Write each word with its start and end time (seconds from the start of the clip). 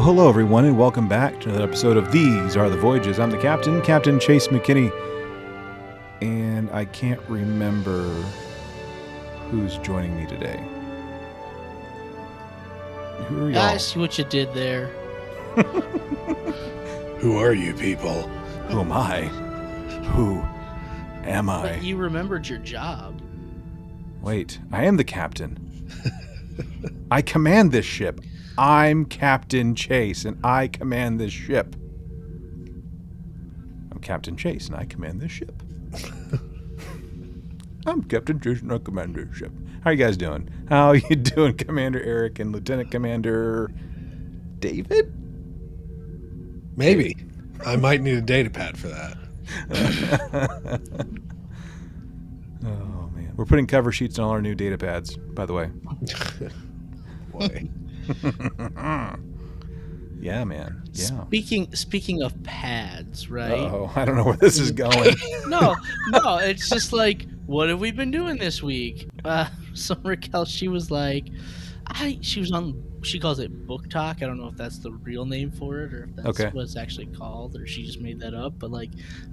Well, 0.00 0.14
hello, 0.14 0.30
everyone, 0.30 0.64
and 0.64 0.78
welcome 0.78 1.08
back 1.08 1.38
to 1.40 1.50
another 1.50 1.64
episode 1.64 1.98
of 1.98 2.10
These 2.10 2.56
Are 2.56 2.70
the 2.70 2.76
Voyages. 2.78 3.18
I'm 3.18 3.30
the 3.30 3.36
captain, 3.36 3.82
Captain 3.82 4.18
Chase 4.18 4.48
McKinney, 4.48 4.90
and 6.22 6.70
I 6.70 6.86
can't 6.86 7.20
remember 7.28 8.04
who's 9.50 9.76
joining 9.76 10.16
me 10.16 10.26
today. 10.26 10.58
Who 13.26 13.44
are 13.44 13.50
y'all? 13.50 13.58
I 13.60 13.76
see 13.76 14.00
what 14.00 14.16
you 14.16 14.24
did 14.24 14.54
there. 14.54 14.86
Who 17.18 17.36
are 17.36 17.52
you 17.52 17.74
people? 17.74 18.22
Who 18.68 18.80
am 18.80 18.92
I? 18.92 19.24
Who 20.14 20.40
am 21.28 21.50
I? 21.50 21.74
But 21.74 21.82
you 21.82 21.98
remembered 21.98 22.48
your 22.48 22.60
job. 22.60 23.20
Wait, 24.22 24.60
I 24.72 24.84
am 24.84 24.96
the 24.96 25.04
captain. 25.04 25.58
I 27.10 27.20
command 27.20 27.72
this 27.72 27.84
ship. 27.84 28.22
I'm 28.60 29.06
Captain 29.06 29.74
Chase, 29.74 30.26
and 30.26 30.38
I 30.44 30.68
command 30.68 31.18
this 31.18 31.32
ship. 31.32 31.74
I'm 33.90 33.98
Captain 34.02 34.36
Chase, 34.36 34.66
and 34.66 34.76
I 34.76 34.84
command 34.84 35.18
this 35.18 35.32
ship. 35.32 35.62
I'm 37.86 38.04
Captain 38.04 38.38
Chase, 38.38 38.60
and 38.60 38.70
I 38.70 38.76
command 38.76 39.14
this 39.14 39.34
ship. 39.34 39.50
How 39.82 39.88
are 39.88 39.92
you 39.94 40.04
guys 40.04 40.18
doing? 40.18 40.50
How 40.68 40.88
are 40.88 40.96
you 41.08 41.16
doing, 41.16 41.56
Commander 41.56 42.02
Eric 42.02 42.38
and 42.38 42.52
Lieutenant 42.52 42.90
Commander 42.90 43.70
David? 44.58 45.10
Maybe. 46.76 47.16
I 47.64 47.76
might 47.76 48.02
need 48.02 48.18
a 48.18 48.20
data 48.20 48.50
pad 48.50 48.76
for 48.76 48.88
that. 48.88 49.16
Oh 52.62 53.10
man, 53.14 53.32
we're 53.36 53.46
putting 53.46 53.66
cover 53.66 53.90
sheets 53.90 54.18
on 54.18 54.26
all 54.26 54.32
our 54.32 54.42
new 54.42 54.54
data 54.54 54.76
pads. 54.76 55.16
By 55.16 55.46
the 55.46 55.54
way. 55.54 55.70
Boy. 57.32 57.70
Yeah, 60.20 60.44
man. 60.44 60.82
Yeah. 60.92 61.24
Speaking 61.24 61.74
speaking 61.74 62.22
of 62.22 62.40
pads, 62.42 63.30
right? 63.30 63.52
Oh, 63.52 63.90
I 63.96 64.04
don't 64.04 64.16
know 64.16 64.24
where 64.24 64.36
this 64.36 64.58
is 64.58 64.70
going. 64.70 65.14
No, 65.46 65.74
no, 66.08 66.36
it's 66.36 66.68
just 66.68 66.92
like, 66.92 67.26
what 67.46 67.68
have 67.70 67.80
we 67.80 67.90
been 67.90 68.10
doing 68.10 68.36
this 68.36 68.62
week? 68.62 69.08
Uh, 69.24 69.48
so 69.74 69.96
Raquel, 70.04 70.44
she 70.44 70.68
was 70.68 70.90
like, 70.90 71.26
I 71.86 72.18
she 72.20 72.40
was 72.40 72.52
on. 72.52 72.84
She 73.02 73.18
calls 73.18 73.38
it 73.38 73.66
BookTok. 73.66 74.22
I 74.22 74.26
don't 74.26 74.38
know 74.38 74.48
if 74.48 74.56
that's 74.58 74.78
the 74.78 74.92
real 74.92 75.24
name 75.24 75.50
for 75.50 75.80
it 75.80 75.94
or 75.94 76.04
if 76.04 76.16
that's 76.16 76.28
Okay. 76.28 76.50
what 76.50 76.64
it's 76.64 76.76
actually 76.76 77.06
called, 77.06 77.56
or 77.56 77.66
she 77.66 77.82
just 77.82 77.98
made 77.98 78.20
that 78.20 78.34
up. 78.34 78.58
But 78.58 78.70
like 78.70 78.90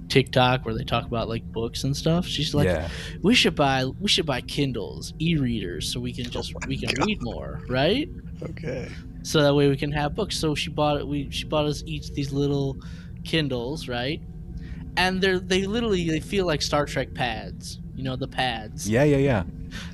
TikTok, 0.08 0.64
where 0.64 0.74
they 0.74 0.84
talk 0.84 1.04
about 1.04 1.28
like 1.28 1.44
books 1.52 1.84
and 1.84 1.94
stuff, 1.94 2.26
she's 2.26 2.54
like, 2.54 2.64
yeah. 2.64 2.88
we 3.20 3.34
should 3.34 3.54
buy 3.54 3.84
we 3.84 4.08
should 4.08 4.24
buy 4.24 4.40
Kindles, 4.40 5.12
e-readers, 5.20 5.92
so 5.92 6.00
we 6.00 6.14
can 6.14 6.30
just 6.30 6.54
my 6.54 6.60
we 6.66 6.78
can 6.78 6.94
God. 6.94 7.06
read 7.06 7.22
more, 7.22 7.60
right? 7.68 8.08
Okay. 8.42 8.88
so 9.22 9.42
that 9.42 9.54
way 9.54 9.68
we 9.68 9.76
can 9.76 9.92
have 9.92 10.14
books. 10.14 10.36
So 10.36 10.54
she 10.54 10.70
bought 10.70 10.98
it. 10.98 11.06
We 11.06 11.30
she 11.30 11.44
bought 11.44 11.66
us 11.66 11.82
each 11.86 12.12
these 12.12 12.32
little 12.32 12.76
Kindles, 13.24 13.88
right? 13.88 14.20
And 14.96 15.20
they're 15.20 15.38
they 15.38 15.66
literally 15.66 16.08
they 16.08 16.20
feel 16.20 16.46
like 16.46 16.62
Star 16.62 16.86
Trek 16.86 17.14
pads. 17.14 17.78
You 17.94 18.04
know 18.04 18.16
the 18.16 18.28
pads. 18.28 18.88
Yeah, 18.88 19.04
yeah, 19.04 19.16
yeah. 19.16 19.42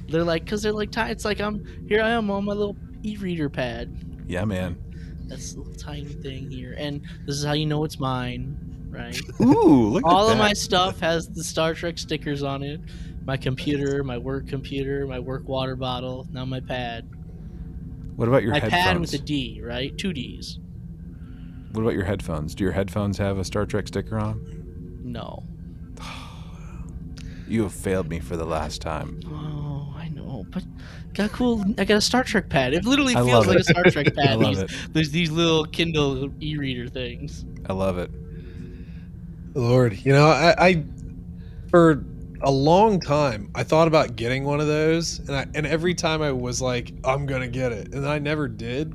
They're 0.09 0.25
like 0.25 0.45
because 0.45 0.63
they're 0.63 0.73
like 0.73 0.93
ti- 0.93 1.11
it's 1.11 1.25
like 1.25 1.41
I'm 1.41 1.65
here. 1.89 2.03
I 2.03 2.11
am 2.11 2.31
on 2.31 2.45
my 2.45 2.53
little 2.53 2.77
e-reader 3.03 3.49
pad. 3.49 3.97
Yeah, 4.27 4.45
man. 4.45 4.77
That's 5.27 5.55
a 5.55 5.59
little 5.59 5.75
tiny 5.75 6.05
thing 6.05 6.51
here, 6.51 6.75
and 6.79 7.01
this 7.27 7.37
is 7.37 7.45
how 7.45 7.55
you 7.55 7.65
know 7.67 7.83
it's 7.85 7.99
mine, 7.99 8.57
right? 8.91 9.19
Ooh, 9.41 9.89
look 9.89 10.05
at 10.05 10.09
that. 10.09 10.15
All 10.15 10.29
at 10.29 10.33
of 10.33 10.39
that. 10.39 10.45
my 10.45 10.53
stuff 10.53 11.01
has 11.01 11.29
the 11.29 11.43
Star 11.43 11.75
Trek 11.75 11.97
stickers 11.99 12.43
on 12.43 12.63
it. 12.63 12.81
My 13.25 13.39
computer, 13.39 14.05
my 14.05 14.19
work 14.19 14.47
computer, 14.49 15.07
my 15.07 15.19
work 15.19 15.49
water 15.49 15.77
bottle. 15.77 16.27
Now 16.31 16.45
my 16.45 16.61
pad. 16.61 17.09
What 18.17 18.29
about 18.29 18.43
your 18.43 18.53
my 18.53 18.61
pad 18.61 18.73
headphones? 18.73 19.13
with 19.13 19.21
a 19.21 19.25
D, 19.25 19.61
right? 19.63 19.97
Two 19.99 20.13
D's. 20.13 20.59
What 21.73 21.83
about 21.83 21.95
your 21.95 22.05
headphones? 22.05 22.55
Do 22.55 22.63
your 22.65 22.73
headphones 22.73 23.19
have 23.19 23.39
a 23.39 23.45
Star 23.45 23.67
Trek 23.67 23.89
sticker 23.89 24.19
on? 24.19 25.01
No. 25.03 25.43
You 27.47 27.65
have 27.65 27.75
failed 27.75 28.09
me 28.09 28.21
for 28.21 28.39
the 28.39 28.47
last 28.47 28.81
time. 28.81 29.21
Oh, 29.27 29.95
I 29.99 30.09
know, 30.09 30.47
but 30.49 30.65
got 31.13 31.31
cool. 31.31 31.63
I 31.77 31.85
got 31.85 31.99
a 31.99 32.01
Star 32.01 32.25
Trek 32.25 32.49
pad. 32.49 32.73
It 32.73 32.87
literally 32.87 33.15
I 33.15 33.19
feels 33.19 33.33
love 33.33 33.47
like 33.49 33.57
it. 33.57 33.61
a 33.61 33.65
Star 33.65 33.85
Trek 33.85 34.15
pad. 34.17 34.29
I 34.29 34.35
love 34.37 34.57
these, 34.57 34.63
it. 34.63 34.71
There's 34.95 35.11
these 35.11 35.31
little 35.31 35.67
Kindle 35.67 36.33
e-reader 36.43 36.89
things. 36.89 37.45
I 37.69 37.75
love 37.75 37.99
it. 37.99 38.11
Lord, 39.53 39.93
you 40.07 40.15
know, 40.15 40.29
I, 40.29 40.55
I 40.59 40.85
for 41.69 42.03
a 42.45 42.51
long 42.51 43.01
time 43.01 43.51
I 43.55 43.63
thought 43.65 43.89
about 43.89 44.17
getting 44.17 44.45
one 44.45 44.61
of 44.61 44.67
those, 44.67 45.19
and 45.21 45.33
I 45.33 45.47
and 45.55 45.67
every 45.67 45.95
time 45.95 46.23
I 46.23 46.31
was 46.33 46.61
like, 46.63 46.93
I'm 47.05 47.27
gonna 47.27 47.49
get 47.49 47.73
it, 47.73 47.93
and 47.95 48.07
I 48.07 48.19
never 48.19 48.49
did. 48.49 48.93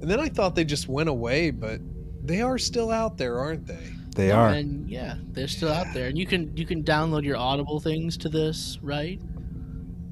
And 0.00 0.10
then 0.10 0.20
I 0.20 0.28
thought 0.28 0.54
they 0.54 0.64
just 0.64 0.88
went 0.88 1.08
away, 1.08 1.50
but 1.50 1.80
they 2.24 2.42
are 2.42 2.58
still 2.58 2.90
out 2.90 3.16
there, 3.16 3.38
aren't 3.38 3.66
they? 3.66 3.92
They 4.14 4.30
are. 4.30 4.48
and 4.50 4.88
yeah, 4.88 5.16
they're 5.32 5.48
still 5.48 5.70
out 5.72 5.86
there, 5.94 6.08
and 6.08 6.16
you 6.18 6.26
can 6.26 6.56
you 6.56 6.64
can 6.66 6.82
download 6.84 7.24
your 7.24 7.36
Audible 7.36 7.80
things 7.80 8.16
to 8.18 8.28
this, 8.28 8.78
right? 8.82 9.20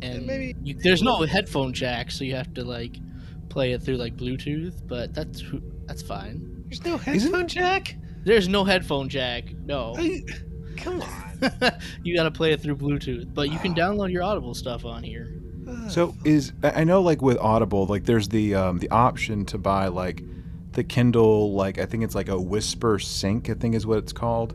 And 0.03 0.27
maybe- 0.27 0.55
you, 0.63 0.75
there's 0.75 1.03
no 1.03 1.23
headphone 1.23 1.73
jack, 1.73 2.11
so 2.11 2.25
you 2.25 2.35
have 2.35 2.53
to 2.55 2.65
like 2.65 2.97
play 3.49 3.73
it 3.73 3.83
through 3.83 3.97
like 3.97 4.17
Bluetooth, 4.17 4.87
but 4.87 5.15
that's 5.15 5.43
that's 5.87 6.03
fine. 6.03 6.65
There's 6.69 6.85
no 6.85 6.95
Isn't- 6.97 7.05
headphone 7.33 7.49
jack. 7.49 7.97
There's 8.25 8.49
no 8.49 8.65
headphone 8.65 9.09
jack. 9.11 9.45
No, 9.67 9.95
I, 9.99 10.23
come 10.77 11.01
on. 11.03 11.39
you 12.03 12.17
got 12.17 12.25
to 12.25 12.31
play 12.31 12.53
it 12.53 12.61
through 12.61 12.77
Bluetooth, 12.77 13.33
but 13.33 13.51
you 13.51 13.59
can 13.59 13.75
download 13.75 14.11
your 14.13 14.23
Audible 14.23 14.55
stuff 14.55 14.85
on 14.85 15.03
here. 15.03 15.41
So 15.89 16.15
is 16.25 16.53
I 16.63 16.81
I 16.83 16.85
know 16.85 17.01
like 17.01 17.23
with 17.23 17.39
Audible, 17.39 17.87
like 17.87 18.05
there's 18.05 18.29
the 18.29 18.55
um, 18.55 18.79
the 18.79 18.91
option 18.91 19.45
to 19.47 19.59
buy 19.59 19.89
like 19.89 20.23
the 20.73 20.85
Kindle, 20.85 21.53
like 21.55 21.79
I 21.79 21.87
think 21.87 22.05
it's 22.05 22.15
like 22.15 22.29
a 22.29 22.39
Whisper 22.39 22.99
Sync, 22.99 23.49
I 23.49 23.55
think 23.55 23.75
is 23.75 23.87
what 23.87 23.99
it's 23.99 24.13
called, 24.13 24.55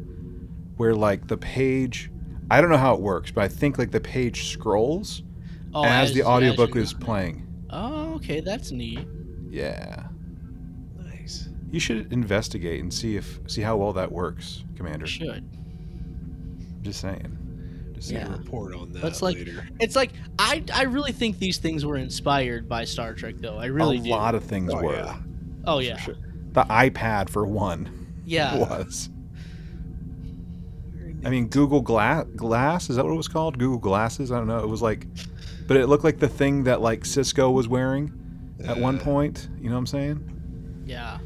where 0.77 0.93
like 0.93 1.27
the 1.27 1.37
page, 1.37 2.11
I 2.51 2.61
don't 2.61 2.69
know 2.69 2.77
how 2.77 2.93
it 2.93 3.01
works, 3.01 3.31
but 3.31 3.43
I 3.43 3.47
think 3.47 3.77
like 3.79 3.91
the 3.91 3.99
page 4.01 4.49
scrolls 4.51 5.23
Oh, 5.73 5.83
as, 5.83 6.13
the 6.13 6.23
audiobook 6.23 6.73
you're 6.73 6.83
is 6.83 6.91
doing 6.93 7.01
it. 7.01 7.05
playing. 7.05 7.47
Oh, 7.69 8.13
okay, 8.15 8.39
that's 8.39 8.71
neat. 8.71 9.07
Yeah, 9.49 10.07
nice. 10.97 11.49
you 11.71 11.79
should 11.79 12.11
investigate 12.11 12.81
and 12.81 12.93
see 12.93 13.15
if 13.15 13.39
see 13.47 13.61
how 13.61 13.77
well 13.77 13.93
that 13.93 14.11
works, 14.11 14.63
Commander. 14.75 15.07
Should. 15.07 15.47
Just 16.81 17.01
saying. 17.01 17.91
Just 17.93 18.09
saying. 18.09 18.25
Yeah. 18.25 18.37
Report 18.37 18.73
on 18.73 18.91
that 18.93 19.01
That's 19.01 19.21
like- 19.21 19.35
later. 19.37 19.67
It's 19.79 19.95
like 19.95 20.11
I 20.37 20.63
I 20.73 20.83
really 20.83 21.11
think 21.11 21.39
these 21.39 21.57
things 21.57 21.85
were 21.85 21.97
inspired 21.97 22.67
by 22.69 22.85
Star 22.85 23.13
Trek, 23.13 23.35
though. 23.39 23.57
I 23.57 23.65
really 23.65 23.97
a 23.97 24.01
do. 24.03 24.09
lot 24.09 24.35
of 24.35 24.43
things 24.43 24.73
Oh, 24.73 24.81
were. 24.81 24.93
yeah. 24.95 25.17
oh 25.65 25.79
yeah, 25.79 25.97
sure. 25.97 26.15
The 26.53 26.63
iPad 26.63 27.29
for 27.29 27.45
one 27.45 28.07
yeah. 28.25 28.55
was. 28.57 29.09
I 31.25 31.29
mean, 31.29 31.47
Google 31.47 31.81
Glass 31.81 32.25
Glass 32.35 32.89
is 32.89 32.95
that 32.95 33.03
what 33.05 33.13
it 33.13 33.17
was 33.17 33.27
called? 33.27 33.57
Google 33.59 33.77
Glasses? 33.79 34.31
I 34.31 34.37
don't 34.37 34.47
know. 34.47 34.59
It 34.59 34.69
was 34.69 34.81
like, 34.81 35.05
but 35.67 35.75
it 35.75 35.87
looked 35.87 36.03
like 36.05 36.19
the 36.19 36.29
thing 36.29 36.63
that 36.63 36.79
like 36.81 37.01
Sisko 37.01 37.51
was 37.53 37.67
wearing 37.67 38.11
at 38.63 38.77
one 38.77 38.97
Uh, 38.99 39.03
point. 39.03 39.49
You 39.59 39.65
know 39.69 39.75
what 39.75 39.79
I'm 39.79 39.87
saying? 39.87 40.83
Yeah. 40.85 41.17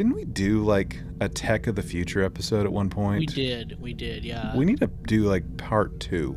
Didn't 0.00 0.14
we 0.14 0.24
do 0.24 0.64
like 0.64 0.98
a 1.20 1.28
Tech 1.28 1.66
of 1.66 1.74
the 1.74 1.82
Future 1.82 2.24
episode 2.24 2.64
at 2.64 2.72
one 2.72 2.88
point? 2.88 3.18
We 3.18 3.26
did. 3.26 3.78
We 3.78 3.92
did. 3.92 4.24
Yeah. 4.24 4.56
We 4.56 4.64
need 4.64 4.80
to 4.80 4.86
do 4.86 5.24
like 5.24 5.58
part 5.58 6.00
two 6.00 6.34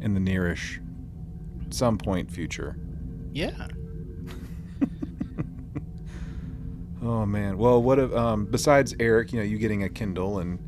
in 0.00 0.14
the 0.14 0.20
nearish, 0.20 0.80
some 1.68 1.98
point 1.98 2.30
future. 2.30 2.78
yeah. 3.34 3.66
Oh 7.02 7.26
man. 7.26 7.58
Well, 7.58 7.82
what 7.82 7.98
if 7.98 8.10
um, 8.14 8.46
besides 8.46 8.94
Eric, 8.98 9.30
you 9.30 9.40
know, 9.40 9.44
you 9.44 9.58
getting 9.58 9.82
a 9.82 9.90
Kindle 9.90 10.38
and 10.38 10.58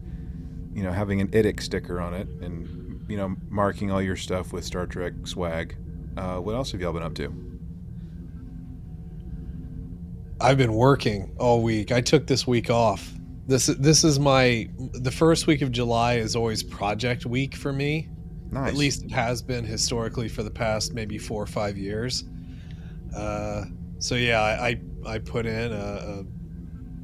you 0.75 0.83
know 0.83 0.93
having 0.93 1.23
an 1.23 1.29
IDIC 1.29 1.63
sticker 1.63 1.99
on 1.99 2.13
it 2.13 2.29
and 2.43 3.07
you 3.09 3.17
know 3.17 3.37
marking 3.49 3.91
all 3.91 4.03
your 4.03 4.17
stuff 4.17 4.53
with 4.53 4.67
Star 4.67 4.87
Trek 4.87 5.15
swag. 5.25 5.79
Uh, 6.19 6.41
what 6.41 6.55
else 6.55 6.73
have 6.73 6.83
y'all 6.83 6.93
been 6.93 7.03
up 7.03 7.15
to? 7.15 7.58
I've 10.41 10.59
been 10.59 10.75
working 10.75 11.35
all 11.39 11.63
week. 11.63 11.91
I 11.93 12.01
took 12.01 12.27
this 12.27 12.47
week 12.47 12.71
off. 12.71 13.13
This 13.47 13.67
this 13.67 14.05
is 14.05 14.21
my 14.21 14.69
the 14.77 15.11
first 15.11 15.47
week 15.47 15.63
of 15.63 15.73
July 15.73 16.15
is 16.15 16.37
always 16.37 16.63
project 16.63 17.27
week 17.27 17.57
for 17.57 17.73
me. 17.73 18.09
Nice. 18.51 18.69
At 18.69 18.75
least 18.77 19.05
it 19.05 19.11
has 19.13 19.43
been 19.43 19.65
historically 19.65 20.29
for 20.29 20.43
the 20.43 20.51
past 20.51 20.95
maybe 20.95 21.19
four 21.19 21.43
or 21.43 21.47
five 21.47 21.77
years. 21.77 22.25
Uh, 23.17 23.65
so 23.99 24.15
yeah, 24.15 24.41
I 24.41 24.81
I, 25.07 25.15
I 25.15 25.19
put 25.19 25.47
in 25.47 25.73
a, 25.73 25.77
a 25.77 26.25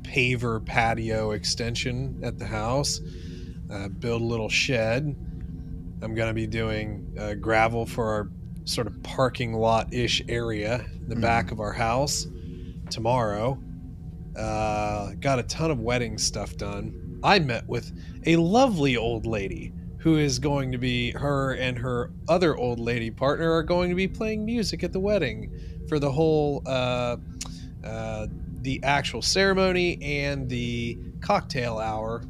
paver 0.02 0.64
patio 0.64 1.32
extension 1.32 2.20
at 2.22 2.38
the 2.38 2.46
house. 2.46 3.00
Uh, 3.70 3.88
build 3.88 4.20
a 4.22 4.24
little 4.24 4.50
shed. 4.50 5.16
I'm 6.02 6.14
gonna 6.14 6.34
be 6.34 6.46
doing 6.46 7.16
uh, 7.18 7.34
gravel 7.34 7.86
for 7.86 8.06
our 8.12 8.28
sort 8.64 8.86
of 8.86 9.02
parking 9.02 9.54
lot 9.54 9.92
ish 9.92 10.22
area 10.28 10.84
in 11.00 11.08
the 11.08 11.14
Mhm. 11.16 11.20
back 11.22 11.50
of 11.52 11.60
our 11.60 11.72
house 11.72 12.26
tomorrow. 12.94 13.58
Uh, 14.36 15.12
got 15.20 15.38
a 15.38 15.42
ton 15.42 15.70
of 15.70 15.80
wedding 15.80 16.16
stuff 16.16 16.56
done. 16.56 17.18
I 17.22 17.38
met 17.40 17.66
with 17.68 17.92
a 18.24 18.36
lovely 18.36 18.96
old 18.96 19.26
lady 19.26 19.72
who 19.98 20.16
is 20.16 20.38
going 20.38 20.70
to 20.72 20.78
be 20.78 21.10
her 21.12 21.54
and 21.54 21.78
her 21.78 22.12
other 22.28 22.56
old 22.56 22.78
lady 22.78 23.10
partner 23.10 23.52
are 23.52 23.62
going 23.62 23.88
to 23.90 23.96
be 23.96 24.06
playing 24.06 24.44
music 24.44 24.84
at 24.84 24.92
the 24.92 25.00
wedding 25.00 25.50
for 25.88 25.98
the 25.98 26.10
whole 26.10 26.62
uh, 26.66 27.16
uh, 27.84 28.26
the 28.60 28.80
actual 28.82 29.22
ceremony 29.22 29.98
and 30.02 30.48
the 30.48 30.98
cocktail 31.20 31.78
hour. 31.78 32.22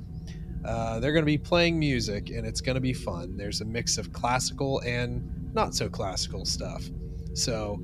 Uh, 0.65 0.99
they're 0.99 1.13
going 1.13 1.25
to 1.25 1.27
be 1.27 1.39
playing 1.39 1.79
music 1.79 2.31
and 2.31 2.47
it's 2.47 2.61
going 2.61 2.75
to 2.75 2.81
be 2.81 2.93
fun. 2.93 3.37
There's 3.37 3.61
a 3.61 3.65
mix 3.65 3.99
of 3.99 4.13
classical 4.13 4.81
and 4.81 5.53
not 5.53 5.75
so 5.75 5.89
classical 5.89 6.45
stuff. 6.45 6.89
So 7.35 7.83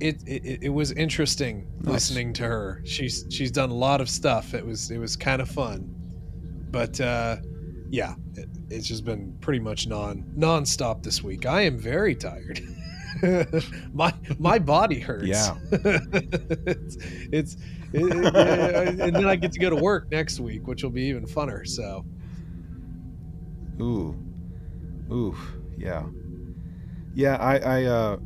it 0.00 0.22
it, 0.26 0.62
it 0.64 0.68
was 0.68 0.92
interesting 0.92 1.66
Nice. 1.80 1.92
listening 1.94 2.32
to 2.34 2.44
her. 2.44 2.82
She's 2.84 3.24
she's 3.30 3.50
done 3.50 3.70
a 3.70 3.74
lot 3.74 4.00
of 4.00 4.08
stuff. 4.08 4.54
It 4.54 4.64
was 4.64 4.90
it 4.90 4.98
was 4.98 5.16
kind 5.16 5.40
of 5.42 5.48
fun, 5.50 5.88
but 6.70 7.00
uh, 7.00 7.36
yeah, 7.90 8.14
it, 8.34 8.48
it's 8.70 8.86
just 8.86 9.04
been 9.04 9.36
pretty 9.40 9.60
much 9.60 9.86
non 9.86 10.24
nonstop 10.36 11.02
this 11.02 11.22
week. 11.22 11.46
I 11.46 11.62
am 11.62 11.78
very 11.78 12.14
tired. 12.14 12.60
my 13.92 14.12
my 14.38 14.58
body 14.58 15.00
hurts. 15.00 15.26
Yeah. 15.26 15.56
it's 15.72 16.96
it's 17.32 17.56
it, 17.92 18.02
it- 18.02 19.00
and 19.00 19.14
then 19.16 19.26
I 19.26 19.36
get 19.36 19.52
to 19.52 19.58
go 19.58 19.70
to 19.70 19.76
work 19.76 20.10
next 20.10 20.38
week, 20.40 20.66
which 20.66 20.82
will 20.82 20.90
be 20.90 21.02
even 21.04 21.26
funner. 21.26 21.66
So 21.66 22.04
Ooh, 23.80 24.16
ooh, 25.12 25.36
yeah, 25.76 26.04
yeah. 27.14 27.36
I, 27.36 27.58
I, 27.58 27.84
uh, 27.84 28.16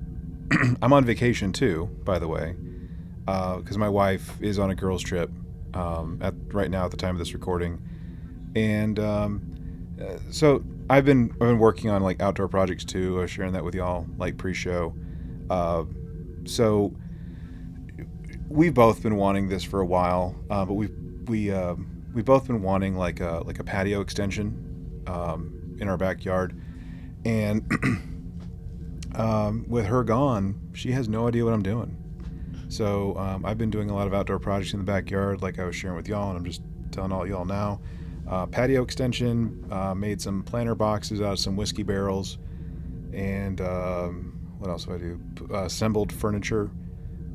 I'm 0.83 0.93
on 0.93 1.05
vacation 1.05 1.53
too, 1.53 1.87
by 2.05 2.19
the 2.19 2.29
way, 2.29 2.57
because 3.25 3.79
my 3.79 3.89
wife 3.89 4.41
is 4.41 4.59
on 4.59 4.71
a 4.71 4.75
girls' 4.75 5.03
trip 5.03 5.31
um, 5.75 6.19
at 6.23 6.35
right 6.53 6.71
now 6.71 6.85
at 6.85 6.91
the 6.91 6.97
time 6.97 7.15
of 7.15 7.19
this 7.19 7.33
recording, 7.33 7.81
and 8.55 8.99
um, 8.99 9.43
uh, 10.01 10.19
so 10.31 10.63
I've 10.91 11.05
been 11.05 11.31
I've 11.35 11.39
been 11.39 11.59
working 11.59 11.91
on 11.91 12.03
like 12.03 12.21
outdoor 12.21 12.49
projects 12.49 12.85
too. 12.85 13.19
I 13.19 13.23
was 13.23 13.31
sharing 13.31 13.53
that 13.53 13.65
with 13.65 13.75
y'all 13.75 14.07
like 14.19 14.37
pre-show. 14.37 14.95
Uh, 15.49 15.85
so 16.45 16.95
we've 18.49 18.75
both 18.75 19.03
been 19.03 19.17
wanting 19.17 19.49
this 19.49 19.65
for 19.65 19.81
a 19.81 19.87
while, 19.87 20.35
uh, 20.51 20.65
but 20.65 20.75
we 20.75 20.89
we 21.27 21.51
uh, 21.51 21.75
we've 22.15 22.25
both 22.25 22.47
been 22.47 22.63
wanting 22.63 22.97
like 22.97 23.21
a 23.21 23.43
like 23.47 23.59
a 23.59 23.65
patio 23.65 24.01
extension 24.01 25.03
um, 25.07 25.77
in 25.81 25.89
our 25.89 25.97
backyard, 25.97 26.61
and 27.25 27.71
um, 29.15 29.65
with 29.69 29.87
her 29.87 30.05
gone, 30.05 30.59
she 30.73 30.93
has 30.93 31.09
no 31.09 31.29
idea 31.29 31.45
what 31.45 31.55
I'm 31.55 31.63
doing. 31.63 31.97
So 32.69 33.17
um, 33.19 33.45
I've 33.45 33.59
been 33.59 33.71
doing 33.71 33.91
a 33.91 33.95
lot 33.95 34.07
of 34.07 34.15
outdoor 34.15 34.39
projects 34.39 34.73
in 34.73 34.79
the 34.79 34.85
backyard, 34.85 35.43
like 35.43 35.59
I 35.59 35.65
was 35.65 35.77
sharing 35.77 35.97
with 35.97 36.09
y'all, 36.09 36.31
and 36.31 36.39
I'm 36.39 36.45
just 36.45 36.63
telling 36.91 37.13
all 37.13 37.27
y'all 37.27 37.45
now. 37.45 37.81
Uh, 38.27 38.47
patio 38.47 38.83
extension, 38.83 39.67
uh, 39.71 39.95
made 39.95 40.23
some 40.23 40.43
planter 40.43 40.75
boxes 40.75 41.21
out 41.21 41.33
of 41.33 41.39
some 41.39 41.57
whiskey 41.57 41.83
barrels, 41.83 42.39
and 43.13 43.61
um, 43.61 44.41
what 44.59 44.71
else 44.71 44.85
do 44.85 44.95
I 44.95 44.99
do? 44.99 45.21
Uh, 45.51 45.65
assembled 45.65 46.13
furniture, 46.13 46.71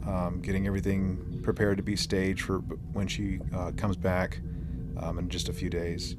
um, 0.07 0.41
getting 0.41 0.65
everything 0.65 1.39
prepared 1.43 1.77
to 1.77 1.83
be 1.83 1.95
staged 1.95 2.41
for 2.41 2.59
when 2.93 3.07
she 3.07 3.39
uh, 3.53 3.71
comes 3.77 3.95
back 3.95 4.39
um, 4.99 5.19
in 5.19 5.29
just 5.29 5.49
a 5.49 5.53
few 5.53 5.69
days. 5.69 6.15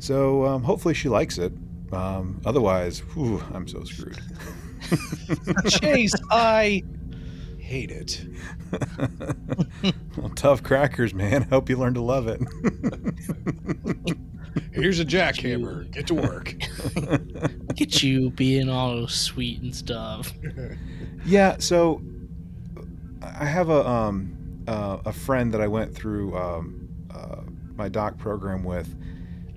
So 0.00 0.46
um, 0.46 0.62
hopefully 0.62 0.94
she 0.94 1.08
likes 1.08 1.38
it. 1.38 1.52
Um, 1.92 2.40
otherwise, 2.44 3.00
whew, 3.14 3.42
I'm 3.52 3.68
so 3.68 3.84
screwed. 3.84 4.18
Chase, 5.68 6.14
I 6.30 6.82
hate 7.58 7.90
it. 7.90 8.26
well, 10.16 10.30
tough 10.34 10.62
crackers, 10.62 11.14
man. 11.14 11.42
Hope 11.42 11.68
you 11.68 11.76
learn 11.76 11.94
to 11.94 12.00
love 12.00 12.26
it. 12.28 12.40
Here's 14.72 14.98
a 14.98 15.04
jackhammer. 15.04 15.88
Get 15.90 16.08
to 16.08 16.14
work. 16.14 16.54
Look 16.96 17.80
at 17.80 18.02
you 18.02 18.30
being 18.30 18.68
all 18.68 19.06
sweet 19.06 19.60
and 19.62 19.74
stuff. 19.74 20.32
yeah. 21.24 21.56
So 21.58 22.02
I 23.22 23.44
have 23.44 23.68
a 23.68 23.88
um, 23.88 24.64
uh, 24.66 24.98
a 25.04 25.12
friend 25.12 25.52
that 25.54 25.60
I 25.60 25.68
went 25.68 25.94
through 25.94 26.36
um, 26.36 26.88
uh, 27.14 27.42
my 27.76 27.88
doc 27.88 28.18
program 28.18 28.64
with, 28.64 28.94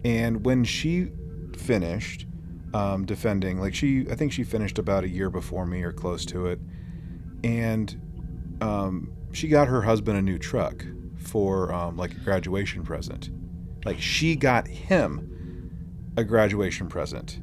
and 0.03 0.45
when 0.45 0.63
she 0.63 1.11
finished 1.57 2.27
um, 2.73 3.05
defending, 3.05 3.59
like 3.59 3.75
she, 3.75 4.05
I 4.09 4.15
think 4.15 4.31
she 4.31 4.43
finished 4.43 4.79
about 4.79 5.03
a 5.03 5.09
year 5.09 5.29
before 5.29 5.65
me 5.65 5.83
or 5.83 5.91
close 5.91 6.25
to 6.27 6.47
it, 6.47 6.59
and 7.43 8.57
um, 8.61 9.11
she 9.31 9.47
got 9.47 9.67
her 9.67 9.81
husband 9.81 10.17
a 10.17 10.21
new 10.21 10.37
truck 10.37 10.85
for 11.17 11.73
um, 11.73 11.97
like 11.97 12.11
a 12.11 12.19
graduation 12.19 12.83
present. 12.83 13.29
Like 13.85 13.99
she 13.99 14.35
got 14.35 14.67
him 14.67 15.29
a 16.15 16.23
graduation 16.23 16.87
present 16.87 17.39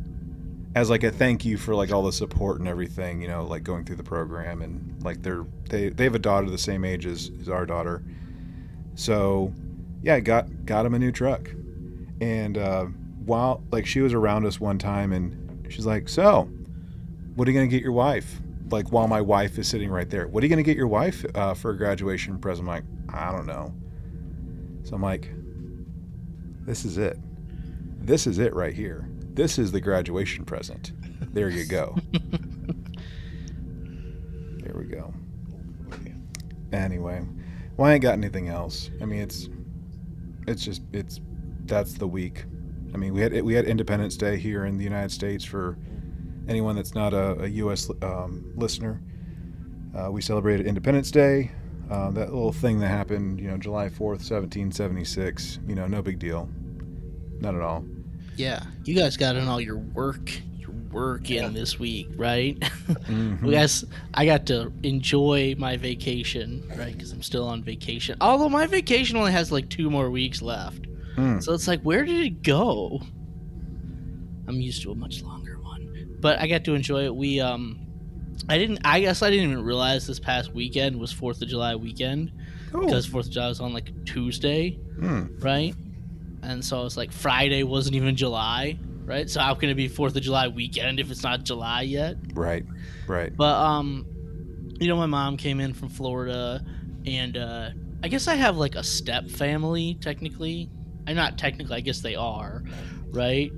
as 0.74 0.88
like 0.88 1.02
a 1.02 1.10
thank 1.10 1.44
you 1.44 1.56
for 1.56 1.74
like 1.74 1.92
all 1.92 2.02
the 2.02 2.12
support 2.12 2.60
and 2.60 2.68
everything, 2.68 3.20
you 3.20 3.28
know, 3.28 3.44
like 3.44 3.64
going 3.64 3.84
through 3.84 3.96
the 3.96 4.04
program 4.04 4.62
and 4.62 5.02
like 5.02 5.22
they're 5.22 5.44
they 5.68 5.88
they 5.88 6.04
have 6.04 6.14
a 6.14 6.20
daughter 6.20 6.48
the 6.48 6.58
same 6.58 6.84
age 6.84 7.06
as, 7.06 7.30
as 7.40 7.48
our 7.48 7.66
daughter. 7.66 8.04
So 8.94 9.52
yeah, 10.02 10.20
got 10.20 10.64
got 10.64 10.86
him 10.86 10.94
a 10.94 10.98
new 10.98 11.12
truck. 11.12 11.50
And 12.20 12.58
uh, 12.58 12.86
while 13.30 13.62
like 13.70 13.86
she 13.86 14.00
was 14.00 14.12
around 14.12 14.44
us 14.44 14.58
one 14.60 14.76
time 14.76 15.12
and 15.12 15.72
she's 15.72 15.86
like, 15.86 16.08
"So, 16.08 16.50
what 17.36 17.46
are 17.46 17.50
you 17.52 17.56
gonna 17.56 17.68
get 17.68 17.82
your 17.82 17.92
wife?" 17.92 18.40
Like 18.70 18.90
while 18.90 19.06
my 19.06 19.20
wife 19.20 19.56
is 19.56 19.68
sitting 19.68 19.88
right 19.88 20.10
there, 20.10 20.26
what 20.26 20.42
are 20.42 20.46
you 20.46 20.50
gonna 20.50 20.64
get 20.64 20.76
your 20.76 20.88
wife 20.88 21.24
uh, 21.36 21.54
for 21.54 21.70
a 21.70 21.76
graduation 21.76 22.38
present? 22.38 22.68
I'm 22.68 22.74
like, 22.74 22.84
I 23.08 23.30
don't 23.30 23.46
know. 23.46 23.72
So 24.82 24.96
I'm 24.96 25.02
like, 25.02 25.30
this 26.66 26.84
is 26.84 26.98
it. 26.98 27.18
This 28.04 28.26
is 28.26 28.38
it 28.38 28.52
right 28.52 28.74
here. 28.74 29.08
This 29.34 29.58
is 29.58 29.70
the 29.70 29.80
graduation 29.80 30.44
present. 30.44 30.92
There 31.32 31.50
you 31.50 31.64
go. 31.66 31.96
there 34.58 34.74
we 34.74 34.86
go. 34.86 35.14
Anyway, 36.72 37.24
well, 37.76 37.88
I 37.88 37.94
ain't 37.94 38.02
got 38.02 38.14
anything 38.14 38.48
else. 38.48 38.90
I 39.00 39.04
mean, 39.04 39.20
it's 39.20 39.48
it's 40.48 40.64
just 40.64 40.82
it's 40.92 41.20
that's 41.66 41.94
the 41.94 42.08
week. 42.08 42.44
I 42.92 42.96
mean, 42.96 43.12
we 43.14 43.20
had 43.20 43.40
we 43.42 43.54
had 43.54 43.64
Independence 43.66 44.16
Day 44.16 44.36
here 44.36 44.64
in 44.64 44.76
the 44.78 44.84
United 44.84 45.12
States 45.12 45.44
for 45.44 45.76
anyone 46.48 46.74
that's 46.76 46.94
not 46.94 47.12
a, 47.14 47.42
a 47.42 47.46
U.S. 47.46 47.90
Um, 48.02 48.52
listener. 48.56 49.00
Uh, 49.96 50.10
we 50.10 50.20
celebrated 50.22 50.66
Independence 50.66 51.10
Day. 51.10 51.50
Uh, 51.90 52.10
that 52.12 52.32
little 52.32 52.52
thing 52.52 52.78
that 52.78 52.88
happened, 52.88 53.40
you 53.40 53.48
know, 53.48 53.56
July 53.56 53.88
4th, 53.88 54.22
1776. 54.30 55.58
You 55.66 55.74
know, 55.74 55.86
no 55.86 56.02
big 56.02 56.18
deal. 56.20 56.48
Not 57.40 57.54
at 57.54 57.62
all. 57.62 57.84
Yeah, 58.36 58.62
you 58.84 58.94
guys 58.94 59.16
got 59.16 59.34
in 59.36 59.48
all 59.48 59.60
your 59.60 59.78
work, 59.78 60.30
your 60.56 60.70
work 60.92 61.30
in 61.30 61.52
this 61.52 61.78
week, 61.78 62.08
right? 62.16 62.58
Mhm. 62.90 63.40
we 63.42 63.52
guys, 63.52 63.84
I 64.14 64.24
got 64.26 64.46
to 64.46 64.72
enjoy 64.82 65.54
my 65.58 65.76
vacation, 65.76 66.64
right? 66.76 66.92
Because 66.92 67.12
I'm 67.12 67.22
still 67.22 67.46
on 67.46 67.62
vacation. 67.62 68.16
Although 68.20 68.48
my 68.48 68.66
vacation 68.66 69.16
only 69.16 69.30
has 69.32 69.50
like 69.52 69.68
two 69.68 69.90
more 69.90 70.10
weeks 70.10 70.42
left, 70.42 70.86
Mm. 71.16 71.42
so 71.42 71.52
it's 71.52 71.66
like, 71.68 71.80
where 71.82 72.04
did 72.04 72.24
it 72.24 72.42
go? 72.42 73.00
I'm 74.46 74.60
used 74.60 74.82
to 74.82 74.92
a 74.92 74.94
much 74.94 75.22
longer 75.22 75.58
one, 75.60 76.16
but 76.20 76.38
I 76.40 76.46
got 76.46 76.64
to 76.64 76.74
enjoy 76.74 77.04
it. 77.04 77.14
We, 77.14 77.40
um, 77.40 77.78
I 78.48 78.58
didn't. 78.58 78.80
I 78.84 79.00
guess 79.00 79.22
I 79.22 79.30
didn't 79.30 79.50
even 79.50 79.64
realize 79.64 80.06
this 80.06 80.18
past 80.18 80.52
weekend 80.54 80.98
was 80.98 81.12
Fourth 81.12 81.40
of 81.42 81.48
July 81.48 81.74
weekend 81.76 82.32
Oh. 82.72 82.80
because 82.84 83.06
Fourth 83.06 83.26
of 83.26 83.32
July 83.32 83.48
was 83.48 83.60
on 83.60 83.72
like 83.72 83.92
Tuesday, 84.06 84.78
Mm. 84.98 85.42
right? 85.44 85.74
And 86.42 86.64
so 86.64 86.80
I 86.80 86.82
was 86.84 86.96
like 86.96 87.12
Friday 87.12 87.62
wasn't 87.64 87.96
even 87.96 88.16
July, 88.16 88.78
right? 89.04 89.28
So 89.28 89.40
how 89.40 89.54
can 89.54 89.68
it 89.68 89.74
be 89.74 89.88
Fourth 89.88 90.16
of 90.16 90.22
July 90.22 90.48
weekend 90.48 90.98
if 90.98 91.10
it's 91.10 91.22
not 91.22 91.44
July 91.44 91.82
yet? 91.82 92.16
Right. 92.34 92.64
Right. 93.06 93.36
But 93.36 93.54
um, 93.62 94.06
you 94.80 94.88
know, 94.88 94.96
my 94.96 95.06
mom 95.06 95.36
came 95.36 95.60
in 95.60 95.74
from 95.74 95.90
Florida, 95.90 96.64
and 97.06 97.36
uh, 97.36 97.70
I 98.02 98.08
guess 98.08 98.26
I 98.26 98.36
have 98.36 98.56
like 98.56 98.74
a 98.74 98.82
step 98.82 99.28
family 99.28 99.98
technically. 100.00 100.70
I'm 101.10 101.16
not 101.16 101.36
technically. 101.36 101.76
I 101.76 101.80
guess 101.80 102.00
they 102.00 102.14
are, 102.14 102.62
right? 103.10 103.50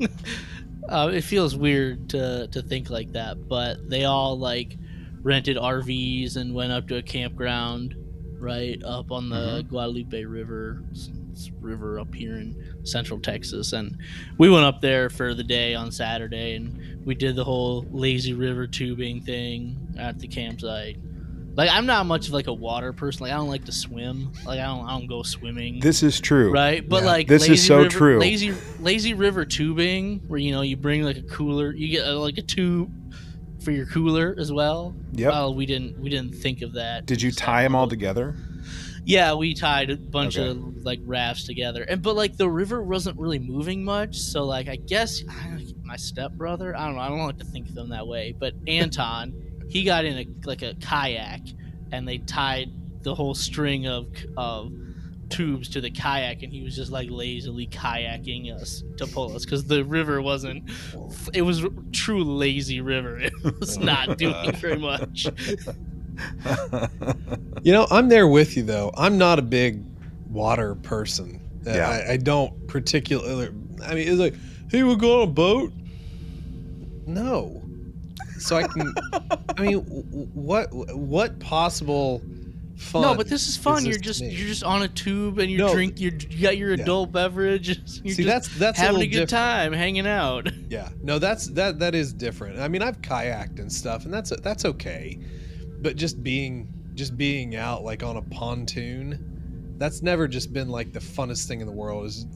uh, 0.88 1.10
it 1.12 1.20
feels 1.20 1.54
weird 1.54 2.08
to 2.10 2.48
to 2.48 2.62
think 2.62 2.88
like 2.88 3.12
that, 3.12 3.48
but 3.48 3.90
they 3.90 4.04
all 4.04 4.38
like 4.38 4.78
rented 5.22 5.58
RVs 5.58 6.36
and 6.36 6.54
went 6.54 6.72
up 6.72 6.88
to 6.88 6.96
a 6.96 7.02
campground, 7.02 7.94
right 8.38 8.82
up 8.82 9.12
on 9.12 9.28
the 9.28 9.62
Guadalupe 9.68 10.24
River, 10.24 10.82
it's, 10.90 11.10
it's 11.30 11.48
a 11.48 11.52
river 11.60 12.00
up 12.00 12.14
here 12.14 12.36
in 12.36 12.56
Central 12.84 13.20
Texas, 13.20 13.74
and 13.74 13.98
we 14.38 14.48
went 14.48 14.64
up 14.64 14.80
there 14.80 15.10
for 15.10 15.34
the 15.34 15.44
day 15.44 15.74
on 15.74 15.92
Saturday, 15.92 16.54
and 16.54 17.04
we 17.04 17.14
did 17.14 17.36
the 17.36 17.44
whole 17.44 17.84
lazy 17.90 18.32
river 18.32 18.66
tubing 18.66 19.20
thing 19.20 19.76
at 19.98 20.18
the 20.18 20.26
campsite. 20.26 20.96
Like 21.56 21.68
I'm 21.70 21.84
not 21.86 22.06
much 22.06 22.28
of 22.28 22.32
like 22.32 22.46
a 22.46 22.52
water 22.52 22.92
person. 22.92 23.24
Like 23.24 23.32
I 23.32 23.36
don't 23.36 23.48
like 23.48 23.64
to 23.66 23.72
swim. 23.72 24.32
Like 24.46 24.60
I 24.60 24.64
don't 24.64 24.86
I 24.86 24.92
don't 24.98 25.06
go 25.08 25.22
swimming. 25.22 25.80
This 25.80 26.02
is 26.02 26.20
true. 26.20 26.52
right? 26.52 26.86
But 26.88 27.02
Yeah. 27.02 27.10
like 27.10 27.26
This 27.28 27.48
is 27.48 27.66
so 27.66 27.78
river, 27.78 27.88
true. 27.90 28.18
Lazy 28.20 28.54
lazy 28.78 29.14
river 29.14 29.44
tubing, 29.44 30.20
where 30.28 30.38
you 30.38 30.52
know 30.52 30.62
you 30.62 30.76
bring 30.76 31.02
like 31.02 31.16
a 31.18 31.22
cooler, 31.22 31.72
you 31.72 31.88
get 31.88 32.06
uh, 32.06 32.18
like 32.18 32.38
a 32.38 32.42
tube 32.42 32.90
for 33.62 33.72
your 33.72 33.84
cooler 33.86 34.34
as 34.38 34.50
well. 34.52 34.94
Yeah. 35.12 35.28
Well, 35.30 35.54
we 35.54 35.66
didn't 35.66 35.98
we 36.00 36.08
didn't 36.08 36.34
think 36.36 36.62
of 36.62 36.74
that. 36.74 37.04
Did 37.06 37.20
you 37.20 37.30
tie 37.32 37.62
them 37.62 37.74
all 37.74 37.88
together? 37.88 38.34
Yeah, 39.04 39.34
we 39.34 39.54
tied 39.54 39.90
a 39.90 39.96
bunch 39.96 40.38
Okay. 40.38 40.48
of 40.50 40.84
like 40.84 41.00
rafts 41.04 41.44
together, 41.44 41.82
and 41.82 42.00
but 42.00 42.14
like 42.16 42.36
the 42.36 42.48
river 42.48 42.82
wasn't 42.82 43.18
really 43.18 43.38
moving 43.38 43.82
much, 43.82 44.16
so 44.16 44.44
like 44.44 44.68
I 44.68 44.76
guess 44.76 45.22
my 45.82 45.96
stepbrother, 45.96 46.76
I 46.76 46.86
don't 46.86 46.94
know, 46.94 47.00
I 47.00 47.08
don't 47.08 47.18
like 47.18 47.38
to 47.38 47.44
think 47.44 47.68
of 47.68 47.74
them 47.74 47.88
that 47.90 48.06
way, 48.06 48.34
but 48.38 48.54
Anton, 48.68 49.34
he 49.70 49.84
got 49.84 50.04
in 50.04 50.18
a 50.18 50.26
like 50.46 50.62
a 50.62 50.74
kayak, 50.74 51.40
and 51.92 52.06
they 52.06 52.18
tied 52.18 52.68
the 53.02 53.14
whole 53.14 53.34
string 53.34 53.86
of 53.86 54.08
of 54.36 54.72
tubes 55.30 55.68
to 55.70 55.80
the 55.80 55.90
kayak, 55.90 56.42
and 56.42 56.52
he 56.52 56.62
was 56.62 56.74
just 56.74 56.90
like 56.90 57.08
lazily 57.10 57.66
kayaking 57.68 58.52
us 58.54 58.82
to 58.96 59.06
pull 59.06 59.34
us 59.34 59.44
because 59.44 59.64
the 59.64 59.84
river 59.84 60.20
wasn't. 60.20 60.68
It 61.32 61.42
was 61.42 61.62
a 61.64 61.70
true 61.92 62.24
lazy 62.24 62.80
river. 62.80 63.18
It 63.18 63.32
was 63.60 63.78
not 63.78 64.18
doing 64.18 64.52
very 64.56 64.78
much. 64.78 65.28
You 67.62 67.72
know, 67.72 67.86
I'm 67.90 68.08
there 68.08 68.28
with 68.28 68.56
you 68.56 68.62
though. 68.62 68.90
I'm 68.96 69.16
not 69.16 69.38
a 69.38 69.42
big 69.42 69.82
water 70.28 70.74
person. 70.74 71.40
Uh, 71.66 71.70
Yeah. 71.72 71.88
I, 71.88 72.12
I 72.12 72.16
don't 72.16 72.66
particularly. 72.68 73.48
I 73.84 73.94
mean, 73.94 74.08
it's 74.08 74.18
like, 74.18 74.34
hey, 74.70 74.82
we'll 74.82 74.96
go 74.96 75.22
on 75.22 75.28
a 75.28 75.30
boat. 75.30 75.72
No. 77.06 77.59
So 78.40 78.56
I 78.56 78.62
can. 78.64 78.94
I 79.58 79.62
mean, 79.62 79.78
what 79.80 80.68
what 80.72 81.38
possible 81.40 82.22
fun? 82.76 83.02
No, 83.02 83.14
but 83.14 83.28
this 83.28 83.48
is 83.48 83.56
fun. 83.56 83.84
you're 83.84 83.98
just 83.98 84.22
you're 84.22 84.48
just 84.48 84.64
on 84.64 84.82
a 84.82 84.88
tube 84.88 85.38
and 85.38 85.50
you 85.50 85.58
No. 85.58 85.72
drink. 85.74 86.00
You're, 86.00 86.12
you 86.14 86.42
got 86.42 86.56
your 86.56 86.74
Yeah. 86.74 86.82
adult 86.82 87.12
beverage. 87.12 87.68
You're 88.02 88.14
See, 88.14 88.22
that's 88.24 88.48
that's 88.58 88.78
having 88.78 89.00
a, 89.02 89.04
a, 89.04 89.06
good 89.06 89.10
different. 89.10 89.30
time, 89.30 89.72
hanging 89.74 90.06
out. 90.06 90.48
Yeah, 90.70 90.88
no, 91.02 91.18
that's 91.18 91.48
that 91.48 91.78
that 91.80 91.94
is 91.94 92.12
different. 92.12 92.60
I 92.60 92.68
mean, 92.68 92.80
I've 92.80 93.00
kayaked 93.02 93.58
and 93.58 93.70
stuff, 93.72 94.04
and 94.04 94.14
that's 94.14 94.30
that's 94.40 94.64
okay. 94.64 95.18
But 95.82 95.96
just 95.96 96.22
being 96.22 96.72
just 96.94 97.16
being 97.16 97.56
out 97.56 97.82
like 97.82 98.02
on 98.02 98.16
a 98.16 98.22
pontoon, 98.22 99.74
that's 99.78 100.00
never 100.02 100.28
just 100.28 100.52
been 100.52 100.68
like 100.68 100.92
the 100.92 101.00
funnest 101.00 101.46
thing 101.48 101.60
in 101.60 101.66
the 101.66 101.72
world. 101.72 102.06
Is 102.06 102.26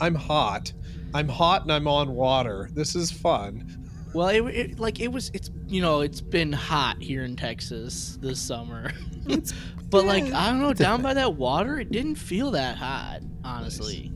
I'm 0.00 0.14
hot, 0.16 0.72
I'm 1.14 1.28
hot, 1.28 1.62
and 1.62 1.72
I'm 1.72 1.86
on 1.88 2.10
water. 2.14 2.68
This 2.74 2.94
is 2.96 3.10
fun. 3.10 3.84
Well, 4.16 4.28
it, 4.28 4.40
it 4.54 4.80
like 4.80 4.98
it 5.00 5.12
was. 5.12 5.30
It's 5.34 5.50
you 5.68 5.82
know 5.82 6.00
it's 6.00 6.22
been 6.22 6.50
hot 6.50 7.02
here 7.02 7.22
in 7.22 7.36
Texas 7.36 8.18
this 8.22 8.40
summer, 8.40 8.90
but 9.90 10.06
like 10.06 10.24
I 10.32 10.46
don't 10.50 10.60
know, 10.62 10.72
down 10.72 11.02
by 11.02 11.12
that 11.14 11.34
water, 11.34 11.78
it 11.78 11.90
didn't 11.92 12.14
feel 12.14 12.50
that 12.52 12.78
hot, 12.78 13.20
honestly. 13.44 14.10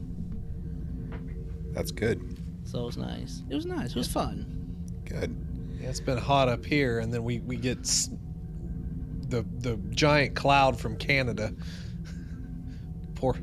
That's 1.72 1.90
good. 1.90 2.38
So 2.64 2.80
it 2.82 2.86
was 2.86 2.96
nice. 2.96 3.42
It 3.50 3.54
was 3.54 3.66
nice. 3.66 3.90
It 3.90 3.96
was 3.96 4.08
fun. 4.08 4.74
Good. 5.04 5.36
Yeah, 5.80 5.90
it's 5.90 6.00
been 6.00 6.16
hot 6.18 6.48
up 6.48 6.64
here, 6.64 7.00
and 7.00 7.12
then 7.12 7.22
we 7.22 7.40
we 7.40 7.56
get 7.56 7.80
s- 7.80 8.08
the 9.28 9.44
the 9.58 9.76
giant 9.90 10.34
cloud 10.34 10.80
from 10.80 10.96
Canada. 10.96 11.52
poor 13.16 13.36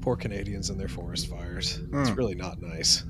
poor 0.00 0.14
Canadians 0.14 0.70
and 0.70 0.78
their 0.78 0.86
forest 0.86 1.26
fires. 1.28 1.78
It's 1.92 2.10
Mm. 2.10 2.16
really 2.16 2.34
not 2.36 2.62
nice. 2.62 3.02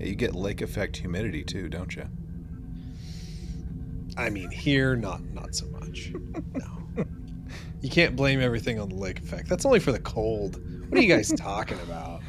Yeah, 0.00 0.06
you 0.06 0.14
get 0.14 0.34
lake 0.34 0.62
effect 0.62 0.96
humidity 0.96 1.44
too, 1.44 1.68
don't 1.68 1.94
you? 1.94 2.06
I 4.16 4.30
mean, 4.30 4.50
here, 4.50 4.96
not 4.96 5.22
not 5.32 5.54
so 5.54 5.66
much. 5.66 6.12
No, 6.54 7.04
you 7.80 7.88
can't 7.90 8.16
blame 8.16 8.40
everything 8.40 8.78
on 8.80 8.88
the 8.88 8.94
lake 8.96 9.18
effect. 9.20 9.48
That's 9.48 9.64
only 9.64 9.78
for 9.80 9.92
the 9.92 10.00
cold. 10.00 10.60
What 10.88 10.98
are 10.98 11.02
you 11.02 11.14
guys 11.14 11.28
talking 11.36 11.78
about? 11.80 12.22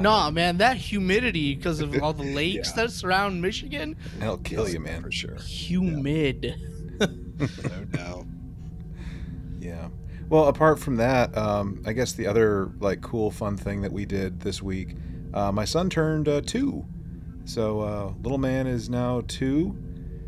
Nah, 0.00 0.30
man, 0.30 0.58
that 0.58 0.76
humidity 0.76 1.54
because 1.54 1.80
of 1.80 2.00
all 2.02 2.12
the 2.12 2.22
lakes 2.34 2.70
Yeah. 2.70 2.82
that 2.84 2.92
surround 2.92 3.40
Michigan, 3.42 3.96
It'll 4.20 4.38
kill 4.38 4.68
you, 4.68 4.80
man. 4.80 5.02
for 5.02 5.10
sure. 5.10 5.34
humid. 5.36 6.54
No 7.00 7.84
doubt. 7.92 8.26
Yeah. 9.60 9.88
Well, 10.28 10.44
apart 10.46 10.78
from 10.78 10.96
that, 10.96 11.36
um, 11.36 11.82
I 11.84 11.92
guess 11.92 12.12
the 12.12 12.26
other 12.28 12.70
like 12.78 13.02
cool, 13.02 13.30
fun 13.30 13.56
thing 13.56 13.82
that 13.82 13.92
we 13.92 14.06
did 14.06 14.40
this 14.40 14.62
week, 14.62 14.94
uh, 15.34 15.50
my 15.50 15.64
son 15.64 15.90
turned 15.90 16.28
uh, 16.28 16.40
two, 16.42 16.86
so 17.48 17.80
uh, 17.80 18.12
little 18.22 18.36
man 18.36 18.66
is 18.66 18.90
now 18.90 19.22
two, 19.26 19.74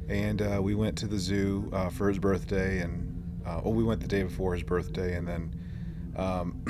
and 0.08 0.40
uh, 0.40 0.58
we 0.62 0.74
went 0.74 0.96
to 0.98 1.06
the 1.06 1.18
zoo 1.18 1.68
uh, 1.70 1.90
for 1.90 2.08
his 2.08 2.18
birthday, 2.18 2.80
and 2.80 3.42
uh, 3.44 3.60
well, 3.62 3.74
we 3.74 3.84
went 3.84 4.00
the 4.00 4.08
day 4.08 4.22
before 4.22 4.54
his 4.54 4.62
birthday, 4.62 5.16
and 5.16 5.28
then 5.28 5.54
um, 6.16 6.64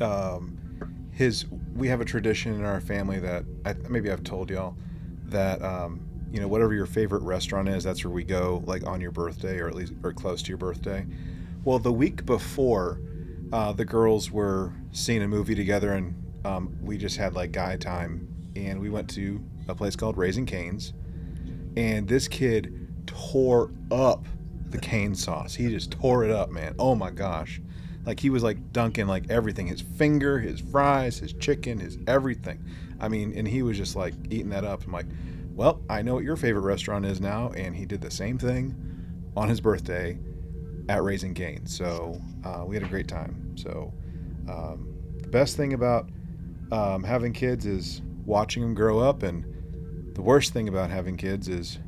um, 0.02 0.58
his 1.10 1.46
we 1.74 1.88
have 1.88 2.02
a 2.02 2.04
tradition 2.04 2.52
in 2.52 2.66
our 2.66 2.82
family 2.82 3.18
that 3.18 3.44
I, 3.64 3.72
maybe 3.88 4.10
I've 4.10 4.24
told 4.24 4.50
y'all 4.50 4.76
that 5.24 5.62
um, 5.62 6.06
you 6.30 6.40
know 6.40 6.48
whatever 6.48 6.74
your 6.74 6.84
favorite 6.84 7.22
restaurant 7.22 7.66
is, 7.70 7.84
that's 7.84 8.04
where 8.04 8.12
we 8.12 8.24
go 8.24 8.62
like 8.66 8.86
on 8.86 9.00
your 9.00 9.10
birthday 9.10 9.58
or 9.58 9.68
at 9.68 9.74
least 9.74 9.94
or 10.02 10.12
close 10.12 10.42
to 10.42 10.48
your 10.50 10.58
birthday. 10.58 11.06
Well, 11.64 11.78
the 11.78 11.92
week 11.92 12.26
before, 12.26 13.00
uh, 13.54 13.72
the 13.72 13.86
girls 13.86 14.30
were 14.30 14.74
seeing 14.92 15.22
a 15.22 15.28
movie 15.28 15.54
together, 15.54 15.94
and 15.94 16.14
um, 16.44 16.76
we 16.82 16.98
just 16.98 17.16
had 17.16 17.34
like 17.34 17.52
guy 17.52 17.76
time, 17.78 18.27
and 18.66 18.80
we 18.80 18.90
went 18.90 19.08
to 19.10 19.40
a 19.68 19.74
place 19.74 19.96
called 19.96 20.16
Raising 20.16 20.46
Canes, 20.46 20.92
and 21.76 22.08
this 22.08 22.28
kid 22.28 23.06
tore 23.06 23.70
up 23.90 24.26
the 24.70 24.78
cane 24.78 25.14
sauce. 25.14 25.54
He 25.54 25.68
just 25.68 25.90
tore 25.90 26.24
it 26.24 26.30
up, 26.30 26.50
man. 26.50 26.74
Oh 26.78 26.94
my 26.94 27.10
gosh. 27.10 27.60
Like 28.04 28.20
he 28.20 28.30
was 28.30 28.42
like 28.42 28.72
dunking 28.72 29.06
like 29.06 29.30
everything 29.30 29.66
his 29.66 29.80
finger, 29.80 30.38
his 30.38 30.60
fries, 30.60 31.18
his 31.18 31.32
chicken, 31.34 31.78
his 31.78 31.98
everything. 32.06 32.64
I 33.00 33.08
mean, 33.08 33.32
and 33.36 33.46
he 33.46 33.62
was 33.62 33.76
just 33.76 33.96
like 33.96 34.14
eating 34.30 34.50
that 34.50 34.64
up. 34.64 34.84
I'm 34.84 34.92
like, 34.92 35.06
well, 35.54 35.82
I 35.90 36.02
know 36.02 36.14
what 36.14 36.24
your 36.24 36.36
favorite 36.36 36.62
restaurant 36.62 37.04
is 37.04 37.20
now. 37.20 37.50
And 37.50 37.76
he 37.76 37.84
did 37.84 38.00
the 38.00 38.10
same 38.10 38.38
thing 38.38 38.74
on 39.36 39.48
his 39.48 39.60
birthday 39.60 40.18
at 40.88 41.02
Raising 41.02 41.34
Cane's. 41.34 41.76
So 41.76 42.20
uh, 42.44 42.64
we 42.66 42.76
had 42.76 42.82
a 42.82 42.88
great 42.88 43.08
time. 43.08 43.56
So 43.56 43.92
um, 44.48 44.94
the 45.20 45.28
best 45.28 45.56
thing 45.56 45.74
about 45.74 46.08
um, 46.72 47.02
having 47.02 47.32
kids 47.32 47.66
is 47.66 48.02
watching 48.28 48.62
them 48.62 48.74
grow 48.74 49.00
up. 49.00 49.22
And 49.22 50.14
the 50.14 50.22
worst 50.22 50.52
thing 50.52 50.68
about 50.68 50.90
having 50.90 51.16
kids 51.16 51.48
is 51.48 51.78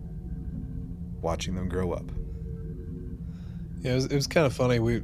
watching 1.21 1.55
them 1.55 1.69
grow 1.69 1.93
up. 1.93 2.11
Yeah, 3.83 3.93
it 3.93 3.95
was, 3.95 4.05
it 4.07 4.15
was 4.15 4.27
kind 4.27 4.47
of 4.47 4.53
funny. 4.53 4.79
We 4.79 5.03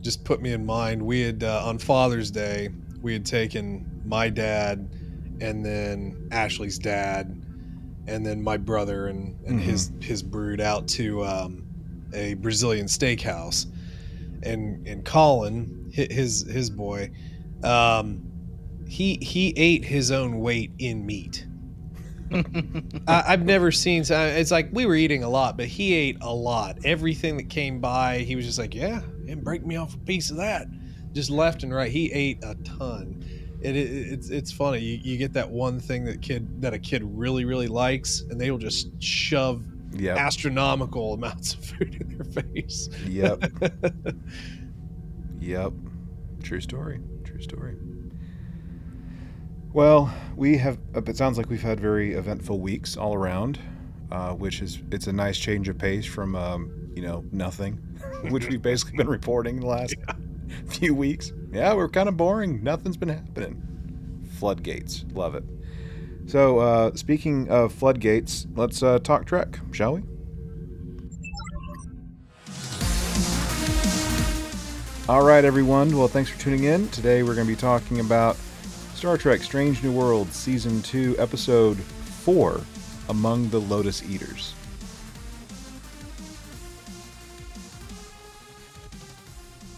just 0.00 0.24
put 0.24 0.40
me 0.40 0.52
in 0.52 0.64
mind. 0.64 1.02
We 1.02 1.22
had 1.22 1.42
uh, 1.42 1.64
on 1.64 1.78
Father's 1.78 2.30
Day, 2.30 2.68
we 3.02 3.12
had 3.12 3.26
taken 3.26 4.02
my 4.04 4.28
dad, 4.28 4.88
and 5.40 5.64
then 5.64 6.28
Ashley's 6.30 6.78
dad, 6.78 7.42
and 8.06 8.24
then 8.24 8.42
my 8.42 8.56
brother 8.56 9.08
and, 9.08 9.36
and 9.46 9.60
his 9.60 9.90
his 10.00 10.22
brood 10.22 10.60
out 10.60 10.86
to 10.88 11.24
um, 11.24 11.66
a 12.14 12.34
Brazilian 12.34 12.86
steakhouse, 12.86 13.66
and 14.42 14.86
and 14.86 15.04
Colin, 15.04 15.90
hi- 15.94 16.08
his 16.10 16.46
his 16.50 16.70
boy, 16.70 17.10
um, 17.62 18.25
he 18.88 19.16
he 19.16 19.52
ate 19.56 19.84
his 19.84 20.10
own 20.10 20.40
weight 20.40 20.72
in 20.78 21.04
meat. 21.04 21.46
I, 23.06 23.24
I've 23.28 23.44
never 23.44 23.70
seen. 23.70 24.04
It's 24.08 24.50
like 24.50 24.68
we 24.72 24.86
were 24.86 24.94
eating 24.96 25.22
a 25.22 25.28
lot, 25.28 25.56
but 25.56 25.66
he 25.66 25.94
ate 25.94 26.18
a 26.20 26.32
lot. 26.32 26.78
Everything 26.84 27.36
that 27.36 27.48
came 27.48 27.80
by, 27.80 28.18
he 28.18 28.34
was 28.36 28.44
just 28.44 28.58
like, 28.58 28.74
"Yeah, 28.74 29.00
and 29.28 29.44
break 29.44 29.64
me 29.64 29.76
off 29.76 29.94
a 29.94 29.98
piece 29.98 30.30
of 30.30 30.36
that." 30.38 30.66
Just 31.12 31.30
left 31.30 31.62
and 31.62 31.72
right. 31.72 31.90
He 31.90 32.12
ate 32.12 32.38
a 32.42 32.54
ton. 32.56 33.24
It, 33.62 33.76
it, 33.76 34.12
it's 34.12 34.30
it's 34.30 34.52
funny. 34.52 34.80
You, 34.80 34.98
you 35.02 35.16
get 35.18 35.32
that 35.34 35.48
one 35.48 35.78
thing 35.80 36.04
that 36.04 36.20
kid 36.20 36.60
that 36.60 36.74
a 36.74 36.78
kid 36.78 37.02
really 37.04 37.44
really 37.44 37.68
likes, 37.68 38.22
and 38.28 38.40
they 38.40 38.50
will 38.50 38.58
just 38.58 38.88
shove 39.02 39.64
Yep. 39.92 40.18
astronomical 40.18 41.14
amounts 41.14 41.54
of 41.54 41.64
food 41.64 41.96
in 42.00 42.08
their 42.18 42.42
face. 42.44 42.88
Yep. 43.06 43.44
Yep. 45.38 45.72
True 46.42 46.60
story. 46.60 47.00
True 47.24 47.40
story. 47.40 47.76
Well, 49.76 50.10
we 50.36 50.56
have. 50.56 50.78
It 50.94 51.18
sounds 51.18 51.36
like 51.36 51.50
we've 51.50 51.60
had 51.60 51.78
very 51.78 52.14
eventful 52.14 52.60
weeks 52.60 52.96
all 52.96 53.12
around, 53.12 53.58
uh, 54.10 54.32
which 54.32 54.62
is 54.62 54.80
it's 54.90 55.06
a 55.06 55.12
nice 55.12 55.36
change 55.36 55.68
of 55.68 55.76
pace 55.76 56.06
from 56.06 56.34
um, 56.34 56.90
you 56.96 57.02
know 57.02 57.26
nothing, 57.30 57.74
which 58.30 58.48
we've 58.48 58.62
basically 58.62 58.96
been 58.96 59.06
reporting 59.06 59.60
the 59.60 59.66
last 59.66 59.94
few 60.70 60.94
weeks. 60.94 61.30
Yeah, 61.52 61.74
we're 61.74 61.90
kind 61.90 62.08
of 62.08 62.16
boring. 62.16 62.64
Nothing's 62.64 62.96
been 62.96 63.10
happening. 63.10 64.24
Floodgates, 64.38 65.04
love 65.12 65.34
it. 65.34 65.44
So, 66.24 66.58
uh, 66.58 66.94
speaking 66.94 67.50
of 67.50 67.70
floodgates, 67.70 68.46
let's 68.54 68.82
uh, 68.82 68.98
talk 69.00 69.26
Trek, 69.26 69.60
shall 69.72 69.96
we? 69.96 70.02
All 75.06 75.22
right, 75.22 75.44
everyone. 75.44 75.94
Well, 75.98 76.08
thanks 76.08 76.30
for 76.30 76.40
tuning 76.40 76.64
in. 76.64 76.88
Today 76.88 77.22
we're 77.22 77.34
going 77.34 77.46
to 77.46 77.52
be 77.52 77.60
talking 77.60 78.00
about 78.00 78.38
Star 79.06 79.16
Trek 79.16 79.40
Strange 79.40 79.84
New 79.84 79.92
World, 79.92 80.32
Season 80.32 80.82
2, 80.82 81.14
Episode 81.20 81.76
4 81.78 82.60
Among 83.08 83.48
the 83.50 83.60
Lotus 83.60 84.02
Eaters. 84.02 84.52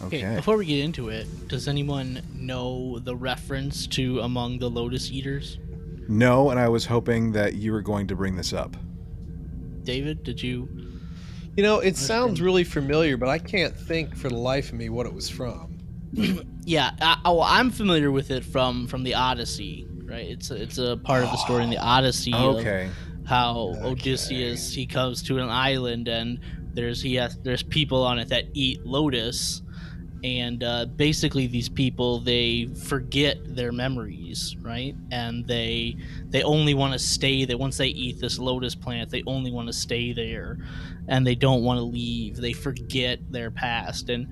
Okay, 0.01 0.25
Okay. 0.25 0.35
before 0.35 0.57
we 0.57 0.65
get 0.65 0.83
into 0.83 1.09
it, 1.09 1.47
does 1.47 1.67
anyone 1.67 2.23
know 2.33 2.97
the 2.97 3.15
reference 3.15 3.85
to 3.85 4.19
Among 4.21 4.57
the 4.57 4.67
Lotus 4.67 5.11
Eaters? 5.11 5.59
No, 6.07 6.49
and 6.49 6.59
I 6.59 6.67
was 6.67 6.87
hoping 6.87 7.31
that 7.33 7.53
you 7.53 7.71
were 7.71 7.83
going 7.83 8.07
to 8.07 8.15
bring 8.15 8.35
this 8.35 8.51
up. 8.51 8.75
David, 9.83 10.23
did 10.23 10.41
you? 10.41 10.67
You 11.55 11.61
know, 11.61 11.81
it 11.81 11.97
sounds 11.97 12.41
really 12.41 12.63
familiar, 12.63 13.15
but 13.15 13.29
I 13.29 13.37
can't 13.37 13.77
think 13.77 14.15
for 14.17 14.29
the 14.29 14.37
life 14.37 14.69
of 14.69 14.79
me 14.79 14.89
what 14.89 15.05
it 15.05 15.13
was 15.13 15.29
from. 15.29 15.68
Yeah, 16.65 16.91
I, 17.01 17.17
oh, 17.25 17.41
I'm 17.41 17.71
familiar 17.71 18.11
with 18.11 18.29
it 18.29 18.43
from 18.45 18.85
from 18.87 19.03
the 19.03 19.15
Odyssey, 19.15 19.87
right? 20.05 20.27
It's 20.29 20.51
a, 20.51 20.61
it's 20.61 20.77
a 20.77 20.97
part 20.97 21.23
of 21.23 21.31
the 21.31 21.37
story 21.37 21.63
in 21.63 21.69
the 21.71 21.77
Odyssey 21.81 22.33
of 22.33 22.57
Okay. 22.59 22.93
how 23.23 23.79
Okay. 23.81 23.89
Odysseus 23.91 24.73
he 24.73 24.85
comes 24.85 25.23
to 25.23 25.37
an 25.39 25.49
island 25.49 26.07
and 26.07 26.39
there's 26.73 27.01
he 27.01 27.15
has 27.15 27.37
there's 27.43 27.63
people 27.63 28.03
on 28.03 28.19
it 28.19 28.29
that 28.29 28.45
eat 28.53 28.79
lotus, 28.85 29.61
and 30.23 30.63
uh, 30.63 30.85
basically 30.97 31.47
these 31.47 31.69
people 31.69 32.19
they 32.21 32.67
forget 32.87 33.37
their 33.45 33.71
memories, 33.71 34.55
right? 34.61 34.95
And 35.11 35.47
they 35.47 35.97
they 36.31 36.43
only 36.43 36.73
want 36.75 36.93
to 36.93 36.99
stay 36.99 37.45
there 37.45 37.57
once 37.57 37.77
they 37.77 37.87
eat 37.87 38.19
this 38.19 38.37
lotus 38.37 38.75
plant. 38.75 39.09
They 39.09 39.23
only 39.25 39.51
want 39.51 39.67
to 39.67 39.73
stay 39.73 40.13
there, 40.13 40.57
and 41.07 41.25
they 41.25 41.35
don't 41.35 41.63
want 41.63 41.79
to 41.79 41.83
leave. 41.83 42.35
They 42.37 42.53
forget 42.53 43.19
their 43.29 43.49
past 43.51 44.09
and 44.09 44.27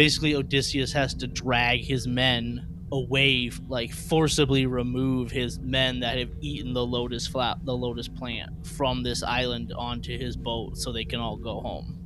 basically 0.00 0.34
Odysseus 0.34 0.94
has 0.94 1.12
to 1.12 1.26
drag 1.26 1.80
his 1.84 2.06
men 2.06 2.66
away, 2.90 3.50
like 3.68 3.92
forcibly 3.92 4.64
remove 4.64 5.30
his 5.30 5.58
men 5.58 6.00
that 6.00 6.16
have 6.16 6.30
eaten 6.40 6.72
the 6.72 6.86
lotus 6.86 7.26
flat, 7.26 7.62
the 7.66 7.76
lotus 7.76 8.08
plant 8.08 8.66
from 8.66 9.02
this 9.02 9.22
island 9.22 9.74
onto 9.76 10.16
his 10.16 10.38
boat, 10.38 10.78
so 10.78 10.90
they 10.90 11.04
can 11.04 11.20
all 11.20 11.36
go 11.36 11.60
home. 11.60 11.98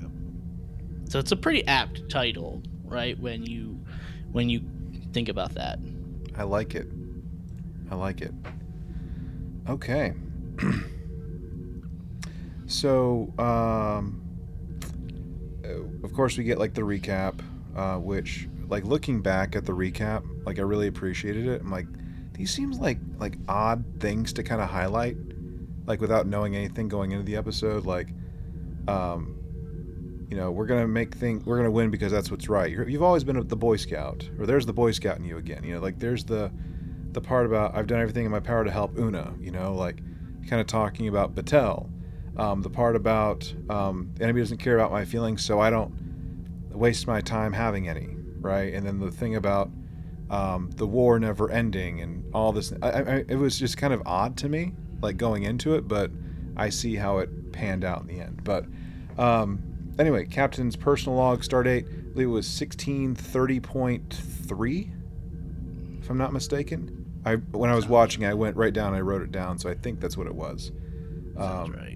Yeah. 0.00 1.10
So 1.10 1.18
it's 1.18 1.32
a 1.32 1.36
pretty 1.36 1.62
apt 1.66 2.08
title, 2.08 2.62
right? 2.84 3.20
When 3.20 3.44
you 3.44 3.78
when 4.32 4.48
you 4.48 4.62
think 5.12 5.28
about 5.28 5.52
that. 5.56 5.78
I 6.34 6.44
like 6.44 6.74
it. 6.74 6.88
I 7.90 7.96
like 7.96 8.22
it. 8.22 8.32
Okay. 9.68 10.14
so, 12.66 13.30
um, 13.38 14.23
of 16.02 16.12
course, 16.12 16.36
we 16.36 16.44
get 16.44 16.58
like 16.58 16.74
the 16.74 16.82
recap, 16.82 17.40
uh, 17.76 17.96
which, 17.96 18.48
like, 18.68 18.84
looking 18.84 19.22
back 19.22 19.56
at 19.56 19.64
the 19.64 19.72
recap, 19.72 20.24
like, 20.46 20.58
I 20.58 20.62
really 20.62 20.86
appreciated 20.86 21.46
it. 21.46 21.60
I'm 21.60 21.70
like, 21.70 21.86
these 22.32 22.50
seems 22.50 22.78
like 22.80 22.98
like 23.18 23.38
odd 23.48 23.84
things 24.00 24.32
to 24.34 24.42
kind 24.42 24.60
of 24.60 24.68
highlight, 24.68 25.16
like, 25.86 26.00
without 26.00 26.26
knowing 26.26 26.56
anything 26.56 26.88
going 26.88 27.12
into 27.12 27.24
the 27.24 27.36
episode. 27.36 27.86
Like, 27.86 28.08
um, 28.88 29.36
you 30.30 30.36
know, 30.36 30.50
we're 30.50 30.66
gonna 30.66 30.88
make 30.88 31.14
thing, 31.14 31.42
we're 31.44 31.56
gonna 31.56 31.70
win 31.70 31.90
because 31.90 32.10
that's 32.10 32.30
what's 32.30 32.48
right. 32.48 32.70
You're, 32.70 32.88
you've 32.88 33.02
always 33.02 33.24
been 33.24 33.46
the 33.46 33.56
Boy 33.56 33.76
Scout, 33.76 34.28
or 34.38 34.46
there's 34.46 34.66
the 34.66 34.72
Boy 34.72 34.90
Scout 34.90 35.18
in 35.18 35.24
you 35.24 35.36
again. 35.36 35.62
You 35.62 35.74
know, 35.74 35.80
like 35.80 35.98
there's 35.98 36.24
the 36.24 36.50
the 37.12 37.20
part 37.20 37.46
about 37.46 37.76
I've 37.76 37.86
done 37.86 38.00
everything 38.00 38.24
in 38.24 38.32
my 38.32 38.40
power 38.40 38.64
to 38.64 38.70
help 38.70 38.98
Una. 38.98 39.32
You 39.38 39.52
know, 39.52 39.74
like 39.74 39.98
kind 40.48 40.60
of 40.60 40.66
talking 40.66 41.08
about 41.08 41.34
Batel. 41.34 41.88
Um, 42.36 42.62
the 42.62 42.70
part 42.70 42.96
about 42.96 43.52
um, 43.70 44.10
the 44.16 44.24
enemy 44.24 44.40
doesn't 44.40 44.58
care 44.58 44.74
about 44.76 44.90
my 44.90 45.04
feelings, 45.04 45.44
so 45.44 45.60
I 45.60 45.70
don't 45.70 45.94
waste 46.70 47.06
my 47.06 47.20
time 47.20 47.52
having 47.52 47.88
any. 47.88 48.16
Right, 48.40 48.74
and 48.74 48.86
then 48.86 48.98
the 48.98 49.10
thing 49.10 49.36
about 49.36 49.70
um, 50.30 50.70
the 50.76 50.86
war 50.86 51.18
never 51.18 51.50
ending 51.50 52.00
and 52.02 52.24
all 52.34 52.52
this. 52.52 52.72
I, 52.82 52.90
I, 52.90 53.24
it 53.28 53.36
was 53.36 53.58
just 53.58 53.76
kind 53.78 53.92
of 53.92 54.02
odd 54.06 54.36
to 54.38 54.48
me, 54.48 54.72
like 55.00 55.16
going 55.16 55.44
into 55.44 55.74
it, 55.74 55.88
but 55.88 56.10
I 56.56 56.68
see 56.70 56.96
how 56.96 57.18
it 57.18 57.52
panned 57.52 57.84
out 57.84 58.00
in 58.02 58.06
the 58.06 58.20
end. 58.20 58.42
But 58.44 58.64
um, 59.18 59.60
anyway, 59.98 60.26
Captain's 60.26 60.76
personal 60.76 61.16
log 61.16 61.42
start 61.44 61.66
date, 61.66 61.86
I 61.88 61.92
believe 62.12 62.28
it 62.28 62.32
was 62.32 62.46
1630.3, 62.48 64.90
if 66.00 66.10
I'm 66.10 66.18
not 66.18 66.32
mistaken. 66.32 67.00
I 67.24 67.36
when 67.36 67.70
I 67.70 67.74
was 67.74 67.86
watching, 67.86 68.24
I 68.26 68.34
went 68.34 68.56
right 68.56 68.72
down, 68.72 68.94
I 68.94 69.00
wrote 69.00 69.22
it 69.22 69.32
down, 69.32 69.58
so 69.58 69.70
I 69.70 69.74
think 69.74 70.00
that's 70.00 70.16
what 70.16 70.26
it 70.26 70.34
was. 70.34 70.72
Sounds 71.36 71.68
Um, 71.70 71.74
right. 71.74 71.93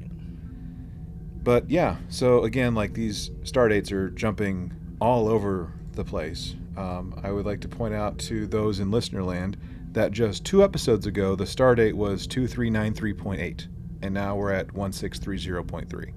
But 1.49 1.71
yeah, 1.71 1.97
so 2.11 2.45
again, 2.45 2.75
like 2.75 2.93
these 2.93 3.31
star 3.43 3.71
dates 3.71 3.91
are 3.91 4.11
jumping 4.11 4.71
all 5.01 5.29
over 5.29 5.73
the 5.93 6.05
place. 6.05 6.55
Um, 6.77 7.19
I 7.25 7.33
would 7.33 7.47
like 7.47 7.63
to 7.63 7.69
point 7.69 7.95
out 7.95 8.19
to 8.19 8.47
those 8.47 8.81
in 8.81 8.91
listener 8.91 9.23
land 9.25 9.57
that 9.93 10.13
just 10.13 10.45
two 10.45 10.63
episodes 10.63 11.07
ago, 11.07 11.35
the 11.37 11.47
star 11.47 11.75
date 11.75 11.97
was 11.97 12.27
2393.8, 12.27 13.67
and 14.03 14.13
now 14.13 14.37
we're 14.37 14.53
at 14.53 14.75
1630.3. 14.75 16.13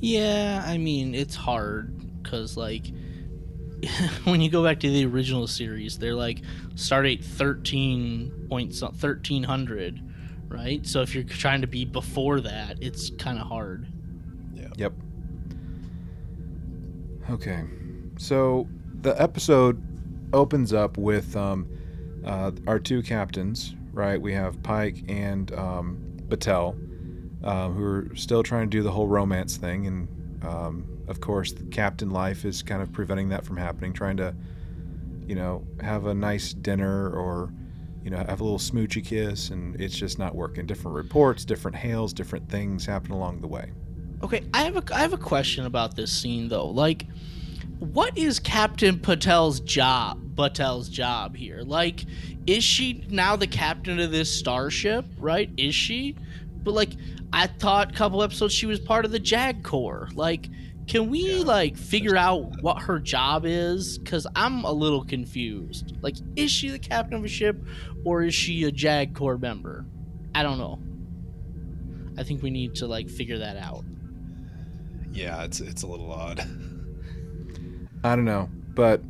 Yeah, 0.00 0.64
I 0.66 0.78
mean 0.78 1.14
it's 1.14 1.34
hard 1.34 2.22
because 2.22 2.56
like 2.56 2.86
when 4.24 4.40
you 4.40 4.50
go 4.50 4.64
back 4.64 4.80
to 4.80 4.90
the 4.90 5.04
original 5.04 5.46
series, 5.46 5.98
they're 5.98 6.14
like 6.14 6.40
start 6.76 7.04
at 7.04 7.22
thirteen 7.22 8.46
point 8.48 8.74
thirteen 8.74 9.42
hundred, 9.42 10.00
right? 10.48 10.86
So 10.86 11.00
if 11.02 11.14
you're 11.14 11.24
trying 11.24 11.60
to 11.62 11.66
be 11.66 11.84
before 11.84 12.40
that, 12.40 12.82
it's 12.82 13.10
kind 13.10 13.38
of 13.38 13.46
hard. 13.46 13.86
Yeah. 14.54 14.68
Yep. 14.76 14.92
Okay. 17.30 17.64
So 18.18 18.68
the 19.00 19.20
episode 19.20 19.82
opens 20.32 20.72
up 20.72 20.96
with 20.96 21.36
um, 21.36 21.66
uh, 22.24 22.52
our 22.66 22.78
two 22.78 23.02
captains, 23.02 23.74
right? 23.92 24.20
We 24.20 24.32
have 24.32 24.62
Pike 24.62 25.04
and 25.08 25.52
um, 25.54 25.98
Batel, 26.28 26.76
uh, 27.42 27.68
who 27.68 27.84
are 27.84 28.10
still 28.14 28.42
trying 28.42 28.70
to 28.70 28.76
do 28.76 28.82
the 28.82 28.90
whole 28.90 29.08
romance 29.08 29.56
thing. 29.56 29.86
And 29.86 30.08
um, 30.44 30.86
of 31.08 31.20
course, 31.20 31.52
the 31.52 31.64
captain 31.64 32.10
life 32.10 32.44
is 32.44 32.62
kind 32.62 32.82
of 32.82 32.92
preventing 32.92 33.28
that 33.30 33.44
from 33.44 33.56
happening, 33.56 33.92
trying 33.92 34.16
to, 34.18 34.34
you 35.26 35.34
know, 35.34 35.64
have 35.80 36.06
a 36.06 36.14
nice 36.14 36.52
dinner 36.52 37.10
or, 37.10 37.52
you 38.04 38.10
know, 38.10 38.18
have 38.18 38.40
a 38.40 38.44
little 38.44 38.58
smoochy 38.58 39.04
kiss. 39.04 39.50
And 39.50 39.80
it's 39.80 39.96
just 39.96 40.18
not 40.18 40.34
working. 40.34 40.66
Different 40.66 40.96
reports, 40.96 41.44
different 41.44 41.76
hails, 41.76 42.12
different 42.12 42.48
things 42.48 42.86
happen 42.86 43.12
along 43.12 43.40
the 43.40 43.48
way. 43.48 43.70
Okay, 44.22 44.42
I 44.54 44.62
have 44.62 44.76
a 44.76 44.94
I 44.94 45.00
have 45.00 45.12
a 45.12 45.18
question 45.18 45.66
about 45.66 45.96
this 45.96 46.12
scene 46.12 46.48
though. 46.48 46.68
Like, 46.68 47.06
what 47.80 48.16
is 48.16 48.38
Captain 48.38 48.98
Patel's 48.98 49.58
job? 49.60 50.36
Patel's 50.36 50.88
job 50.88 51.36
here? 51.36 51.62
Like, 51.62 52.04
is 52.46 52.62
she 52.62 53.04
now 53.08 53.34
the 53.34 53.48
captain 53.48 53.98
of 53.98 54.12
this 54.12 54.32
starship? 54.32 55.04
Right? 55.18 55.50
Is 55.56 55.74
she? 55.74 56.16
But 56.62 56.74
like, 56.74 56.90
I 57.32 57.48
thought 57.48 57.90
a 57.90 57.94
couple 57.94 58.22
episodes 58.22 58.54
she 58.54 58.66
was 58.66 58.78
part 58.78 59.04
of 59.04 59.10
the 59.10 59.18
Jag 59.18 59.64
Corps. 59.64 60.08
Like, 60.14 60.48
can 60.92 61.08
we 61.08 61.38
Yeah, 61.38 61.44
like 61.44 61.78
figure 61.78 62.18
out 62.18 62.60
what 62.60 62.82
her 62.82 62.98
job 62.98 63.46
is? 63.46 63.98
Cause 64.04 64.26
I'm 64.36 64.62
a 64.64 64.72
little 64.72 65.02
confused. 65.02 65.96
Like, 66.02 66.16
is 66.36 66.50
she 66.50 66.68
the 66.68 66.78
captain 66.78 67.14
of 67.14 67.24
a 67.24 67.28
ship, 67.28 67.56
or 68.04 68.22
is 68.22 68.34
she 68.34 68.64
a 68.64 68.70
Jag 68.70 69.14
Corps 69.14 69.38
member? 69.38 69.86
I 70.34 70.42
don't 70.42 70.58
know. 70.58 70.78
I 72.20 72.24
think 72.24 72.42
we 72.42 72.50
need 72.50 72.74
to 72.74 72.86
like 72.86 73.08
figure 73.08 73.38
that 73.38 73.56
out. 73.56 73.86
Yeah, 75.10 75.44
it's 75.44 75.60
it's 75.60 75.82
a 75.82 75.86
little 75.86 76.12
odd. 76.12 76.40
I 78.04 78.14
don't 78.14 78.26
know, 78.26 78.50
but 78.74 79.00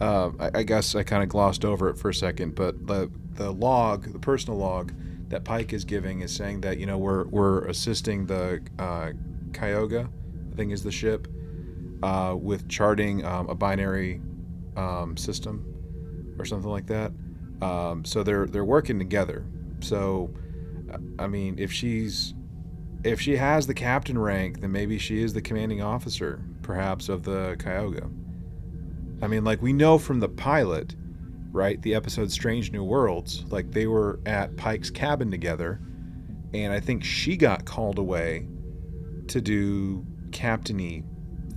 uh, 0.00 0.30
I, 0.38 0.58
I 0.60 0.62
guess 0.62 0.94
I 0.94 1.02
kind 1.02 1.24
of 1.24 1.28
glossed 1.28 1.64
over 1.64 1.88
it 1.88 1.98
for 1.98 2.10
a 2.10 2.14
second. 2.14 2.54
But 2.54 2.86
the 2.86 3.10
the 3.32 3.52
log, 3.52 4.12
the 4.12 4.20
personal 4.20 4.60
log 4.60 4.92
that 5.30 5.42
Pike 5.42 5.72
is 5.72 5.84
giving, 5.84 6.20
is 6.20 6.32
saying 6.32 6.60
that 6.60 6.78
you 6.78 6.86
know 6.86 6.98
we're 6.98 7.24
we're 7.24 7.66
assisting 7.66 8.26
the 8.26 8.60
uh, 8.78 9.10
Cayuga, 9.52 10.08
I 10.56 10.58
think 10.58 10.72
is 10.72 10.82
the 10.82 10.90
ship, 10.90 11.28
uh, 12.02 12.34
with 12.34 12.66
charting 12.66 13.22
um, 13.26 13.50
a 13.50 13.54
binary 13.54 14.22
um, 14.74 15.14
system 15.18 16.34
or 16.38 16.46
something 16.46 16.70
like 16.70 16.86
that. 16.86 17.12
Um, 17.60 18.06
so 18.06 18.22
they're 18.22 18.46
they're 18.46 18.64
working 18.64 18.98
together. 18.98 19.44
So, 19.80 20.32
I 21.18 21.26
mean, 21.26 21.58
if 21.58 21.70
she's 21.70 22.32
if 23.04 23.20
she 23.20 23.36
has 23.36 23.66
the 23.66 23.74
captain 23.74 24.18
rank, 24.18 24.62
then 24.62 24.72
maybe 24.72 24.96
she 24.96 25.22
is 25.22 25.34
the 25.34 25.42
commanding 25.42 25.82
officer, 25.82 26.42
perhaps, 26.62 27.10
of 27.10 27.22
the 27.22 27.56
Cayuga. 27.58 28.08
I 29.20 29.26
mean, 29.26 29.44
like 29.44 29.60
we 29.60 29.74
know 29.74 29.98
from 29.98 30.20
the 30.20 30.28
pilot, 30.28 30.96
right? 31.52 31.80
The 31.82 31.94
episode 31.94 32.32
Strange 32.32 32.72
New 32.72 32.82
Worlds, 32.82 33.44
like 33.50 33.72
they 33.72 33.86
were 33.86 34.20
at 34.24 34.56
Pike's 34.56 34.88
cabin 34.88 35.30
together, 35.30 35.82
and 36.54 36.72
I 36.72 36.80
think 36.80 37.04
she 37.04 37.36
got 37.36 37.66
called 37.66 37.98
away 37.98 38.46
to 39.28 39.40
do 39.42 40.06
captainy 40.36 41.02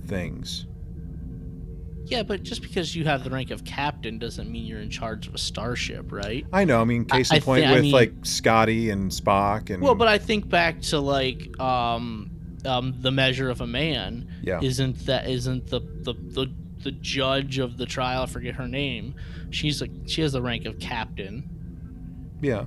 things. 0.06 0.66
Yeah, 2.06 2.24
but 2.24 2.42
just 2.42 2.62
because 2.62 2.96
you 2.96 3.04
have 3.04 3.22
the 3.22 3.30
rank 3.30 3.50
of 3.52 3.64
captain 3.64 4.18
doesn't 4.18 4.50
mean 4.50 4.64
you're 4.66 4.80
in 4.80 4.90
charge 4.90 5.28
of 5.28 5.34
a 5.34 5.38
starship, 5.38 6.10
right? 6.10 6.44
I 6.52 6.64
know. 6.64 6.80
I 6.80 6.84
mean, 6.84 7.04
case 7.04 7.30
I- 7.30 7.36
in 7.36 7.42
I 7.42 7.44
point 7.44 7.66
I 7.66 7.72
with 7.74 7.82
mean- 7.82 7.92
like 7.92 8.12
Scotty 8.22 8.90
and 8.90 9.10
Spock 9.12 9.70
and 9.70 9.80
Well, 9.82 9.94
but 9.94 10.08
I 10.08 10.18
think 10.18 10.48
back 10.48 10.80
to 10.82 10.98
like 10.98 11.58
um, 11.60 12.30
um, 12.64 12.94
the 13.00 13.12
measure 13.12 13.48
of 13.50 13.60
a 13.60 13.66
man. 13.66 14.28
yeah, 14.42 14.58
Isn't 14.62 15.06
that 15.06 15.28
isn't 15.28 15.68
the 15.68 15.80
the, 15.80 16.14
the 16.14 16.46
the 16.82 16.90
judge 16.92 17.58
of 17.58 17.76
the 17.76 17.86
trial? 17.86 18.22
I 18.22 18.26
forget 18.26 18.54
her 18.56 18.66
name. 18.66 19.14
She's 19.50 19.80
like 19.80 19.90
she 20.06 20.22
has 20.22 20.32
the 20.32 20.42
rank 20.42 20.64
of 20.64 20.78
captain. 20.80 21.48
yeah, 22.40 22.64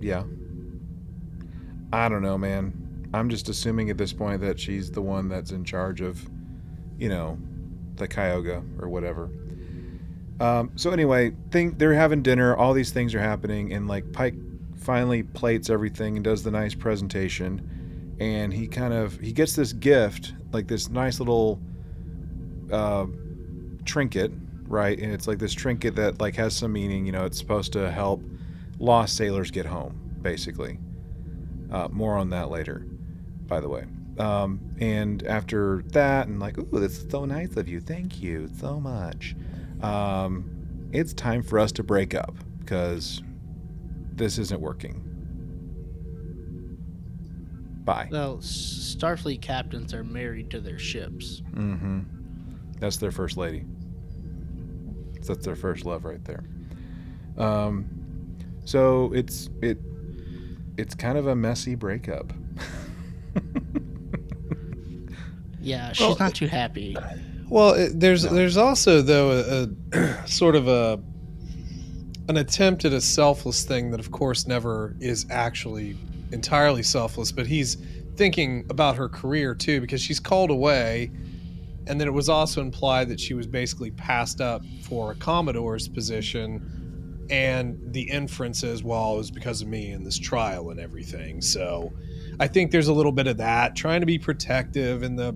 yeah. 0.00 0.24
I 1.92 2.08
don't 2.08 2.22
know, 2.22 2.38
man. 2.38 2.81
I'm 3.14 3.28
just 3.28 3.48
assuming 3.48 3.90
at 3.90 3.98
this 3.98 4.12
point 4.12 4.40
that 4.40 4.58
she's 4.58 4.90
the 4.90 5.02
one 5.02 5.28
that's 5.28 5.50
in 5.50 5.64
charge 5.64 6.00
of, 6.00 6.28
you 6.98 7.08
know, 7.08 7.38
the 7.96 8.08
Cayuga 8.08 8.62
or 8.80 8.88
whatever. 8.88 9.30
Um, 10.40 10.72
so 10.76 10.90
anyway, 10.90 11.32
they're 11.50 11.94
having 11.94 12.22
dinner. 12.22 12.56
All 12.56 12.72
these 12.72 12.90
things 12.90 13.14
are 13.14 13.20
happening, 13.20 13.72
and 13.72 13.86
like 13.86 14.12
Pike 14.12 14.34
finally 14.76 15.22
plates 15.22 15.70
everything 15.70 16.16
and 16.16 16.24
does 16.24 16.42
the 16.42 16.50
nice 16.50 16.74
presentation, 16.74 18.16
and 18.18 18.52
he 18.52 18.66
kind 18.66 18.92
of 18.92 19.20
he 19.20 19.32
gets 19.32 19.54
this 19.54 19.72
gift, 19.72 20.34
like 20.52 20.66
this 20.66 20.88
nice 20.88 21.20
little 21.20 21.60
uh, 22.72 23.06
trinket, 23.84 24.32
right? 24.66 24.98
And 24.98 25.12
it's 25.12 25.28
like 25.28 25.38
this 25.38 25.52
trinket 25.52 25.94
that 25.96 26.20
like 26.20 26.34
has 26.36 26.56
some 26.56 26.72
meaning. 26.72 27.06
You 27.06 27.12
know, 27.12 27.24
it's 27.24 27.38
supposed 27.38 27.72
to 27.74 27.90
help 27.90 28.22
lost 28.78 29.16
sailors 29.16 29.50
get 29.50 29.66
home, 29.66 30.16
basically. 30.22 30.78
Uh, 31.70 31.88
more 31.90 32.16
on 32.16 32.30
that 32.30 32.50
later, 32.50 32.84
by 33.52 33.60
the 33.60 33.68
way. 33.68 33.84
Um, 34.18 34.60
and 34.80 35.22
after 35.26 35.82
that, 35.88 36.26
and 36.26 36.40
like, 36.40 36.56
ooh, 36.56 36.80
this 36.80 36.96
is 36.96 37.10
so 37.10 37.26
nice 37.26 37.54
of 37.58 37.68
you. 37.68 37.80
Thank 37.80 38.22
you 38.22 38.48
so 38.58 38.80
much. 38.80 39.36
Um, 39.82 40.88
it's 40.90 41.12
time 41.12 41.42
for 41.42 41.58
us 41.58 41.70
to 41.72 41.82
break 41.82 42.14
up 42.14 42.34
because 42.60 43.22
this 44.14 44.38
isn't 44.38 44.58
working. 44.58 45.02
Bye. 47.84 48.08
Well, 48.10 48.38
Starfleet 48.38 49.42
captains 49.42 49.92
are 49.92 50.02
married 50.02 50.50
to 50.52 50.60
their 50.60 50.78
ships. 50.78 51.42
Mm-hmm. 51.52 52.00
That's 52.78 52.96
their 52.96 53.12
first 53.12 53.36
lady. 53.36 53.66
That's 55.26 55.44
their 55.44 55.56
first 55.56 55.84
love 55.84 56.06
right 56.06 56.24
there. 56.24 56.44
Um, 57.36 57.84
so 58.64 59.12
it's 59.12 59.50
it 59.60 59.78
it's 60.78 60.94
kind 60.94 61.18
of 61.18 61.26
a 61.26 61.36
messy 61.36 61.74
breakup. 61.74 62.32
Yeah, 65.60 65.92
she's 65.92 66.00
Well, 66.08 66.16
not 66.18 66.34
too 66.34 66.48
happy. 66.48 66.96
Well, 67.48 67.74
it, 67.74 68.00
there's 68.00 68.24
No. 68.24 68.32
there's 68.34 68.56
also 68.56 69.00
though 69.00 69.30
a, 69.92 69.96
a 69.96 70.26
sort 70.26 70.56
of 70.56 70.66
a 70.68 71.00
an 72.28 72.36
attempt 72.36 72.84
at 72.84 72.92
a 72.92 73.00
selfless 73.00 73.64
thing 73.64 73.90
that, 73.90 74.00
of 74.00 74.10
course, 74.10 74.46
never 74.46 74.96
is 75.00 75.26
actually 75.30 75.96
entirely 76.32 76.82
selfless. 76.82 77.30
But 77.32 77.46
he's 77.46 77.76
thinking 78.16 78.64
about 78.70 78.96
her 78.96 79.08
career 79.08 79.54
too, 79.54 79.80
because 79.80 80.00
she's 80.00 80.20
called 80.20 80.50
away, 80.50 81.10
and 81.86 82.00
then 82.00 82.08
it 82.08 82.12
was 82.12 82.28
also 82.28 82.60
implied 82.60 83.08
that 83.10 83.20
she 83.20 83.34
was 83.34 83.46
basically 83.46 83.90
passed 83.92 84.40
up 84.40 84.62
for 84.82 85.12
a 85.12 85.14
commodore's 85.14 85.88
position. 85.88 87.26
And 87.30 87.78
the 87.92 88.02
inference 88.02 88.62
is, 88.62 88.82
well, 88.82 89.14
it 89.14 89.18
was 89.18 89.30
because 89.30 89.62
of 89.62 89.68
me 89.68 89.90
and 89.92 90.04
this 90.04 90.18
trial 90.18 90.70
and 90.70 90.78
everything. 90.80 91.40
So, 91.40 91.92
I 92.40 92.48
think 92.48 92.70
there's 92.70 92.88
a 92.88 92.92
little 92.92 93.12
bit 93.12 93.26
of 93.26 93.36
that, 93.38 93.76
trying 93.76 94.00
to 94.00 94.06
be 94.06 94.18
protective 94.18 95.02
in 95.02 95.16
the, 95.16 95.34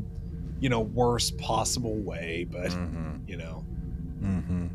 you 0.61 0.69
know, 0.69 0.81
worst 0.81 1.37
possible 1.39 1.97
way. 1.97 2.47
But 2.51 2.71
Mm-hmm. 2.71 3.29
you 3.29 3.37
know, 3.37 3.65
Mm-hmm. 4.23 4.67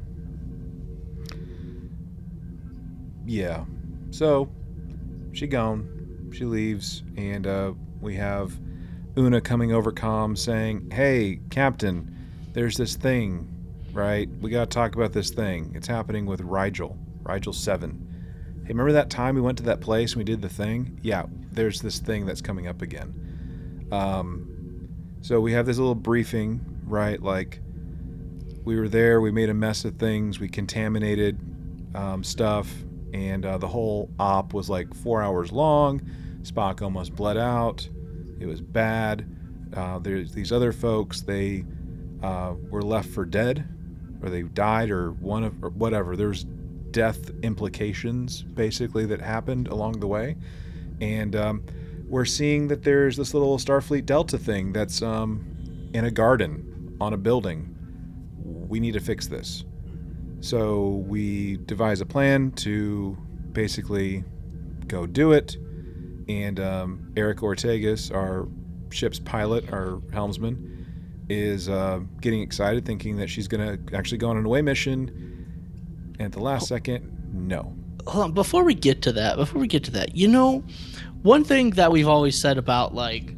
Yeah. 3.25 3.65
So 4.11 4.49
she 5.33 5.47
gone. 5.47 6.29
She 6.33 6.45
leaves, 6.45 7.03
and 7.17 7.45
uh, 7.45 7.73
we 7.99 8.15
have 8.15 8.57
Una 9.17 9.41
coming 9.41 9.73
over 9.73 9.91
comm 9.91 10.37
saying, 10.37 10.89
"Hey, 10.91 11.39
Captain, 11.49 12.15
there's 12.53 12.77
this 12.77 12.95
thing, 12.95 13.47
right? 13.91 14.29
We 14.41 14.49
got 14.49 14.69
to 14.69 14.73
talk 14.73 14.95
about 14.95 15.11
this 15.13 15.29
thing. 15.31 15.71
It's 15.75 15.87
happening 15.87 16.25
with 16.25 16.39
Rigel, 16.41 16.97
Rigel 17.23 17.53
Seven. 17.53 18.07
Hey, 18.63 18.69
remember 18.69 18.93
that 18.93 19.09
time 19.09 19.35
we 19.35 19.41
went 19.41 19.57
to 19.57 19.63
that 19.65 19.81
place 19.81 20.13
and 20.13 20.19
we 20.19 20.23
did 20.23 20.41
the 20.41 20.49
thing? 20.49 20.99
Yeah, 21.01 21.25
there's 21.51 21.81
this 21.81 21.99
thing 21.99 22.25
that's 22.25 22.41
coming 22.41 22.67
up 22.67 22.81
again. 22.81 23.87
Um, 23.91 24.89
so 25.21 25.39
we 25.39 25.53
have 25.53 25.65
this 25.65 25.77
little 25.77 25.95
briefing, 25.95 26.61
right? 26.85 27.21
Like." 27.21 27.59
we 28.63 28.79
were 28.79 28.87
there. 28.87 29.21
We 29.21 29.31
made 29.31 29.49
a 29.49 29.53
mess 29.53 29.85
of 29.85 29.95
things. 29.95 30.39
We 30.39 30.47
contaminated 30.47 31.39
um, 31.95 32.23
stuff, 32.23 32.71
and 33.13 33.45
uh, 33.45 33.57
the 33.57 33.67
whole 33.67 34.09
op 34.19 34.53
was 34.53 34.69
like 34.69 34.93
four 34.93 35.21
hours 35.21 35.51
long. 35.51 36.01
Spock 36.43 36.81
almost 36.81 37.15
bled 37.15 37.37
out. 37.37 37.87
It 38.39 38.45
was 38.45 38.61
bad. 38.61 39.27
Uh, 39.75 39.99
there's 39.99 40.33
these 40.33 40.51
other 40.51 40.71
folks. 40.71 41.21
They 41.21 41.65
uh, 42.21 42.55
were 42.69 42.81
left 42.81 43.09
for 43.09 43.25
dead, 43.25 43.67
or 44.21 44.29
they 44.29 44.43
died, 44.43 44.91
or 44.91 45.11
one 45.13 45.43
of 45.43 45.63
or 45.63 45.69
whatever. 45.69 46.15
There's 46.15 46.45
death 46.91 47.31
implications 47.41 48.43
basically 48.43 49.05
that 49.05 49.21
happened 49.21 49.67
along 49.69 49.99
the 49.99 50.07
way, 50.07 50.35
and 51.01 51.35
um, 51.35 51.65
we're 52.07 52.25
seeing 52.25 52.69
that 52.69 52.83
there's 52.83 53.17
this 53.17 53.33
little 53.33 53.57
Starfleet 53.57 54.05
Delta 54.05 54.37
thing 54.37 54.71
that's 54.71 55.01
um, 55.01 55.89
in 55.93 56.05
a 56.05 56.11
garden 56.11 56.95
on 57.01 57.13
a 57.13 57.17
building 57.17 57.71
we 58.71 58.79
need 58.79 58.93
to 58.93 58.99
fix 59.01 59.27
this. 59.27 59.65
So 60.39 61.03
we 61.07 61.57
devise 61.65 61.99
a 61.99 62.05
plan 62.05 62.51
to 62.51 63.17
basically 63.51 64.23
go 64.87 65.05
do 65.05 65.33
it. 65.33 65.57
And 66.29 66.59
um, 66.59 67.11
Erica 67.17 67.41
Ortegas, 67.41 68.15
our 68.15 68.47
ship's 68.89 69.19
pilot, 69.19 69.71
our 69.73 70.01
helmsman, 70.13 71.25
is 71.29 71.67
uh, 71.67 71.99
getting 72.21 72.41
excited, 72.41 72.85
thinking 72.85 73.17
that 73.17 73.29
she's 73.29 73.47
going 73.49 73.85
to 73.85 73.95
actually 73.95 74.19
go 74.19 74.29
on 74.29 74.37
an 74.37 74.45
away 74.45 74.61
mission. 74.61 76.15
And 76.17 76.27
at 76.27 76.31
the 76.31 76.39
last 76.39 76.67
second, 76.67 77.29
no. 77.33 77.75
Hold 78.07 78.23
on, 78.25 78.31
before 78.33 78.63
we 78.63 78.73
get 78.73 79.01
to 79.03 79.11
that, 79.13 79.37
before 79.37 79.59
we 79.61 79.67
get 79.67 79.83
to 79.85 79.91
that, 79.91 80.15
you 80.15 80.27
know, 80.27 80.63
one 81.21 81.43
thing 81.43 81.71
that 81.71 81.91
we've 81.91 82.07
always 82.07 82.39
said 82.39 82.57
about 82.57 82.93
like 82.93 83.33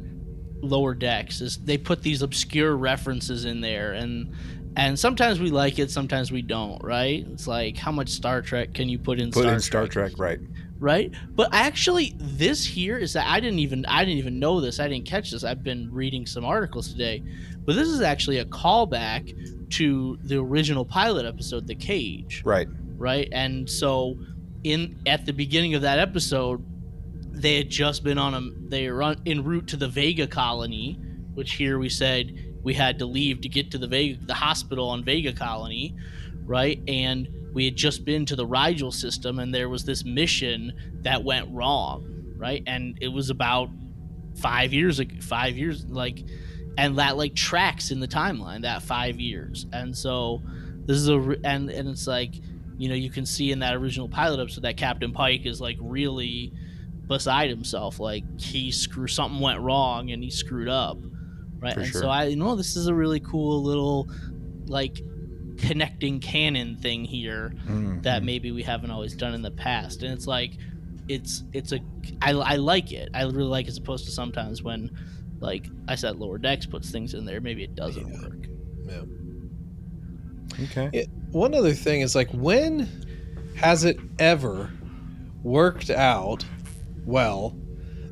lower 0.60 0.94
decks 0.94 1.40
is 1.40 1.58
they 1.58 1.76
put 1.76 2.02
these 2.02 2.22
obscure 2.22 2.76
references 2.76 3.44
in 3.44 3.60
there 3.60 3.92
and 3.92 4.34
and 4.76 4.98
sometimes 4.98 5.38
we 5.38 5.50
like 5.50 5.78
it, 5.78 5.90
sometimes 5.92 6.32
we 6.32 6.42
don't, 6.42 6.82
right? 6.82 7.24
It's 7.30 7.46
like 7.46 7.76
how 7.76 7.92
much 7.92 8.08
Star 8.08 8.42
Trek 8.42 8.74
can 8.74 8.88
you 8.88 8.98
put 8.98 9.20
in 9.20 9.30
Put 9.30 9.42
Star 9.42 9.54
in 9.54 9.60
Star 9.60 9.86
Trek, 9.86 10.12
right? 10.16 10.40
right? 10.80 11.12
But 11.30 11.50
actually, 11.52 12.14
this 12.18 12.64
here 12.64 12.98
is 12.98 13.12
that 13.12 13.26
I 13.28 13.38
didn't 13.38 13.60
even 13.60 13.86
I 13.86 14.04
didn't 14.04 14.18
even 14.18 14.40
know 14.40 14.60
this. 14.60 14.80
I 14.80 14.88
didn't 14.88 15.06
catch 15.06 15.30
this. 15.30 15.44
I've 15.44 15.62
been 15.62 15.92
reading 15.92 16.26
some 16.26 16.44
articles 16.44 16.90
today, 16.90 17.22
but 17.64 17.76
this 17.76 17.86
is 17.86 18.00
actually 18.00 18.38
a 18.38 18.44
callback 18.46 19.70
to 19.74 20.18
the 20.22 20.40
original 20.40 20.84
pilot 20.84 21.24
episode, 21.24 21.66
The 21.66 21.74
Cage, 21.74 22.42
Right. 22.44 22.68
right? 22.96 23.28
And 23.32 23.68
so, 23.70 24.16
in 24.64 25.00
at 25.06 25.26
the 25.26 25.32
beginning 25.32 25.74
of 25.74 25.82
that 25.82 25.98
episode, 25.98 26.64
they 27.30 27.56
had 27.56 27.68
just 27.68 28.02
been 28.02 28.18
on 28.18 28.34
a 28.34 28.68
they 28.68 28.90
were 28.90 29.14
en 29.26 29.44
route 29.44 29.68
to 29.68 29.76
the 29.76 29.88
Vega 29.88 30.26
colony, 30.26 30.98
which 31.34 31.52
here 31.52 31.78
we 31.78 31.88
said 31.88 32.56
we 32.62 32.74
had 32.74 32.98
to 32.98 33.06
leave 33.06 33.42
to 33.42 33.48
get 33.48 33.70
to 33.70 33.78
the 33.78 33.86
Vega 33.86 34.18
the 34.24 34.34
hospital 34.34 34.88
on 34.88 35.04
Vega 35.04 35.32
colony, 35.32 35.94
right? 36.44 36.80
And 36.88 37.28
we 37.52 37.66
had 37.66 37.76
just 37.76 38.04
been 38.04 38.26
to 38.26 38.36
the 38.36 38.46
Rigel 38.46 38.90
system, 38.90 39.38
and 39.38 39.54
there 39.54 39.68
was 39.68 39.84
this 39.84 40.04
mission 40.04 40.72
that 41.02 41.22
went 41.22 41.48
wrong, 41.50 42.34
right? 42.36 42.62
And 42.66 42.98
it 43.00 43.08
was 43.08 43.30
about 43.30 43.68
five 44.36 44.72
years 44.72 44.98
ago, 44.98 45.14
five 45.20 45.56
years 45.56 45.84
like, 45.86 46.24
and 46.76 46.98
that 46.98 47.16
like 47.16 47.34
tracks 47.34 47.90
in 47.90 48.00
the 48.00 48.08
timeline 48.08 48.62
that 48.62 48.82
five 48.82 49.20
years, 49.20 49.66
and 49.72 49.96
so 49.96 50.42
this 50.86 50.96
is 50.96 51.08
a 51.08 51.18
and 51.44 51.70
and 51.70 51.88
it's 51.88 52.06
like 52.06 52.34
you 52.78 52.88
know 52.88 52.94
you 52.94 53.10
can 53.10 53.24
see 53.26 53.52
in 53.52 53.60
that 53.60 53.74
original 53.74 54.08
pilot 54.08 54.40
episode 54.40 54.62
that 54.62 54.76
Captain 54.76 55.12
Pike 55.12 55.46
is 55.46 55.60
like 55.60 55.76
really 55.80 56.52
beside 57.06 57.50
himself, 57.50 58.00
like 58.00 58.24
he 58.40 58.70
screw 58.72 59.06
something 59.06 59.40
went 59.40 59.60
wrong 59.60 60.10
and 60.10 60.22
he 60.24 60.30
screwed 60.30 60.68
up, 60.68 60.98
right? 61.60 61.74
For 61.74 61.80
and 61.80 61.88
sure. 61.88 62.00
so 62.02 62.08
I 62.08 62.24
you 62.24 62.36
know 62.36 62.56
this 62.56 62.76
is 62.76 62.86
a 62.86 62.94
really 62.94 63.20
cool 63.20 63.62
little 63.62 64.08
like 64.66 65.00
connecting 65.58 66.18
canon 66.20 66.76
thing 66.76 67.04
here 67.04 67.52
Mhm. 67.68 68.02
that 68.02 68.22
maybe 68.24 68.50
we 68.50 68.62
haven't 68.62 68.90
always 68.90 69.14
done 69.14 69.34
in 69.34 69.42
the 69.42 69.52
past 69.52 70.02
and 70.02 70.12
it's 70.12 70.26
like 70.26 70.56
it's 71.08 71.44
it's 71.52 71.70
a 71.72 71.78
I, 72.20 72.32
I 72.32 72.56
like 72.56 72.90
it 72.92 73.10
i 73.14 73.22
really 73.22 73.42
like 73.44 73.66
it 73.66 73.68
as 73.68 73.76
opposed 73.76 74.06
to 74.06 74.10
sometimes 74.10 74.62
when 74.64 74.90
like 75.38 75.68
i 75.86 75.94
said 75.94 76.16
lower 76.16 76.38
decks 76.38 76.66
puts 76.66 76.90
things 76.90 77.14
in 77.14 77.24
there 77.24 77.40
maybe 77.40 77.62
it 77.62 77.76
doesn't 77.76 78.08
Yeah. 78.08 78.20
work 78.22 78.46
yeah. 78.86 79.02
Okay. 80.62 80.90
It, 80.92 81.08
one 81.30 81.54
other 81.54 81.72
thing 81.72 82.00
is 82.00 82.14
like 82.14 82.30
when 82.30 82.88
has 83.56 83.84
it 83.84 83.98
ever 84.18 84.70
worked 85.42 85.90
out 85.90 86.44
well 87.04 87.56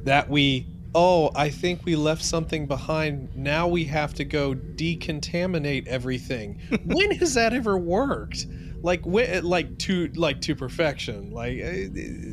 that 0.05 0.29
we 0.29 0.67
oh 0.95 1.31
i 1.35 1.49
think 1.49 1.85
we 1.85 1.97
left 1.97 2.23
something 2.23 2.67
behind 2.67 3.35
now 3.35 3.67
we 3.67 3.85
have 3.85 4.13
to 4.15 4.25
go 4.25 4.55
decontaminate 4.55 5.87
everything. 5.87 6.61
When 6.85 7.11
has 7.13 7.35
that 7.35 7.53
ever 7.53 7.79
worked? 7.79 8.47
Like 8.83 9.05
when 9.07 9.45
like 9.45 9.79
to 9.81 10.09
like 10.15 10.41
to 10.43 10.57
perfection. 10.57 11.31
Like 11.31 11.59
eh, 11.59 11.89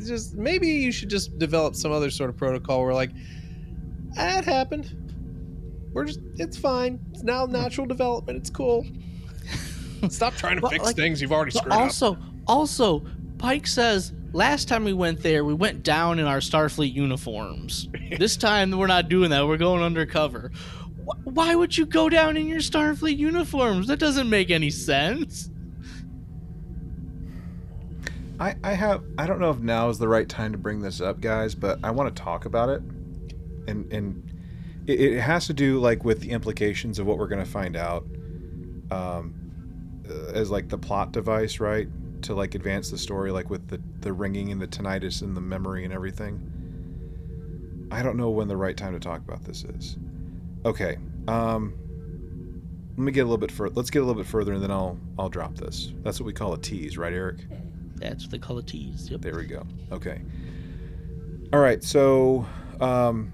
just 0.06 0.34
maybe 0.34 0.68
you 0.68 0.92
should 0.92 1.08
just 1.08 1.38
develop 1.38 1.76
some 1.76 1.92
other 1.92 2.10
sort 2.10 2.28
of 2.28 2.36
protocol 2.36 2.82
where 2.84 2.94
like 2.94 3.12
that 4.16 4.44
happened. 4.44 4.96
We're 5.92 6.06
just 6.06 6.20
it's 6.36 6.56
fine. 6.56 6.98
It's 7.12 7.22
now 7.22 7.46
natural 7.46 7.86
development. 7.86 8.38
It's 8.38 8.50
cool 8.50 8.84
Stop 10.10 10.34
trying 10.34 10.56
to 10.56 10.62
Well, 10.62 10.70
fix 10.70 10.84
like- 10.84 10.96
things 10.96 11.20
you've 11.20 11.32
already 11.32 11.52
but 11.52 11.58
screwed 11.60 11.72
up. 11.72 11.80
also 11.80 12.18
also 12.46 13.02
pike 13.38 13.66
says 13.66 14.12
last 14.32 14.68
time 14.68 14.84
we 14.84 14.92
went 14.92 15.22
there 15.22 15.44
we 15.44 15.54
went 15.54 15.82
down 15.82 16.18
in 16.18 16.26
our 16.26 16.38
starfleet 16.38 16.92
uniforms. 16.92 17.88
This 18.18 18.36
time 18.36 18.70
we're 18.72 18.86
not 18.88 19.08
doing 19.08 19.30
that. 19.30 19.46
We're 19.46 19.56
going 19.56 19.82
undercover. 19.82 20.50
Wh- 21.06 21.26
why 21.28 21.54
would 21.54 21.76
you 21.78 21.86
go 21.86 22.08
down 22.08 22.36
in 22.36 22.48
your 22.48 22.58
starfleet 22.60 23.16
uniforms? 23.16 23.86
That 23.86 23.98
doesn't 24.00 24.28
make 24.28 24.50
any 24.50 24.70
sense. 24.70 25.48
I, 28.38 28.56
I 28.64 28.72
have 28.72 29.04
I 29.18 29.26
don't 29.26 29.38
know 29.38 29.50
if 29.50 29.58
now 29.58 29.88
is 29.90 29.98
the 29.98 30.08
right 30.08 30.28
time 30.28 30.52
to 30.52 30.58
bring 30.58 30.80
this 30.80 31.00
up, 31.00 31.20
guys, 31.20 31.54
but 31.54 31.78
I 31.84 31.90
want 31.90 32.14
to 32.14 32.22
talk 32.22 32.46
about 32.46 32.68
it, 32.70 32.82
and 33.68 33.92
and 33.92 34.32
it, 34.86 34.98
it 35.00 35.20
has 35.20 35.46
to 35.48 35.52
do 35.52 35.78
like 35.78 36.04
with 36.04 36.20
the 36.20 36.30
implications 36.30 36.98
of 36.98 37.06
what 37.06 37.18
we're 37.18 37.28
gonna 37.28 37.44
find 37.44 37.76
out, 37.76 38.04
um, 38.90 39.34
as 40.32 40.50
like 40.50 40.68
the 40.68 40.78
plot 40.78 41.12
device, 41.12 41.60
right, 41.60 41.88
to 42.22 42.34
like 42.34 42.54
advance 42.54 42.90
the 42.90 42.98
story, 42.98 43.30
like 43.30 43.50
with 43.50 43.68
the 43.68 43.80
the 44.00 44.12
ringing 44.12 44.52
and 44.52 44.60
the 44.60 44.68
tinnitus 44.68 45.22
and 45.22 45.36
the 45.36 45.40
memory 45.40 45.84
and 45.84 45.92
everything. 45.92 46.46
I 47.90 48.02
don't 48.02 48.16
know 48.16 48.30
when 48.30 48.48
the 48.48 48.56
right 48.56 48.76
time 48.76 48.92
to 48.92 49.00
talk 49.00 49.20
about 49.20 49.44
this 49.44 49.64
is. 49.64 49.96
Okay, 50.64 50.98
um, 51.26 51.74
let 52.96 53.04
me 53.04 53.12
get 53.12 53.20
a 53.20 53.24
little 53.24 53.38
bit 53.38 53.50
further. 53.50 53.74
Let's 53.74 53.90
get 53.90 54.00
a 54.00 54.04
little 54.04 54.20
bit 54.20 54.28
further, 54.28 54.52
and 54.52 54.62
then 54.62 54.70
I'll 54.70 54.98
I'll 55.18 55.28
drop 55.28 55.54
this. 55.54 55.92
That's 56.02 56.20
what 56.20 56.26
we 56.26 56.32
call 56.32 56.52
a 56.52 56.58
tease, 56.58 56.98
right, 56.98 57.12
Eric? 57.12 57.38
That's 57.96 58.24
what 58.24 58.30
they 58.30 58.38
call 58.38 58.58
a 58.58 58.62
tease. 58.62 59.10
Yep. 59.10 59.20
There 59.20 59.36
we 59.36 59.44
go. 59.46 59.66
Okay. 59.92 60.20
All 61.52 61.60
right. 61.60 61.82
So, 61.82 62.46
um, 62.80 63.32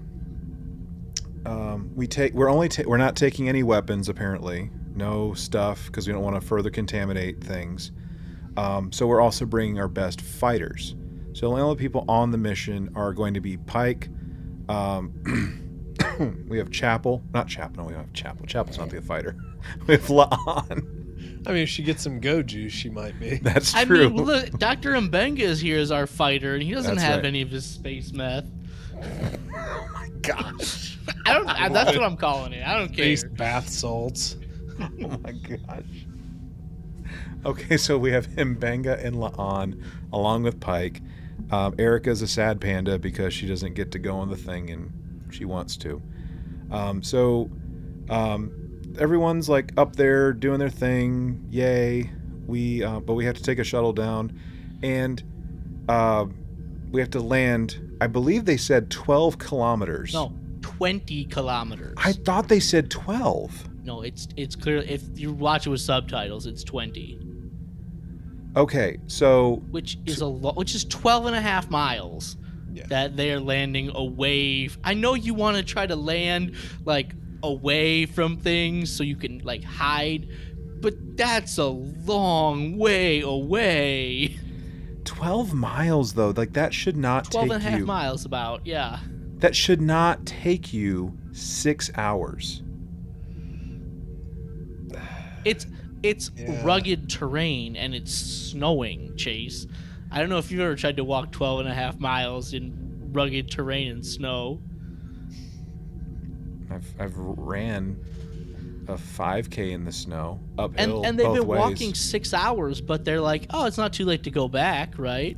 um, 1.45 1.91
we 1.95 2.07
take. 2.07 2.33
We're 2.33 2.49
only. 2.49 2.69
Ta- 2.69 2.83
we're 2.85 2.97
not 2.97 3.15
taking 3.15 3.47
any 3.47 3.63
weapons. 3.63 4.09
Apparently, 4.09 4.69
no 4.97 5.33
stuff 5.33 5.85
because 5.85 6.07
we 6.07 6.13
don't 6.13 6.23
want 6.23 6.35
to 6.35 6.45
further 6.45 6.69
contaminate 6.69 7.43
things. 7.43 7.91
Um, 8.57 8.91
so 8.91 9.05
we're 9.05 9.21
also 9.21 9.45
bringing 9.45 9.79
our 9.79 9.87
best 9.87 10.19
fighters. 10.21 10.95
So 11.33 11.53
the 11.53 11.61
only 11.61 11.75
people 11.75 12.03
on 12.09 12.31
the 12.31 12.37
mission 12.37 12.89
are 12.95 13.13
going 13.13 13.35
to 13.35 13.39
be 13.39 13.57
Pike. 13.57 14.09
Um, 14.67 15.13
we 16.49 16.57
have 16.57 16.71
Chapel. 16.71 17.23
Not 17.33 17.47
Chapel. 17.47 17.83
No, 17.83 17.87
we 17.87 17.93
don't 17.93 18.05
have 18.05 18.13
Chapel. 18.13 18.47
Chapel's 18.47 18.77
not 18.77 18.89
the 18.89 19.01
fighter. 19.01 19.35
We 19.85 19.95
have 19.95 20.07
La'an. 20.07 20.97
I 21.45 21.51
mean, 21.51 21.63
if 21.63 21.69
she 21.69 21.83
gets 21.83 22.01
some 22.01 22.19
go 22.19 22.41
juice, 22.41 22.71
she 22.71 22.89
might 22.89 23.19
be. 23.19 23.37
That's 23.41 23.73
true. 23.73 24.05
I 24.05 24.09
mean, 24.09 24.23
look, 24.23 24.49
Dr. 24.59 24.91
Mbenga 24.93 25.39
is 25.39 25.59
here 25.59 25.77
as 25.79 25.91
our 25.91 26.07
fighter, 26.07 26.53
and 26.53 26.63
he 26.63 26.71
doesn't 26.71 26.95
That's 26.95 27.07
have 27.07 27.17
right. 27.17 27.25
any 27.25 27.41
of 27.41 27.49
his 27.49 27.65
space 27.65 28.13
meth. 28.13 28.45
oh 29.03 29.87
my 29.93 30.09
gosh. 30.21 30.97
I 31.25 31.33
don't. 31.33 31.49
I, 31.49 31.69
that's 31.69 31.95
what 31.95 32.03
I'm 32.03 32.17
calling 32.17 32.53
it. 32.53 32.65
I 32.65 32.77
don't 32.77 32.89
care. 32.89 33.15
Space 33.15 33.23
bath 33.23 33.69
salts. 33.69 34.37
Oh 34.81 35.17
my 35.23 35.31
gosh. 35.31 36.05
Okay, 37.45 37.77
so 37.77 37.97
we 37.97 38.11
have 38.11 38.27
Mbenga 38.27 39.03
and 39.03 39.15
La'an 39.15 39.81
along 40.11 40.43
with 40.43 40.59
Pike. 40.59 41.01
Um, 41.51 41.73
Erica's 41.77 42.21
a 42.21 42.27
sad 42.27 42.59
panda 42.59 42.99
because 42.99 43.33
she 43.33 43.47
doesn't 43.47 43.73
get 43.73 43.91
to 43.91 43.99
go 43.99 44.17
on 44.17 44.29
the 44.29 44.35
thing 44.37 44.69
and 44.69 44.91
she 45.29 45.45
wants 45.45 45.77
to. 45.77 46.01
Um, 46.71 47.01
so 47.01 47.49
um, 48.09 48.51
everyone's 48.99 49.47
like 49.47 49.71
up 49.77 49.95
there 49.95 50.33
doing 50.33 50.59
their 50.59 50.69
thing. 50.69 51.45
Yay. 51.49 52.09
We 52.45 52.83
uh, 52.83 52.99
but 53.01 53.13
we 53.13 53.25
have 53.25 53.35
to 53.35 53.43
take 53.43 53.59
a 53.59 53.63
shuttle 53.63 53.93
down 53.93 54.37
and 54.83 55.21
uh, 55.89 56.25
we 56.91 57.01
have 57.01 57.11
to 57.11 57.19
land. 57.19 57.97
I 58.01 58.07
believe 58.07 58.45
they 58.45 58.57
said 58.57 58.89
12 58.89 59.37
kilometers. 59.37 60.13
No, 60.13 60.33
20 60.61 61.25
kilometers. 61.25 61.95
I 61.97 62.13
thought 62.13 62.47
they 62.47 62.59
said 62.59 62.89
12. 62.91 63.69
No, 63.87 64.01
it's 64.01 64.27
it's 64.35 64.55
clear. 64.55 64.77
If 64.77 65.01
you 65.17 65.31
watch 65.31 65.65
it 65.65 65.69
with 65.71 65.81
subtitles, 65.81 66.45
it's 66.45 66.63
20, 66.63 67.19
Okay, 68.55 68.97
so 69.07 69.63
which 69.71 69.97
is 70.05 70.21
a 70.21 70.25
lot. 70.25 70.55
Which 70.55 70.75
is 70.75 70.83
12 70.85 71.27
and 71.27 71.35
a 71.35 71.41
half 71.41 71.69
miles. 71.69 72.37
Yeah. 72.73 72.85
That 72.87 73.15
they're 73.17 73.39
landing 73.39 73.91
away. 73.95 74.65
f- 74.65 74.77
I 74.83 74.93
know 74.93 75.13
you 75.15 75.33
want 75.33 75.57
to 75.57 75.63
try 75.63 75.87
to 75.87 75.95
land 75.95 76.55
like 76.85 77.13
away 77.43 78.05
from 78.05 78.37
things 78.37 78.91
so 78.91 79.03
you 79.03 79.15
can 79.15 79.39
like 79.39 79.63
hide, 79.63 80.27
but 80.81 80.93
that's 81.17 81.57
a 81.57 81.65
long 81.67 82.77
way 82.77 83.21
away. 83.21 84.37
12 85.05 85.53
miles 85.53 86.13
though 86.13 86.33
like 86.35 86.51
that 86.53 86.73
should 86.73 86.97
not 86.97 87.31
12 87.31 87.45
take 87.45 87.53
and 87.53 87.63
a 87.65 87.69
half 87.69 87.79
you 87.79 87.85
miles 87.85 88.25
about 88.25 88.67
yeah 88.67 88.99
that 89.37 89.55
should 89.55 89.79
not 89.79 90.25
take 90.25 90.73
you 90.73 91.17
six 91.31 91.89
hours 91.95 92.61
it's 95.47 95.65
it's 96.03 96.31
Yeah. 96.35 96.63
rugged 96.65 97.09
terrain 97.09 97.75
and 97.75 97.95
it's 97.95 98.13
snowing 98.13 99.15
chase. 99.17 99.65
I 100.11 100.19
don't 100.19 100.29
know 100.29 100.37
if 100.37 100.51
you've 100.51 100.61
ever 100.61 100.75
tried 100.75 100.97
to 100.97 101.03
walk 101.03 101.31
12 101.31 101.61
and 101.61 101.69
a 101.69 101.73
half 101.73 101.99
miles 101.99 102.53
in 102.53 103.09
rugged 103.11 103.49
terrain 103.49 103.89
and 103.91 104.05
snow. 104.05 104.61
I've, 106.69 106.85
I've 106.99 107.17
ran 107.17 107.97
a 108.87 108.93
5k 108.93 109.71
in 109.71 109.83
the 109.83 109.91
snow 109.91 110.39
and 110.57 110.59
uphill 110.59 111.03
and 111.05 111.19
they've 111.19 111.25
both 111.25 111.39
been 111.39 111.47
ways. 111.47 111.59
walking 111.59 111.93
six 111.93 112.33
hours 112.33 112.79
but 112.79 113.03
they're 113.03 113.19
like 113.19 113.45
oh 113.49 113.65
it's 113.65 113.77
not 113.77 113.91
too 113.91 114.05
late 114.05 114.23
to 114.23 114.31
go 114.31 114.47
back 114.47 114.93
right? 114.97 115.35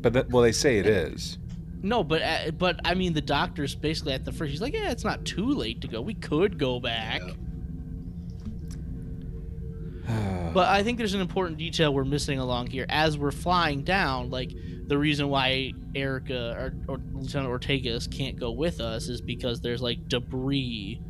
But 0.00 0.12
that, 0.14 0.30
well 0.30 0.42
they 0.42 0.50
say 0.52 0.78
it 0.78 0.86
is. 0.86 1.38
No 1.82 2.02
but 2.02 2.22
uh, 2.22 2.50
but 2.52 2.80
i 2.84 2.94
mean 2.94 3.12
the 3.12 3.20
doctor's 3.20 3.74
basically 3.76 4.12
at 4.12 4.24
the 4.24 4.32
first 4.32 4.50
he's 4.50 4.60
like 4.60 4.74
yeah 4.74 4.90
it's 4.90 5.04
not 5.04 5.24
too 5.24 5.46
late 5.50 5.80
to 5.82 5.88
go. 5.88 6.00
We 6.00 6.14
could 6.14 6.58
go 6.58 6.80
back 6.80 7.20
But 10.54 10.68
I 10.68 10.84
think 10.84 10.98
there's 10.98 11.14
an 11.14 11.20
important 11.20 11.58
detail 11.58 11.92
we're 11.92 12.04
missing 12.04 12.38
along 12.38 12.68
here. 12.68 12.86
As 12.88 13.18
we're 13.18 13.32
flying 13.32 13.82
down, 13.82 14.30
like 14.30 14.52
the 14.86 14.96
reason 14.96 15.28
why 15.28 15.72
Erica 15.96 16.54
or, 16.88 16.94
or 16.94 17.00
Lieutenant 17.12 17.50
Ortegas 17.52 18.08
can't 18.08 18.38
go 18.38 18.52
with 18.52 18.80
us 18.80 19.08
is 19.08 19.20
because 19.20 19.60
there's 19.60 19.82
like 19.82 20.08
debris 20.08 21.00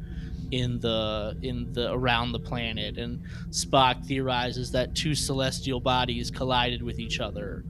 in 0.50 0.78
the 0.80 1.36
in 1.42 1.72
the 1.74 1.92
around 1.92 2.32
the 2.32 2.38
planet, 2.38 2.96
and 2.96 3.22
Spock 3.50 4.06
theorizes 4.06 4.72
that 4.72 4.94
two 4.94 5.14
celestial 5.14 5.80
bodies 5.80 6.30
collided 6.30 6.82
with 6.82 6.98
each 6.98 7.20
other, 7.20 7.64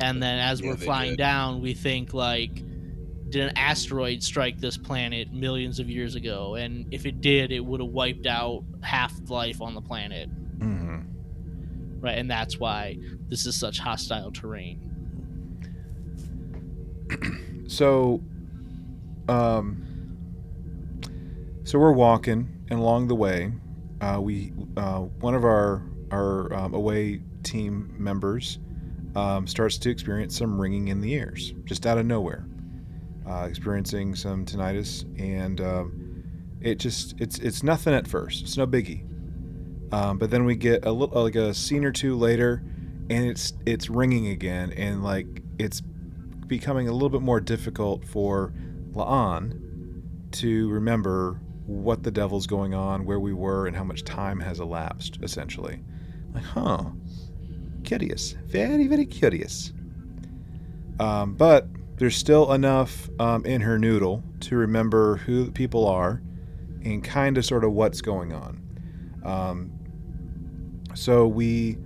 and 0.00 0.22
then 0.22 0.38
as 0.38 0.62
Yeah, 0.62 0.70
we're 0.70 0.76
flying 0.76 1.10
did. 1.10 1.18
down, 1.18 1.60
we 1.60 1.74
think 1.74 2.14
like. 2.14 2.62
Did 3.28 3.42
an 3.42 3.56
asteroid 3.56 4.24
strike 4.24 4.58
this 4.58 4.76
planet 4.76 5.32
millions 5.32 5.78
of 5.78 5.88
years 5.88 6.16
ago? 6.16 6.56
And 6.56 6.92
if 6.92 7.06
it 7.06 7.20
did, 7.20 7.52
it 7.52 7.64
would 7.64 7.80
have 7.80 7.90
wiped 7.90 8.26
out 8.26 8.64
half 8.80 9.12
life 9.30 9.62
on 9.62 9.76
the 9.76 9.80
planet. 9.80 10.28
Right? 12.00 12.18
And 12.18 12.30
that's 12.30 12.58
why 12.58 12.98
this 13.28 13.46
is 13.46 13.58
such 13.58 13.78
hostile 13.78 14.30
terrain. 14.32 14.86
so 17.66 18.22
um 19.28 19.86
so 21.64 21.78
we're 21.78 21.92
walking 21.92 22.48
and 22.70 22.78
along 22.78 23.08
the 23.08 23.14
way 23.14 23.52
uh, 24.00 24.18
we 24.20 24.52
uh, 24.76 24.98
one 24.98 25.34
of 25.34 25.44
our 25.44 25.82
our 26.10 26.52
um, 26.54 26.74
away 26.74 27.20
team 27.42 27.94
members 27.98 28.58
um, 29.14 29.46
starts 29.46 29.76
to 29.78 29.90
experience 29.90 30.36
some 30.36 30.60
ringing 30.60 30.88
in 30.88 31.00
the 31.00 31.12
ears 31.12 31.52
just 31.64 31.86
out 31.86 31.98
of 31.98 32.06
nowhere 32.06 32.46
uh, 33.28 33.46
experiencing 33.48 34.14
some 34.14 34.44
tinnitus 34.44 35.04
and 35.20 35.60
um, 35.60 36.24
it 36.60 36.78
just 36.78 37.14
it's 37.20 37.38
it's 37.38 37.62
nothing 37.62 37.94
at 37.94 38.06
first 38.06 38.42
it's 38.42 38.56
no 38.56 38.66
biggie 38.66 39.09
um, 39.92 40.18
but 40.18 40.30
then 40.30 40.44
we 40.44 40.54
get 40.54 40.84
a 40.84 40.92
little 40.92 41.22
like 41.22 41.34
a 41.34 41.52
scene 41.54 41.84
or 41.84 41.92
two 41.92 42.16
later 42.16 42.62
and 43.10 43.26
it's 43.26 43.52
it's 43.66 43.90
ringing 43.90 44.28
again 44.28 44.72
and 44.72 45.02
like 45.02 45.42
it's 45.58 45.82
becoming 46.46 46.88
a 46.88 46.92
little 46.92 47.08
bit 47.08 47.22
more 47.22 47.40
difficult 47.40 48.04
for 48.04 48.52
La'an 48.92 49.60
to 50.32 50.68
remember 50.68 51.40
what 51.66 52.02
the 52.02 52.10
devil's 52.10 52.46
going 52.46 52.74
on, 52.74 53.04
where 53.04 53.20
we 53.20 53.32
were, 53.32 53.66
and 53.66 53.76
how 53.76 53.84
much 53.84 54.04
time 54.04 54.40
has 54.40 54.58
elapsed, 54.58 55.18
essentially. 55.22 55.80
Like, 56.34 56.42
huh. 56.42 56.84
Curious. 57.84 58.32
Very, 58.46 58.86
very 58.88 59.06
curious. 59.06 59.72
Um, 60.98 61.34
but 61.34 61.68
there's 61.96 62.16
still 62.16 62.52
enough 62.52 63.08
um, 63.18 63.46
in 63.46 63.60
her 63.60 63.78
noodle 63.78 64.22
to 64.40 64.56
remember 64.56 65.16
who 65.16 65.50
people 65.52 65.86
are 65.86 66.20
and 66.82 67.04
kind 67.04 67.38
of 67.38 67.44
sort 67.44 67.64
of 67.64 67.72
what's 67.72 68.00
going 68.00 68.32
on. 68.32 68.60
Um, 69.24 69.72
so 70.94 71.26
we 71.26 71.76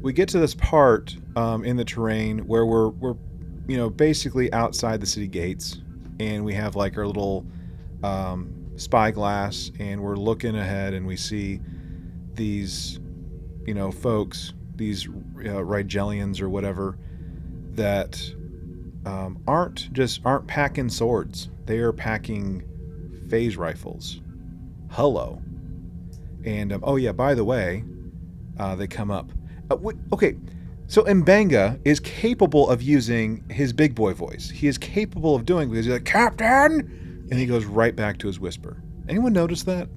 we 0.00 0.12
get 0.12 0.28
to 0.30 0.38
this 0.38 0.54
part 0.54 1.16
um, 1.36 1.64
in 1.64 1.76
the 1.76 1.84
terrain 1.84 2.40
where 2.46 2.66
we're 2.66 2.88
we're 2.88 3.16
you 3.68 3.76
know 3.76 3.88
basically 3.88 4.52
outside 4.52 5.00
the 5.00 5.06
city 5.06 5.28
gates 5.28 5.80
and 6.20 6.44
we 6.44 6.54
have 6.54 6.76
like 6.76 6.96
our 6.98 7.06
little 7.06 7.46
um, 8.02 8.52
spyglass 8.76 9.70
and 9.78 10.00
we're 10.00 10.16
looking 10.16 10.56
ahead 10.56 10.94
and 10.94 11.06
we 11.06 11.16
see 11.16 11.60
these 12.34 12.98
you 13.66 13.74
know 13.74 13.90
folks 13.90 14.54
these 14.76 15.06
uh, 15.06 15.62
Rigelians 15.62 16.40
or 16.40 16.48
whatever 16.48 16.98
that 17.74 18.20
um, 19.06 19.42
aren't 19.46 19.92
just 19.92 20.20
aren't 20.24 20.46
packing 20.46 20.88
swords. 20.88 21.50
They 21.66 21.78
are 21.78 21.92
packing 21.92 22.64
phase 23.28 23.56
rifles. 23.56 24.20
Hello. 24.90 25.40
And 26.44 26.72
um, 26.72 26.80
oh 26.82 26.96
yeah 26.96 27.12
by 27.12 27.34
the 27.34 27.44
way 27.44 27.84
uh, 28.58 28.74
they 28.74 28.86
come 28.86 29.10
up 29.10 29.30
uh, 29.70 29.76
wait, 29.76 29.96
okay 30.12 30.36
so 30.92 31.04
Mbenga 31.04 31.80
is 31.86 32.00
capable 32.00 32.68
of 32.68 32.82
using 32.82 33.48
his 33.48 33.72
big 33.72 33.94
boy 33.94 34.12
voice. 34.12 34.50
He 34.50 34.66
is 34.66 34.76
capable 34.76 35.34
of 35.34 35.46
doing 35.46 35.70
because 35.70 35.86
he's 35.86 35.94
like, 35.94 36.04
Captain! 36.04 37.26
And 37.30 37.40
he 37.40 37.46
goes 37.46 37.64
right 37.64 37.96
back 37.96 38.18
to 38.18 38.26
his 38.26 38.38
whisper. 38.38 38.76
Anyone 39.08 39.32
notice 39.32 39.62
that? 39.62 39.88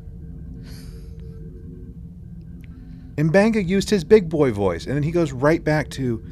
Mbenga 3.18 3.68
used 3.68 3.90
his 3.90 4.06
big 4.06 4.30
boy 4.30 4.54
voice, 4.54 4.86
and 4.86 4.96
then 4.96 5.04
he 5.04 5.12
goes 5.12 5.34
right 5.34 5.62
back 5.62 5.90
to, 5.92 6.24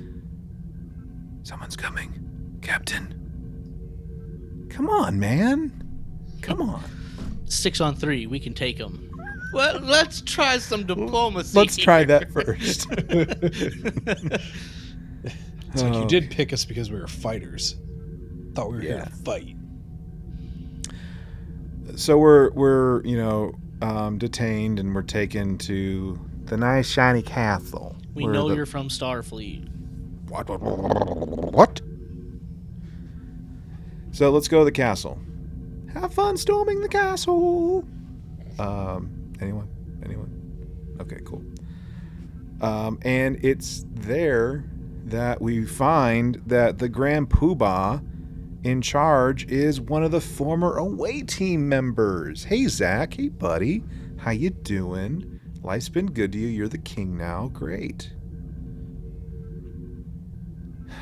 "Someone's 1.43 1.75
coming, 1.75 2.59
Captain." 2.61 4.67
Come 4.69 4.89
on, 4.89 5.19
man. 5.19 5.73
Come 6.41 6.61
on. 6.61 6.83
Six 7.45 7.81
on 7.81 7.95
three, 7.95 8.27
we 8.27 8.39
can 8.39 8.53
take 8.53 8.77
them. 8.77 9.02
Well, 9.53 9.79
let's 9.81 10.21
try 10.21 10.57
some 10.57 10.85
diplomacy. 10.85 11.57
Let's 11.57 11.77
try 11.77 11.99
here. 11.99 12.07
that 12.07 12.31
first. 12.31 12.87
It's 15.73 15.81
like 15.81 15.93
you 15.95 16.01
Oh. 16.01 16.07
did 16.07 16.29
pick 16.29 16.53
us 16.53 16.65
because 16.65 16.91
we 16.91 16.99
were 16.99 17.07
fighters. 17.07 17.77
Thought 18.53 18.69
we 18.69 18.75
were 18.77 18.81
here 18.83 19.03
to 19.05 19.09
fight. 19.09 19.55
so 21.95 22.17
we're 22.19 22.51
we're 22.51 23.03
you 23.03 23.17
know 23.17 23.53
um, 23.81 24.19
detained 24.19 24.79
and 24.79 24.93
we're 24.93 25.01
taken 25.01 25.57
to 25.59 26.19
the 26.45 26.57
nice 26.57 26.87
shiny 26.87 27.23
castle. 27.23 27.95
we 28.13 28.27
know 28.27 28.49
the- 28.49 28.55
you're 28.55 28.67
from 28.67 28.87
Starfleet. 28.89 29.67
What? 30.29 30.47
What? 30.47 30.61
What? 30.61 31.53
What? 31.53 31.81
So 34.11 34.29
let's 34.29 34.47
go 34.47 34.59
to 34.59 34.65
the 34.65 34.71
castle. 34.71 35.17
Have 35.93 36.13
fun 36.13 36.37
storming 36.37 36.81
the 36.81 36.87
castle. 36.89 37.83
Um, 38.59 39.09
anyone? 39.41 39.67
Anyone? 40.03 40.97
Okay, 40.99 41.19
cool. 41.25 41.43
Um, 42.61 42.99
and 43.01 43.43
it's 43.43 43.85
there 43.89 44.63
that 45.05 45.41
we 45.41 45.65
find 45.65 46.41
that 46.45 46.79
the 46.79 46.87
Grand 46.87 47.29
Poobah 47.29 48.01
in 48.63 48.81
charge 48.81 49.45
is 49.51 49.81
one 49.81 50.03
of 50.03 50.11
the 50.11 50.21
former 50.21 50.77
away 50.77 51.21
team 51.21 51.67
members. 51.67 52.45
Hey, 52.45 52.67
Zach. 52.67 53.15
Hey, 53.15 53.27
buddy. 53.27 53.83
How 54.17 54.31
you 54.31 54.51
doing? 54.51 55.39
Life's 55.61 55.89
been 55.89 56.07
good 56.07 56.31
to 56.31 56.37
you. 56.37 56.47
You're 56.47 56.69
the 56.69 56.77
king 56.77 57.17
now. 57.17 57.49
Great. 57.53 58.13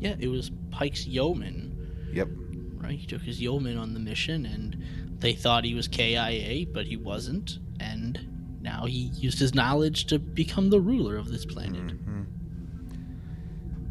Yeah, 0.00 0.14
it 0.20 0.28
was 0.28 0.52
Pike's 0.70 1.08
yeoman. 1.08 2.08
Yep. 2.12 2.28
Right, 2.74 2.96
he 2.96 3.04
took 3.04 3.22
his 3.22 3.40
yeoman 3.40 3.76
on 3.76 3.94
the 3.94 3.98
mission, 3.98 4.46
and 4.46 4.80
they 5.20 5.32
thought 5.34 5.64
he 5.64 5.74
was 5.74 5.88
KIA, 5.88 6.66
but 6.72 6.86
he 6.86 6.96
wasn't. 6.96 7.58
And 7.80 8.58
now 8.60 8.86
he 8.86 9.10
used 9.14 9.38
his 9.38 9.54
knowledge 9.54 10.06
to 10.06 10.18
become 10.18 10.70
the 10.70 10.80
ruler 10.80 11.16
of 11.16 11.28
this 11.30 11.44
planet. 11.44 11.86
Mm-hmm. 11.86 12.22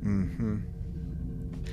Mm-hmm. 0.04 0.58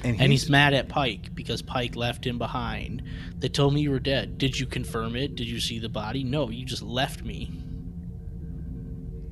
And, 0.03 0.21
And 0.21 0.33
he's 0.33 0.51
mad 0.51 0.75
at 0.75 0.89
Pike 0.89 1.35
because 1.35 1.63
Pike 1.63 1.97
left 1.97 2.27
him 2.27 2.37
behind. 2.37 3.03
They 3.39 3.49
told 3.49 3.73
me 3.75 3.81
you 3.81 3.91
were 3.91 4.01
dead. 4.01 4.39
Did 4.39 4.59
you 4.59 4.67
confirm 4.67 5.17
it? 5.17 5.35
Did 5.37 5.47
you 5.47 5.61
see 5.61 5.79
the 5.79 5.89
body? 5.89 6.25
No, 6.25 6.51
you 6.51 6.65
just 6.67 6.83
left 6.83 7.25
me. 7.25 7.51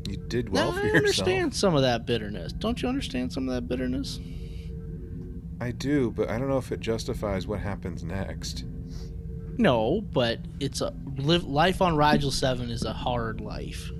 you 0.08 0.16
did 0.28 0.48
well 0.50 0.72
now, 0.72 0.78
for 0.78 0.80
I 0.80 0.82
yourself. 0.84 0.96
understand 0.96 1.54
some 1.54 1.74
of 1.74 1.82
that 1.82 2.06
bitterness. 2.06 2.52
Don't 2.52 2.80
you 2.80 2.88
understand 2.88 3.32
some 3.32 3.48
of 3.48 3.54
that 3.54 3.68
bitterness? 3.68 4.18
I 5.60 5.72
do, 5.72 6.10
but 6.10 6.30
I 6.30 6.38
don't 6.38 6.48
know 6.48 6.58
if 6.58 6.72
it 6.72 6.80
justifies 6.80 7.46
what 7.46 7.60
happens 7.60 8.02
next. 8.02 8.64
No, 9.58 10.00
but 10.00 10.40
it's 10.60 10.80
a 10.80 10.94
live, 11.16 11.44
life 11.44 11.82
on 11.82 11.96
Rigel 11.96 12.30
Seven 12.30 12.70
is 12.70 12.84
a 12.84 12.92
hard 12.92 13.40
life. 13.40 13.90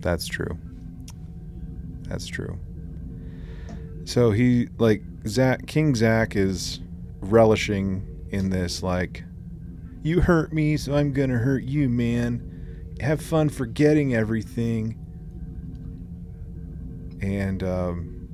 That's 0.00 0.26
true. 0.26 0.58
That's 2.02 2.26
true. 2.26 2.58
So 4.04 4.30
he 4.30 4.68
like 4.78 5.02
Zach 5.26 5.66
King 5.66 5.94
Zach 5.94 6.34
is 6.34 6.80
relishing 7.20 8.06
in 8.30 8.50
this 8.50 8.82
like 8.82 9.24
you 10.02 10.20
hurt 10.20 10.52
me, 10.52 10.76
so 10.76 10.94
I'm 10.94 11.12
gonna 11.12 11.38
hurt 11.38 11.64
you, 11.64 11.88
man. 11.88 12.94
Have 13.00 13.20
fun 13.20 13.48
forgetting 13.48 14.14
everything. 14.14 14.96
And 17.20 17.62
um, 17.62 18.28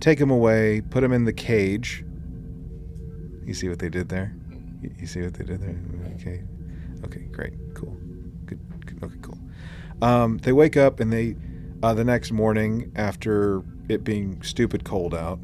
take 0.00 0.20
him 0.20 0.30
away, 0.30 0.82
put 0.82 1.02
him 1.02 1.12
in 1.12 1.24
the 1.24 1.32
cage. 1.32 2.04
You 3.44 3.54
see 3.54 3.68
what 3.68 3.78
they 3.78 3.88
did 3.88 4.10
there? 4.10 4.36
You, 4.98 5.06
see 5.06 5.22
what 5.22 5.34
they 5.34 5.44
did 5.44 5.60
there? 5.60 5.80
Okay. 6.14 6.42
Okay, 7.04 7.20
great. 7.32 7.54
Cool. 7.74 7.96
Good. 8.46 8.60
good. 8.86 9.02
Okay, 9.02 9.16
cool. 9.22 9.38
Um, 10.02 10.38
they 10.38 10.52
wake 10.52 10.76
up 10.76 11.00
and 11.00 11.12
they, 11.12 11.36
uh, 11.82 11.94
the 11.94 12.04
next 12.04 12.32
morning 12.32 12.92
after 12.96 13.62
it 13.88 14.04
being 14.04 14.42
stupid 14.42 14.84
cold 14.84 15.14
out, 15.14 15.38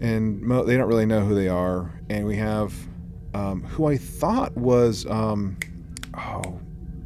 and 0.00 0.40
mo- 0.40 0.64
they 0.64 0.76
don't 0.76 0.88
really 0.88 1.06
know 1.06 1.20
who 1.20 1.34
they 1.34 1.48
are. 1.48 2.00
And 2.08 2.26
we 2.26 2.36
have 2.36 2.74
um, 3.34 3.62
who 3.62 3.86
I 3.86 3.96
thought 3.96 4.56
was, 4.56 5.06
um, 5.06 5.56
oh, 6.16 6.60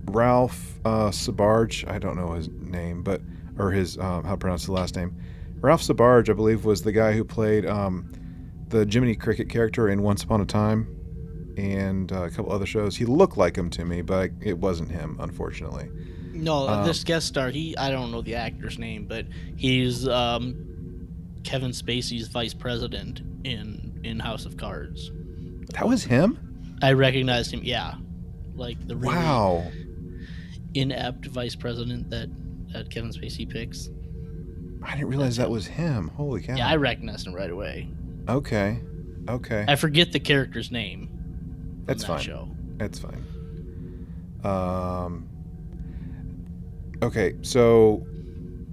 Ralph 0.07 0.79
uh, 0.85 1.11
Sbarge. 1.11 1.89
I 1.89 1.99
don't 1.99 2.17
know 2.17 2.33
his 2.33 2.49
name, 2.49 3.03
but 3.03 3.21
or 3.59 3.71
his 3.71 3.99
um, 3.99 4.25
how 4.25 4.33
to 4.33 4.37
pronounce 4.37 4.67
the 4.67 4.73
last 4.73 4.97
name. 4.97 5.17
Ralph 5.61 5.83
Sbarge, 5.83 6.29
I 6.29 6.33
believe, 6.33 6.65
was 6.65 6.83
the 6.83 6.93
guy 6.93 7.13
who 7.13 7.25
played 7.25 7.67
um, 7.67 8.11
the 8.73 8.87
Jiminy 8.91 9.15
Cricket 9.15 9.49
character 9.49 9.89
in 9.89 10.03
Once 10.03 10.25
Upon 10.25 10.41
a 10.41 10.47
Time 10.47 10.89
and 11.57 12.11
uh, 12.11 12.23
a 12.25 12.31
couple 12.31 12.51
other 12.53 12.67
shows. 12.67 12.97
He 12.97 13.05
looked 13.05 13.37
like 13.37 13.55
him 13.57 13.69
to 13.71 13.85
me, 13.85 14.01
but 14.03 14.31
it 14.41 14.59
wasn't 14.59 14.91
him, 14.91 15.17
unfortunately. 15.21 15.89
No, 16.33 16.67
Um, 16.67 16.87
this 16.87 17.05
guest 17.05 17.27
star, 17.29 17.51
he 17.51 17.77
I 17.77 17.91
don't 17.91 18.11
know 18.11 18.23
the 18.23 18.35
actor's 18.35 18.79
name, 18.79 19.05
but 19.07 19.27
he's 19.57 20.09
um, 20.09 20.57
Kevin 21.45 21.71
Spacey's 21.73 22.29
vice 22.29 22.55
president 22.55 23.21
in 23.45 24.01
in 24.03 24.19
House 24.19 24.47
of 24.47 24.57
Cards. 24.57 25.13
That 25.75 25.87
was 25.87 26.03
him. 26.05 26.39
I 26.83 26.93
recognized 26.93 27.53
him. 27.53 27.61
Yeah, 27.63 27.95
like 28.57 28.85
the 28.89 28.97
really 28.97 29.15
Wow. 29.15 29.71
inept 30.75 31.27
vice 31.27 31.55
president 31.55 32.09
that 32.11 32.31
that 32.73 32.91
Kevin 32.91 33.11
Spacey 33.11 33.47
picks. 33.49 33.91
I 34.83 34.93
didn't 34.97 35.09
realize 35.09 35.37
that 35.37 35.51
was 35.51 35.67
him. 35.67 36.09
Holy 36.17 36.41
cow. 36.41 36.57
Yeah, 36.57 36.67
I 36.69 36.77
recognized 36.77 37.27
him 37.27 37.35
right 37.35 37.51
away. 37.51 37.89
Okay. 38.29 38.81
Okay. 39.29 39.65
I 39.69 39.77
forget 39.77 40.13
the 40.13 40.21
character's 40.21 40.71
name. 40.71 41.09
That's 41.85 42.03
that 42.03 42.09
fine. 42.09 42.21
Show. 42.21 42.49
That's 42.77 42.99
fine. 42.99 43.25
Um. 44.45 45.29
Okay, 47.03 47.35
so 47.43 48.07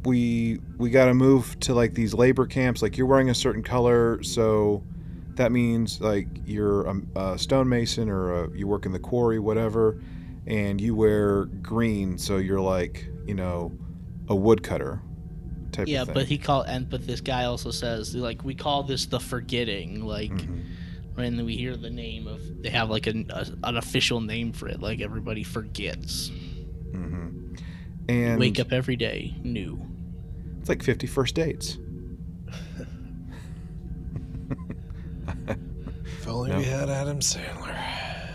we 0.05 0.59
we 0.77 0.89
got 0.89 1.05
to 1.05 1.13
move 1.13 1.59
to 1.61 1.73
like 1.73 1.93
these 1.93 2.13
labor 2.13 2.45
camps. 2.45 2.81
Like 2.81 2.97
you're 2.97 3.07
wearing 3.07 3.29
a 3.29 3.35
certain 3.35 3.63
color, 3.63 4.21
so 4.23 4.83
that 5.35 5.51
means 5.51 6.01
like 6.01 6.27
you're 6.45 6.85
a, 6.87 7.01
a 7.15 7.37
stonemason 7.37 8.09
or 8.09 8.43
a, 8.43 8.57
you 8.57 8.67
work 8.67 8.85
in 8.85 8.91
the 8.91 8.99
quarry, 8.99 9.39
whatever, 9.39 10.01
and 10.45 10.79
you 10.79 10.95
wear 10.95 11.45
green, 11.45 12.17
so 12.17 12.37
you're 12.37 12.61
like 12.61 13.07
you 13.25 13.35
know 13.35 13.71
a 14.27 14.35
woodcutter 14.35 15.01
type 15.79 15.87
Yeah, 15.87 16.01
of 16.01 16.07
thing. 16.07 16.13
but 16.15 16.25
he 16.27 16.37
called 16.37 16.65
and 16.67 16.89
but 16.89 17.05
this 17.07 17.21
guy 17.21 17.45
also 17.45 17.71
says 17.71 18.15
like 18.15 18.43
we 18.43 18.55
call 18.55 18.83
this 18.83 19.05
the 19.07 19.19
forgetting 19.19 20.03
like 20.05 20.31
Mhm. 20.31 20.63
when 21.15 21.45
we 21.45 21.55
hear 21.55 21.75
the 21.75 21.89
name 21.89 22.27
of 22.27 22.41
they 22.61 22.69
have 22.69 22.89
like 22.89 23.07
an, 23.07 23.25
a, 23.29 23.45
an 23.63 23.77
official 23.77 24.21
name 24.21 24.51
for 24.53 24.67
it 24.67 24.81
like 24.81 25.01
everybody 25.01 25.43
forgets 25.43 26.31
Mhm. 26.91 27.59
And 28.07 28.39
wake 28.39 28.59
up 28.59 28.71
every 28.71 28.95
day 28.95 29.35
new 29.43 29.79
It's 30.59 30.69
like 30.69 30.81
50 30.83 31.07
first 31.07 31.35
dates. 31.35 31.77
If 36.21 36.27
only 36.27 36.49
No. 36.51 36.57
we 36.57 36.65
had 36.65 36.89
Adam 36.89 37.19
Sandler. 37.19 37.77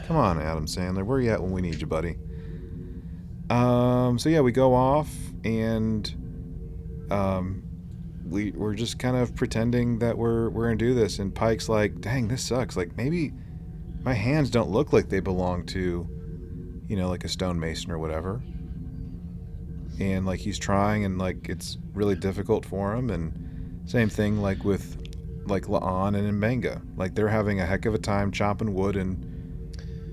Come 0.07 0.17
on, 0.17 0.41
Adam 0.41 0.67
Sandler. 0.67 1.05
Where 1.05 1.19
are 1.19 1.21
you 1.21 1.31
at 1.31 1.43
when 1.43 1.51
we 1.53 1.61
need 1.61 1.81
you, 1.81 1.87
buddy? 1.87 2.17
Um. 3.51 4.19
So 4.19 4.29
yeah, 4.31 4.41
we 4.41 4.53
go 4.53 4.75
off 4.75 5.11
and 5.45 6.11
um, 7.11 7.63
we 8.29 8.53
we're 8.53 8.75
just 8.75 8.99
kind 8.99 9.17
of 9.17 9.35
pretending 9.37 9.99
that 9.99 10.17
we're 10.17 10.49
we're 10.51 10.65
gonna 10.65 10.77
do 10.77 10.95
this, 10.95 11.19
and 11.19 11.35
Pike's 11.35 11.69
like, 11.69 12.01
"Dang, 12.01 12.29
this 12.29 12.43
sucks. 12.43 12.77
Like 12.77 12.97
maybe 12.97 13.33
my 14.03 14.15
hands 14.15 14.51
don't 14.51 14.71
look 14.71 14.93
like 14.93 15.09
they 15.09 15.21
belong 15.21 15.67
to, 15.67 16.09
you 16.89 16.97
know, 16.97 17.09
like 17.09 17.25
a 17.25 17.29
stonemason 17.29 17.91
or 17.91 17.99
whatever." 17.99 18.43
And 20.01 20.27
like 20.27 20.41
he's 20.41 20.59
trying, 20.59 21.05
and 21.05 21.19
like 21.19 21.49
it's 21.49 21.79
really 21.93 22.17
difficult 22.17 22.65
for 22.65 22.95
him, 22.95 23.11
and 23.11 23.89
same 23.89 24.09
thing 24.09 24.41
like 24.41 24.65
with 24.65 24.97
like 25.47 25.65
La'an 25.65 26.17
and 26.17 26.43
Mbenga. 26.43 26.81
Like 26.97 27.15
they're 27.15 27.29
having 27.29 27.61
a 27.61 27.67
heck 27.67 27.87
of 27.87 27.95
a 27.95 27.99
time 27.99 28.33
chopping 28.33 28.75
wood 28.75 28.97
and 28.97 29.31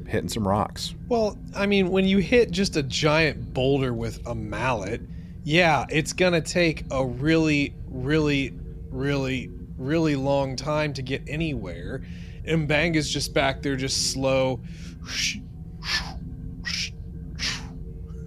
hitting 0.07 0.29
some 0.29 0.47
rocks. 0.47 0.93
Well, 1.07 1.37
I 1.55 1.65
mean, 1.65 1.89
when 1.89 2.05
you 2.05 2.17
hit 2.17 2.51
just 2.51 2.75
a 2.75 2.83
giant 2.83 3.53
boulder 3.53 3.93
with 3.93 4.25
a 4.27 4.35
mallet, 4.35 5.01
yeah, 5.43 5.85
it's 5.89 6.13
gonna 6.13 6.41
take 6.41 6.85
a 6.91 7.05
really, 7.05 7.73
really, 7.87 8.53
really, 8.89 9.49
really 9.77 10.15
long 10.15 10.55
time 10.55 10.93
to 10.93 11.01
get 11.01 11.23
anywhere. 11.27 12.03
And 12.45 12.67
Mbenga's 12.67 13.09
just 13.11 13.33
back 13.33 13.61
there, 13.61 13.75
just 13.75 14.11
slow, 14.11 14.61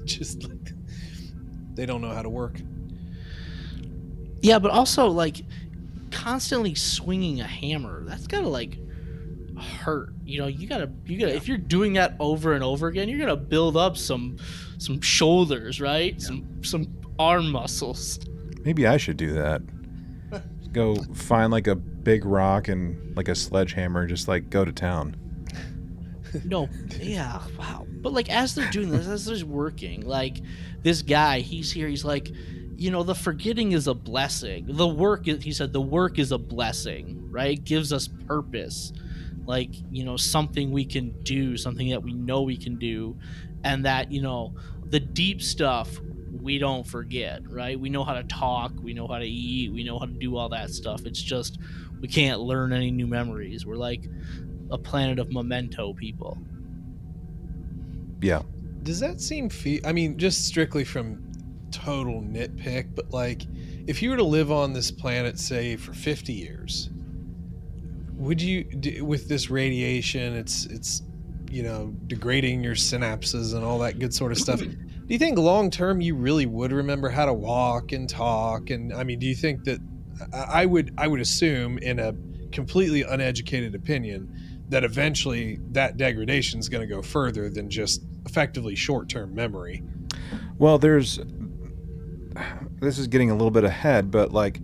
just 0.05 0.43
like 0.45 0.73
they 1.75 1.87
don't 1.87 2.01
know 2.01 2.12
how 2.12 2.23
to 2.23 2.29
work. 2.29 2.61
yeah 4.43 4.61
but 4.61 4.71
also 4.71 5.09
like 5.09 5.39
constantly 6.12 6.75
swinging 6.75 7.41
a 7.41 7.47
hammer 7.47 8.05
that's 8.05 8.29
gotta 8.29 8.49
like 8.49 8.79
hurt. 9.59 10.12
You 10.25 10.41
know, 10.41 10.47
you 10.47 10.67
gotta 10.67 10.91
you 11.07 11.19
gotta 11.19 11.35
if 11.35 11.49
you're 11.49 11.59
doing 11.59 11.95
that 11.95 12.17
over 12.21 12.55
and 12.55 12.65
over 12.65 12.89
again, 12.89 13.09
you're 13.09 13.19
gonna 13.19 13.37
build 13.37 13.77
up 13.77 13.97
some 13.97 14.37
some 14.79 15.01
shoulders, 15.01 15.81
right? 15.81 16.21
Some 16.21 16.62
some 16.62 16.87
arm 17.19 17.51
muscles. 17.51 18.19
Maybe 18.65 18.87
I 18.87 18.97
should 18.97 19.17
do 19.17 19.33
that. 19.35 19.62
go 20.75 20.97
find 21.15 21.51
like 21.51 21.67
a 21.67 21.75
big 21.75 22.27
rock 22.27 22.69
and 22.69 23.17
like 23.17 23.29
a 23.29 23.35
sledgehammer 23.35 24.01
and 24.01 24.09
just 24.11 24.29
like 24.29 24.51
go 24.51 24.65
to 24.65 24.73
town. 24.73 25.17
No, 26.45 26.69
yeah, 26.99 27.41
wow. 27.57 27.87
But 27.89 28.12
like 28.12 28.29
as 28.29 28.55
they're 28.55 28.71
doing 28.71 28.91
this, 28.91 29.07
as 29.07 29.25
they're 29.27 29.47
working, 29.47 30.05
like 30.07 30.39
this 30.83 31.01
guy, 31.01 31.41
he's 31.41 31.71
here, 31.71 31.87
he's 31.87 32.05
like, 32.05 32.31
you 32.77 32.91
know, 32.91 33.05
the 33.05 33.15
forgetting 33.15 33.71
is 33.71 33.87
a 33.87 33.95
blessing. 33.95 34.67
The 34.69 34.89
work 34.89 35.29
is, 35.29 35.45
he 35.45 35.53
said, 35.53 35.73
the 35.73 35.81
work 35.81 36.19
is 36.19 36.33
a 36.33 36.39
blessing, 36.39 37.31
right? 37.31 37.53
It 37.53 37.65
gives 37.65 37.93
us 37.93 38.09
purpose. 38.27 38.93
Like, 39.47 39.71
you 39.93 40.05
know, 40.05 40.17
something 40.17 40.73
we 40.73 40.85
can 40.85 41.11
do, 41.23 41.57
something 41.57 41.91
that 41.91 42.03
we 42.03 42.12
know 42.12 42.43
we 42.43 42.57
can 42.57 42.77
do. 42.77 43.17
And 43.62 43.85
that, 43.85 44.11
you 44.11 44.21
know, 44.21 44.55
the 44.87 44.99
deep 44.99 45.41
stuff 45.41 46.01
we 46.41 46.59
don't 46.59 46.87
forget, 46.87 47.43
right? 47.49 47.78
We 47.78 47.89
know 47.89 48.05
how 48.05 48.14
to 48.14 48.24
talk, 48.24 48.72
we 48.82 48.95
know 48.95 49.07
how 49.07 49.18
to 49.18 49.26
eat, 49.26 49.72
we 49.72 49.85
know 49.85 49.99
how 49.99 50.07
to 50.07 50.12
do 50.12 50.37
all 50.37 50.49
that 50.51 50.70
stuff. 50.70 51.07
It's 51.07 51.22
just 51.22 51.59
we 52.01 52.09
can't 52.09 52.41
learn 52.41 52.72
any 52.72 52.91
new 52.91 53.07
memories. 53.07 53.66
We're 53.66 53.76
like 53.76 54.09
a 54.70 54.78
planet 54.78 55.18
of 55.18 55.32
memento 55.32 55.95
people. 55.95 56.39
Yeah. 58.20 58.43
Does 58.82 59.01
that 59.01 59.20
seem 59.20 59.49
fe- 59.49 59.80
I 59.85 59.93
mean, 59.93 60.18
just 60.18 60.47
strictly 60.47 60.85
from 60.85 61.32
total 61.70 62.20
nitpick, 62.20 62.95
but 62.95 63.11
like 63.11 63.43
if 63.87 64.03
you 64.03 64.11
were 64.11 64.16
to 64.16 64.24
live 64.24 64.51
on 64.51 64.72
this 64.72 64.91
planet 64.91 65.39
say 65.39 65.76
for 65.76 65.93
50 65.93 66.32
years, 66.32 66.91
would 68.16 68.41
you 68.41 68.64
d- 68.64 69.01
with 69.01 69.28
this 69.28 69.51
radiation, 69.51 70.35
it's 70.35 70.66
it's 70.66 71.03
you 71.55 71.62
know, 71.62 71.95
degrading 72.09 72.64
your 72.64 72.74
synapses 72.74 73.55
and 73.55 73.64
all 73.64 73.78
that 73.78 74.01
good 74.01 74.12
sort 74.12 74.32
of 74.32 74.39
stuff. 74.39 74.61
Do 75.07 75.12
you 75.12 75.18
think 75.18 75.38
long 75.38 75.70
term 75.70 76.00
you 76.00 76.14
really 76.14 76.46
would 76.46 76.72
remember 76.72 77.11
how 77.11 77.26
to 77.26 77.34
walk 77.34 77.92
and 77.92 78.09
talk? 78.09 78.70
And 78.70 78.92
I 78.92 79.05
mean, 79.05 79.18
do 79.18 79.26
you 79.26 79.34
think 79.34 79.64
that 79.64 79.80
I 80.32 80.64
would 80.64 80.94
I 80.96 81.09
would 81.09 81.20
assume 81.20 81.78
in 81.78 81.98
a 81.98 82.14
completely 82.52 83.02
uneducated 83.02 83.74
opinion 83.74 84.32
that 84.68 84.84
eventually 84.84 85.59
that 85.72 85.96
degradation 85.96 86.59
is 86.59 86.68
going 86.68 86.88
to 86.88 86.92
go 86.92 87.02
further 87.02 87.50
than 87.50 87.68
just 87.68 88.02
effectively 88.24 88.74
short 88.74 89.09
term 89.09 89.34
memory. 89.34 89.82
Well, 90.59 90.78
there's 90.78 91.20
this 92.80 92.98
is 92.98 93.07
getting 93.07 93.30
a 93.30 93.34
little 93.34 93.50
bit 93.50 93.64
ahead, 93.64 94.11
but 94.11 94.32
like 94.32 94.61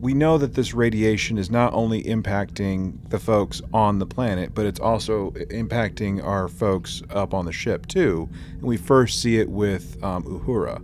we 0.00 0.14
know 0.14 0.38
that 0.38 0.54
this 0.54 0.72
radiation 0.72 1.36
is 1.36 1.50
not 1.50 1.74
only 1.74 2.02
impacting 2.04 2.96
the 3.10 3.18
folks 3.18 3.60
on 3.74 3.98
the 3.98 4.06
planet, 4.06 4.54
but 4.54 4.64
it's 4.64 4.80
also 4.80 5.30
impacting 5.32 6.24
our 6.24 6.48
folks 6.48 7.02
up 7.10 7.34
on 7.34 7.44
the 7.44 7.52
ship 7.52 7.86
too. 7.86 8.28
And 8.52 8.62
we 8.62 8.78
first 8.78 9.20
see 9.20 9.36
it 9.38 9.50
with 9.50 10.02
um, 10.02 10.24
Uhura, 10.24 10.82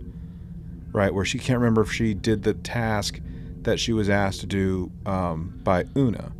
right, 0.91 1.11
where 1.11 1.25
she 1.25 1.39
can't 1.39 1.59
remember 1.59 1.81
if 1.81 1.91
she 1.91 2.13
did 2.13 2.43
the 2.43 2.53
task 2.53 3.19
that 3.61 3.79
she 3.79 3.91
was 3.91 4.07
asked 4.07 4.41
to 4.41 4.45
do 4.45 4.91
um, 5.07 5.59
by 5.63 5.85
Una, 5.95 6.31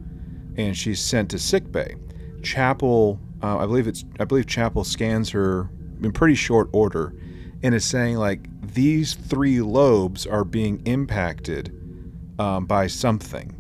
and 0.56 0.78
she's 0.78 1.02
sent 1.02 1.32
to 1.32 1.40
sickbay. 1.40 1.96
Chapel, 2.44 3.20
uh, 3.42 3.58
I 3.58 3.66
believe 3.66 3.88
it's, 3.88 4.06
I 4.20 4.26
believe 4.26 4.46
Chapel 4.46 4.84
scans 4.84 5.32
her 5.32 5.68
in 6.04 6.12
pretty 6.12 6.36
short 6.36 6.70
order, 6.74 7.16
and 7.64 7.74
is 7.74 7.86
saying 7.86 8.18
like 8.18 8.42
these 8.62 9.16
three 9.16 9.62
lobes 9.62 10.28
are 10.28 10.44
being 10.44 10.80
impacted 10.86 11.74
um, 12.40 12.66
by 12.66 12.88
something. 12.88 13.56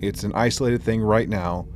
It's 0.00 0.24
an 0.24 0.32
isolated 0.34 0.82
thing 0.82 1.00
right 1.00 1.28
now, 1.28 1.66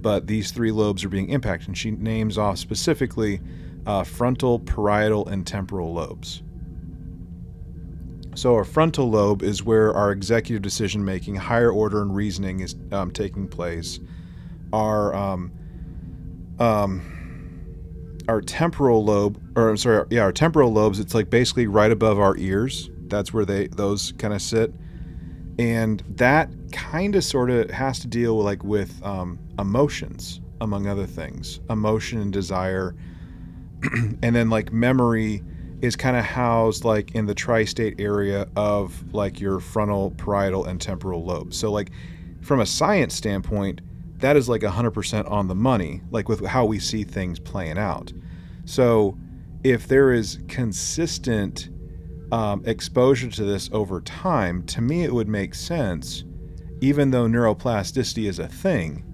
but 0.00 0.26
these 0.26 0.50
three 0.52 0.70
lobes 0.70 1.04
are 1.04 1.08
being 1.08 1.28
impacted. 1.28 1.68
And 1.68 1.78
she 1.78 1.90
names 1.90 2.38
off 2.38 2.58
specifically 2.58 3.40
uh, 3.86 4.04
frontal, 4.04 4.60
parietal, 4.60 5.26
and 5.28 5.46
temporal 5.46 5.92
lobes. 5.92 6.42
So, 8.36 8.54
our 8.54 8.64
frontal 8.64 9.10
lobe 9.10 9.42
is 9.42 9.62
where 9.62 9.94
our 9.94 10.10
executive 10.10 10.62
decision 10.62 11.04
making, 11.04 11.36
higher 11.36 11.70
order, 11.70 12.02
and 12.02 12.14
reasoning 12.14 12.60
is 12.60 12.74
um, 12.90 13.12
taking 13.12 13.46
place. 13.46 14.00
Our 14.72 15.14
um, 15.14 15.52
um, 16.58 17.02
our 18.28 18.40
temporal 18.40 19.04
lobe, 19.04 19.40
or 19.56 19.68
I'm 19.68 19.76
sorry, 19.76 20.06
yeah, 20.10 20.22
our 20.22 20.32
temporal 20.32 20.72
lobes. 20.72 20.98
It's 20.98 21.14
like 21.14 21.30
basically 21.30 21.68
right 21.68 21.92
above 21.92 22.18
our 22.18 22.36
ears. 22.36 22.90
That's 23.06 23.32
where 23.32 23.44
they 23.44 23.68
those 23.68 24.12
kind 24.18 24.34
of 24.34 24.42
sit 24.42 24.74
and 25.58 26.02
that 26.16 26.50
kind 26.72 27.14
of 27.14 27.24
sort 27.24 27.50
of 27.50 27.70
has 27.70 28.00
to 28.00 28.06
deal 28.06 28.36
with, 28.36 28.46
like 28.46 28.64
with 28.64 29.02
um, 29.04 29.38
emotions 29.58 30.40
among 30.60 30.86
other 30.86 31.06
things. 31.06 31.60
Emotion 31.70 32.20
and 32.20 32.32
desire. 32.32 32.94
And 34.22 34.34
then 34.34 34.48
like 34.48 34.72
memory 34.72 35.42
is 35.82 35.94
kind 35.94 36.16
of 36.16 36.24
housed 36.24 36.84
like 36.84 37.14
in 37.14 37.26
the 37.26 37.34
tri-state 37.34 38.00
area 38.00 38.48
of 38.56 39.12
like 39.12 39.38
your 39.40 39.60
frontal 39.60 40.12
parietal 40.12 40.64
and 40.64 40.80
temporal 40.80 41.22
lobes 41.22 41.58
so 41.58 41.70
like 41.70 41.90
from 42.40 42.60
a 42.60 42.64
science 42.64 43.14
standpoint 43.14 43.82
that 44.24 44.36
is 44.36 44.48
like 44.48 44.62
100% 44.62 45.30
on 45.30 45.48
the 45.48 45.54
money 45.54 46.00
like 46.10 46.30
with 46.30 46.44
how 46.46 46.64
we 46.64 46.78
see 46.78 47.04
things 47.04 47.38
playing 47.38 47.76
out. 47.76 48.10
So 48.64 49.18
if 49.62 49.88
there 49.88 50.12
is 50.12 50.38
consistent 50.48 51.68
um, 52.34 52.64
exposure 52.66 53.30
to 53.30 53.44
this 53.44 53.70
over 53.72 54.00
time, 54.00 54.64
to 54.64 54.80
me, 54.80 55.04
it 55.04 55.14
would 55.14 55.28
make 55.28 55.54
sense, 55.54 56.24
even 56.80 57.12
though 57.12 57.26
neuroplasticity 57.26 58.28
is 58.28 58.40
a 58.40 58.48
thing. 58.48 59.04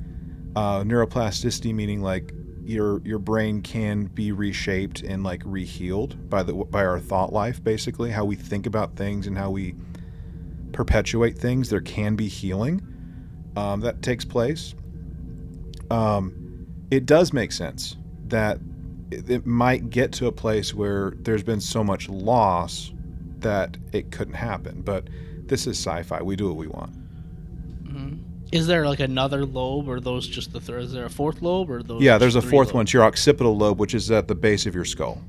Uh, 0.56 0.80
neuroplasticity 0.80 1.74
meaning 1.74 2.00
like 2.00 2.32
your 2.64 3.02
your 3.04 3.18
brain 3.18 3.60
can 3.60 4.06
be 4.06 4.32
reshaped 4.32 5.02
and 5.02 5.22
like 5.22 5.44
rehealed 5.44 6.30
by 6.30 6.42
the 6.42 6.54
by 6.54 6.82
our 6.82 6.98
thought 6.98 7.30
life, 7.30 7.62
basically 7.62 8.10
how 8.10 8.24
we 8.24 8.36
think 8.36 8.64
about 8.64 8.96
things 8.96 9.26
and 9.26 9.36
how 9.36 9.50
we 9.50 9.74
perpetuate 10.72 11.36
things. 11.36 11.68
There 11.68 11.82
can 11.82 12.16
be 12.16 12.26
healing 12.26 12.80
um, 13.54 13.80
that 13.80 14.00
takes 14.00 14.24
place. 14.24 14.74
Um, 15.90 16.66
it 16.90 17.04
does 17.04 17.34
make 17.34 17.52
sense 17.52 17.98
that 18.28 18.60
it 19.10 19.44
might 19.44 19.90
get 19.90 20.10
to 20.12 20.26
a 20.26 20.32
place 20.32 20.72
where 20.72 21.12
there's 21.18 21.42
been 21.42 21.60
so 21.60 21.84
much 21.84 22.08
loss 22.08 22.94
that 23.42 23.76
it 23.92 24.10
couldn't 24.10 24.34
happen. 24.34 24.82
But 24.82 25.08
this 25.46 25.66
is 25.66 25.78
sci-fi. 25.78 26.22
We 26.22 26.36
do 26.36 26.48
what 26.48 26.56
we 26.56 26.66
want. 26.66 26.92
Mm-hmm. 27.84 28.16
Is 28.52 28.66
there 28.66 28.86
like 28.86 29.00
another 29.00 29.44
lobe, 29.44 29.88
or 29.88 30.00
those 30.00 30.26
just 30.26 30.52
the 30.52 30.60
third? 30.60 30.82
Is 30.82 30.92
there 30.92 31.04
a 31.04 31.10
fourth 31.10 31.42
lobe, 31.42 31.70
or 31.70 31.82
those? 31.82 32.02
Yeah, 32.02 32.18
there's 32.18 32.36
a 32.36 32.42
fourth 32.42 32.68
lobes? 32.68 32.74
one. 32.74 32.82
It's 32.82 32.92
your 32.92 33.04
occipital 33.04 33.56
lobe, 33.56 33.78
which 33.78 33.94
is 33.94 34.10
at 34.10 34.28
the 34.28 34.34
base 34.34 34.66
of 34.66 34.74
your 34.74 34.84
skull. 34.84 35.22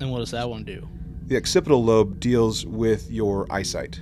And 0.00 0.10
what 0.10 0.18
does 0.18 0.30
that 0.30 0.48
one 0.48 0.64
do? 0.64 0.88
The 1.26 1.36
occipital 1.36 1.84
lobe 1.84 2.18
deals 2.18 2.66
with 2.66 3.10
your 3.10 3.46
eyesight. 3.50 4.00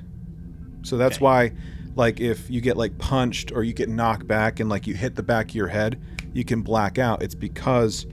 So 0.82 0.96
that's 0.96 1.16
okay. 1.16 1.24
why, 1.24 1.52
like, 1.94 2.20
if 2.20 2.48
you 2.48 2.60
get 2.60 2.76
like 2.76 2.96
punched 2.98 3.52
or 3.52 3.64
you 3.64 3.74
get 3.74 3.88
knocked 3.88 4.26
back 4.26 4.60
and 4.60 4.70
like 4.70 4.86
you 4.86 4.94
hit 4.94 5.14
the 5.14 5.22
back 5.22 5.50
of 5.50 5.54
your 5.54 5.68
head, 5.68 6.00
you 6.32 6.44
can 6.44 6.62
black 6.62 6.98
out. 6.98 7.22
It's 7.22 7.34
because 7.34 8.06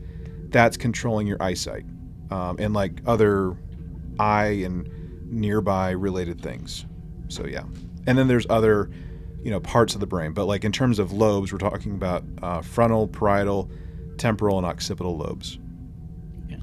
that's 0.49 0.75
controlling 0.75 1.27
your 1.27 1.41
eyesight, 1.41 1.85
um, 2.31 2.57
and 2.59 2.73
like 2.73 3.01
other 3.05 3.55
eye 4.19 4.63
and 4.65 4.89
nearby 5.29 5.91
related 5.91 6.41
things. 6.41 6.85
So 7.27 7.45
yeah, 7.45 7.63
and 8.05 8.17
then 8.17 8.27
there's 8.27 8.47
other, 8.49 8.89
you 9.43 9.51
know, 9.51 9.59
parts 9.59 9.93
of 9.93 9.99
the 9.99 10.07
brain. 10.07 10.33
But 10.33 10.45
like 10.45 10.63
in 10.63 10.71
terms 10.71 10.99
of 10.99 11.11
lobes, 11.11 11.51
we're 11.51 11.59
talking 11.59 11.93
about 11.93 12.23
uh, 12.41 12.61
frontal, 12.61 13.07
parietal, 13.07 13.69
temporal, 14.17 14.57
and 14.57 14.65
occipital 14.65 15.17
lobes. 15.17 15.59
Yeah. 16.49 16.57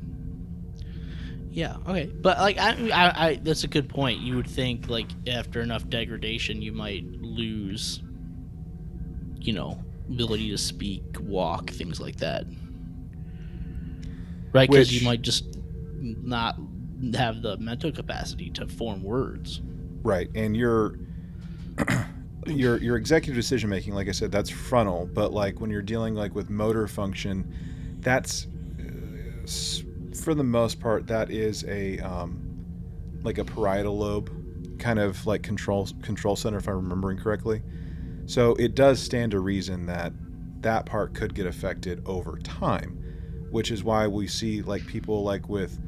Yeah. 1.51 1.77
Okay. 1.87 2.07
But 2.07 2.39
like, 2.39 2.59
I, 2.59 2.71
I, 2.91 3.27
I, 3.27 3.35
that's 3.37 3.65
a 3.65 3.69
good 3.69 3.89
point. 3.89 4.21
You 4.21 4.37
would 4.37 4.49
think 4.49 4.89
like 4.89 5.09
after 5.29 5.61
enough 5.61 5.89
degradation, 5.89 6.63
you 6.63 6.73
might 6.73 7.05
lose, 7.21 8.03
you 9.37 9.53
know, 9.53 9.83
ability 10.09 10.51
to 10.51 10.59
speak, 10.59 11.03
walk, 11.21 11.71
things 11.71 12.01
like 12.01 12.17
that. 12.17 12.47
Right? 14.53 14.71
Because 14.71 14.93
you 14.93 15.05
might 15.05 15.23
just 15.23 15.59
not 16.01 16.57
have 17.15 17.43
the 17.43 17.57
mental 17.59 17.93
capacity 17.93 18.51
to 18.51 18.67
form 18.67 19.03
words. 19.03 19.61
Right, 20.03 20.29
and 20.35 20.57
your 20.57 20.99
your 22.47 22.79
your 22.79 22.97
executive 22.97 23.37
decision 23.37 23.71
making, 23.71 23.95
like 23.95 24.09
I 24.09 24.13
said, 24.13 24.31
that's 24.31 24.51
frontal. 24.51 25.09
But 25.13 25.33
like 25.33 25.61
when 25.61 25.71
you're 25.71 25.83
dealing 25.83 26.15
like 26.15 26.35
with 26.35 26.51
motor 26.51 26.87
function, 26.87 27.99
that's 28.01 28.47
uh, 28.79 30.17
for 30.17 30.35
the 30.35 30.45
most 30.45 30.81
part 30.81 31.07
that 31.07 31.31
is 31.31 31.65
a 31.65 31.99
um, 32.01 32.45
like 33.23 33.39
a 33.39 33.45
parietal 33.45 33.97
lobe 33.97 34.31
kind 34.79 34.99
of 34.99 35.27
like 35.27 35.43
control 35.43 35.89
control 36.03 36.37
center, 36.37 36.59
if 36.59 36.69
I'm 36.69 36.77
remembering 36.77 37.19
correctly. 37.19 37.63
So 38.27 38.55
it 38.55 38.75
does 38.75 39.01
stand 39.01 39.33
to 39.33 39.41
reason 39.41 39.87
that 39.87 40.13
that 40.61 40.87
part 40.87 41.15
could 41.15 41.35
get 41.35 41.47
affected 41.47 42.03
over 42.07 42.39
time, 42.39 43.47
which 43.51 43.71
is 43.71 43.85
why 43.85 44.07
we 44.07 44.27
see 44.27 44.63
like 44.63 44.87
people 44.87 45.23
like 45.23 45.49
with 45.49 45.79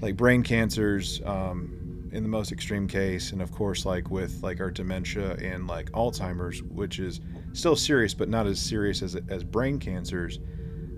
like 0.00 0.16
brain 0.16 0.42
cancers, 0.42 1.20
um, 1.24 1.80
in 2.12 2.22
the 2.22 2.28
most 2.28 2.52
extreme 2.52 2.88
case, 2.88 3.32
and 3.32 3.40
of 3.40 3.52
course, 3.52 3.84
like 3.84 4.10
with 4.10 4.42
like 4.42 4.60
our 4.60 4.70
dementia 4.70 5.32
and 5.34 5.66
like 5.66 5.90
Alzheimer's, 5.92 6.62
which 6.62 6.98
is 6.98 7.20
still 7.52 7.76
serious 7.76 8.14
but 8.14 8.28
not 8.28 8.46
as 8.46 8.60
serious 8.60 9.02
as 9.02 9.16
as 9.28 9.44
brain 9.44 9.78
cancers, 9.78 10.40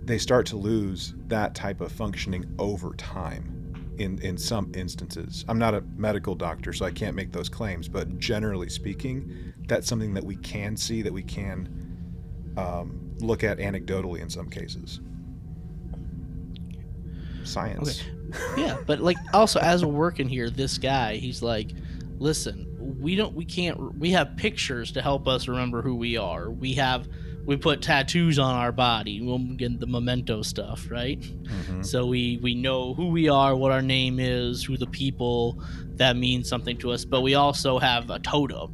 they 0.05 0.19
start 0.19 0.47
to 0.47 0.57
lose 0.57 1.15
that 1.27 1.55
type 1.55 1.81
of 1.81 1.93
functioning 1.93 2.45
over 2.59 2.95
time. 2.95 3.59
In 3.99 4.19
in 4.21 4.39
some 4.39 4.73
instances, 4.75 5.45
I'm 5.49 5.59
not 5.59 5.75
a 5.75 5.83
medical 5.97 6.35
doctor, 6.35 6.73
so 6.73 6.87
I 6.87 6.91
can't 6.91 7.15
make 7.15 7.31
those 7.31 7.51
claims. 7.51 7.89
But 7.89 8.19
generally 8.19 8.71
speaking, 8.71 9.53
that's 9.69 9.87
something 9.87 10.15
that 10.15 10.25
we 10.25 10.37
can 10.37 10.77
see, 10.77 11.03
that 11.03 11.13
we 11.13 11.23
can 11.23 11.69
um, 12.57 13.15
look 13.21 13.45
at 13.45 13.59
anecdotally 13.59 14.21
in 14.21 14.31
some 14.31 14.49
cases. 14.49 15.01
Science. 17.45 18.03
Yeah, 18.57 18.79
but 18.87 19.01
like 19.01 19.17
also 19.33 19.61
as 19.61 19.85
we're 19.85 19.93
working 19.93 20.29
here, 20.29 20.51
this 20.51 20.79
guy, 20.79 21.17
he's 21.17 21.43
like, 21.43 21.71
listen, 22.19 22.69
we 23.01 23.17
don't, 23.17 23.35
we 23.35 23.45
can't, 23.45 23.99
we 23.99 24.11
have 24.13 24.37
pictures 24.37 24.93
to 24.93 25.03
help 25.03 25.27
us 25.29 25.49
remember 25.49 25.83
who 25.83 25.95
we 25.97 26.17
are. 26.17 26.51
We 26.51 26.75
have, 26.75 27.09
we 27.45 27.57
put 27.57 27.83
tattoos 27.83 28.39
on 28.39 28.55
our 28.55 28.71
body. 28.73 29.21
We'll 29.21 29.39
get 29.39 29.81
the 29.81 29.87
memento 29.87 30.43
stuff, 30.43 30.89
right? 30.91 31.21
Mhm. 31.21 31.85
So 31.85 32.07
we 32.07 32.39
we 32.43 32.55
know 32.55 32.95
who 32.95 33.09
we 33.09 33.29
are, 33.29 33.57
what 33.57 33.73
our 33.73 33.83
name 33.83 34.21
is, 34.21 34.63
who 34.65 34.77
the 34.77 34.87
people 34.87 35.61
that 35.97 36.17
means 36.17 36.49
something 36.49 36.77
to 36.79 36.93
us. 36.93 37.05
But 37.05 37.23
we 37.23 37.35
also 37.35 37.79
have 37.81 38.11
a 38.11 38.21
totem, 38.21 38.73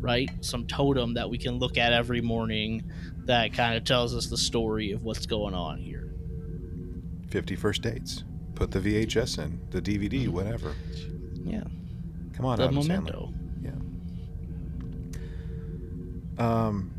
right? 0.00 0.30
Some 0.40 0.66
totem 0.66 1.14
that 1.14 1.28
we 1.28 1.36
can 1.36 1.58
look 1.58 1.76
at 1.76 1.92
every 1.92 2.22
morning 2.22 2.90
that 3.26 3.52
kind 3.52 3.76
of 3.76 3.84
tells 3.84 4.14
us 4.16 4.28
the 4.28 4.38
story 4.38 4.92
of 4.92 5.02
what's 5.04 5.26
going 5.26 5.52
on 5.54 5.76
here. 5.78 6.14
50 7.28 7.56
first 7.56 7.82
dates. 7.82 8.24
Put 8.58 8.72
the 8.72 8.80
VHS 8.80 9.38
in, 9.38 9.60
the 9.70 9.80
DVD, 9.80 10.28
whatever. 10.28 10.74
Yeah, 11.44 11.62
Come 12.34 12.44
on, 12.44 12.58
the 12.58 12.64
Adam 12.64 12.78
Sandler. 12.78 12.88
memento. 12.88 13.34
Um, 16.38 16.90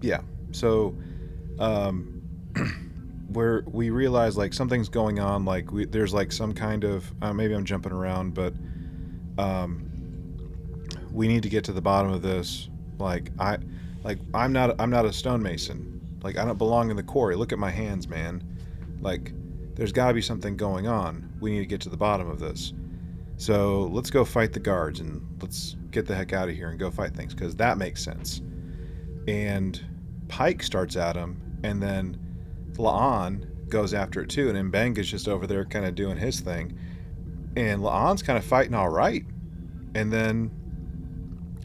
yeah. 0.00 0.20
So, 0.52 0.96
um, 1.58 2.22
where 3.32 3.64
we 3.66 3.90
realize 3.90 4.36
like 4.36 4.52
something's 4.52 4.88
going 4.88 5.18
on, 5.18 5.44
like 5.44 5.72
we, 5.72 5.84
there's 5.84 6.14
like 6.14 6.30
some 6.32 6.52
kind 6.54 6.84
of 6.84 7.12
uh, 7.22 7.32
maybe 7.32 7.54
I'm 7.54 7.64
jumping 7.64 7.92
around, 7.92 8.34
but 8.34 8.54
um, 9.36 9.90
we 11.12 11.28
need 11.28 11.42
to 11.42 11.48
get 11.48 11.64
to 11.64 11.72
the 11.72 11.80
bottom 11.80 12.12
of 12.12 12.22
this. 12.22 12.68
Like 12.98 13.30
I, 13.38 13.58
like 14.04 14.18
I'm 14.32 14.52
not 14.52 14.80
I'm 14.80 14.90
not 14.90 15.04
a 15.04 15.12
stonemason. 15.12 16.18
Like 16.22 16.38
I 16.38 16.44
don't 16.44 16.58
belong 16.58 16.90
in 16.90 16.96
the 16.96 17.02
quarry. 17.02 17.36
Look 17.36 17.52
at 17.52 17.58
my 17.58 17.70
hands, 17.70 18.08
man. 18.08 18.42
Like 19.00 19.32
there's 19.78 19.92
got 19.92 20.08
to 20.08 20.14
be 20.14 20.20
something 20.20 20.56
going 20.56 20.88
on. 20.88 21.32
We 21.40 21.52
need 21.52 21.60
to 21.60 21.66
get 21.66 21.80
to 21.82 21.88
the 21.88 21.96
bottom 21.96 22.28
of 22.28 22.40
this. 22.40 22.74
So 23.36 23.84
let's 23.92 24.10
go 24.10 24.24
fight 24.24 24.52
the 24.52 24.60
guards 24.60 24.98
and 24.98 25.24
let's 25.40 25.76
get 25.92 26.04
the 26.04 26.14
heck 26.14 26.32
out 26.32 26.48
of 26.48 26.56
here 26.56 26.70
and 26.70 26.78
go 26.78 26.90
fight 26.90 27.14
things 27.14 27.32
because 27.32 27.54
that 27.56 27.78
makes 27.78 28.02
sense. 28.02 28.42
And 29.28 29.80
Pike 30.26 30.64
starts 30.64 30.96
at 30.96 31.14
him, 31.14 31.40
and 31.62 31.80
then 31.80 32.18
La'an 32.72 33.68
goes 33.68 33.94
after 33.94 34.20
it 34.22 34.28
too, 34.28 34.50
and 34.50 34.72
Mbenga's 34.72 35.08
just 35.08 35.28
over 35.28 35.46
there 35.46 35.64
kind 35.64 35.86
of 35.86 35.94
doing 35.94 36.16
his 36.16 36.40
thing. 36.40 36.76
And 37.56 37.80
La'an's 37.80 38.22
kind 38.22 38.36
of 38.36 38.44
fighting 38.44 38.74
all 38.74 38.88
right. 38.88 39.24
And 39.94 40.12
then 40.12 40.50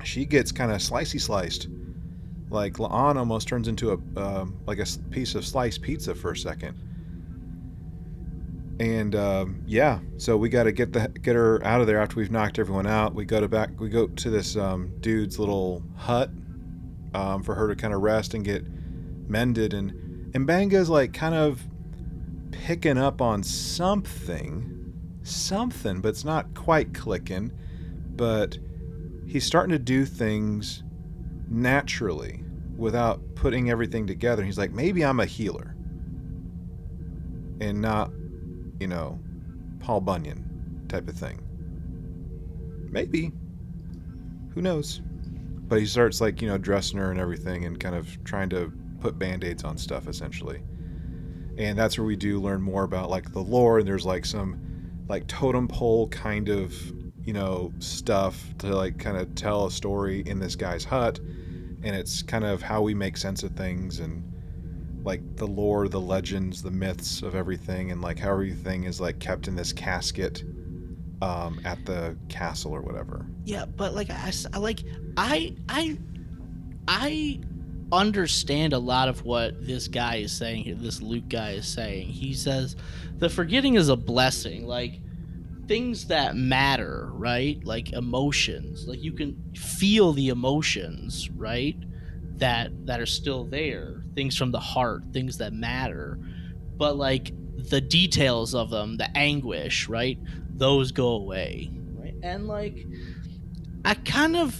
she 0.03 0.25
gets 0.25 0.51
kind 0.51 0.71
of 0.71 0.77
slicey 0.77 1.19
sliced. 1.19 1.67
Like 2.51 2.73
La'an 2.73 3.15
almost 3.15 3.47
turns 3.47 3.67
into 3.67 3.91
a 3.91 4.19
um, 4.21 4.55
like 4.67 4.77
a 4.77 4.85
piece 5.09 5.33
of 5.33 5.45
sliced 5.45 5.81
pizza 5.81 6.13
for 6.13 6.31
a 6.31 6.37
second. 6.37 6.77
And 8.79 9.15
um, 9.15 9.63
yeah, 9.67 9.99
so 10.17 10.35
we 10.35 10.49
got 10.49 10.63
to 10.63 10.71
get 10.71 10.93
the 10.93 11.07
get 11.21 11.35
her 11.35 11.63
out 11.63 11.81
of 11.81 11.87
there 11.87 11.99
after 11.99 12.15
we've 12.15 12.31
knocked 12.31 12.57
everyone 12.59 12.87
out. 12.87 13.13
We 13.13 13.25
go 13.25 13.39
to 13.39 13.47
back. 13.47 13.79
We 13.79 13.89
go 13.89 14.07
to 14.07 14.29
this 14.29 14.55
um, 14.57 14.93
dude's 14.99 15.37
little 15.37 15.83
hut 15.95 16.31
um, 17.13 17.43
for 17.43 17.53
her 17.55 17.67
to 17.67 17.75
kind 17.75 17.93
of 17.93 18.01
rest 18.01 18.33
and 18.33 18.43
get 18.43 18.65
mended. 19.29 19.73
And 19.73 19.91
and 20.33 20.47
Mbenga's 20.47 20.89
like 20.89 21.13
kind 21.13 21.35
of 21.35 21.61
picking 22.51 22.97
up 22.97 23.21
on 23.21 23.43
something, 23.43 24.93
something, 25.21 26.01
but 26.01 26.09
it's 26.09 26.25
not 26.25 26.53
quite 26.55 26.93
clicking. 26.93 27.51
But 28.15 28.57
he's 29.27 29.45
starting 29.45 29.71
to 29.71 29.79
do 29.79 30.05
things 30.05 30.83
naturally 31.47 32.43
without 32.75 33.21
putting 33.35 33.69
everything 33.69 34.07
together. 34.07 34.43
He's 34.43 34.57
like, 34.57 34.71
maybe 34.71 35.05
I'm 35.05 35.19
a 35.19 35.25
healer 35.25 35.75
and 37.61 37.81
not, 37.81 38.11
you 38.79 38.87
know, 38.87 39.19
Paul 39.79 40.01
Bunyan 40.01 40.85
type 40.87 41.07
of 41.07 41.15
thing. 41.15 41.39
Maybe. 42.91 43.31
Who 44.53 44.61
knows? 44.61 45.01
But 45.03 45.79
he 45.79 45.85
starts 45.85 46.21
like, 46.21 46.41
you 46.41 46.47
know, 46.47 46.57
dressing 46.57 46.99
her 46.99 47.11
and 47.11 47.19
everything 47.19 47.65
and 47.65 47.79
kind 47.79 47.95
of 47.95 48.23
trying 48.23 48.49
to 48.49 48.71
put 48.99 49.17
band-aids 49.17 49.63
on 49.63 49.77
stuff 49.77 50.07
essentially. 50.07 50.61
And 51.57 51.77
that's 51.77 51.97
where 51.97 52.05
we 52.05 52.15
do 52.15 52.39
learn 52.39 52.61
more 52.61 52.83
about 52.83 53.09
like 53.09 53.31
the 53.31 53.41
lore 53.41 53.79
and 53.79 53.87
there's 53.87 54.05
like 54.05 54.25
some 54.25 54.59
like 55.07 55.27
totem 55.27 55.67
pole 55.67 56.07
kind 56.09 56.49
of, 56.49 56.73
you 57.23 57.33
know, 57.33 57.71
stuff 57.79 58.53
to 58.59 58.75
like 58.75 58.97
kind 58.99 59.17
of 59.17 59.33
tell 59.35 59.65
a 59.65 59.71
story 59.71 60.21
in 60.25 60.39
this 60.39 60.55
guy's 60.55 60.83
hut 60.83 61.19
and 61.83 61.95
it's 61.95 62.23
kind 62.23 62.45
of 62.45 62.61
how 62.61 62.81
we 62.81 62.93
make 62.93 63.17
sense 63.17 63.43
of 63.43 63.51
things 63.51 63.99
and 63.99 64.23
like 65.03 65.35
the 65.35 65.47
lore, 65.47 65.87
the 65.87 66.01
legends, 66.01 66.63
the 66.63 66.71
myths 66.71 67.21
of 67.21 67.35
everything, 67.35 67.91
and 67.91 68.01
like 68.01 68.19
how 68.19 68.31
everything 68.31 68.85
is 68.85 69.01
like 69.01 69.19
kept 69.19 69.47
in 69.47 69.55
this 69.55 69.73
casket 69.73 70.43
um, 71.21 71.61
at 71.65 71.85
the 71.85 72.17
castle 72.29 72.73
or 72.73 72.81
whatever. 72.81 73.25
Yeah, 73.45 73.65
but 73.65 73.93
like 73.93 74.09
I 74.09 74.31
like 74.57 74.83
I 75.17 75.55
I 75.69 75.97
I 76.87 77.41
understand 77.91 78.73
a 78.73 78.79
lot 78.79 79.07
of 79.07 79.23
what 79.23 79.65
this 79.65 79.87
guy 79.87 80.17
is 80.17 80.31
saying 80.31 80.63
here. 80.63 80.75
This 80.75 81.01
Luke 81.01 81.29
guy 81.29 81.51
is 81.51 81.67
saying. 81.67 82.07
He 82.07 82.33
says 82.33 82.75
the 83.17 83.29
forgetting 83.29 83.75
is 83.75 83.89
a 83.89 83.95
blessing. 83.95 84.65
Like 84.65 84.99
things 85.67 86.07
that 86.07 86.35
matter, 86.35 87.09
right? 87.13 87.63
Like 87.63 87.93
emotions. 87.93 88.87
Like 88.87 89.01
you 89.01 89.13
can 89.13 89.53
feel 89.55 90.13
the 90.13 90.29
emotions, 90.29 91.29
right? 91.31 91.77
That 92.37 92.85
that 92.85 92.99
are 92.99 93.05
still 93.05 93.45
there. 93.45 94.03
Things 94.15 94.35
from 94.35 94.51
the 94.51 94.59
heart, 94.59 95.03
things 95.11 95.37
that 95.37 95.53
matter. 95.53 96.19
But 96.77 96.97
like 96.97 97.31
the 97.57 97.81
details 97.81 98.55
of 98.55 98.69
them, 98.69 98.97
the 98.97 99.15
anguish, 99.17 99.87
right? 99.87 100.17
Those 100.55 100.91
go 100.91 101.09
away, 101.09 101.71
right? 101.95 102.15
And 102.21 102.47
like 102.47 102.85
I 103.85 103.93
kind 103.95 104.35
of 104.35 104.59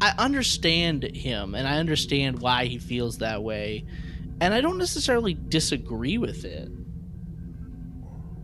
I 0.00 0.12
understand 0.18 1.04
him 1.04 1.54
and 1.54 1.66
I 1.66 1.78
understand 1.78 2.40
why 2.40 2.66
he 2.66 2.78
feels 2.78 3.18
that 3.18 3.42
way. 3.42 3.86
And 4.40 4.52
I 4.52 4.60
don't 4.60 4.78
necessarily 4.78 5.34
disagree 5.34 6.18
with 6.18 6.44
it. 6.44 6.68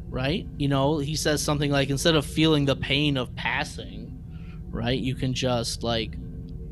Right? 0.08 0.46
You 0.56 0.68
know, 0.68 0.98
he 0.98 1.14
says 1.14 1.42
something 1.42 1.70
like 1.70 1.90
instead 1.90 2.16
of 2.16 2.24
feeling 2.26 2.64
the 2.64 2.76
pain 2.76 3.16
of 3.16 3.34
passing, 3.36 4.18
right? 4.70 4.98
You 4.98 5.14
can 5.14 5.34
just 5.34 5.82
like 5.82 6.16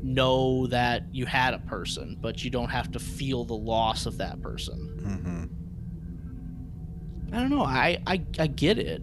know 0.01 0.67
that 0.67 1.03
you 1.13 1.25
had 1.25 1.53
a 1.53 1.59
person, 1.59 2.17
but 2.19 2.43
you 2.43 2.49
don't 2.49 2.69
have 2.69 2.91
to 2.91 2.99
feel 2.99 3.43
the 3.45 3.55
loss 3.55 4.05
of 4.05 4.17
that 4.17 4.41
person. 4.41 4.93
Mm-hmm. 5.01 5.45
I 7.35 7.39
don't 7.39 7.49
know. 7.49 7.63
I, 7.63 8.01
I 8.07 8.21
I 8.39 8.47
get 8.47 8.79
it. 8.79 9.01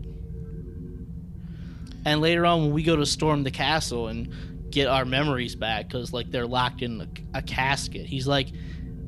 And 2.04 2.20
later 2.20 2.46
on, 2.46 2.62
when 2.62 2.72
we 2.72 2.82
go 2.82 2.96
to 2.96 3.06
storm 3.06 3.42
the 3.42 3.50
castle 3.50 4.08
and 4.08 4.32
get 4.70 4.88
our 4.88 5.04
memories 5.04 5.54
back, 5.54 5.88
because 5.88 6.12
like 6.12 6.30
they're 6.30 6.46
locked 6.46 6.82
in 6.82 7.00
a, 7.00 7.08
a 7.38 7.42
casket, 7.42 8.06
he's 8.06 8.26
like, 8.26 8.48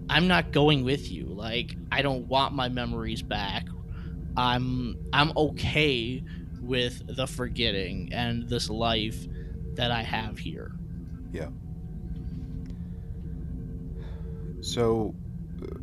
"I'm 0.09 0.29
not 0.29 0.53
going 0.53 0.85
with 0.85 1.11
you. 1.11 1.27
Like, 1.27 1.77
I 1.91 2.03
don't 2.03 2.29
want 2.29 2.55
my 2.55 2.69
memories 2.69 3.23
back. 3.23 3.67
I'm 4.37 4.99
I'm 5.13 5.33
okay 5.37 6.23
with 6.61 7.03
the 7.17 7.27
forgetting 7.27 8.13
and 8.13 8.49
this 8.49 8.69
life 8.71 9.27
that 9.75 9.91
I 9.91 10.03
have 10.03 10.39
here." 10.39 10.73
So 14.69 15.15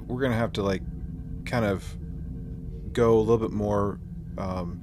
we're 0.05 0.21
gonna 0.21 0.36
have 0.36 0.53
to 0.53 0.63
like 0.63 0.83
kind 1.45 1.65
of 1.65 1.83
go 2.93 3.17
a 3.17 3.19
little 3.19 3.39
bit 3.39 3.51
more, 3.51 3.99
um, 4.38 4.79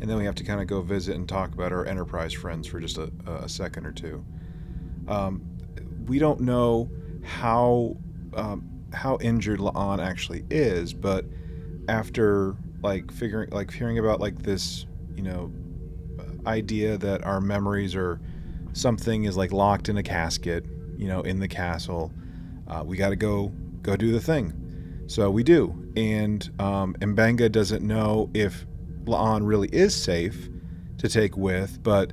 and 0.00 0.10
then 0.10 0.16
we 0.16 0.24
have 0.24 0.34
to 0.36 0.44
kind 0.44 0.60
of 0.60 0.66
go 0.66 0.82
visit 0.82 1.14
and 1.14 1.28
talk 1.28 1.54
about 1.54 1.72
our 1.72 1.86
enterprise 1.86 2.32
friends 2.32 2.66
for 2.66 2.80
just 2.80 2.98
a, 2.98 3.12
a 3.26 3.48
second 3.48 3.86
or 3.86 3.92
two. 3.92 4.24
Um, 5.06 5.42
we 6.06 6.18
don't 6.18 6.40
know 6.40 6.90
how 7.22 7.96
um, 8.34 8.68
how 8.92 9.18
injured 9.20 9.60
La'an 9.60 10.04
actually 10.04 10.44
is, 10.50 10.92
but 10.92 11.24
after 11.88 12.56
like 12.82 13.12
figuring 13.12 13.50
like 13.50 13.72
hearing 13.72 14.00
about 14.00 14.18
like 14.18 14.42
this, 14.42 14.84
you 15.14 15.22
know, 15.22 15.52
idea 16.44 16.98
that 16.98 17.22
our 17.22 17.40
memories 17.40 17.94
are 17.94 18.20
something 18.72 19.24
is 19.24 19.36
like 19.36 19.52
locked 19.52 19.88
in 19.88 19.96
a 19.96 20.02
casket, 20.02 20.66
you 20.96 21.06
know, 21.06 21.22
in 21.22 21.38
the 21.38 21.48
castle 21.48 22.12
uh, 22.68 22.82
we 22.84 22.96
got 22.96 23.10
to 23.10 23.16
go 23.16 23.52
go 23.82 23.96
do 23.96 24.12
the 24.12 24.20
thing. 24.20 25.04
So 25.06 25.30
we 25.30 25.42
do, 25.42 25.92
and 25.96 26.48
um, 26.58 26.94
Mbenga 27.00 27.52
doesn't 27.52 27.82
know 27.82 28.30
if 28.32 28.66
La'an 29.04 29.46
really 29.46 29.68
is 29.68 29.94
safe 29.94 30.48
to 30.98 31.08
take 31.08 31.36
with, 31.36 31.82
but 31.82 32.12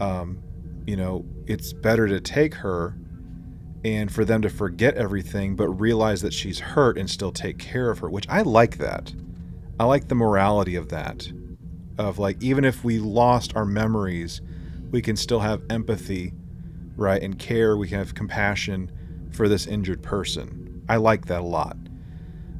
um, 0.00 0.42
you 0.86 0.96
know, 0.96 1.24
it's 1.46 1.72
better 1.72 2.06
to 2.08 2.20
take 2.20 2.54
her 2.54 2.96
and 3.84 4.12
for 4.12 4.24
them 4.24 4.42
to 4.42 4.50
forget 4.50 4.94
everything 4.96 5.56
but 5.56 5.68
realize 5.68 6.20
that 6.22 6.34
she's 6.34 6.58
hurt 6.58 6.98
and 6.98 7.08
still 7.08 7.32
take 7.32 7.58
care 7.58 7.90
of 7.90 7.98
her, 8.00 8.10
which 8.10 8.28
I 8.28 8.42
like 8.42 8.78
that. 8.78 9.14
I 9.78 9.84
like 9.84 10.08
the 10.08 10.14
morality 10.14 10.76
of 10.76 10.88
that. 10.90 11.30
Of 11.98 12.18
like 12.18 12.42
even 12.42 12.64
if 12.64 12.84
we 12.84 12.98
lost 12.98 13.56
our 13.56 13.64
memories, 13.64 14.40
we 14.90 15.00
can 15.00 15.16
still 15.16 15.40
have 15.40 15.62
empathy, 15.70 16.32
right? 16.96 17.22
And 17.22 17.38
care, 17.38 17.76
we 17.76 17.88
can 17.88 17.98
have 17.98 18.14
compassion 18.14 18.90
for 19.30 19.48
this 19.48 19.66
injured 19.66 20.02
person. 20.02 20.82
I 20.88 20.96
like 20.96 21.26
that 21.26 21.40
a 21.40 21.44
lot. 21.44 21.76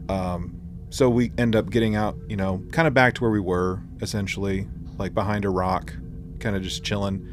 Um, 0.08 0.60
so 0.90 1.08
we 1.08 1.32
end 1.38 1.54
up 1.54 1.70
getting 1.70 1.94
out, 1.94 2.16
you 2.28 2.36
know, 2.36 2.64
kind 2.72 2.88
of 2.88 2.94
back 2.94 3.14
to 3.14 3.22
where 3.22 3.30
we 3.30 3.40
were, 3.40 3.80
essentially, 4.00 4.68
like 4.98 5.14
behind 5.14 5.44
a 5.44 5.50
rock, 5.50 5.94
kind 6.40 6.56
of 6.56 6.62
just 6.62 6.84
chilling. 6.84 7.26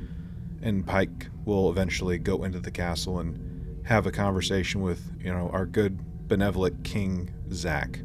And 0.62 0.86
Pike 0.86 1.30
will 1.46 1.70
eventually 1.70 2.18
go 2.18 2.44
into 2.44 2.60
the 2.60 2.72
castle 2.72 3.20
and 3.20 3.86
have 3.86 4.06
a 4.06 4.12
conversation 4.12 4.82
with, 4.82 5.12
you 5.20 5.32
know, 5.32 5.50
our 5.54 5.66
good 5.66 6.28
benevolent 6.28 6.84
King 6.84 7.34
Zach. 7.52 8.00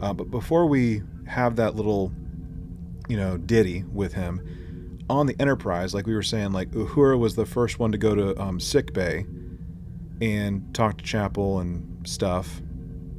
Uh, 0.00 0.12
but 0.12 0.30
before 0.30 0.66
we 0.66 1.02
have 1.26 1.56
that 1.56 1.76
little, 1.76 2.12
you 3.08 3.16
know, 3.16 3.36
ditty 3.36 3.84
with 3.92 4.12
him 4.12 5.04
on 5.08 5.26
the 5.26 5.36
Enterprise, 5.40 5.94
like 5.94 6.06
we 6.06 6.14
were 6.14 6.22
saying, 6.22 6.52
like 6.52 6.70
Uhura 6.72 7.18
was 7.18 7.36
the 7.36 7.46
first 7.46 7.78
one 7.78 7.92
to 7.92 7.98
go 7.98 8.14
to 8.14 8.40
um, 8.40 8.60
sick 8.60 8.92
bay 8.92 9.24
and 10.20 10.74
talk 10.74 10.98
to 10.98 11.04
Chapel 11.04 11.60
and 11.60 12.06
stuff 12.06 12.60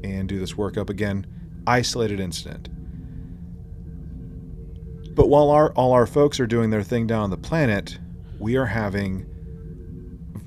and 0.03 0.27
do 0.27 0.39
this 0.39 0.53
workup 0.53 0.89
again. 0.89 1.25
Isolated 1.67 2.19
incident. 2.19 2.69
But 5.15 5.29
while 5.29 5.49
our 5.49 5.71
all 5.73 5.91
our 5.91 6.07
folks 6.07 6.39
are 6.39 6.47
doing 6.47 6.69
their 6.69 6.83
thing 6.83 7.07
down 7.07 7.23
on 7.23 7.29
the 7.29 7.37
planet, 7.37 7.99
we 8.39 8.55
are 8.55 8.65
having 8.65 9.25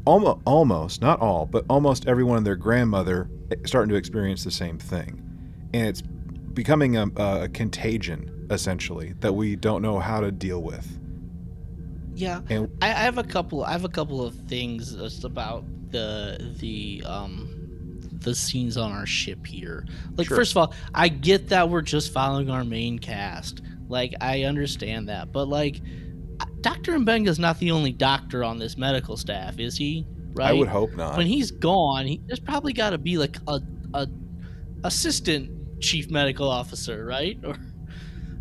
almost, 0.04 0.40
almost 0.46 1.02
not 1.02 1.20
all, 1.20 1.46
but 1.46 1.64
almost 1.68 2.06
everyone 2.06 2.38
and 2.38 2.46
their 2.46 2.56
grandmother 2.56 3.28
starting 3.66 3.90
to 3.90 3.96
experience 3.96 4.44
the 4.44 4.50
same 4.50 4.78
thing, 4.78 5.22
and 5.74 5.86
it's 5.86 6.02
becoming 6.02 6.96
a, 6.96 7.06
a 7.16 7.48
contagion 7.48 8.46
essentially 8.50 9.14
that 9.20 9.32
we 9.32 9.56
don't 9.56 9.82
know 9.82 9.98
how 9.98 10.20
to 10.20 10.30
deal 10.30 10.62
with. 10.62 10.98
Yeah, 12.14 12.42
And 12.50 12.70
I, 12.82 12.88
I 12.88 13.04
have 13.04 13.18
a 13.18 13.24
couple. 13.24 13.64
I 13.64 13.72
have 13.72 13.84
a 13.84 13.88
couple 13.88 14.24
of 14.24 14.34
things 14.46 14.94
just 14.94 15.24
about 15.24 15.64
the 15.92 16.54
the 16.58 17.02
um 17.06 17.58
the 18.12 18.34
scenes 18.34 18.76
on 18.76 18.92
our 18.92 19.06
ship 19.06 19.44
here. 19.46 19.84
Like, 20.16 20.28
Sure. 20.28 20.36
first 20.36 20.52
of 20.52 20.56
all, 20.58 20.74
I 20.94 21.08
get 21.08 21.48
that 21.48 21.68
we're 21.68 21.82
just 21.82 22.12
following 22.12 22.50
our 22.50 22.64
main 22.64 23.00
cast. 23.00 23.62
Like, 23.88 24.14
I 24.20 24.42
understand 24.44 25.08
that, 25.08 25.32
but 25.32 25.48
like, 25.48 25.80
Doctor 26.60 26.92
Mbenga's 26.92 27.40
not 27.40 27.58
the 27.58 27.72
only 27.72 27.90
doctor 27.92 28.44
on 28.44 28.58
this 28.58 28.76
medical 28.78 29.16
staff, 29.16 29.58
is 29.58 29.76
he? 29.76 30.06
Right. 30.34 30.50
I 30.50 30.52
would 30.52 30.68
hope 30.68 30.94
not. 30.94 31.16
when 31.16 31.26
he's 31.26 31.50
gone, 31.50 32.06
he, 32.06 32.20
there's 32.26 32.38
probably 32.40 32.72
got 32.72 32.90
to 32.90 32.98
be 32.98 33.18
like 33.18 33.36
a, 33.48 33.60
a 33.94 34.06
assistant 34.84 35.80
chief 35.82 36.10
medical 36.10 36.48
officer, 36.48 37.04
right? 37.04 37.38
Or 37.44 37.56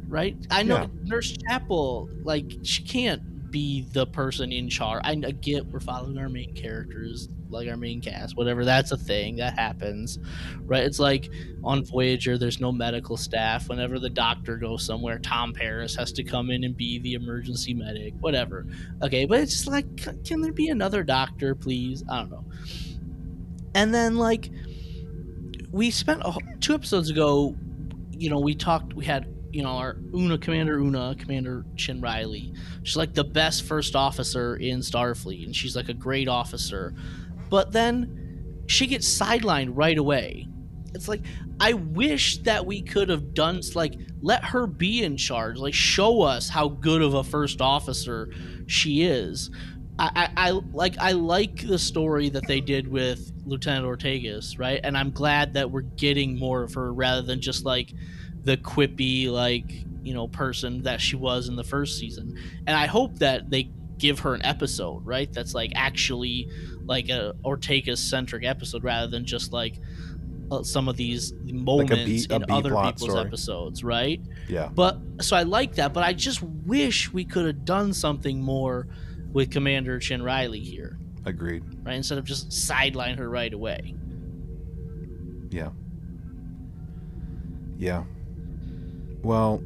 right? 0.08 0.36
I 0.52 0.64
know 0.64 0.76
Yeah. 0.78 0.88
Nurse 1.04 1.36
Chapel, 1.50 2.10
like 2.24 2.52
she 2.64 2.84
can't 2.84 3.50
be 3.52 3.88
the 3.94 4.06
person 4.06 4.52
in 4.52 4.70
charge. 4.70 5.02
I, 5.04 5.12
I 5.12 5.32
get 5.32 5.66
we're 5.66 5.80
following 5.80 6.18
our 6.18 6.30
main 6.30 6.54
characters, 6.54 7.28
like 7.52 7.68
our 7.68 7.78
main 7.78 8.02
cast, 8.02 8.36
whatever. 8.38 8.66
That's 8.66 8.92
a 8.92 8.98
thing 8.98 9.36
that 9.38 9.58
happens, 9.58 10.20
right? 10.66 10.84
It's 10.84 11.00
like 11.00 11.30
on 11.64 11.84
Voyager, 11.84 12.38
there's 12.38 12.60
no 12.60 12.72
medical 12.72 13.18
staff. 13.18 13.70
Whenever 13.70 14.00
the 14.00 14.10
doctor 14.10 14.58
goes 14.58 14.86
somewhere, 14.86 15.20
Tom 15.20 15.54
Paris 15.54 15.96
has 15.96 16.12
to 16.14 16.24
come 16.24 16.50
in 16.50 16.64
and 16.64 16.76
be 16.76 17.00
the 17.00 17.14
emergency 17.14 17.74
medic, 17.74 18.14
whatever. 18.20 18.66
Okay, 19.04 19.26
but 19.26 19.40
it's 19.40 19.54
just 19.54 19.68
like, 19.68 19.86
can 20.26 20.42
there 20.42 20.54
be 20.54 20.70
another 20.70 21.04
doctor, 21.04 21.56
please? 21.56 22.04
I 22.10 22.20
don't 22.20 22.32
know. 22.32 22.46
And 23.74 23.94
then 23.94 24.18
like 24.18 24.50
we 25.72 25.92
spent 25.92 26.24
two 26.60 26.74
episodes 26.74 27.10
ago, 27.10 27.56
you 28.12 28.30
know, 28.30 28.40
we 28.40 28.56
talked. 28.56 28.94
We 28.94 29.06
had 29.06 29.28
you 29.52 29.64
know 29.64 29.70
our 29.70 29.98
Una 30.14 30.38
Commander 30.38 30.80
Una 30.80 31.16
Commander 31.18 31.66
Chin 31.76 32.02
Riley. 32.02 32.54
She's 32.84 32.98
like 32.98 33.14
the 33.14 33.24
best 33.24 33.64
first 33.64 33.96
officer 33.96 34.56
in 34.56 34.80
Starfleet, 34.80 35.46
and 35.46 35.56
she's 35.56 35.76
like 35.76 35.90
a 35.90 35.94
great 35.94 36.28
officer. 36.28 36.94
But 37.52 37.74
then 37.74 38.64
she 38.66 38.88
gets 38.88 39.06
sidelined 39.08 39.74
right 39.74 39.98
away. 39.98 40.48
It's 40.96 41.08
like 41.08 41.22
I 41.60 41.74
wish 41.74 42.38
that 42.40 42.66
we 42.66 42.82
could 42.82 43.10
have 43.10 43.36
done 43.36 43.62
like 43.76 43.94
let 44.22 44.44
her 44.46 44.66
be 44.66 45.04
in 45.04 45.18
charge, 45.18 45.58
like 45.58 45.74
show 45.74 46.22
us 46.22 46.50
how 46.50 46.70
good 46.70 47.02
of 47.02 47.14
a 47.14 47.24
first 47.24 47.62
officer 47.62 48.30
she 48.66 49.04
is. 49.04 49.52
I, 50.00 50.30
I, 50.38 50.48
I 50.48 50.52
like 50.72 50.98
I 50.98 51.12
like 51.12 51.68
the 51.68 51.78
story 51.78 52.30
that 52.30 52.48
they 52.48 52.62
did 52.62 52.88
with 52.88 53.32
Lieutenant 53.46 53.86
Ortegas, 53.86 54.58
right? 54.58 54.80
And 54.84 54.98
I'm 54.98 55.12
glad 55.12 55.54
that 55.56 55.70
we're 55.70 55.82
getting 55.82 56.40
more 56.40 56.64
of 56.64 56.74
her 56.76 56.94
rather 56.94 57.22
than 57.22 57.42
just 57.42 57.66
like 57.66 57.94
the 58.44 58.58
quippy 58.58 59.30
like 59.30 59.86
you 60.04 60.14
know 60.14 60.28
person 60.28 60.84
that 60.84 61.02
she 61.02 61.18
was 61.18 61.50
in 61.50 61.58
the 61.58 61.64
first 61.66 62.00
season. 62.00 62.40
And 62.66 62.78
I 62.78 62.88
hope 62.88 63.20
that 63.20 63.50
they 63.50 63.72
give 64.02 64.20
her 64.20 64.34
an 64.34 64.44
episode, 64.44 65.06
right? 65.06 65.32
That's 65.32 65.54
like 65.54 65.72
actually 65.76 66.50
like 66.86 67.10
a 67.10 67.36
Ortegas 67.46 68.00
centric 68.00 68.44
episode 68.44 68.84
rather 68.84 69.08
than 69.08 69.24
just 69.26 69.54
like 69.54 69.76
uh, 70.52 70.64
some 70.64 70.90
of 70.90 70.98
these 70.98 71.34
moments 71.46 72.28
B- 72.28 72.34
a 72.34 72.36
in 72.38 72.52
other 72.52 72.72
people's 72.72 73.02
story. 73.12 73.20
episodes, 73.26 73.84
right? 73.84 74.20
yeah. 74.50 74.70
But 74.74 75.00
so 75.22 75.38
I 75.38 75.44
like 75.44 75.76
that, 75.76 75.94
but 75.94 76.04
I 76.04 76.14
just 76.14 76.42
wish 76.42 77.14
we 77.14 77.24
could 77.24 77.46
have 77.46 77.64
done 77.64 77.94
something 77.94 78.42
more 78.42 78.88
with 79.32 79.52
Commander 79.52 79.98
Chin 80.00 80.22
Riley 80.22 80.60
here, 80.60 80.98
Agreed. 81.26 81.64
right? 81.86 81.94
Instead 81.96 82.18
of 82.18 82.26
just 82.26 82.52
sideline 82.52 83.18
her 83.18 83.30
right 83.30 83.54
away. 83.54 83.94
Yeah. 85.52 85.70
Yeah. 87.78 88.04
Well, 89.24 89.62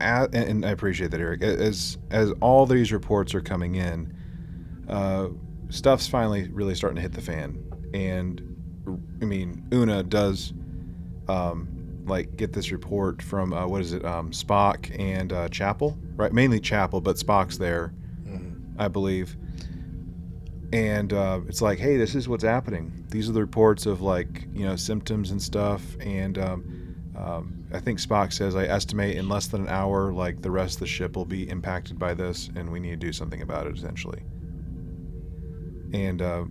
a 0.00 0.28
and, 0.32 0.64
I 0.64 0.70
appreciate 0.70 1.10
that, 1.10 1.20
Eric. 1.20 1.42
As 1.42 1.98
as 2.10 2.32
all 2.40 2.66
these 2.66 2.92
reports 2.92 3.34
are 3.34 3.40
coming 3.40 3.74
in, 3.76 4.14
uh, 4.88 5.28
stuff's 5.70 6.06
finally 6.08 6.48
really 6.48 6.74
starting 6.74 6.96
to 6.96 7.02
hit 7.02 7.12
the 7.12 7.20
fan, 7.20 7.58
and 7.94 8.40
I 9.20 9.24
mean, 9.24 9.66
Una 9.72 10.02
does, 10.02 10.52
um, 11.28 11.68
like 12.06 12.36
get 12.36 12.52
this 12.52 12.70
report 12.72 13.20
from 13.22 13.52
uh, 13.52 13.66
what 13.66 13.80
is 13.82 13.92
it, 13.92 14.04
um, 14.04 14.30
Spock 14.30 14.98
and 14.98 15.32
uh, 15.32 15.48
Chapel, 15.48 15.98
right? 16.16 16.32
Mainly 16.32 16.60
Chapel, 16.60 17.00
but 17.00 17.16
Spock's 17.16 17.58
there, 17.58 17.92
Mhm. 18.26 18.74
I 18.78 18.88
believe. 18.88 19.36
And 20.72 21.12
uh, 21.14 21.40
it's 21.48 21.62
like, 21.62 21.78
hey, 21.78 21.96
this 21.96 22.14
is 22.14 22.28
what's 22.28 22.44
happening. 22.44 23.06
These 23.10 23.28
are 23.28 23.32
the 23.32 23.40
reports 23.40 23.86
of 23.86 24.02
like 24.02 24.46
you 24.52 24.66
know 24.66 24.76
symptoms 24.76 25.30
and 25.30 25.40
stuff. 25.40 25.82
And 26.00 26.36
um, 26.38 26.87
um, 27.18 27.64
I 27.72 27.80
think 27.80 27.98
Spock 27.98 28.32
says 28.32 28.54
I 28.54 28.64
estimate 28.64 29.16
in 29.16 29.28
less 29.28 29.48
than 29.48 29.62
an 29.62 29.68
hour, 29.68 30.12
like 30.12 30.40
the 30.40 30.50
rest 30.50 30.74
of 30.74 30.80
the 30.80 30.86
ship 30.86 31.16
will 31.16 31.24
be 31.24 31.48
impacted 31.50 31.98
by 31.98 32.14
this, 32.14 32.48
and 32.54 32.70
we 32.70 32.78
need 32.78 32.90
to 32.90 32.96
do 32.96 33.12
something 33.12 33.42
about 33.42 33.66
it 33.66 33.76
essentially. 33.76 34.22
And 35.92 36.22
uh, 36.22 36.44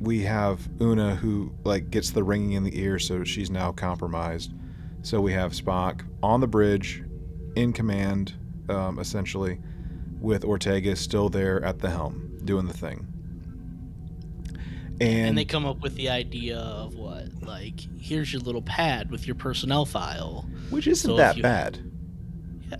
we 0.00 0.22
have 0.22 0.68
Una 0.80 1.16
who 1.16 1.52
like 1.64 1.90
gets 1.90 2.10
the 2.10 2.22
ringing 2.22 2.52
in 2.52 2.62
the 2.62 2.78
ear, 2.78 2.98
so 2.98 3.24
she's 3.24 3.50
now 3.50 3.72
compromised. 3.72 4.52
So 5.02 5.20
we 5.20 5.32
have 5.32 5.52
Spock 5.52 6.02
on 6.22 6.40
the 6.40 6.48
bridge, 6.48 7.02
in 7.54 7.72
command, 7.72 8.34
um, 8.68 8.98
essentially, 8.98 9.58
with 10.20 10.44
Ortega 10.44 10.94
still 10.94 11.28
there 11.28 11.64
at 11.64 11.78
the 11.78 11.90
helm, 11.90 12.38
doing 12.44 12.66
the 12.66 12.74
thing. 12.74 13.06
And, 15.00 15.28
And, 15.28 15.38
they 15.38 15.44
come 15.44 15.66
up 15.66 15.80
with 15.80 15.94
the 15.96 16.08
idea 16.08 16.58
of 16.58 16.94
what? 16.94 17.26
Like, 17.42 17.80
here's 18.00 18.32
your 18.32 18.40
little 18.40 18.62
pad 18.62 19.10
with 19.10 19.26
your 19.26 19.34
personnel 19.36 19.84
file. 19.84 20.46
which 20.70 20.86
isn't 20.86 21.10
so 21.10 21.16
that 21.16 21.36
you- 21.36 21.42
bad. 21.42 21.78
Yeah. 22.70 22.76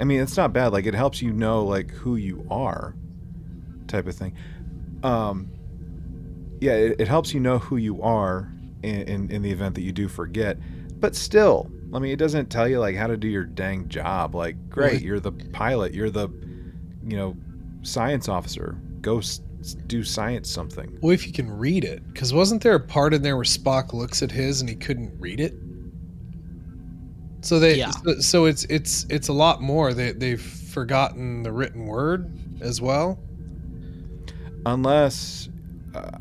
I 0.00 0.04
mean, 0.04 0.20
it's 0.20 0.36
not 0.36 0.52
bad. 0.52 0.72
Like 0.72 0.86
it 0.86 0.94
helps 0.94 1.22
you 1.22 1.32
know 1.32 1.64
like 1.64 1.90
who 1.92 2.16
you 2.16 2.46
are, 2.50 2.94
type 3.86 4.06
of 4.06 4.14
thing. 4.16 4.34
Um, 5.02 5.48
yeah, 6.60 6.72
it, 6.72 7.00
it 7.00 7.08
helps 7.08 7.32
you 7.32 7.40
know 7.40 7.58
who 7.58 7.76
you 7.76 8.02
are 8.02 8.52
in, 8.82 9.02
in 9.02 9.30
in 9.30 9.42
the 9.42 9.50
event 9.52 9.74
that 9.76 9.82
you 9.82 9.92
do 9.92 10.08
forget. 10.08 10.58
But 10.98 11.14
still, 11.14 11.70
I 11.94 12.00
mean, 12.00 12.10
it 12.12 12.18
doesn't 12.18 12.50
tell 12.50 12.66
you 12.68 12.80
like 12.80 12.96
how 12.96 13.06
to 13.06 13.16
do 13.16 13.28
your 13.28 13.44
dang 13.44 13.88
job. 13.88 14.34
Like, 14.34 14.56
great, 14.68 15.02
you're 15.02 15.20
the 15.20 15.30
pilot. 15.30 15.94
You're 15.94 16.10
the, 16.10 16.28
you 17.06 17.16
know, 17.16 17.36
science 17.82 18.28
officer. 18.28 18.76
Go 19.00 19.18
s- 19.18 19.40
do 19.86 20.02
science 20.04 20.50
something. 20.50 20.98
Well, 21.02 21.12
if 21.12 21.26
you 21.26 21.32
can 21.32 21.50
read 21.50 21.84
it, 21.84 22.06
because 22.12 22.32
wasn't 22.32 22.62
there 22.62 22.74
a 22.74 22.80
part 22.80 23.12
in 23.14 23.22
there 23.22 23.36
where 23.36 23.44
Spock 23.44 23.92
looks 23.92 24.22
at 24.22 24.30
his 24.30 24.60
and 24.60 24.68
he 24.68 24.76
couldn't 24.76 25.12
read 25.20 25.40
it? 25.40 25.54
So 27.40 27.58
they, 27.58 27.76
Yeah. 27.76 27.90
so, 27.90 28.18
so 28.20 28.44
it's 28.46 28.64
it's 28.64 29.06
it's 29.10 29.28
a 29.28 29.32
lot 29.32 29.60
more. 29.62 29.94
They 29.94 30.12
they've 30.12 30.40
forgotten 30.40 31.42
the 31.42 31.52
written 31.52 31.86
word 31.86 32.32
as 32.60 32.80
well. 32.80 33.18
Unless, 34.66 35.48
uh, 35.94 36.18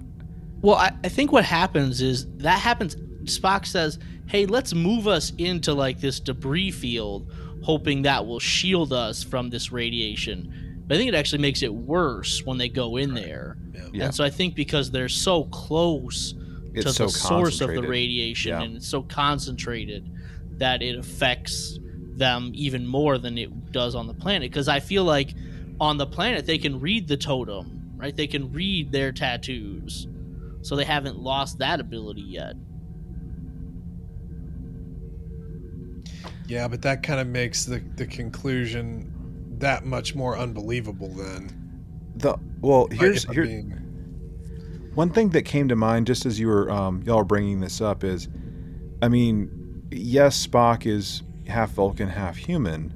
Well, 0.62 0.76
I, 0.76 0.92
I 1.04 1.10
think 1.10 1.32
what 1.32 1.44
happens 1.44 2.02
is 2.02 2.28
that 2.38 2.60
happens. 2.60 2.96
Spock 3.26 3.66
says, 3.66 4.00
"Hey, 4.28 4.46
let's 4.46 4.74
move 4.74 5.08
us 5.08 5.34
into 5.38 5.74
like 5.74 6.00
this 6.00 6.20
debris 6.20 6.72
field. 6.72 7.32
hoping 7.64 8.04
that 8.04 8.26
will 8.26 8.40
shield 8.40 8.94
us 8.94 9.24
from 9.24 9.50
this 9.50 9.72
radiation. 9.74 10.66
But 10.88 10.96
I 10.96 10.98
think 10.98 11.10
it 11.10 11.16
actually 11.16 11.42
makes 11.42 11.62
it 11.64 11.74
worse 11.74 12.46
when 12.46 12.58
they 12.58 12.70
go 12.70 12.96
in 12.98 13.14
there. 13.14 13.58
Yeah. 13.94 14.06
And 14.06 14.16
so 14.16 14.24
I 14.24 14.30
think 14.30 14.56
because 14.56 14.90
they're 14.90 15.10
so 15.10 15.44
close 15.46 16.34
It's 16.74 16.86
to 16.86 16.94
so 16.94 17.06
the 17.06 17.12
source 17.12 17.62
of 17.62 17.70
the 17.70 17.82
radiation 17.82 18.52
Yeah. 18.52 18.62
and 18.62 18.78
it's 18.78 18.88
so 18.88 19.02
concentrated 19.02 20.10
that 20.60 20.82
it 20.82 20.98
affects 20.98 21.78
them 22.16 22.52
even 22.56 22.88
more 22.88 23.18
than 23.18 23.38
it 23.38 23.72
does 23.72 23.94
on 23.94 24.08
the 24.08 24.14
planet 24.14 24.50
because 24.50 24.68
i 24.68 24.80
feel 24.80 25.04
like 25.04 25.36
on 25.80 25.98
the 25.98 26.06
planet 26.08 26.48
they 26.48 26.58
can 26.58 26.80
read 26.80 27.08
the 27.08 27.16
totem 27.16 27.92
right 27.96 28.16
they 28.16 28.26
can 28.26 28.52
read 28.52 28.92
their 28.92 29.12
tattoos 29.12 30.08
so 30.64 30.76
they 30.76 30.84
haven't 30.84 31.20
lost 31.20 31.60
that 31.60 31.80
ability 31.80 32.22
yet 32.24 32.56
Yeah, 36.48 36.68
but 36.70 36.82
that 36.84 37.04
kind 37.04 37.20
of 37.20 37.28
makes 37.28 37.66
the, 37.66 37.80
the 37.98 38.06
conclusion 38.06 39.12
that 39.60 39.86
much 39.86 40.16
more 40.16 40.38
unbelievable 40.38 41.10
than 41.10 41.84
The 42.16 42.38
well, 42.62 42.88
here's 42.91 43.24
here 43.26 43.64
one 44.93 45.12
thing 45.12 45.30
that 45.30 45.43
came 45.43 45.68
to 45.68 45.76
mind 45.76 46.08
just 46.08 46.26
as 46.26 46.39
you 46.39 46.47
were 46.47 46.72
um, 46.72 47.03
y'all 47.03 47.18
were 47.18 47.24
bringing 47.24 47.60
this 47.60 47.82
up 47.82 48.03
is, 48.03 48.28
I 49.01 49.10
mean, 49.10 49.84
yes, 49.91 50.47
Spock 50.47 50.88
is 50.88 51.22
half 51.45 51.72
Vulcan, 51.72 52.10
half 52.10 52.36
human, 52.36 52.91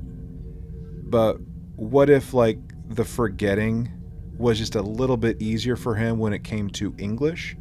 but 1.07 1.37
what 1.75 2.09
if 2.09 2.33
like 2.33 2.57
the 2.89 3.05
forgetting 3.05 3.91
was 4.37 4.57
just 4.57 4.75
a 4.75 4.81
little 4.81 5.17
bit 5.17 5.39
easier 5.41 5.75
for 5.75 5.93
him 5.93 6.17
when 6.17 6.33
it 6.33 6.43
came 6.43 6.69
to 6.71 6.95
English, 6.97 7.55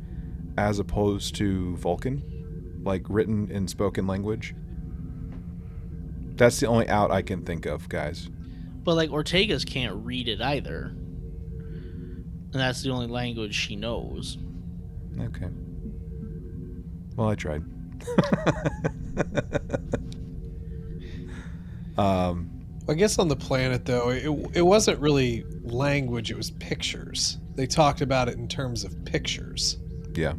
as 0.57 0.79
opposed 0.79 1.35
to 1.37 1.77
Vulcan, 1.77 2.81
like 2.83 3.05
written 3.09 3.51
in 3.51 3.69
spoken 3.69 4.07
language. 4.07 4.55
That's 6.37 6.59
the 6.59 6.67
only 6.67 6.89
out 6.89 7.11
I 7.11 7.21
can 7.21 7.45
think 7.45 7.67
of, 7.67 7.89
guys. 7.91 8.31
But 8.85 8.95
like 8.95 9.11
ortega's 9.11 9.65
can't 9.65 9.95
read 10.05 10.29
it 10.29 10.41
either 10.41 10.95
and 12.53 12.61
that's 12.61 12.83
the 12.83 12.91
only 12.91 13.07
language 13.07 13.55
she 13.55 13.77
knows 13.77 14.39
Okay. 15.19 15.49
Well, 17.17 17.29
I 17.29 17.35
tried. 17.35 17.63
um, 21.99 22.51
I 22.89 22.95
guess 22.95 23.19
on 23.19 23.29
the 23.29 23.37
planet 23.37 23.85
though, 23.85 24.11
it, 24.11 24.25
it 24.57 24.63
wasn't 24.63 24.99
really 25.01 25.45
language; 25.63 26.31
it 26.31 26.37
was 26.37 26.53
pictures. 26.53 27.39
They 27.55 27.67
talked 27.67 28.01
about 28.01 28.29
it 28.29 28.37
in 28.37 28.49
terms 28.49 28.85
of 28.85 29.05
pictures. 29.05 29.77
yeah. 30.15 30.35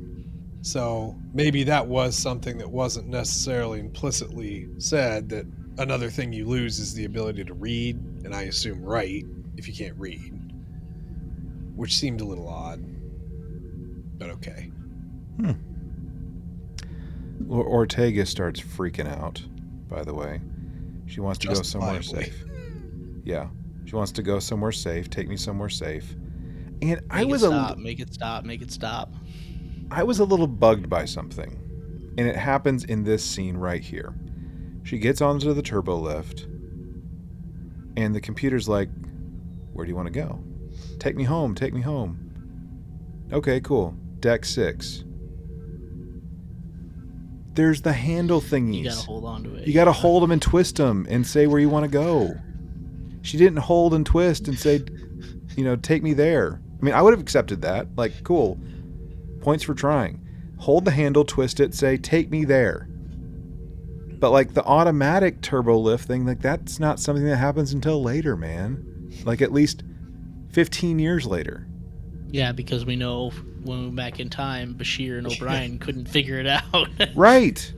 So 0.63 1.15
maybe 1.33 1.63
that 1.63 1.87
was 1.87 2.15
something 2.15 2.59
that 2.59 2.69
wasn't 2.69 3.07
necessarily 3.07 3.79
implicitly 3.79 4.69
said. 4.77 5.29
That 5.29 5.47
another 5.79 6.09
thing 6.09 6.31
you 6.33 6.45
lose 6.45 6.77
is 6.79 6.93
the 6.93 7.05
ability 7.05 7.43
to 7.45 7.53
read, 7.53 7.99
and 8.23 8.33
I 8.35 8.43
assume 8.43 8.83
write 8.83 9.25
if 9.57 9.67
you 9.67 9.73
can't 9.73 9.97
read, 9.97 10.31
which 11.75 11.95
seemed 11.97 12.21
a 12.21 12.25
little 12.25 12.47
odd. 12.47 12.83
But 14.17 14.29
okay. 14.31 14.71
Hmm. 15.37 15.51
Or- 17.49 17.65
Ortega 17.65 18.25
starts 18.25 18.59
freaking 18.61 19.07
out, 19.11 19.43
by 19.89 20.03
the 20.03 20.13
way. 20.13 20.41
She 21.07 21.19
wants 21.19 21.39
to 21.39 21.47
go 21.47 21.55
somewhere 21.55 21.97
Justifiably. 21.97 22.25
safe. 22.31 22.45
Yeah. 23.23 23.47
She 23.85 23.95
wants 23.95 24.11
to 24.13 24.23
go 24.23 24.39
somewhere 24.39 24.71
safe. 24.71 25.09
Take 25.09 25.27
me 25.27 25.35
somewhere 25.35 25.69
safe. 25.69 26.15
And 26.81 27.01
I 27.09 27.19
Make 27.19 27.27
it 27.27 27.31
was 27.31 27.43
a 27.43 27.47
stop, 27.47 27.77
make 27.77 27.99
it 27.99 28.13
stop 28.13 28.43
make 28.45 28.61
it 28.61 28.71
stop 28.71 29.13
I 29.91 30.03
was 30.03 30.19
a 30.19 30.23
little 30.23 30.47
bugged 30.47 30.89
by 30.89 31.05
something. 31.05 31.57
And 32.17 32.27
it 32.27 32.35
happens 32.35 32.85
in 32.85 33.03
this 33.03 33.23
scene 33.23 33.57
right 33.57 33.81
here. 33.81 34.13
She 34.83 34.97
gets 34.97 35.21
onto 35.21 35.53
the 35.53 35.61
turbo 35.61 35.97
lift, 35.97 36.47
and 37.97 38.15
the 38.15 38.21
computer's 38.21 38.67
like, 38.67 38.89
Where 39.73 39.85
do 39.85 39.89
you 39.89 39.95
want 39.95 40.07
to 40.07 40.13
go? 40.13 40.43
Take 40.99 41.15
me 41.15 41.23
home, 41.23 41.55
take 41.55 41.73
me 41.73 41.81
home. 41.81 42.17
Okay, 43.31 43.59
cool. 43.61 43.95
Deck 44.19 44.45
six. 44.45 45.03
There's 47.53 47.81
the 47.81 47.93
handle 47.93 48.39
thingies. 48.39 48.75
you 48.75 48.83
gotta 48.85 49.01
hold 49.01 49.25
on 49.25 49.43
to 49.43 49.55
it 49.55 49.67
You 49.67 49.73
got 49.73 49.85
to 49.85 49.91
hold 49.91 50.23
them 50.23 50.31
and 50.31 50.41
twist 50.41 50.77
them 50.77 51.05
and 51.09 51.25
say 51.27 51.47
where 51.47 51.59
you 51.59 51.69
want 51.69 51.83
to 51.83 51.91
go. 51.91 52.33
She 53.23 53.37
didn't 53.37 53.59
hold 53.59 53.93
and 53.93 54.05
twist 54.05 54.47
and 54.47 54.57
say, 54.57 54.83
you 55.55 55.63
know, 55.63 55.75
take 55.75 56.01
me 56.01 56.13
there. 56.13 56.61
I 56.79 56.85
mean, 56.85 56.95
I 56.95 57.01
would 57.01 57.11
have 57.13 57.19
accepted 57.19 57.61
that. 57.61 57.87
Like, 57.95 58.23
cool. 58.23 58.59
Points 59.41 59.63
for 59.63 59.73
trying. 59.73 60.25
Hold 60.59 60.85
the 60.85 60.91
handle, 60.91 61.25
twist 61.25 61.59
it, 61.59 61.73
say, 61.73 61.97
take 61.97 62.29
me 62.31 62.45
there. 62.45 62.87
But 64.21 64.29
like 64.29 64.53
the 64.53 64.63
automatic 64.63 65.41
turbo 65.41 65.77
lift 65.79 66.07
thing, 66.07 66.27
like 66.27 66.41
that's 66.41 66.79
not 66.79 66.99
something 66.99 67.25
that 67.25 67.37
happens 67.37 67.73
until 67.73 68.03
later, 68.03 68.37
man. 68.37 69.11
Like 69.25 69.41
at 69.41 69.51
least 69.51 69.83
15 70.51 70.99
years 70.99 71.25
later. 71.25 71.67
Yeah, 72.29 72.51
because 72.51 72.85
we 72.85 72.95
know 72.95 73.31
when 73.63 73.79
we 73.79 73.85
went 73.85 73.95
back 73.95 74.19
in 74.19 74.29
time, 74.29 74.75
Bashir 74.75 75.17
and 75.17 75.25
O'Brien 75.31 75.79
couldn't 75.79 76.05
figure 76.05 76.39
it 76.39 76.45
out. 76.47 76.87
Right. 77.15 77.73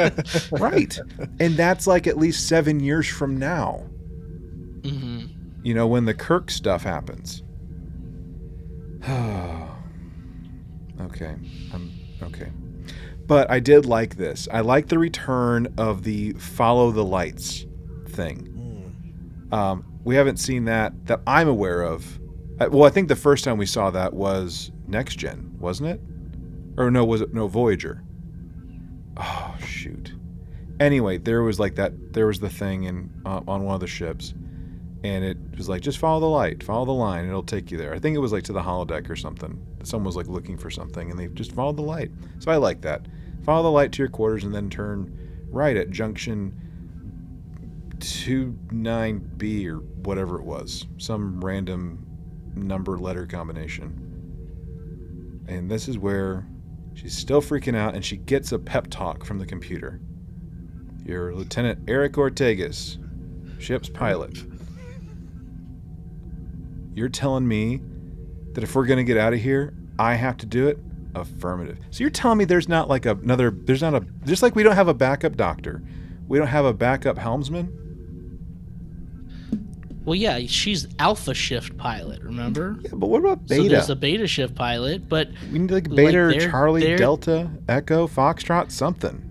right. 0.52 0.98
And 1.40 1.56
that's 1.56 1.88
like 1.88 2.06
at 2.06 2.16
least 2.16 2.48
seven 2.48 2.80
years 2.80 3.06
from 3.08 3.36
now. 3.36 3.84
hmm 4.84 5.26
you 5.64 5.74
know, 5.74 5.88
when 5.88 6.04
the 6.04 6.14
Kirk 6.14 6.50
stuff 6.52 6.84
happens. 6.84 7.42
okay. 11.00 11.34
I'm 11.74 11.92
okay. 12.22 12.52
But 13.28 13.48
I 13.50 13.60
did 13.60 13.86
like 13.86 14.16
this. 14.16 14.48
I 14.52 14.60
like 14.60 14.88
the 14.88 14.98
return 14.98 15.72
of 15.78 16.02
the 16.02 16.32
follow 16.32 16.90
the 16.90 17.04
lights 17.04 17.66
thing. 18.08 18.54
Um, 19.52 19.84
we 20.02 20.16
haven't 20.16 20.38
seen 20.38 20.64
that 20.64 21.06
that 21.06 21.20
I'm 21.26 21.46
aware 21.48 21.82
of. 21.82 22.18
Uh, 22.58 22.68
Well, 22.70 22.84
I 22.84 22.90
think 22.90 23.08
the 23.08 23.16
first 23.16 23.44
time 23.44 23.58
we 23.58 23.66
saw 23.66 23.90
that 23.90 24.12
was 24.14 24.72
Next 24.88 25.16
Gen, 25.16 25.54
wasn't 25.60 25.90
it? 25.90 26.00
Or 26.76 26.90
no, 26.90 27.04
was 27.04 27.20
it 27.20 27.32
no 27.34 27.46
Voyager? 27.48 28.02
Oh 29.16 29.54
shoot. 29.64 30.12
Anyway, 30.80 31.18
there 31.18 31.42
was 31.42 31.58
like 31.60 31.74
that. 31.74 32.14
There 32.14 32.26
was 32.26 32.40
the 32.40 32.48
thing 32.50 32.84
in 32.84 33.10
uh, 33.26 33.40
on 33.46 33.64
one 33.64 33.74
of 33.74 33.80
the 33.80 33.86
ships, 33.86 34.32
and 35.04 35.24
it 35.24 35.36
was 35.56 35.68
like 35.68 35.82
just 35.82 35.98
follow 35.98 36.20
the 36.20 36.26
light, 36.26 36.62
follow 36.62 36.84
the 36.84 36.92
line, 36.92 37.26
it'll 37.26 37.42
take 37.42 37.70
you 37.70 37.78
there. 37.78 37.94
I 37.94 37.98
think 37.98 38.16
it 38.16 38.20
was 38.20 38.32
like 38.32 38.44
to 38.44 38.52
the 38.52 38.62
holodeck 38.62 39.08
or 39.08 39.16
something. 39.16 39.64
Someone 39.84 40.06
was 40.06 40.16
like 40.16 40.26
looking 40.26 40.58
for 40.58 40.70
something, 40.70 41.10
and 41.10 41.18
they 41.18 41.28
just 41.28 41.52
followed 41.52 41.76
the 41.76 41.82
light. 41.82 42.10
So 42.40 42.50
I 42.50 42.56
like 42.56 42.80
that. 42.82 43.06
Follow 43.44 43.62
the 43.62 43.70
light 43.70 43.92
to 43.92 44.02
your 44.02 44.08
quarters, 44.08 44.44
and 44.44 44.54
then 44.54 44.68
turn 44.68 45.46
right 45.50 45.76
at 45.76 45.90
junction 45.90 46.54
two 48.00 48.56
nine 48.70 49.18
B 49.36 49.68
or 49.68 49.78
whatever 49.78 50.38
it 50.38 50.44
was, 50.44 50.86
some 50.98 51.40
random 51.40 52.04
number 52.54 52.98
letter 52.98 53.26
combination. 53.26 54.04
And 55.48 55.70
this 55.70 55.88
is 55.88 55.98
where 55.98 56.46
she's 56.94 57.16
still 57.16 57.40
freaking 57.40 57.76
out, 57.76 57.94
and 57.94 58.04
she 58.04 58.16
gets 58.16 58.52
a 58.52 58.58
pep 58.58 58.88
talk 58.90 59.24
from 59.24 59.38
the 59.38 59.46
computer. 59.46 60.00
You're 61.04 61.34
Lieutenant 61.34 61.88
Erica 61.88 62.20
Ortegas, 62.20 62.98
ship's 63.60 63.88
pilot. 63.88 64.36
You're 66.98 67.08
telling 67.08 67.46
me 67.46 67.80
that 68.54 68.64
if 68.64 68.74
we're 68.74 68.84
going 68.84 68.96
to 68.98 69.04
get 69.04 69.16
out 69.16 69.32
of 69.32 69.38
here, 69.40 69.72
I 70.00 70.14
have 70.14 70.36
to 70.38 70.46
do 70.46 70.66
it? 70.66 70.78
Affirmative. 71.14 71.78
So 71.90 72.00
you're 72.02 72.10
telling 72.10 72.38
me 72.38 72.44
there's 72.44 72.68
not 72.68 72.88
like 72.88 73.06
a, 73.06 73.12
another, 73.12 73.50
there's 73.52 73.82
not 73.82 73.94
a, 73.94 74.04
just 74.24 74.42
like 74.42 74.56
we 74.56 74.64
don't 74.64 74.74
have 74.74 74.88
a 74.88 74.94
backup 74.94 75.36
doctor, 75.36 75.80
we 76.26 76.38
don't 76.38 76.48
have 76.48 76.64
a 76.64 76.72
backup 76.74 77.16
helmsman? 77.16 77.72
Well, 80.04 80.14
yeah, 80.16 80.40
she's 80.46 80.88
Alpha 80.98 81.34
Shift 81.34 81.76
pilot. 81.76 82.20
Remember? 82.22 82.78
Yeah, 82.82 82.90
but 82.94 83.08
what 83.08 83.20
about 83.20 83.40
So 83.48 83.56
Beta? 83.58 83.68
there's 83.68 83.90
a 83.90 83.96
Beta 83.96 84.26
Shift 84.26 84.54
pilot, 84.56 85.08
but 85.08 85.28
we 85.52 85.58
need 85.60 85.70
like 85.70 85.86
like, 85.86 85.96
Beta, 85.96 86.12
they're- 86.36 86.50
Charlie, 86.50 86.82
they're- 86.82 86.96
Delta, 86.96 87.50
Echo, 87.68 88.06
Foxtrot, 88.08 88.70
something. 88.72 89.22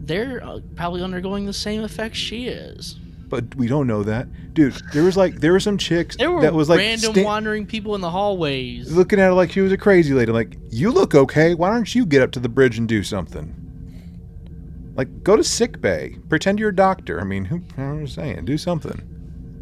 they're 0.00 0.44
uh, 0.44 0.60
probably 0.76 1.02
undergoing 1.02 1.46
the 1.46 1.52
same 1.54 1.82
effects 1.84 2.18
she 2.18 2.48
is. 2.48 2.96
But 3.34 3.56
we 3.56 3.66
don't 3.66 3.88
know 3.88 4.04
that, 4.04 4.54
dude. 4.54 4.74
There 4.92 5.02
was 5.02 5.16
like 5.16 5.40
there 5.40 5.50
were 5.50 5.58
some 5.58 5.76
chicks 5.76 6.16
There 6.16 6.30
were 6.30 6.40
that 6.42 6.54
was 6.54 6.68
like 6.68 6.78
random 6.78 7.14
sta- 7.14 7.24
wandering 7.24 7.66
people 7.66 7.96
in 7.96 8.00
the 8.00 8.08
hallways. 8.10 8.92
looking 8.92 9.18
at 9.18 9.24
her 9.24 9.32
like 9.32 9.50
she 9.50 9.60
was 9.60 9.72
a 9.72 9.76
crazy 9.76 10.14
lady. 10.14 10.30
Like, 10.30 10.56
you 10.70 10.92
look 10.92 11.16
okay. 11.16 11.52
Why 11.54 11.70
don't 11.70 11.92
you 11.92 12.06
get 12.06 12.22
up 12.22 12.30
to 12.32 12.38
the 12.38 12.48
bridge 12.48 12.78
and 12.78 12.88
do 12.88 13.02
something? 13.02 13.52
Like, 14.94 15.24
go 15.24 15.34
to 15.34 15.42
sick 15.42 15.80
bay. 15.80 16.16
Pretend 16.28 16.60
you're 16.60 16.68
a 16.68 16.76
doctor. 16.76 17.20
I 17.20 17.24
mean, 17.24 17.44
who? 17.44 17.60
I'm 17.76 18.04
just 18.04 18.14
saying, 18.14 18.44
do 18.44 18.56
something. 18.56 19.02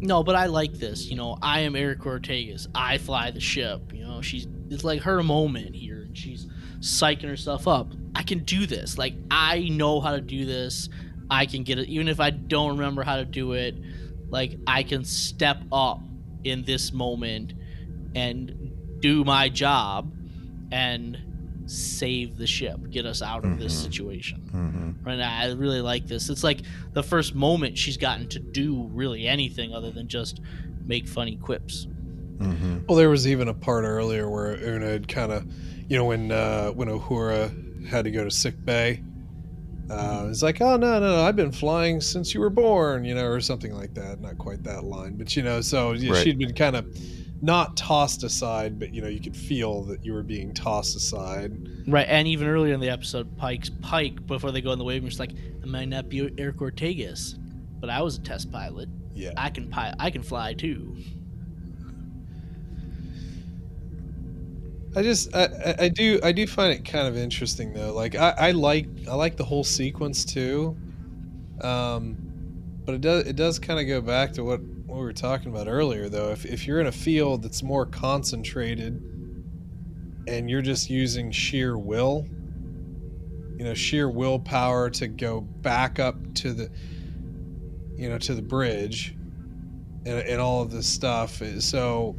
No, 0.01 0.21
but 0.21 0.35
I 0.35 0.45
like 0.45 0.73
this. 0.73 1.09
You 1.09 1.15
know, 1.15 1.39
I 1.41 1.61
am 1.61 1.75
Erica 1.75 2.09
Ortegas. 2.09 2.67
I 2.75 2.99
fly 2.99 3.31
the 3.31 3.39
ship. 3.39 3.91
You 3.91 4.05
know, 4.05 4.21
she's 4.21 4.47
it's 4.69 4.83
like 4.83 5.01
her 5.01 5.23
moment 5.23 5.75
here, 5.75 6.03
and 6.03 6.15
she's 6.15 6.45
psyching 6.79 7.27
herself 7.27 7.67
up. 7.67 7.91
I 8.13 8.21
can 8.21 8.43
do 8.43 8.67
this. 8.67 8.99
Like 8.99 9.15
I 9.31 9.67
know 9.69 9.99
how 9.99 10.11
to 10.11 10.21
do 10.21 10.45
this. 10.45 10.89
I 11.29 11.45
can 11.45 11.63
get 11.63 11.79
it, 11.79 11.87
even 11.89 12.07
if 12.07 12.19
I 12.19 12.29
don't 12.31 12.77
remember 12.77 13.03
how 13.03 13.17
to 13.17 13.25
do 13.25 13.53
it. 13.53 13.75
Like 14.29 14.57
I 14.67 14.83
can 14.83 15.03
step 15.05 15.61
up 15.71 16.01
in 16.43 16.63
this 16.63 16.91
moment 16.93 17.53
and 18.15 18.71
do 18.99 19.23
my 19.23 19.49
job, 19.49 20.11
and 20.71 21.17
save 21.65 22.37
the 22.37 22.45
ship, 22.47 22.77
get 22.89 23.05
us 23.05 23.21
out 23.21 23.45
of 23.45 23.57
this 23.59 23.73
Mhm. 23.73 23.83
situation. 23.83 24.41
Mm-hmm. 24.53 25.07
Right 25.07 25.19
I 25.19 25.51
really 25.53 25.81
like 25.81 26.07
this. 26.07 26.29
It's 26.29 26.43
like 26.43 26.61
the 26.93 27.03
first 27.03 27.35
moment 27.35 27.77
she's 27.77 27.95
gotten 27.97 28.27
to 28.29 28.39
do 28.39 28.89
really 28.91 29.27
anything 29.27 29.73
other 29.73 29.89
than 29.91 30.07
just 30.07 30.41
make 30.85 31.07
funny 31.07 31.35
quips. 31.37 31.87
Mm-hmm. 32.37 32.79
Well, 32.87 32.97
there 32.97 33.09
was 33.09 33.27
even 33.27 33.47
a 33.47 33.53
part 33.53 33.85
earlier 33.85 34.29
where 34.29 34.57
Una 34.61 34.87
had 34.87 35.07
kind 35.07 35.31
of, 35.31 35.45
you 35.89 35.95
know, 35.97 36.05
when 36.05 36.31
uh, 36.31 36.69
when 36.71 36.87
Uhura 36.89 37.87
had 37.87 38.03
to 38.05 38.11
go 38.11 38.23
to 38.23 38.31
sick 38.31 38.55
bay, 38.65 39.01
uh, 39.89 40.27
it's 40.29 40.41
like, 40.41 40.61
oh 40.61 40.77
no, 40.77 40.99
no, 40.99 41.17
no, 41.17 41.21
I've 41.23 41.35
been 41.35 41.51
flying 41.51 41.99
since 42.01 42.33
you 42.33 42.39
were 42.39 42.49
born, 42.49 43.03
you 43.05 43.13
know, 43.15 43.25
or 43.27 43.41
something 43.41 43.73
like 43.73 43.93
that. 43.95 44.21
Not 44.21 44.37
quite 44.37 44.63
that 44.63 44.83
line, 44.83 45.15
but 45.15 45.35
you 45.35 45.43
know, 45.43 45.61
so 45.61 45.91
yeah, 45.93 46.13
Right. 46.13 46.23
she'd 46.23 46.39
been 46.39 46.53
kind 46.53 46.75
of 46.75 46.85
not 47.41 47.75
tossed 47.75 48.23
aside, 48.23 48.79
but 48.79 48.93
you 48.93 49.01
know, 49.01 49.09
you 49.09 49.19
could 49.19 49.35
feel 49.35 49.83
that 49.83 50.05
you 50.05 50.13
were 50.13 50.23
being 50.23 50.53
tossed 50.53 50.95
aside. 50.95 51.51
Right, 51.87 52.07
and 52.07 52.27
even 52.27 52.47
earlier 52.47 52.73
in 52.73 52.79
the 52.79 52.89
episode, 52.89 53.35
Pike's 53.37 53.69
Pike 53.81 54.25
before 54.25 54.51
they 54.51 54.61
go 54.61 54.71
in 54.71 54.79
the 54.79 54.85
wave, 54.85 55.03
she's 55.03 55.19
like, 55.19 55.33
"I 55.61 55.65
might 55.65 55.89
not 55.89 56.07
be 56.07 56.31
Erica 56.37 56.59
Ortegas, 56.63 57.35
but 57.81 57.89
I 57.89 58.01
was 58.01 58.17
a 58.17 58.21
test 58.21 58.49
pilot. 58.51 58.87
Yeah. 59.13 59.31
I 59.35 59.49
can 59.49 59.69
pi- 59.69 59.93
I 59.99 60.09
can 60.09 60.23
fly 60.23 60.53
too." 60.53 60.95
I 64.95 65.01
just 65.01 65.33
I, 65.35 65.75
I- 65.79 65.89
do 65.89 66.19
I 66.23 66.31
do 66.31 66.45
find 66.47 66.71
it 66.73 66.85
kind 66.85 67.07
of 67.07 67.17
interesting 67.17 67.73
though. 67.73 67.93
Like 67.93 68.15
I, 68.15 68.29
I 68.37 68.51
like 68.51 68.87
I 69.09 69.15
like 69.15 69.37
the 69.37 69.43
whole 69.45 69.63
sequence 69.63 70.23
too. 70.25 70.77
Um 71.61 72.17
but 72.85 72.95
it 72.95 73.01
does 73.01 73.25
it 73.27 73.35
does 73.35 73.59
kind 73.59 73.79
of 73.79 73.87
go 73.87 74.01
back 74.01 74.33
to 74.33 74.43
what, 74.43 74.61
what 74.61 74.97
we 74.97 75.03
were 75.03 75.13
talking 75.13 75.49
about 75.49 75.67
earlier 75.67 76.09
though. 76.09 76.31
If 76.31 76.45
if 76.45 76.67
you're 76.67 76.79
in 76.79 76.87
a 76.87 76.91
field 76.91 77.43
that's 77.43 77.63
more 77.63 77.85
concentrated 77.85 79.01
and 80.27 80.49
you're 80.49 80.61
just 80.61 80.89
using 80.89 81.31
sheer 81.31 81.77
will, 81.77 82.25
you 83.57 83.63
know, 83.63 83.73
sheer 83.73 84.09
willpower 84.09 84.89
to 84.89 85.07
go 85.07 85.41
back 85.41 85.99
up 85.99 86.15
to 86.35 86.53
the 86.53 86.69
you 87.95 88.09
know, 88.09 88.17
to 88.17 88.33
the 88.33 88.41
bridge 88.41 89.15
and, 90.05 90.19
and 90.19 90.41
all 90.41 90.61
of 90.61 90.71
this 90.71 90.87
stuff. 90.87 91.41
So 91.59 92.15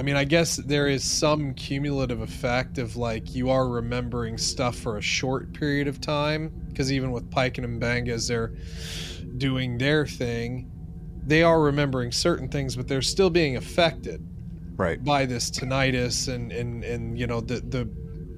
I 0.00 0.02
mean, 0.02 0.16
I 0.16 0.24
guess 0.24 0.56
there 0.56 0.88
is 0.88 1.04
some 1.04 1.52
cumulative 1.52 2.22
effect 2.22 2.78
of 2.78 2.96
like 2.96 3.34
you 3.34 3.50
are 3.50 3.68
remembering 3.68 4.38
stuff 4.38 4.74
for 4.76 4.96
a 4.96 5.02
short 5.02 5.52
period 5.52 5.88
of 5.88 6.00
time. 6.00 6.50
Because 6.68 6.90
even 6.90 7.12
with 7.12 7.30
Pike 7.30 7.58
and 7.58 7.78
Mbenga, 7.78 8.08
as 8.08 8.26
they're 8.26 8.54
doing 9.36 9.76
their 9.76 10.06
thing, 10.06 10.72
they 11.26 11.42
are 11.42 11.60
remembering 11.60 12.12
certain 12.12 12.48
things, 12.48 12.76
but 12.76 12.88
they're 12.88 13.02
still 13.02 13.28
being 13.28 13.56
affected 13.56 14.26
Right. 14.78 15.04
by 15.04 15.26
this 15.26 15.50
tinnitus 15.50 16.32
and 16.32 16.50
and 16.50 16.82
and 16.82 17.18
you 17.18 17.26
know 17.26 17.42
the 17.42 17.60
the 17.60 17.86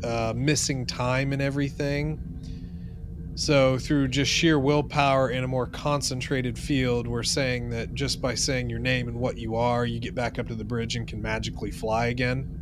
uh, 0.04 0.32
missing 0.34 0.84
time 0.84 1.32
and 1.32 1.40
everything. 1.40 2.18
So 3.34 3.78
through 3.78 4.08
just 4.08 4.30
sheer 4.30 4.58
willpower 4.58 5.30
in 5.30 5.42
a 5.42 5.48
more 5.48 5.66
concentrated 5.66 6.58
field, 6.58 7.06
we're 7.06 7.22
saying 7.22 7.70
that 7.70 7.94
just 7.94 8.20
by 8.20 8.34
saying 8.34 8.68
your 8.68 8.78
name 8.78 9.08
and 9.08 9.18
what 9.18 9.38
you 9.38 9.56
are, 9.56 9.86
you 9.86 9.98
get 9.98 10.14
back 10.14 10.38
up 10.38 10.48
to 10.48 10.54
the 10.54 10.64
bridge 10.64 10.96
and 10.96 11.08
can 11.08 11.22
magically 11.22 11.70
fly 11.70 12.06
again. 12.06 12.58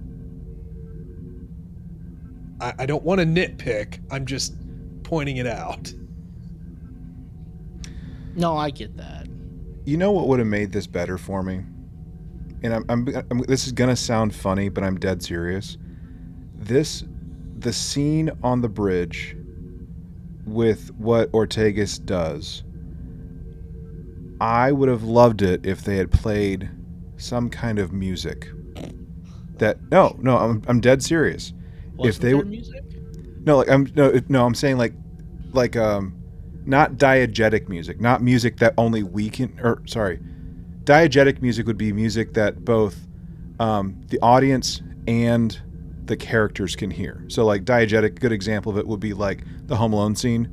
I, 2.60 2.74
I 2.80 2.86
don't 2.86 3.02
want 3.02 3.20
to 3.20 3.26
nitpick. 3.26 3.98
I'm 4.12 4.26
just 4.26 4.54
pointing 5.02 5.38
it 5.38 5.46
out. 5.46 5.92
No, 8.36 8.56
I 8.56 8.70
get 8.70 8.96
that. 8.96 9.26
You 9.84 9.96
know 9.96 10.12
what 10.12 10.28
would 10.28 10.38
have 10.38 10.48
made 10.48 10.70
this 10.70 10.86
better 10.86 11.18
for 11.18 11.42
me? 11.42 11.64
And 12.62 12.74
I'm, 12.74 12.84
I'm, 12.88 13.08
I'm 13.30 13.38
this 13.40 13.66
is 13.66 13.72
gonna 13.72 13.96
sound 13.96 14.34
funny, 14.34 14.68
but 14.68 14.84
I'm 14.84 15.00
dead 15.00 15.22
serious. 15.22 15.78
This, 16.54 17.04
the 17.58 17.72
scene 17.72 18.30
on 18.42 18.60
the 18.60 18.68
bridge, 18.68 19.36
with 20.50 20.90
what 20.96 21.30
Ortegas 21.32 22.04
does. 22.04 22.62
I 24.40 24.72
would 24.72 24.88
have 24.88 25.02
loved 25.02 25.42
it 25.42 25.66
if 25.66 25.82
they 25.82 25.96
had 25.96 26.10
played 26.10 26.70
some 27.16 27.50
kind 27.50 27.78
of 27.78 27.92
music. 27.92 28.48
That 29.58 29.78
no, 29.90 30.16
no, 30.20 30.38
I'm, 30.38 30.62
I'm 30.66 30.80
dead 30.80 31.02
serious. 31.02 31.52
Wasn't 31.96 32.22
they 32.22 32.32
there 32.32 32.44
music? 32.44 32.82
No, 33.44 33.58
like 33.58 33.68
I'm 33.68 33.90
no, 33.94 34.18
no, 34.28 34.46
I'm 34.46 34.54
saying 34.54 34.78
like, 34.78 34.94
like 35.52 35.76
um, 35.76 36.14
not 36.64 36.92
diegetic 36.92 37.68
music, 37.68 38.00
not 38.00 38.22
music 38.22 38.56
that 38.58 38.72
only 38.78 39.02
we 39.02 39.28
can. 39.28 39.58
Or 39.62 39.82
sorry, 39.86 40.18
diegetic 40.84 41.42
music 41.42 41.66
would 41.66 41.78
be 41.78 41.92
music 41.92 42.32
that 42.34 42.64
both 42.64 42.96
um, 43.58 44.00
the 44.08 44.18
audience 44.20 44.80
and 45.06 45.60
the 46.10 46.16
characters 46.16 46.74
can 46.74 46.90
hear. 46.90 47.24
So 47.28 47.44
like 47.46 47.64
diegetic, 47.64 48.18
good 48.18 48.32
example 48.32 48.72
of 48.72 48.78
it 48.78 48.86
would 48.88 48.98
be 48.98 49.14
like 49.14 49.44
the 49.68 49.76
Home 49.76 49.92
Alone 49.92 50.16
scene 50.16 50.46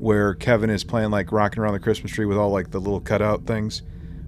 where 0.00 0.34
Kevin 0.34 0.70
is 0.70 0.82
playing 0.82 1.12
like 1.12 1.30
rocking 1.30 1.62
around 1.62 1.74
the 1.74 1.78
Christmas 1.78 2.10
tree 2.10 2.26
with 2.26 2.36
all 2.36 2.50
like 2.50 2.72
the 2.72 2.80
little 2.80 2.98
cutout 3.00 3.46
things. 3.46 3.82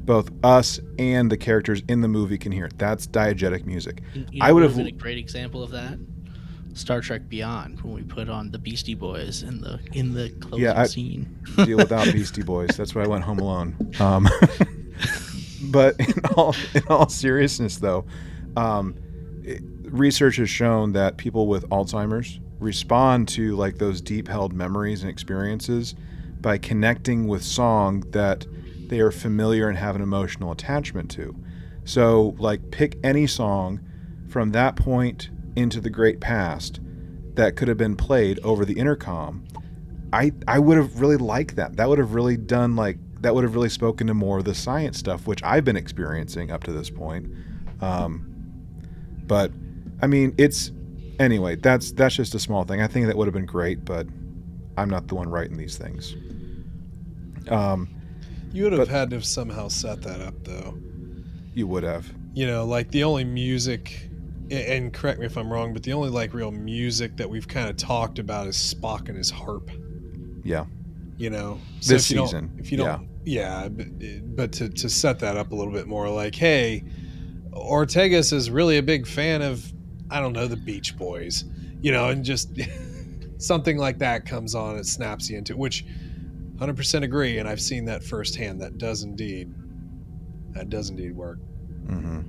Both 0.05 0.31
us 0.45 0.79
and 1.01 1.29
the 1.29 1.37
characters 1.37 1.83
in 1.89 2.03
the 2.03 2.07
movie 2.09 2.39
can 2.39 2.53
hear 2.53 2.67
it. 2.67 2.79
That's 2.79 3.09
diegetic 3.09 3.67
music. 3.67 4.01
You- 4.15 4.27
you 4.31 4.39
I 4.41 4.53
would 4.53 4.63
have- 4.63 4.77
been 4.77 4.87
a 4.87 4.93
great 4.93 5.19
example 5.19 5.61
of 5.65 5.73
that. 5.73 5.99
Star 6.75 7.01
Trek 7.01 7.29
Beyond 7.29 7.81
when 7.81 7.95
we 7.95 8.03
put 8.03 8.29
on 8.29 8.53
the 8.53 8.59
Beastie 8.59 8.95
Boys 8.95 9.43
in 9.43 9.61
the 9.63 9.81
in 9.93 10.15
the 10.15 10.31
closing 10.39 10.61
Yeah, 10.67 10.81
I- 10.81 10.87
scene. 10.87 11.37
deal 11.65 11.79
without 11.79 12.05
Beastie 12.13 12.43
Boys. 12.45 12.77
That's 12.77 12.95
why 12.95 13.03
I 13.03 13.09
went 13.09 13.25
Home 13.25 13.41
Alone. 13.41 13.75
Um, 13.99 14.29
but 15.63 15.99
in 15.99 16.15
all 16.37 16.55
in 16.75 16.83
all 16.89 17.09
seriousness, 17.09 17.79
though, 17.79 18.05
um, 18.57 18.95
research 19.91 20.37
has 20.37 20.51
shown 20.51 20.93
that 20.93 21.17
people 21.17 21.47
with 21.47 21.69
Alzheimer's 21.69 22.41
respond 22.59 23.29
to 23.29 23.55
like 23.57 23.79
those 23.79 24.01
deep 24.01 24.29
held 24.29 24.53
memories 24.53 25.03
and 25.03 25.11
experiences 25.11 25.95
by 26.41 26.59
connecting 26.59 27.27
with 27.27 27.43
song 27.43 28.01
that 28.11 28.47
they 28.89 29.01
are 29.01 29.11
familiar 29.11 29.69
and 29.69 29.77
have 29.77 29.97
an 29.97 30.03
emotional 30.03 30.53
attachment 30.53 31.11
to. 31.11 31.35
So, 31.85 32.35
like, 32.39 32.71
pick 32.71 32.99
any 33.05 33.27
song 33.27 33.81
from 34.29 34.53
that 34.53 34.77
point 34.77 35.31
into 35.55 35.81
the 35.81 35.91
great 35.91 36.21
past 36.21 36.81
that 37.35 37.57
could 37.57 37.69
have 37.69 37.77
been 37.77 37.97
played 37.97 38.41
over 38.43 38.65
the 38.65 38.79
intercom 38.79 39.47
I 40.13 40.33
I 40.47 40.59
would 40.59 40.77
have 40.77 41.01
really 41.01 41.17
liked 41.17 41.57
that. 41.57 41.77
That 41.77 41.89
would 41.89 41.99
have 41.99 42.15
really 42.15 42.37
done 42.37 42.77
like 42.77 42.99
that 43.21 43.35
would 43.35 43.45
have 43.45 43.55
really 43.55 43.69
spoken 43.69 44.07
to 44.07 44.15
more 44.15 44.39
of 44.39 44.45
the 44.45 44.55
science 44.55 44.99
stuff, 44.99 45.27
which 45.27 45.43
I've 45.43 45.65
been 45.65 45.77
experiencing 45.77 46.51
up 46.51 46.65
to 46.65 46.73
this 46.73 46.91
point. 46.91 47.27
Um, 47.81 48.33
but 49.27 49.51
I 50.03 50.07
mean, 50.07 50.35
it's 50.39 50.73
anyway. 51.19 51.57
That's 51.57 51.93
that's 51.93 52.15
just 52.15 52.35
a 52.35 52.39
small 52.39 52.65
thing. 52.65 52.81
I 52.83 52.87
think 52.87 53.07
that 53.07 53.17
would 53.17 53.27
have 53.27 53.35
been 53.35 53.47
great, 53.47 53.85
but 53.85 54.07
I'm 54.77 54.91
not 54.91 55.09
the 55.09 55.15
one 55.15 55.29
writing 55.29 55.57
these 55.57 55.77
things. 55.79 56.15
Um, 57.49 57.89
You 58.53 58.65
would 58.65 58.73
have 58.73 58.81
But- 58.81 58.89
had 58.89 59.11
to 59.11 59.17
have 59.17 59.25
somehow 59.25 59.69
set 59.69 60.03
that 60.03 60.21
up 60.21 60.35
though. 60.45 60.79
you 61.55 61.67
would 61.67 61.83
have. 61.85 62.13
you 62.35 62.47
know 62.47 62.67
like 62.67 62.91
the 62.91 63.03
only 63.05 63.25
music 63.25 64.11
and 64.51 64.93
correct 64.93 65.19
me 65.19 65.25
if 65.25 65.39
i'm 65.39 65.51
wrong 65.51 65.73
but 65.73 65.83
the 65.83 65.93
only 65.95 66.11
like 66.11 66.35
real 66.35 66.51
music 66.51 67.17
that 67.17 67.29
we've 67.31 67.49
kind 67.49 67.69
of 67.71 67.77
talked 67.79 68.19
about 68.19 68.47
is 68.47 68.57
spock 68.57 69.09
and 69.09 69.17
his 69.17 69.31
harp 69.31 69.71
Yeah. 70.45 70.67
you 71.17 71.31
know 71.31 71.59
This 71.87 72.05
if 72.05 72.11
you 72.11 72.17
don't- 72.19 72.27
season, 72.29 72.51
if 72.59 72.71
you 72.71 72.77
don't 72.79 73.09
yeah, 73.25 73.69
but, 73.69 73.87
but 74.37 74.53
to, 74.53 74.69
to 74.69 74.89
set 74.91 75.19
that 75.21 75.37
up 75.39 75.51
a 75.51 75.55
little 75.55 75.73
bit 75.73 75.87
more 75.89 76.11
like 76.11 76.35
hey 76.35 76.85
ortegas 77.53 78.33
is 78.35 78.51
really 78.51 78.77
a 78.77 78.83
big 78.83 79.07
fan 79.07 79.41
of 79.43 79.73
i 80.11 80.21
don't 80.21 80.33
know 80.33 80.47
the 80.47 80.57
beach 80.57 80.97
boys 80.97 81.45
you 81.81 81.93
know 81.93 82.09
and 82.11 82.25
just 82.25 82.51
something 83.39 83.77
like 83.77 83.99
that 83.99 84.25
comes 84.27 84.55
on 84.55 84.77
it 84.77 84.87
snaps 84.87 85.29
you 85.29 85.37
into 85.39 85.53
it, 85.53 85.59
which 85.59 85.85
100% 86.59 87.03
agree 87.03 87.39
and 87.39 87.49
i've 87.49 87.61
seen 87.61 87.85
that 87.85 88.03
firsthand 88.03 88.61
that 88.61 88.79
does 88.79 89.03
indeed 89.03 89.53
that 90.55 90.71
does 90.71 90.89
indeed 90.91 91.13
work 91.15 91.39
hmm 91.87 92.21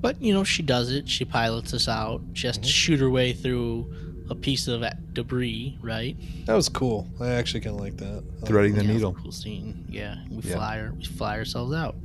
But 0.00 0.20
you 0.22 0.32
know, 0.32 0.44
she 0.44 0.62
does 0.62 0.90
it. 0.90 1.06
She 1.08 1.26
pilots 1.26 1.74
us 1.74 1.86
out. 1.86 2.22
She 2.32 2.46
has 2.46 2.56
to 2.56 2.68
Mhm. 2.68 2.72
shoot 2.72 3.00
her 3.00 3.10
way 3.10 3.34
through 3.34 3.92
a 4.30 4.34
piece 4.34 4.66
of 4.66 4.82
debris, 5.12 5.76
right? 5.82 6.16
that 6.46 6.54
was 6.54 6.68
cool 6.70 7.06
i 7.20 7.28
actually 7.28 7.60
kind 7.60 7.74
of 7.76 7.82
like 7.82 7.96
that 7.98 8.22
Threading 8.46 8.76
the 8.76 8.84
Yeah, 8.84 8.92
needle. 8.94 9.12
Cool 9.12 9.30
scene. 9.32 9.84
Yeah, 9.90 10.16
we 10.30 10.40
Yeah. 10.42 10.54
fly 10.54 10.78
her. 10.78 10.94
We 10.96 11.04
fly 11.04 11.36
ourselves 11.36 11.74
out. 11.74 11.96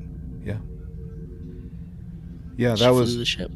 Yeah, 0.44 0.58
Yeah, 2.58 2.76
that 2.76 2.90
flew 2.90 3.00
was 3.00 3.16
the 3.18 3.26
ship. 3.26 3.52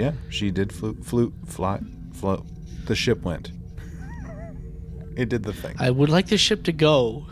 Yeah. 0.00 0.12
She 0.30 0.50
did 0.50 0.72
flew, 0.72 0.94
flew, 1.02 1.32
fly, 1.44 1.80
float. 2.12 2.46
The 2.86 2.94
ship 2.94 3.22
went. 3.22 3.52
It 5.14 5.28
did 5.28 5.42
the 5.42 5.52
thing. 5.52 5.76
I 5.78 5.90
would 5.90 6.08
like 6.08 6.28
the 6.28 6.38
ship 6.38 6.62
to 6.64 6.72
go. 6.72 7.26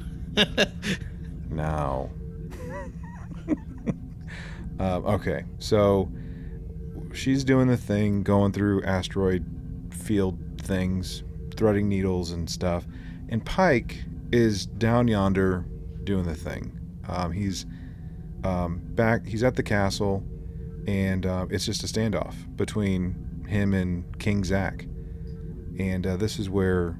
Now. 1.50 2.10
um, 4.78 5.06
okay, 5.06 5.44
so 5.58 6.12
she's 7.14 7.42
doing 7.42 7.68
the 7.68 7.76
thing, 7.76 8.22
going 8.22 8.52
through 8.52 8.82
asteroid 8.82 9.44
field 9.90 10.38
things, 10.58 11.22
threading 11.56 11.88
needles 11.88 12.32
and 12.32 12.48
stuff, 12.48 12.86
and 13.30 13.44
Pike 13.44 14.04
is 14.30 14.66
down 14.66 15.08
yonder 15.08 15.64
doing 16.04 16.24
the 16.24 16.34
thing. 16.34 16.78
Um, 17.08 17.32
he's 17.32 17.64
um, 18.44 18.80
back. 18.94 19.26
He's 19.26 19.42
at 19.42 19.56
the 19.56 19.62
castle, 19.62 20.22
and 20.88 21.26
uh, 21.26 21.46
it's 21.50 21.66
just 21.66 21.84
a 21.84 21.86
standoff 21.86 22.34
between 22.56 23.44
him 23.46 23.74
and 23.74 24.18
King 24.18 24.42
Zack. 24.42 24.86
and 25.78 26.06
uh, 26.06 26.16
this 26.16 26.38
is 26.38 26.48
where 26.48 26.98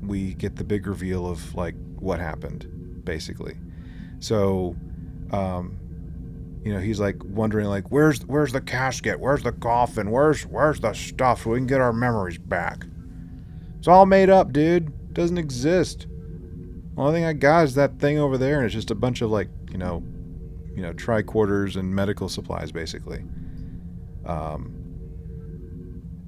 we 0.00 0.34
get 0.34 0.54
the 0.54 0.62
big 0.62 0.86
reveal 0.86 1.26
of 1.26 1.52
like 1.56 1.74
what 1.96 2.20
happened, 2.20 3.02
basically. 3.04 3.56
So, 4.20 4.76
um, 5.32 5.76
you 6.64 6.72
know, 6.72 6.78
he's 6.78 7.00
like 7.00 7.16
wondering 7.24 7.66
like, 7.66 7.90
where's 7.90 8.24
where's 8.24 8.52
the 8.52 8.60
casket? 8.60 9.18
Where's 9.18 9.42
the 9.42 9.52
coffin? 9.52 10.12
Where's 10.12 10.44
where's 10.46 10.78
the 10.78 10.92
stuff 10.92 11.42
so 11.42 11.50
we 11.50 11.58
can 11.58 11.66
get 11.66 11.80
our 11.80 11.92
memories 11.92 12.38
back? 12.38 12.86
It's 13.80 13.88
all 13.88 14.06
made 14.06 14.30
up, 14.30 14.52
dude. 14.52 15.12
Doesn't 15.12 15.38
exist. 15.38 16.06
Only 16.96 17.14
thing 17.14 17.24
I 17.24 17.32
got 17.32 17.64
is 17.64 17.74
that 17.74 17.98
thing 17.98 18.16
over 18.16 18.38
there, 18.38 18.58
and 18.58 18.64
it's 18.64 18.74
just 18.74 18.92
a 18.92 18.94
bunch 18.94 19.22
of 19.22 19.30
like, 19.32 19.48
you 19.72 19.78
know, 19.78 20.04
you 20.74 20.82
know, 20.82 20.92
tricorders 20.92 21.76
and 21.76 21.94
medical 21.94 22.28
supplies, 22.28 22.72
basically. 22.72 23.24
Um, 24.26 24.80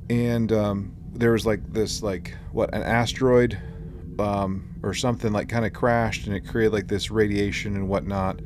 and 0.09 0.53
um, 0.53 0.97
there 1.12 1.32
was 1.32 1.47
like 1.47 1.72
this, 1.72 2.03
like 2.03 2.34
what, 2.53 2.74
an 2.74 2.82
asteroid 2.82 3.59
um, 4.18 4.74
or 4.82 4.94
something 4.94 5.32
like 5.32 5.49
kind 5.49 5.64
of 5.64 5.72
crashed, 5.72 6.26
and 6.26 6.36
it 6.36 6.47
created 6.47 6.72
like 6.72 6.88
this 6.88 7.11
radiation 7.11 7.74
and 7.74 7.88
whatnot, 7.88 8.40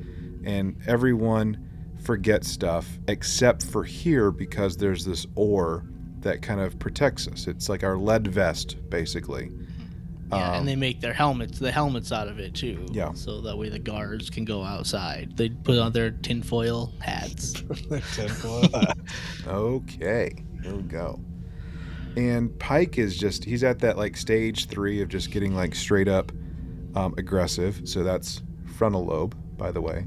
and 0.44 0.76
everyone 0.86 1.66
forgets 2.02 2.48
stuff 2.48 2.98
except 3.08 3.64
for 3.64 3.84
here 3.84 4.30
because 4.30 4.76
there's 4.76 5.04
this 5.04 5.26
ore 5.34 5.84
that 6.20 6.42
kind 6.42 6.60
of 6.60 6.78
protects 6.78 7.28
us. 7.28 7.46
It's 7.46 7.68
like 7.68 7.84
our 7.84 7.96
lead 7.96 8.26
vest, 8.26 8.76
basically. 8.88 9.50
Yeah, 10.30 10.50
Um, 10.50 10.54
and 10.60 10.68
they 10.68 10.76
make 10.76 11.00
their 11.00 11.12
helmets, 11.12 11.58
the 11.58 11.72
helmets 11.72 12.12
out 12.12 12.28
of 12.28 12.38
it 12.38 12.54
too. 12.54 12.86
Yeah. 12.92 13.12
So 13.14 13.40
that 13.42 13.56
way 13.58 13.68
the 13.68 13.78
guards 13.78 14.30
can 14.30 14.44
go 14.44 14.62
outside. 14.62 15.36
They 15.36 15.48
put 15.48 15.78
on 15.78 15.92
their 15.92 16.10
tinfoil 16.10 16.92
hats. 17.00 17.52
Tinfoil. 18.14 18.68
Okay, 19.46 20.44
here 20.62 20.74
we 20.74 20.82
go. 20.82 21.18
And 22.16 22.56
Pike 22.58 22.98
is 22.98 23.16
just, 23.16 23.44
he's 23.44 23.64
at 23.64 23.78
that 23.80 23.96
like 23.96 24.16
stage 24.16 24.66
three 24.66 25.00
of 25.00 25.08
just 25.08 25.30
getting 25.30 25.54
like 25.54 25.74
straight 25.74 26.08
up 26.08 26.32
um, 26.94 27.14
aggressive. 27.18 27.82
So 27.84 28.02
that's 28.02 28.42
frontal 28.76 29.04
lobe, 29.06 29.36
by 29.56 29.70
the 29.72 29.80
way, 29.80 30.06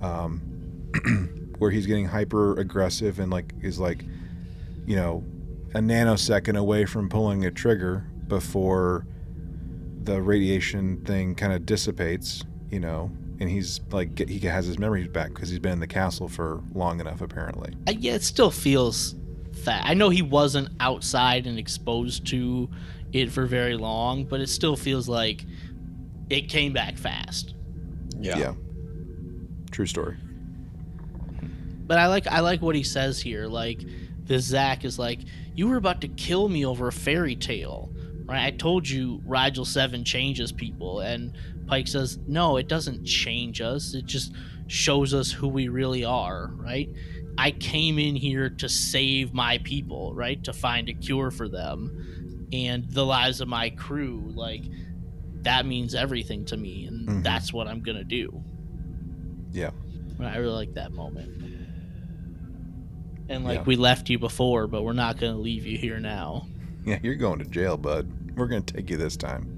um, 0.00 0.40
where 1.58 1.70
he's 1.70 1.86
getting 1.86 2.06
hyper 2.06 2.58
aggressive 2.58 3.18
and 3.18 3.30
like 3.30 3.52
is 3.62 3.78
like, 3.78 4.04
you 4.86 4.96
know, 4.96 5.24
a 5.74 5.78
nanosecond 5.78 6.56
away 6.56 6.84
from 6.84 7.08
pulling 7.08 7.44
a 7.44 7.50
trigger 7.50 8.06
before 8.28 9.06
the 10.04 10.20
radiation 10.20 11.04
thing 11.04 11.34
kind 11.34 11.52
of 11.52 11.66
dissipates, 11.66 12.44
you 12.70 12.80
know, 12.80 13.10
and 13.40 13.48
he's 13.50 13.80
like, 13.90 14.14
get, 14.14 14.28
he 14.28 14.38
has 14.40 14.66
his 14.66 14.78
memories 14.78 15.08
back 15.08 15.28
because 15.28 15.48
he's 15.48 15.58
been 15.58 15.72
in 15.72 15.80
the 15.80 15.86
castle 15.86 16.28
for 16.28 16.62
long 16.72 17.00
enough, 17.00 17.20
apparently. 17.20 17.74
Uh, 17.88 17.92
yeah, 17.98 18.14
it 18.14 18.22
still 18.22 18.50
feels 18.50 19.14
that. 19.64 19.84
I 19.84 19.94
know 19.94 20.08
he 20.08 20.22
wasn't 20.22 20.68
outside 20.80 21.46
and 21.46 21.58
exposed 21.58 22.26
to 22.28 22.68
it 23.12 23.30
for 23.30 23.46
very 23.46 23.76
long, 23.76 24.24
but 24.24 24.40
it 24.40 24.48
still 24.48 24.76
feels 24.76 25.08
like 25.08 25.44
it 26.30 26.48
came 26.48 26.72
back 26.72 26.96
fast. 26.96 27.54
Yeah. 28.18 28.38
yeah. 28.38 28.54
True 29.70 29.86
story. 29.86 30.16
But 31.86 31.98
I 31.98 32.06
like 32.06 32.26
I 32.26 32.40
like 32.40 32.62
what 32.62 32.74
he 32.74 32.82
says 32.82 33.20
here. 33.20 33.46
Like 33.46 33.80
this 34.24 34.44
Zach 34.44 34.84
is 34.84 34.98
like, 34.98 35.20
you 35.54 35.68
were 35.68 35.76
about 35.76 36.00
to 36.00 36.08
kill 36.08 36.48
me 36.48 36.64
over 36.64 36.88
a 36.88 36.92
fairy 36.92 37.36
tale, 37.36 37.90
right? 38.24 38.44
I 38.46 38.50
told 38.50 38.88
you 38.88 39.20
Rigel 39.26 39.64
Seven 39.64 40.04
changes 40.04 40.52
people, 40.52 41.00
and 41.00 41.32
Pike 41.66 41.88
says, 41.88 42.18
no, 42.26 42.56
it 42.56 42.68
doesn't 42.68 43.04
change 43.04 43.60
us. 43.60 43.94
It 43.94 44.06
just 44.06 44.32
shows 44.66 45.12
us 45.14 45.30
who 45.30 45.48
we 45.48 45.68
really 45.68 46.04
are, 46.04 46.50
right? 46.54 46.88
I 47.36 47.50
came 47.50 47.98
in 47.98 48.14
here 48.16 48.48
to 48.50 48.68
save 48.68 49.32
my 49.34 49.58
people, 49.58 50.14
right? 50.14 50.42
To 50.44 50.52
find 50.52 50.88
a 50.88 50.94
cure 50.94 51.30
for 51.30 51.48
them 51.48 52.48
and 52.52 52.88
the 52.90 53.04
lives 53.04 53.40
of 53.40 53.48
my 53.48 53.70
crew. 53.70 54.30
Like 54.34 54.62
that 55.42 55.66
means 55.66 55.94
everything 55.94 56.44
to 56.46 56.56
me, 56.56 56.86
and 56.86 57.08
Mhm. 57.08 57.22
that's 57.24 57.52
what 57.52 57.66
I'm 57.66 57.80
gonna 57.80 58.04
do. 58.04 58.42
Yeah. 59.52 59.70
I 60.20 60.36
really 60.36 60.54
like 60.54 60.74
that 60.74 60.92
moment. 60.92 61.30
And 63.28 63.44
like 63.44 63.60
Yeah. 63.60 63.64
we 63.64 63.76
left 63.76 64.08
you 64.10 64.18
before, 64.18 64.66
but 64.66 64.82
we're 64.84 64.92
not 64.92 65.18
gonna 65.18 65.38
leave 65.38 65.66
you 65.66 65.76
here 65.78 65.98
now. 65.98 66.46
Yeah, 66.90 66.98
you're 67.02 67.14
going 67.14 67.38
to 67.38 67.44
jail, 67.46 67.76
bud. 67.76 68.10
We're 68.36 68.46
going 68.46 68.62
to 68.62 68.74
take 68.74 68.90
you 68.90 68.96
this 68.96 69.16
time. 69.16 69.48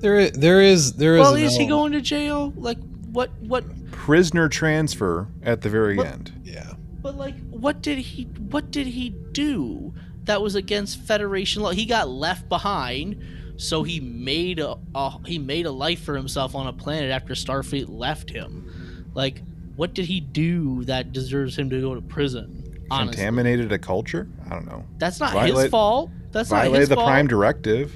There, 0.00 0.18
is, 0.18 0.32
there 0.32 0.60
is, 0.60 0.94
there 0.94 1.16
is. 1.16 1.20
Well, 1.20 1.34
is 1.36 1.56
he 1.56 1.66
going 1.66 1.92
to 1.92 2.00
jail? 2.00 2.52
Like 2.56 2.78
what? 3.12 3.30
What? 3.40 3.64
Prisoner 3.92 4.48
transfer 4.48 5.28
at 5.42 5.60
the 5.62 5.68
very 5.68 5.96
What- 5.96 6.06
end. 6.06 6.32
Yeah. 6.44 6.72
But 7.00 7.16
like, 7.16 7.36
what 7.50 7.80
did 7.82 7.98
he? 7.98 8.24
What 8.24 8.70
did 8.70 8.86
he 8.88 9.10
do 9.32 9.92
that 10.24 10.42
was 10.42 10.54
against 10.56 10.98
Federation 11.00 11.62
law? 11.62 11.70
He 11.70 11.86
got 11.86 12.08
left 12.08 12.48
behind, 12.48 13.22
so 13.56 13.82
he 13.84 14.00
made 14.00 14.58
a, 14.58 14.76
a 14.94 15.18
he 15.26 15.38
made 15.38 15.66
a 15.66 15.70
life 15.70 16.00
for 16.02 16.16
himself 16.16 16.54
on 16.54 16.66
a 16.66 16.72
planet 16.72 17.10
after 17.12 17.34
Starfleet 17.34 17.86
left 17.88 18.30
him. 18.30 19.04
Like, 19.14 19.42
what 19.76 19.94
did 19.94 20.06
he 20.06 20.20
do 20.20 20.84
that 20.84 21.12
deserves 21.12 21.56
him 21.58 21.70
to 21.70 21.80
go 21.80 21.94
to 21.94 22.00
prison? 22.00 22.64
Honestly, 22.90 23.16
Contaminated 23.16 23.70
a 23.72 23.78
culture? 23.78 24.26
I 24.46 24.50
don't 24.50 24.66
know. 24.66 24.84
that's 24.98 25.20
not 25.20 25.32
Violate- 25.34 25.62
his 25.64 25.70
fault. 25.70 26.10
That's 26.32 26.50
not 26.50 26.66
his 26.66 26.88
the 26.88 26.94
fault. 26.94 27.06
prime 27.06 27.26
directive. 27.26 27.92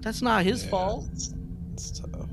That's 0.00 0.22
not 0.22 0.44
his 0.44 0.64
Yeah, 0.64 0.70
fault. 0.70 1.08
It's, 1.12 1.34
it's 1.74 2.00
tough. 2.00 2.28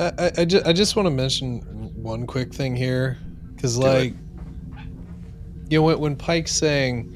I, 0.00 0.12
I, 0.18 0.32
I, 0.38 0.44
just, 0.44 0.66
I 0.66 0.72
just 0.72 0.96
want 0.96 1.06
to 1.06 1.10
mention 1.10 1.60
one 2.02 2.26
quick 2.26 2.52
thing 2.54 2.74
here, 2.74 3.18
because 3.54 3.78
Do 3.78 3.86
it. 3.86 3.88
like, 3.88 4.14
you 5.68 5.78
know, 5.78 5.82
when, 5.82 5.98
when 6.00 6.16
Pike's 6.16 6.52
saying 6.52 7.14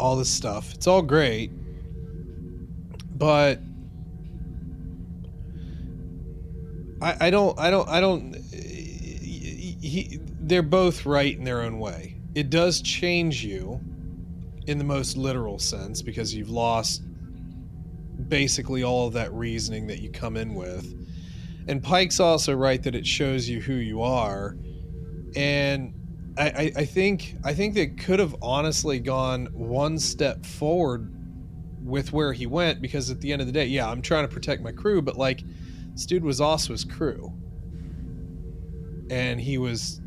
all 0.00 0.16
this 0.16 0.30
stuff, 0.30 0.72
it's 0.74 0.86
all 0.86 1.02
great, 1.02 1.52
but 3.18 3.60
I, 7.00 7.26
I 7.26 7.30
don't, 7.30 7.58
I 7.58 7.70
don't, 7.70 7.88
I 7.88 8.00
don't. 8.00 8.34
He, 8.52 9.76
he, 9.80 10.18
they're 10.40 10.62
both 10.62 11.06
right 11.06 11.36
in 11.36 11.44
their 11.44 11.62
own 11.62 11.78
way. 11.78 12.11
It 12.34 12.50
does 12.50 12.80
change 12.80 13.44
you 13.44 13.80
in 14.66 14.78
the 14.78 14.84
most 14.84 15.16
literal 15.16 15.58
sense 15.58 16.02
because 16.02 16.34
you've 16.34 16.50
lost 16.50 17.02
basically 18.28 18.82
all 18.82 19.06
of 19.06 19.12
that 19.14 19.32
reasoning 19.32 19.86
that 19.88 20.00
you 20.00 20.10
come 20.10 20.36
in 20.36 20.54
with. 20.54 20.94
And 21.68 21.82
Pike's 21.82 22.20
also 22.20 22.54
right 22.54 22.82
that 22.82 22.94
it 22.94 23.06
shows 23.06 23.48
you 23.48 23.60
who 23.60 23.74
you 23.74 24.02
are. 24.02 24.56
And 25.36 25.94
I, 26.36 26.48
I, 26.48 26.72
I 26.76 26.84
think 26.84 27.36
I 27.44 27.54
think 27.54 27.74
they 27.74 27.88
could 27.88 28.18
have 28.18 28.34
honestly 28.42 28.98
gone 28.98 29.46
one 29.52 29.98
step 29.98 30.44
forward 30.44 31.12
with 31.82 32.12
where 32.12 32.32
he 32.32 32.46
went 32.46 32.80
because 32.80 33.10
at 33.10 33.20
the 33.20 33.32
end 33.32 33.40
of 33.40 33.46
the 33.46 33.52
day, 33.52 33.66
yeah, 33.66 33.88
I'm 33.88 34.02
trying 34.02 34.26
to 34.26 34.32
protect 34.32 34.62
my 34.62 34.72
crew, 34.72 35.02
but 35.02 35.16
like 35.16 35.42
this 35.92 36.06
dude 36.06 36.24
was 36.24 36.40
also 36.40 36.72
his 36.72 36.84
crew. 36.84 37.32
And 39.10 39.40
he 39.40 39.58
was 39.58 40.00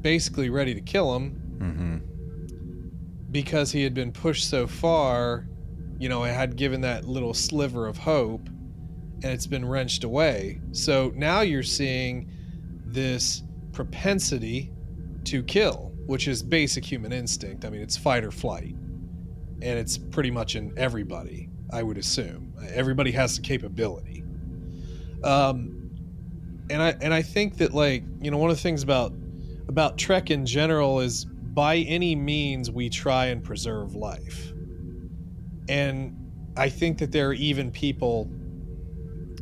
basically 0.00 0.50
ready 0.50 0.74
to 0.74 0.80
kill 0.80 1.14
him 1.14 1.42
Mm-hmm. 1.58 1.96
because 3.32 3.72
he 3.72 3.82
had 3.82 3.94
been 3.94 4.12
pushed 4.12 4.48
so 4.48 4.66
far, 4.68 5.48
you 5.98 6.08
know, 6.08 6.22
it 6.22 6.32
had 6.32 6.54
given 6.56 6.80
that 6.82 7.04
little 7.04 7.34
sliver 7.34 7.86
of 7.88 7.98
hope 7.98 8.46
and 8.46 9.24
it's 9.32 9.46
been 9.48 9.64
wrenched 9.64 10.04
away. 10.04 10.60
So 10.70 11.12
now 11.16 11.40
you're 11.40 11.64
seeing 11.64 12.30
this 12.86 13.42
propensity 13.72 14.70
to 15.24 15.42
kill, 15.42 15.92
which 16.06 16.28
is 16.28 16.44
basic 16.44 16.84
human 16.84 17.12
instinct. 17.12 17.64
I 17.64 17.70
mean, 17.70 17.80
it's 17.80 17.96
fight 17.96 18.22
or 18.22 18.30
flight. 18.30 18.76
And 19.60 19.78
it's 19.80 19.98
pretty 19.98 20.30
much 20.30 20.54
in 20.54 20.72
everybody, 20.78 21.48
I 21.72 21.82
would 21.82 21.98
assume. 21.98 22.54
Everybody 22.72 23.10
has 23.10 23.34
the 23.34 23.42
capability. 23.42 24.22
Um, 25.24 25.90
and 26.70 26.80
I 26.80 26.96
and 27.00 27.12
I 27.12 27.22
think 27.22 27.56
that 27.56 27.74
like, 27.74 28.04
you 28.20 28.30
know, 28.30 28.38
one 28.38 28.50
of 28.50 28.56
the 28.56 28.62
things 28.62 28.84
about 28.84 29.12
about 29.68 29.98
Trek 29.98 30.30
in 30.30 30.46
general 30.46 31.00
is 31.00 31.24
by 31.24 31.76
any 31.78 32.14
means 32.14 32.70
we 32.70 32.88
try 32.88 33.26
and 33.26 33.42
preserve 33.42 33.94
life. 33.94 34.52
And 35.68 36.16
I 36.56 36.68
think 36.68 36.98
that 36.98 37.12
there 37.12 37.28
are 37.28 37.34
even 37.34 37.70
people 37.70 38.30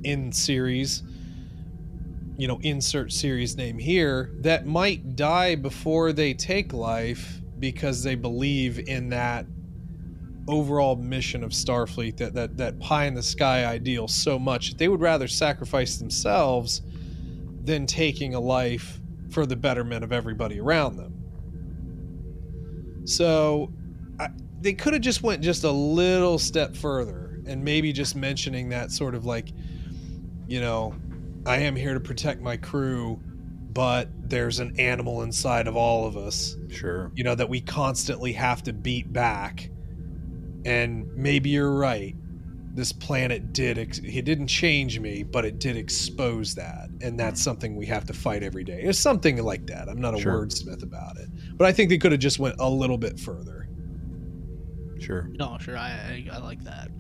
in 0.03 0.33
series, 0.33 1.03
you 2.37 2.49
know, 2.49 2.59
insert 2.63 3.13
series 3.13 3.57
name 3.57 3.79
here, 3.79 4.33
that 4.41 4.67
might 4.67 5.17
die 5.17 5.55
before 5.55 6.13
they 6.13 6.35
take 6.35 6.73
life 6.73 7.41
because 7.59 8.03
they 8.03 8.15
believe 8.15 8.79
in 8.89 9.09
that 9.11 9.47
overall 10.49 10.97
mission 10.97 11.43
of 11.43 11.51
Starfleet, 11.51 12.17
that 12.19 12.35
that, 12.35 12.57
that 12.57 12.79
pie 12.79 13.07
in 13.07 13.15
the 13.15 13.23
sky 13.23 13.65
ideal 13.65 14.09
so 14.09 14.39
much 14.39 14.71
that 14.71 14.79
they 14.79 14.89
would 14.89 15.01
rather 15.01 15.29
sacrifice 15.29 15.97
themselves 15.97 16.83
than 17.65 17.87
taking 17.87 18.35
a 18.35 18.41
life 18.41 19.01
for 19.37 19.45
the 19.45 19.55
betterment 19.55 20.03
of 20.03 20.13
everybody 20.15 20.59
around 20.59 20.97
them. 20.97 21.13
So 23.05 23.71
I, 24.19 24.29
they 24.63 24.73
could 24.73 24.95
have 24.95 25.03
just 25.03 25.23
went 25.23 25.43
just 25.43 25.63
a 25.65 25.71
little 25.71 26.39
step 26.39 26.75
further 26.75 27.43
and 27.47 27.63
maybe 27.63 27.93
just 27.93 28.17
mentioning 28.17 28.71
that 28.71 28.91
sort 28.91 29.15
of 29.15 29.27
like, 29.27 29.51
you 30.49 30.59
know, 30.59 30.95
I 31.45 31.59
am 31.59 31.77
here 31.77 31.93
to 31.93 32.01
protect 32.01 32.41
my 32.41 32.57
crew, 32.57 33.21
but 33.75 34.09
there's 34.27 34.59
an 34.59 34.81
animal 34.81 35.21
inside 35.21 35.69
of 35.69 35.77
all 35.77 36.07
of 36.07 36.17
us, 36.17 36.57
Sure. 36.71 37.13
you 37.15 37.23
know, 37.23 37.35
that 37.35 37.51
we 37.51 37.61
constantly 37.61 38.33
have 38.33 38.63
to 38.63 38.73
beat 38.73 39.13
back. 39.13 39.69
And 40.65 41.15
maybe 41.15 41.51
you're 41.51 41.77
right. 41.77 42.17
This 42.77 42.93
planet 42.93 43.55
did, 43.55 43.79
ex- 43.79 43.99
it 44.05 44.27
didn't 44.27 44.49
change 44.49 45.01
me, 45.01 45.23
but 45.23 45.45
it 45.47 45.59
did 45.59 45.77
expose 45.77 46.55
that. 46.57 46.91
And 47.01 47.19
that's 47.19 47.41
something 47.43 47.75
we 47.75 47.87
have 47.87 48.05
to 48.05 48.13
fight 48.13 48.43
every 48.43 48.65
day. 48.65 48.83
It's 48.83 48.99
something 48.99 49.43
like 49.43 49.67
that. 49.69 49.89
I'm 49.89 50.01
not 50.01 50.15
a 50.15 50.21
Sure. 50.21 50.45
wordsmith 50.47 50.83
about 50.83 51.17
it. 51.17 51.29
But 51.57 51.67
I 51.67 51.73
think 51.73 51.89
they 51.89 51.97
could 51.97 52.13
have 52.13 52.21
just 52.21 52.39
went 52.39 52.57
a 52.59 52.69
little 52.69 52.99
bit 52.99 53.19
further. 53.19 53.67
Sure. 54.99 55.31
No, 55.39 55.57
sure, 55.59 55.77
I, 55.79 55.91
I 56.31 56.35
I 56.35 56.39
like 56.39 56.63
that. 56.65 56.91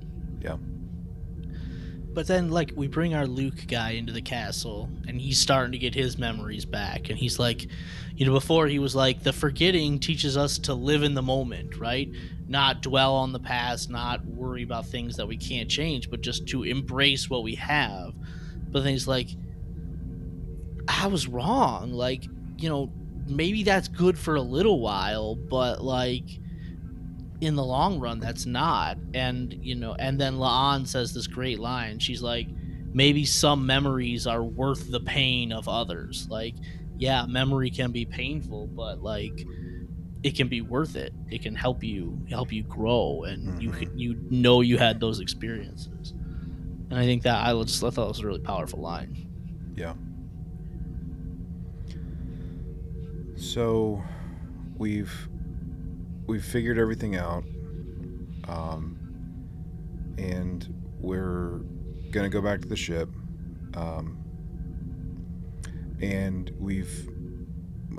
Yeah. 0.40 0.56
But 2.14 2.26
then, 2.26 2.50
like, 2.50 2.72
we 2.74 2.86
bring 2.88 3.14
our 3.14 3.26
Luke 3.26 3.66
guy 3.68 3.90
into 3.90 4.12
the 4.14 4.22
castle, 4.22 4.88
and 5.06 5.20
he's 5.20 5.38
starting 5.38 5.72
to 5.72 5.78
get 5.78 5.94
his 5.94 6.16
memories 6.16 6.64
back. 6.64 7.10
And 7.10 7.18
he's 7.18 7.38
like, 7.38 7.66
you 8.16 8.24
know, 8.24 8.32
before 8.32 8.66
he 8.68 8.78
was 8.78 8.94
like, 8.94 9.22
the 9.22 9.34
forgetting 9.34 9.98
teaches 9.98 10.34
us 10.38 10.56
to 10.60 10.72
live 10.72 11.02
in 11.02 11.12
the 11.12 11.20
moment, 11.20 11.76
right? 11.76 12.08
Not 12.48 12.82
dwell 12.82 13.14
on 13.14 13.32
the 13.32 13.40
past, 13.40 13.90
not 13.90 14.24
worry 14.24 14.62
about 14.62 14.86
things 14.86 15.16
that 15.16 15.26
we 15.26 15.36
can't 15.36 15.68
change, 15.68 16.10
but 16.10 16.20
just 16.20 16.46
to 16.48 16.62
embrace 16.62 17.28
what 17.28 17.42
we 17.42 17.56
have. 17.56 18.14
But 18.70 18.84
then 18.84 18.92
he's 18.92 19.08
like, 19.08 19.28
I 20.88 21.08
was 21.08 21.26
wrong. 21.26 21.92
Like, 21.92 22.24
you 22.58 22.68
know, 22.68 22.92
maybe 23.26 23.64
that's 23.64 23.88
good 23.88 24.16
for 24.16 24.36
a 24.36 24.42
little 24.42 24.80
while, 24.80 25.34
but 25.34 25.82
like, 25.82 26.24
in 27.40 27.54
the 27.54 27.64
long 27.64 28.00
run 28.00 28.18
that's 28.18 28.46
not 28.46 28.96
and 29.12 29.52
you 29.60 29.74
know 29.74 29.94
and 29.98 30.18
then 30.18 30.36
La'an 30.36 30.86
says 30.86 31.12
this 31.12 31.26
great 31.26 31.58
line 31.58 31.98
she's 31.98 32.22
like 32.22 32.48
maybe 32.94 33.24
some 33.24 33.66
memories 33.66 34.26
are 34.26 34.42
worth 34.42 34.90
the 34.90 35.00
pain 35.00 35.52
of 35.52 35.68
others 35.68 36.26
like 36.30 36.54
yeah 36.96 37.26
memory 37.26 37.70
can 37.70 37.92
be 37.92 38.06
painful 38.06 38.66
but 38.68 39.02
like 39.02 39.46
it 40.22 40.34
can 40.36 40.48
be 40.48 40.60
worth 40.60 40.96
it 40.96 41.12
it 41.30 41.42
can 41.42 41.54
help 41.54 41.84
you 41.84 42.18
help 42.28 42.52
you 42.52 42.62
grow 42.64 43.22
and 43.24 43.62
you 43.62 43.70
Mhm. 43.70 43.78
can 43.78 43.98
you 43.98 44.16
know 44.30 44.60
you 44.60 44.78
had 44.78 44.98
those 45.00 45.20
experiences 45.20 46.12
and 46.90 46.98
i 46.98 47.04
think 47.04 47.22
that 47.22 47.44
i 47.46 47.52
just 47.62 47.82
I 47.84 47.90
thought 47.90 48.04
it 48.06 48.08
was 48.08 48.20
a 48.20 48.26
really 48.26 48.40
powerful 48.40 48.80
line 48.80 49.28
Yeah. 49.76 49.94
So 53.36 54.02
we've 54.78 55.28
we've 56.26 56.44
figured 56.44 56.78
everything 56.78 57.16
out. 57.16 57.44
Um, 58.48 58.96
and 60.18 60.66
we're 60.98 61.58
gonna 62.10 62.28
go 62.30 62.40
back 62.40 62.60
to 62.62 62.68
the 62.68 62.76
ship. 62.76 63.10
Um, 63.74 64.18
and 66.00 66.50
we've 66.58 67.08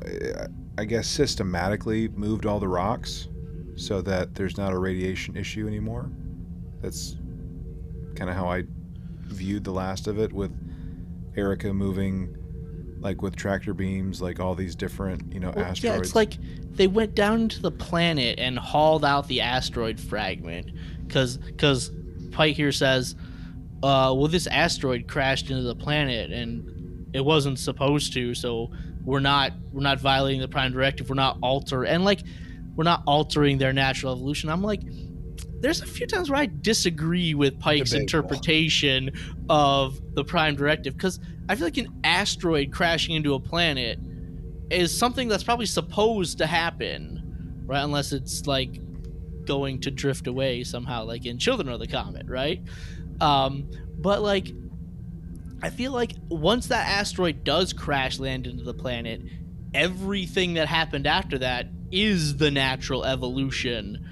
I- 0.03 0.47
I 0.77 0.85
guess 0.85 1.07
systematically 1.07 2.07
moved 2.09 2.45
all 2.45 2.59
the 2.59 2.67
rocks 2.67 3.27
so 3.75 4.01
that 4.01 4.35
there's 4.35 4.57
not 4.57 4.73
a 4.73 4.77
radiation 4.77 5.35
issue 5.35 5.67
anymore. 5.67 6.09
That's 6.81 7.15
kind 8.15 8.29
of 8.29 8.35
how 8.35 8.47
I 8.47 8.63
viewed 9.21 9.63
the 9.63 9.71
last 9.71 10.07
of 10.07 10.19
it 10.19 10.31
with 10.31 10.51
Erica 11.35 11.73
moving 11.73 12.35
like 12.99 13.21
with 13.21 13.35
tractor 13.35 13.73
beams, 13.73 14.21
like 14.21 14.39
all 14.39 14.55
these 14.55 14.75
different, 14.75 15.31
you 15.31 15.39
know, 15.39 15.51
Well, 15.55 15.65
asteroids. 15.65 15.83
Yeah, 15.83 15.97
it's 15.97 16.15
like 16.15 16.37
they 16.73 16.87
went 16.87 17.15
down 17.15 17.49
to 17.49 17.61
the 17.61 17.71
planet 17.71 18.39
and 18.39 18.57
hauled 18.57 19.05
out 19.05 19.27
the 19.27 19.41
asteroid 19.41 19.99
fragment 19.99 20.71
because 21.05 21.37
because 21.37 21.91
Pike 22.31 22.55
here 22.55 22.71
says, 22.71 23.15
uh, 23.83 24.13
"Well, 24.17 24.27
this 24.27 24.47
asteroid 24.47 25.07
crashed 25.07 25.49
into 25.49 25.63
the 25.63 25.75
planet 25.75 26.31
and 26.31 27.07
it 27.13 27.23
wasn't 27.23 27.59
supposed 27.59 28.13
to, 28.13 28.33
so 28.33 28.71
we're 29.07 29.21
not 29.21 29.53
we're 29.71 29.81
not 29.81 30.01
violating 30.01 30.41
the 30.41 30.49
Prime 30.49 30.73
Directive. 30.73 31.09
We're 31.09 31.15
not 31.15 31.37
alter 31.41 31.85
and 31.85 32.03
like 32.03 32.21
we're 32.75 32.83
not 32.83 33.03
altering 33.07 33.57
their 33.57 33.73
natural 33.73 34.13
evolution." 34.13 34.49
I'm 34.49 34.61
like. 34.61 34.81
There's 35.59 35.81
a 35.81 35.87
few 35.87 36.05
times 36.05 36.29
where 36.29 36.39
I 36.39 36.45
disagree 36.45 37.33
with 37.33 37.59
Pike's 37.59 37.89
Debatable. 37.89 38.01
interpretation 38.01 39.11
of 39.49 39.99
the 40.13 40.23
Prime 40.23 40.55
Directive 40.55 40.95
because 40.95 41.19
I 41.49 41.55
feel 41.55 41.65
like 41.65 41.77
an 41.77 41.99
asteroid 42.03 42.71
crashing 42.71 43.15
into 43.15 43.33
a 43.33 43.39
planet 43.39 43.97
is 44.69 44.95
something 44.95 45.27
that's 45.27 45.43
probably 45.43 45.65
supposed 45.65 46.37
to 46.39 46.45
happen, 46.45 47.63
right? 47.65 47.81
Unless 47.81 48.11
it's 48.11 48.45
like 48.45 48.79
going 49.45 49.81
to 49.81 49.89
drift 49.89 50.27
away 50.27 50.63
somehow, 50.63 51.05
like 51.05 51.25
in 51.25 51.39
Children 51.39 51.69
of 51.69 51.79
the 51.79 51.87
Comet, 51.87 52.27
right? 52.27 52.61
Um, 53.19 53.67
but 53.97 54.21
like, 54.21 54.51
I 55.61 55.69
feel 55.69 55.91
like 55.91 56.13
once 56.29 56.67
that 56.67 56.87
asteroid 56.87 57.43
does 57.43 57.73
crash 57.73 58.19
land 58.19 58.47
into 58.47 58.63
the 58.63 58.73
planet, 58.73 59.21
everything 59.73 60.53
that 60.55 60.67
happened 60.67 61.07
after 61.07 61.39
that 61.39 61.67
is 61.91 62.37
the 62.37 62.51
natural 62.51 63.05
evolution 63.05 64.05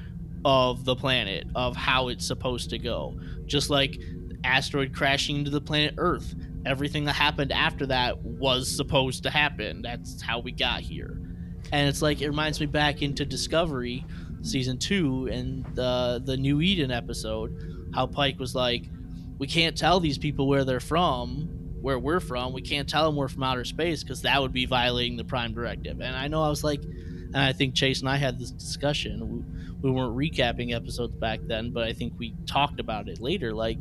of 0.44 0.86
the 0.86 0.96
planet, 0.96 1.48
of 1.56 1.76
how 1.76 2.08
it's 2.08 2.26
supposed 2.26 2.70
to 2.72 2.78
go. 2.78 3.20
Just 3.46 3.70
like 3.70 4.00
asteroid 4.44 4.94
crashing 4.94 5.38
into 5.38 5.50
the 5.52 5.62
planet 5.62 5.96
Earth 5.98 6.36
everything 6.66 7.06
that 7.06 7.14
happened 7.14 7.52
after 7.52 7.86
that 7.86 8.22
was 8.24 8.74
supposed 8.76 9.24
to 9.24 9.30
happen. 9.30 9.82
That's 9.82 10.22
how 10.22 10.40
we 10.40 10.52
got 10.52 10.82
here. 10.82 11.22
And 11.72 11.88
it's 11.88 12.02
like 12.02 12.22
it 12.22 12.28
reminds 12.28 12.60
me 12.60 12.66
back 12.66 13.02
into 13.02 13.26
Discovery 13.26 14.06
season 14.42 14.78
2 14.78 15.30
and 15.32 15.66
the 15.76 16.22
the 16.24 16.38
New 16.38 16.62
Eden 16.62 16.92
episode 16.92 17.90
how 17.94 18.06
Pike 18.06 18.40
was 18.40 18.54
like 18.54 18.84
we 19.38 19.48
can't 19.48 19.78
tell 19.78 20.00
these 20.00 20.18
people 20.18 20.48
where 20.48 20.64
they're 20.64 20.80
from, 20.80 21.50
where 21.82 22.00
we're 22.00 22.20
from. 22.20 22.54
We 22.54 22.62
can't 22.62 22.90
tell 22.90 23.06
them 23.06 23.16
we're 23.16 23.28
from 23.28 23.44
outer 23.44 23.66
space 23.66 24.04
because 24.04 24.22
that 24.24 24.42
would 24.42 24.54
be 24.54 24.66
violating 24.66 25.18
the 25.18 25.26
Prime 25.26 25.54
Directive. 25.54 26.02
And 26.02 26.16
I 26.16 26.28
know 26.28 26.42
I 26.42 26.50
was 26.50 26.64
like, 26.64 26.82
and 26.84 27.38
I 27.38 27.54
think 27.54 27.76
Chase 27.76 28.00
and 28.00 28.10
I 28.10 28.18
had 28.18 28.40
this 28.40 28.52
discussion. 28.52 29.30
We, 29.82 29.90
we 29.90 29.92
weren't 29.92 30.16
recapping 30.16 30.74
episodes 30.74 31.14
back 31.16 31.42
then, 31.44 31.72
but 31.72 31.84
I 31.84 31.94
think 31.94 32.14
we 32.18 32.34
talked 32.48 32.80
about 32.80 33.10
it 33.10 33.20
later. 33.20 33.54
Like, 33.54 33.78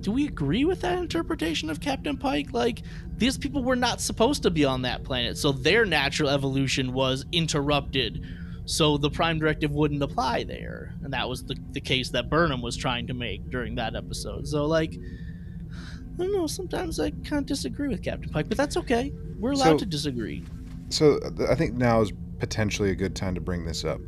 do 0.00 0.12
we 0.12 0.26
agree 0.26 0.64
with 0.64 0.80
that 0.82 0.98
interpretation 0.98 1.70
of 1.70 1.80
Captain 1.80 2.16
Pike? 2.16 2.52
Like, 2.52 2.82
these 3.16 3.38
people 3.38 3.62
were 3.62 3.76
not 3.76 4.00
supposed 4.00 4.42
to 4.44 4.50
be 4.50 4.64
on 4.64 4.82
that 4.82 5.04
planet, 5.04 5.38
so 5.38 5.52
their 5.52 5.84
natural 5.84 6.28
evolution 6.28 6.92
was 6.92 7.24
interrupted, 7.32 8.24
so 8.68 8.98
the 8.98 9.08
Prime 9.08 9.38
Directive 9.38 9.70
wouldn't 9.70 10.02
apply 10.02 10.44
there. 10.44 10.94
And 11.02 11.10
that 11.14 11.26
was 11.26 11.42
the, 11.42 11.56
the 11.72 11.80
case 11.80 12.10
that 12.10 12.28
Burnham 12.28 12.60
was 12.60 12.76
trying 12.76 13.06
to 13.06 13.14
make 13.14 13.48
during 13.50 13.74
that 13.76 13.96
episode. 13.96 14.46
So, 14.46 14.66
like, 14.66 14.92
I 14.94 16.22
don't 16.22 16.32
know, 16.34 16.46
sometimes 16.46 17.00
I 17.00 17.10
kind 17.10 17.38
of 17.40 17.46
disagree 17.46 17.88
with 17.88 18.02
Captain 18.02 18.28
Pike, 18.30 18.46
but 18.48 18.58
that's 18.58 18.76
okay. 18.76 19.12
We're 19.38 19.52
allowed 19.52 19.64
So- 19.64 19.78
to 19.78 19.86
disagree. 19.86 20.44
so 20.90 21.18
I 21.48 21.54
think 21.54 21.74
now 21.76 22.02
is 22.02 22.12
potentially 22.40 22.90
a 22.90 22.94
good 22.94 23.14
time 23.16 23.34
to 23.36 23.40
bring 23.40 23.64
this 23.64 23.84
up. 23.84 24.00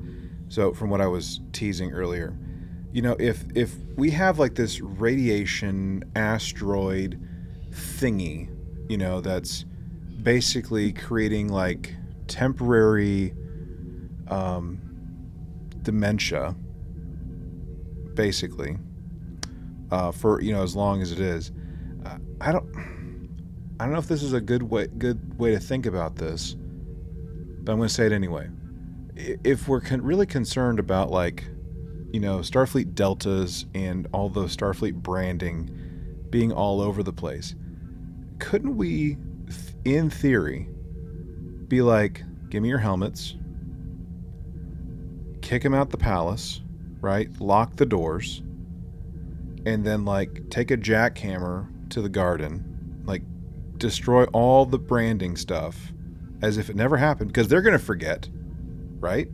So 0.48 0.74
from 0.74 0.90
what 0.90 1.00
I 1.00 1.06
was 1.06 1.40
teasing 1.52 1.92
earlier, 1.92 2.36
you 2.92 3.00
know, 3.02 3.16
if 3.18 3.44
if 3.54 3.76
we 3.96 4.10
have 4.10 4.38
like 4.38 4.56
this 4.56 4.80
radiation 4.80 6.02
asteroid 6.16 7.18
thingy, 7.70 8.48
you 8.90 8.98
know, 8.98 9.20
that's 9.20 9.64
basically 10.22 10.92
creating 10.92 11.48
like 11.48 11.94
temporary 12.26 13.32
um, 14.30 14.80
dementia, 15.82 16.54
basically, 18.14 18.78
uh, 19.90 20.12
for 20.12 20.40
you 20.40 20.52
know 20.52 20.62
as 20.62 20.74
long 20.74 21.02
as 21.02 21.12
it 21.12 21.20
is. 21.20 21.52
Uh, 22.04 22.18
I 22.40 22.52
don't. 22.52 22.66
I 23.78 23.84
don't 23.84 23.94
know 23.94 23.98
if 23.98 24.08
this 24.08 24.22
is 24.22 24.34
a 24.34 24.40
good 24.40 24.62
way 24.62 24.88
good 24.98 25.38
way 25.38 25.52
to 25.52 25.60
think 25.60 25.86
about 25.86 26.16
this, 26.16 26.54
but 26.54 27.72
I'm 27.72 27.78
going 27.78 27.88
to 27.88 27.94
say 27.94 28.06
it 28.06 28.12
anyway. 28.12 28.48
If 29.16 29.68
we're 29.68 29.80
con- 29.80 30.02
really 30.02 30.26
concerned 30.26 30.78
about 30.78 31.10
like, 31.10 31.44
you 32.12 32.20
know, 32.20 32.38
Starfleet 32.38 32.94
deltas 32.94 33.66
and 33.74 34.06
all 34.12 34.28
the 34.28 34.44
Starfleet 34.44 34.94
branding 34.94 35.70
being 36.30 36.52
all 36.52 36.80
over 36.80 37.02
the 37.02 37.12
place, 37.12 37.54
couldn't 38.38 38.76
we, 38.76 39.16
in 39.84 40.10
theory, 40.10 40.68
be 41.68 41.82
like, 41.82 42.22
give 42.50 42.62
me 42.62 42.68
your 42.68 42.78
helmets, 42.78 43.36
kick 45.50 45.64
him 45.64 45.74
out 45.74 45.90
the 45.90 45.96
palace, 45.96 46.60
right? 47.00 47.28
Lock 47.40 47.74
the 47.74 47.84
doors, 47.84 48.40
and 49.66 49.84
then 49.84 50.04
like 50.04 50.48
take 50.48 50.70
a 50.70 50.76
jackhammer 50.76 51.66
to 51.90 52.00
the 52.00 52.08
garden, 52.08 53.02
like 53.04 53.22
destroy 53.76 54.26
all 54.26 54.64
the 54.64 54.78
branding 54.78 55.36
stuff 55.36 55.92
as 56.40 56.56
if 56.56 56.70
it 56.70 56.76
never 56.76 56.96
happened 56.96 57.32
because 57.32 57.48
they're 57.48 57.62
going 57.62 57.76
to 57.76 57.84
forget, 57.84 58.28
right? 59.00 59.26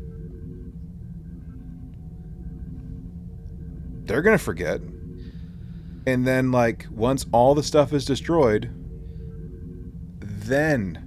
They're 4.07 4.23
going 4.23 4.39
to 4.39 4.43
forget. 4.43 4.81
And 6.07 6.27
then, 6.27 6.51
like, 6.51 6.87
once 6.91 7.27
all 7.31 7.55
the 7.55 7.63
stuff 7.63 7.93
is 7.93 8.07
destroyed, 8.07 8.71
then. 10.21 11.03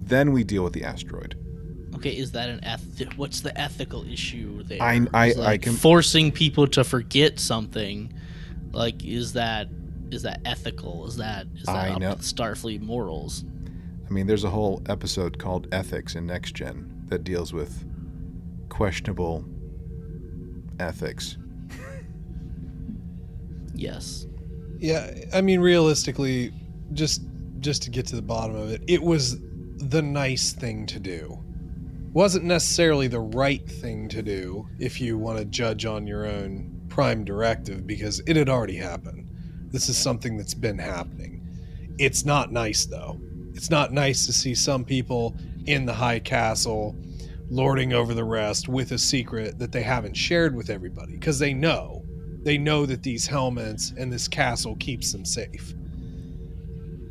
Then 0.00 0.30
we 0.30 0.44
deal 0.44 0.62
with 0.62 0.74
the 0.74 0.84
asteroid. 0.84 1.41
Okay, 2.02 2.16
is 2.16 2.32
that 2.32 2.48
an 2.48 2.58
eth? 2.64 2.82
What's 3.16 3.42
the 3.42 3.56
ethical 3.56 4.04
issue 4.10 4.64
there? 4.64 4.82
I- 4.82 5.06
I- 5.14 5.26
Is, 5.28 5.38
I 5.38 5.56
can- 5.56 5.74
forcing 5.74 6.32
people 6.32 6.66
to 6.66 6.82
forget 6.82 7.38
something. 7.38 8.12
Like, 8.72 9.04
is 9.04 9.34
that 9.34 9.68
is 10.10 10.22
that 10.22 10.40
ethical? 10.44 11.06
Is 11.06 11.16
that 11.18 11.46
is 11.54 11.62
that 11.62 11.76
I 11.76 11.90
up 11.90 12.00
know. 12.00 12.14
Starfleet 12.16 12.80
morals? 12.80 13.44
I 14.04 14.10
mean, 14.12 14.26
there's 14.26 14.42
a 14.42 14.50
whole 14.50 14.82
episode 14.88 15.38
called 15.38 15.68
Ethics 15.70 16.16
in 16.16 16.26
Next 16.26 16.54
Gen 16.56 17.04
that 17.06 17.22
deals 17.22 17.52
with 17.52 17.84
questionable 18.68 19.44
ethics. 20.80 21.38
Yes. 23.74 24.26
Yeah, 24.80 25.08
I 25.32 25.40
mean 25.40 25.60
realistically, 25.60 26.52
just 26.94 27.22
just 27.60 27.82
to 27.84 27.90
get 27.90 28.06
to 28.08 28.16
the 28.16 28.22
bottom 28.22 28.56
of 28.56 28.70
it, 28.72 28.82
it 28.88 29.00
was 29.02 29.38
the 29.78 30.02
nice 30.02 30.52
thing 30.52 30.84
to 30.86 30.98
do. 30.98 31.38
Wasn't 32.12 32.44
necessarily 32.44 33.08
the 33.08 33.20
right 33.20 33.66
thing 33.66 34.06
to 34.10 34.22
do 34.22 34.68
if 34.78 35.00
you 35.00 35.16
want 35.16 35.38
to 35.38 35.46
judge 35.46 35.86
on 35.86 36.06
your 36.06 36.26
own 36.26 36.82
prime 36.90 37.24
directive 37.24 37.86
because 37.86 38.20
it 38.26 38.36
had 38.36 38.50
already 38.50 38.76
happened. 38.76 39.30
This 39.70 39.88
is 39.88 39.96
something 39.96 40.36
that's 40.36 40.52
been 40.52 40.78
happening. 40.78 41.40
It's 41.98 42.26
not 42.26 42.52
nice 42.52 42.84
though. 42.84 43.18
It's 43.54 43.70
not 43.70 43.94
nice 43.94 44.26
to 44.26 44.32
see 44.32 44.54
some 44.54 44.84
people 44.84 45.34
in 45.64 45.86
the 45.86 45.94
high 45.94 46.18
castle 46.18 46.94
lording 47.48 47.94
over 47.94 48.12
the 48.12 48.24
rest 48.24 48.68
with 48.68 48.92
a 48.92 48.98
secret 48.98 49.58
that 49.58 49.72
they 49.72 49.82
haven't 49.82 50.16
shared 50.16 50.54
with 50.54 50.68
everybody 50.68 51.12
because 51.12 51.38
they 51.38 51.54
know 51.54 52.02
they 52.42 52.58
know 52.58 52.84
that 52.86 53.02
these 53.02 53.26
helmets 53.26 53.92
and 53.96 54.12
this 54.12 54.26
castle 54.26 54.74
keeps 54.76 55.12
them 55.12 55.24
safe 55.24 55.74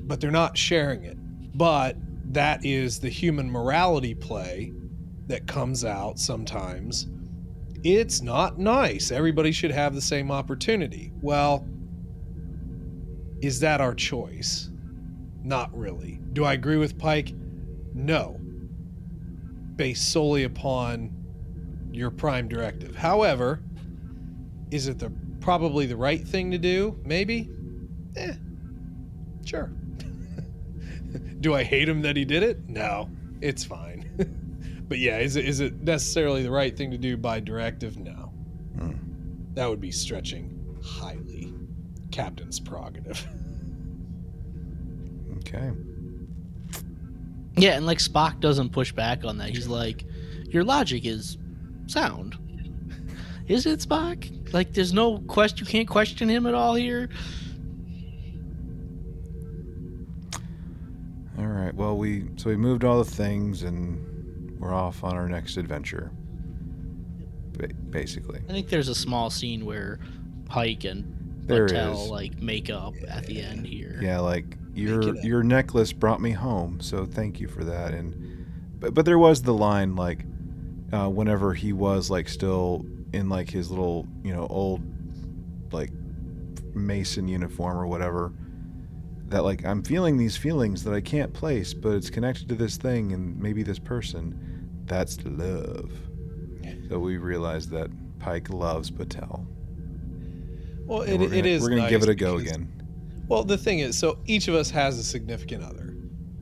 but 0.08 0.20
they're 0.20 0.32
not 0.32 0.58
sharing 0.58 1.04
it 1.04 1.16
but 1.56 1.96
that 2.34 2.66
is 2.66 3.00
the 3.00 3.08
human 3.08 3.50
morality 3.50 4.16
play 4.16 4.74
that 5.32 5.48
comes 5.48 5.84
out 5.84 6.20
sometimes 6.20 7.08
it's 7.84 8.22
not 8.22 8.60
nice 8.60 9.12
everybody 9.12 9.52
should 9.52 9.72
have 9.72 9.96
the 9.96 10.02
same 10.02 10.32
opportunity 10.32 11.12
well 11.22 11.66
is 13.42 13.60
that 13.60 13.82
our 13.82 13.96
choice 13.96 14.70
not 15.44 15.76
really 15.76 16.20
do 16.34 16.46
i 16.46 16.54
agree 16.54 16.78
with 16.78 16.98
pike 16.98 17.34
no 17.94 18.40
based 19.76 20.12
solely 20.12 20.44
upon 20.44 21.12
your 21.92 22.12
prime 22.12 22.48
directive. 22.48 22.96
However, 22.96 23.62
is 24.70 24.88
it 24.88 25.00
the 25.00 25.12
probably 25.40 25.86
the 25.86 25.98
right 25.98 26.26
thing 26.26 26.52
to 26.52 26.58
do? 26.58 27.00
Maybe. 27.04 27.50
Eh, 28.16 28.34
sure. 29.46 29.72
do 31.40 31.54
I 31.56 31.64
hate 31.64 31.90
him 31.90 32.02
that 32.02 32.16
he 32.16 32.26
did 32.26 32.44
it? 32.44 32.70
No, 32.70 33.10
it's 33.42 33.64
fine. 33.64 34.01
But 34.92 35.00
yeah, 35.00 35.20
is 35.20 35.38
it 35.38 35.46
is 35.46 35.62
it 35.62 35.82
necessarily 35.84 36.44
the 36.44 36.52
right 36.52 36.76
thing 36.76 36.92
to 36.92 36.98
do 36.98 37.16
by 37.16 37.40
directive? 37.40 37.98
No. 37.98 38.34
Hmm. 38.78 38.92
That 39.54 39.70
would 39.70 39.80
be 39.80 39.90
stretching 39.90 40.78
highly 40.84 41.54
captain's 42.12 42.60
prerogative. 42.60 43.26
Okay. 45.38 45.72
Yeah, 47.58 47.72
and 47.72 47.86
like 47.88 47.98
Spock 47.98 48.40
doesn't 48.42 48.70
push 48.70 48.92
back 48.92 49.26
on 49.26 49.40
that. 49.40 49.50
He's 49.50 49.68
like, 49.68 50.06
"Your 50.50 50.64
logic 50.64 51.04
is 51.04 51.38
sound." 51.88 52.38
Is 53.48 53.66
it 53.66 53.80
Spock? 53.80 54.54
Like, 54.54 54.74
there's 54.74 54.94
no 54.94 55.18
question. 55.18 55.66
You 55.66 55.72
can't 55.72 55.88
question 55.88 56.30
him 56.30 56.46
at 56.46 56.54
all 56.54 56.76
here. 56.76 57.10
All 61.40 61.48
right. 61.48 61.74
Well, 61.74 61.98
we 61.98 62.28
so 62.36 62.52
we 62.52 62.56
moved 62.56 62.86
all 62.86 63.00
the 63.00 63.10
things 63.10 63.64
and 63.64 64.11
we're 64.62 64.74
off 64.74 65.04
on 65.04 65.16
our 65.18 65.28
next 65.28 65.58
adventure. 65.58 66.12
Ba- 67.58 67.74
basically. 67.90 68.40
I 68.48 68.52
think 68.52 68.70
there's 68.70 68.88
a 68.88 68.96
small 68.96 69.30
scene 69.30 69.66
where 69.66 70.00
Pike 70.46 70.84
and 70.84 71.44
There 71.48 71.68
Batel 71.68 72.10
like 72.10 72.40
make 72.42 72.70
up 72.70 72.94
at 73.08 73.26
the 73.26 73.42
end 73.42 73.66
here. 73.66 74.00
Yeah, 74.02 74.20
like 74.20 74.58
your 74.74 75.16
your 75.18 75.44
necklace 75.44 75.92
brought 75.92 76.22
me 76.22 76.32
home, 76.32 76.80
so 76.80 77.06
thank 77.06 77.40
you 77.40 77.48
for 77.48 77.64
that. 77.64 77.94
And 77.94 78.48
but 78.80 78.94
but 78.94 79.06
there 79.06 79.20
was 79.20 79.42
the 79.42 79.54
line 79.54 79.96
like 79.96 80.26
uh, 80.94 81.10
whenever 81.10 81.54
he 81.54 81.74
was 81.74 82.10
like 82.10 82.30
still 82.30 82.86
in 83.14 83.28
like 83.28 83.50
his 83.50 83.70
little 83.70 84.08
you 84.24 84.34
know 84.34 84.48
old 84.48 84.82
like 85.74 85.92
mason 86.74 87.28
uniform 87.28 87.78
or 87.78 87.88
whatever 87.88 88.32
that 89.32 89.44
like 89.44 89.66
I'm 89.66 89.82
feeling 89.82 90.18
these 90.18 90.38
feelings 90.38 90.84
that 90.84 90.94
I 90.94 91.02
can't 91.02 91.34
place, 91.34 91.74
but 91.74 91.94
it's 91.94 92.10
connected 92.10 92.48
to 92.50 92.56
this 92.56 92.78
thing 92.78 93.14
and 93.14 93.40
maybe 93.40 93.64
this 93.64 93.80
person. 93.80 94.38
That's 94.92 95.18
love. 95.24 95.90
So 96.90 97.00
we 97.00 97.16
realized 97.16 97.70
that 97.70 97.90
Pike 98.20 98.50
loves 98.50 98.92
Batel. 98.92 99.46
Well, 100.86 101.04
it, 101.04 101.18
gonna, 101.18 101.34
is. 101.34 101.62
We're 101.62 101.70
gonna 101.70 101.90
give 101.90 102.04
it 102.04 102.10
a 102.10 102.16
go 102.16 102.38
because- 102.38 102.52
again. 102.52 102.68
Well, 103.30 103.46
the 103.46 103.58
thing 103.58 103.80
is, 103.80 103.98
so 103.98 104.20
each 104.26 104.50
of 104.50 104.56
us 104.56 104.70
has 104.72 105.00
a 105.00 105.04
significant 105.04 105.64
other. 105.64 105.96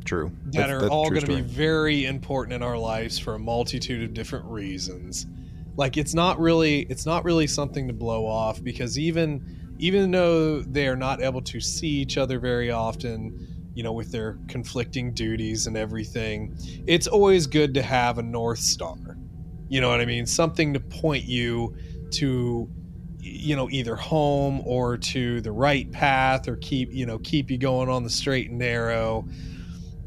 True. 0.04 0.32
that 0.46 0.54
That's- 0.54 0.72
are 0.72 0.80
that's 0.82 0.92
all 0.92 1.10
going 1.12 1.22
to 1.22 1.28
be 1.28 1.42
very 1.42 2.06
important 2.06 2.56
in 2.56 2.64
our 2.64 2.80
lives 2.80 3.20
for 3.20 3.36
a 3.36 3.40
multitude 3.40 4.02
of 4.02 4.16
different 4.16 4.46
reasons 4.46 5.28
like 5.76 5.96
it's 5.98 6.14
not 6.14 6.40
really 6.40 6.82
it's 6.90 7.06
not 7.06 7.24
really 7.24 7.46
something 7.48 7.88
to 7.88 7.94
blow 7.94 8.26
off 8.26 8.64
because 8.64 8.98
even 8.98 9.76
even 9.78 10.12
though 10.12 10.62
they 10.62 10.88
are 10.88 10.96
not 10.96 11.22
able 11.22 11.42
to 11.42 11.60
see 11.62 11.88
each 11.88 12.18
other 12.18 12.40
very 12.40 12.70
often 12.70 13.49
you 13.80 13.84
know 13.84 13.94
with 13.94 14.12
their 14.12 14.38
conflicting 14.50 15.14
duties 15.14 15.66
and 15.68 15.78
everything 15.78 16.54
it's 16.86 17.08
always 17.08 17.48
good 17.48 17.74
to 17.74 17.82
have 17.82 18.18
a 18.18 18.22
north 18.22 18.60
star 18.60 19.18
you 19.70 19.80
know 19.80 19.88
what 19.88 20.02
i 20.02 20.06
mean 20.06 20.26
something 20.26 20.74
to 20.74 20.82
point 20.82 21.24
you 21.24 21.74
to 22.12 22.70
you 23.20 23.56
know 23.56 23.70
either 23.70 23.96
home 23.96 24.62
or 24.66 24.98
to 24.98 25.40
the 25.40 25.52
right 25.52 25.90
path 25.94 26.50
or 26.50 26.58
keep 26.58 26.92
you 26.92 27.06
know 27.06 27.18
keep 27.20 27.50
you 27.50 27.58
going 27.58 27.88
on 27.88 28.04
the 28.04 28.10
straight 28.10 28.50
and 28.50 28.60
narrow 28.60 29.26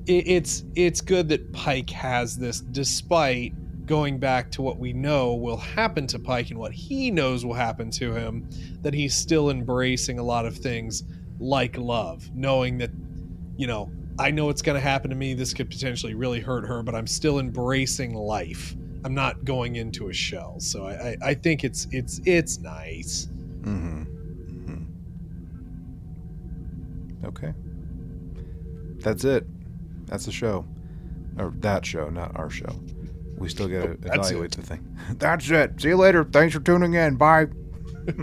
it, 0.07 0.27
it's 0.27 0.65
it's 0.75 1.01
good 1.01 1.29
that 1.29 1.53
Pike 1.53 1.91
has 1.91 2.37
this, 2.37 2.61
despite 2.61 3.55
going 3.87 4.19
back 4.19 4.51
to 4.53 4.63
what 4.63 4.79
we 4.79 4.93
know 4.93 5.35
will 5.35 5.57
happen 5.57 6.07
to 6.09 6.19
Pike 6.19 6.51
and 6.51 6.59
what 6.59 6.73
he 6.73 7.11
knows 7.11 7.45
will 7.45 7.55
happen 7.55 7.91
to 7.93 8.13
him. 8.13 8.49
That 8.83 8.95
he's 8.95 9.15
still 9.15 9.51
embracing 9.51 10.19
a 10.19 10.23
lot 10.23 10.47
of 10.47 10.57
things 10.57 11.05
like 11.39 11.77
love, 11.77 12.31
knowing 12.35 12.79
that 12.79 12.91
you 13.63 13.69
know 13.69 13.89
I 14.19 14.33
know 14.33 14.51
it's 14.51 14.61
going 14.61 14.75
to 14.75 14.81
happen 14.81 15.09
to 15.11 15.17
me. 15.17 15.35
This 15.35 15.55
could 15.55 15.71
potentially 15.71 16.15
really 16.15 16.41
hurt 16.41 16.67
her, 16.67 16.83
but 16.83 16.97
I'm 16.97 17.07
still 17.07 17.39
embracing 17.39 18.13
life. 18.13 18.75
I'm 19.05 19.15
not 19.15 19.45
going 19.45 19.77
into 19.77 20.09
a 20.09 20.13
shell. 20.13 20.59
So 20.59 20.85
I, 20.85 20.93
I, 21.11 21.17
I 21.27 21.35
think 21.35 21.63
it's 21.63 21.87
it's 21.93 22.21
it's 22.27 22.59
nice. 22.59 23.29
Mm-hmm. 23.61 24.03
hmm 24.03 24.85
Okay. 27.25 27.55
That's 28.99 29.23
it. 29.25 29.47
That's 30.07 30.27
the 30.27 30.33
show. 30.33 30.67
Or 31.39 31.53
that 31.61 31.87
show, 31.87 32.11
not 32.11 32.37
our 32.37 32.51
show. 32.51 32.75
We 33.39 33.49
still 33.49 33.69
got 33.69 33.83
to 33.83 33.91
Oh, 33.91 33.97
evaluate 34.17 34.51
the 34.53 34.63
thing. 34.63 34.97
That's 35.19 35.49
it. 35.51 35.81
See 35.81 35.89
you 35.89 35.97
later. 35.97 36.25
Thanks 36.25 36.53
for 36.55 36.61
tuning 36.61 36.95
in. 36.95 37.15
Bye. 37.15 37.47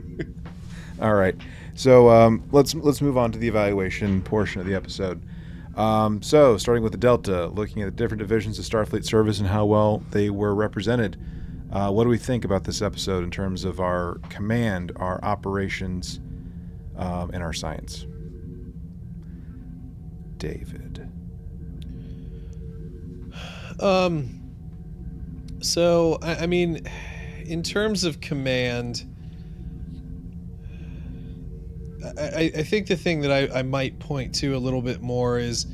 All 1.01 1.13
right. 1.13 1.35
So 1.75 2.09
um, 2.09 2.43
let's 2.51 2.75
let's 2.75 3.01
move 3.01 3.17
on 3.17 3.31
to 3.31 3.39
the 3.39 3.47
evaluation 3.47 4.21
portion 4.21 4.59
of 4.59 4.67
the 4.67 4.75
episode. 4.75 5.23
Um, 5.79 6.21
so 6.21 6.57
starting 6.57 6.83
with 6.83 6.91
the 6.91 6.97
Delta, 6.97 7.47
looking 7.47 7.81
at 7.81 7.85
the 7.85 7.91
different 7.91 8.19
divisions 8.19 8.59
of 8.59 8.65
Starfleet 8.65 9.05
service 9.05 9.39
and 9.39 9.47
how 9.47 9.65
well 9.65 10.03
they 10.11 10.29
were 10.29 10.53
represented. 10.53 11.17
Uh, 11.71 11.89
what 11.89 12.03
do 12.03 12.09
we 12.09 12.17
think 12.17 12.43
about 12.43 12.65
this 12.65 12.81
episode 12.81 13.23
in 13.23 13.31
terms 13.31 13.63
of 13.63 13.79
our 13.79 14.19
command, 14.29 14.91
our 14.97 15.23
operations, 15.23 16.19
um, 16.97 17.31
and 17.33 17.41
our 17.41 17.53
science? 17.53 18.05
David. 20.37 21.09
Um. 23.79 24.35
So 25.61 26.17
I, 26.21 26.35
I 26.35 26.45
mean, 26.45 26.85
in 27.45 27.63
terms 27.63 28.03
of 28.03 28.19
command, 28.19 29.08
I, 32.03 32.51
I, 32.55 32.63
think 32.63 32.87
the 32.87 32.95
thing 32.95 33.21
that 33.21 33.31
I, 33.31 33.59
I 33.59 33.61
might 33.61 33.99
point 33.99 34.33
to 34.35 34.55
a 34.55 34.57
little 34.57 34.81
bit 34.81 35.01
more 35.01 35.37
is, 35.37 35.65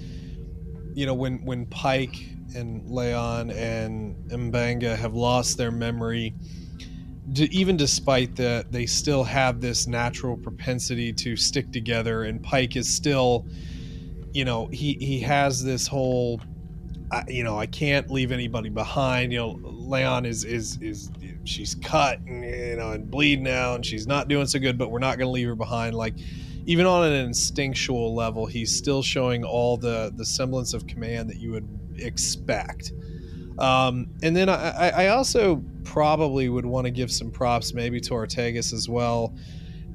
you 0.93 1.05
know, 1.05 1.13
when 1.13 1.43
when 1.45 1.65
Pike 1.67 2.15
and 2.55 2.83
La'an 2.83 3.53
and 3.55 4.15
Mbenga 4.29 4.95
have 4.95 5.13
lost 5.13 5.57
their 5.57 5.71
memory, 5.71 6.33
even 7.37 7.77
despite 7.77 8.35
that, 8.37 8.71
they 8.71 8.85
still 8.85 9.23
have 9.23 9.61
this 9.61 9.87
natural 9.87 10.37
propensity 10.37 11.13
to 11.13 11.35
stick 11.35 11.71
together, 11.71 12.23
and 12.23 12.41
Pike 12.41 12.75
is 12.75 12.91
still, 12.91 13.45
you 14.33 14.45
know, 14.45 14.67
he 14.67 14.93
he 14.93 15.19
has 15.19 15.63
this 15.63 15.87
whole 15.87 16.41
you 17.27 17.43
know, 17.43 17.57
I 17.57 17.65
can't 17.65 18.09
leave 18.09 18.31
anybody 18.31 18.69
behind. 18.69 19.31
You 19.31 19.39
know, 19.39 19.55
La'an 19.63 20.25
is 20.25 20.43
is 20.43 20.81
is 20.81 21.11
she's 21.45 21.75
cut 21.75 22.19
and 22.19 22.43
you 22.43 22.75
know 22.75 22.91
and 22.91 23.09
bleeding 23.09 23.43
now, 23.43 23.75
and 23.75 23.85
she's 23.85 24.07
not 24.07 24.27
doing 24.27 24.47
so 24.47 24.59
good. 24.59 24.77
But 24.77 24.91
we're 24.91 24.99
not 24.99 25.17
going 25.17 25.27
to 25.27 25.31
leave 25.31 25.47
her 25.47 25.55
behind. 25.55 25.95
Like 25.95 26.15
even 26.65 26.85
on 26.85 27.05
an 27.05 27.13
instinctual 27.13 28.13
level, 28.13 28.45
he's 28.45 28.75
still 28.75 29.01
showing 29.01 29.43
all 29.43 29.77
the 29.77 30.11
the 30.15 30.25
semblance 30.25 30.73
of 30.73 30.87
command 30.87 31.29
that 31.29 31.37
you 31.37 31.51
would 31.51 31.67
expect. 31.97 32.91
Um, 33.57 34.07
and 34.21 34.35
then 34.35 34.49
I, 34.49 34.69
I 34.71 34.89
I 34.89 35.07
also 35.09 35.63
probably 35.83 36.49
would 36.49 36.65
want 36.65 36.85
to 36.85 36.91
give 36.91 37.11
some 37.11 37.31
props 37.31 37.73
maybe 37.73 38.01
to 38.01 38.11
Ortegas 38.11 38.73
as 38.73 38.89
well, 38.89 39.33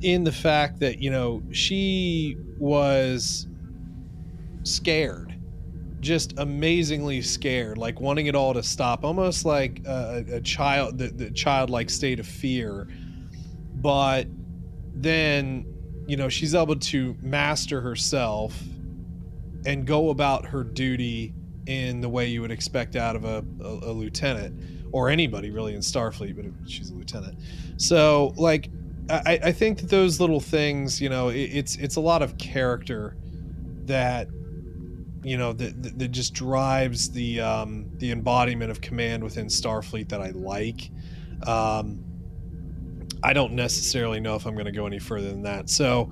in 0.00 0.24
the 0.24 0.32
fact 0.32 0.80
that 0.80 1.02
you 1.02 1.10
know 1.10 1.42
she 1.50 2.36
was 2.58 3.46
scared 4.62 5.29
just 6.00 6.38
amazingly 6.38 7.22
scared, 7.22 7.78
like 7.78 8.00
wanting 8.00 8.26
it 8.26 8.34
all 8.34 8.54
to 8.54 8.62
stop, 8.62 9.04
almost 9.04 9.44
like 9.44 9.80
a, 9.86 10.24
a 10.32 10.40
child, 10.40 10.98
the, 10.98 11.08
the 11.08 11.30
childlike 11.30 11.90
state 11.90 12.18
of 12.18 12.26
fear. 12.26 12.88
But 13.74 14.26
then, 14.94 15.66
you 16.06 16.16
know, 16.16 16.28
she's 16.28 16.54
able 16.54 16.76
to 16.76 17.16
master 17.20 17.80
herself 17.80 18.58
and 19.66 19.86
go 19.86 20.10
about 20.10 20.46
her 20.46 20.64
duty 20.64 21.34
in 21.66 22.00
the 22.00 22.08
way 22.08 22.26
you 22.26 22.40
would 22.40 22.50
expect 22.50 22.96
out 22.96 23.14
of 23.16 23.24
a, 23.24 23.44
a, 23.62 23.66
a 23.66 23.92
lieutenant 23.92 24.88
or 24.92 25.08
anybody 25.08 25.50
really 25.50 25.74
in 25.74 25.80
Starfleet, 25.80 26.34
but 26.34 26.68
she's 26.68 26.90
a 26.90 26.94
lieutenant. 26.94 27.38
So, 27.76 28.32
like, 28.36 28.70
I, 29.08 29.38
I 29.44 29.52
think 29.52 29.80
that 29.80 29.90
those 29.90 30.20
little 30.20 30.40
things, 30.40 31.00
you 31.00 31.08
know, 31.08 31.28
it, 31.28 31.38
it's 31.40 31.76
it's 31.76 31.96
a 31.96 32.00
lot 32.00 32.22
of 32.22 32.38
character 32.38 33.16
that 33.86 34.28
you 35.22 35.36
know 35.36 35.52
that, 35.52 35.98
that 35.98 36.08
just 36.08 36.34
drives 36.34 37.10
the 37.10 37.40
um, 37.40 37.90
the 37.96 38.10
embodiment 38.10 38.70
of 38.70 38.80
command 38.80 39.22
within 39.22 39.46
Starfleet 39.46 40.08
that 40.08 40.20
I 40.20 40.30
like. 40.30 40.90
Um, 41.46 42.04
I 43.22 43.32
don't 43.32 43.52
necessarily 43.52 44.20
know 44.20 44.34
if 44.36 44.46
I'm 44.46 44.54
going 44.54 44.66
to 44.66 44.72
go 44.72 44.86
any 44.86 44.98
further 44.98 45.28
than 45.28 45.42
that. 45.42 45.68
So, 45.68 46.10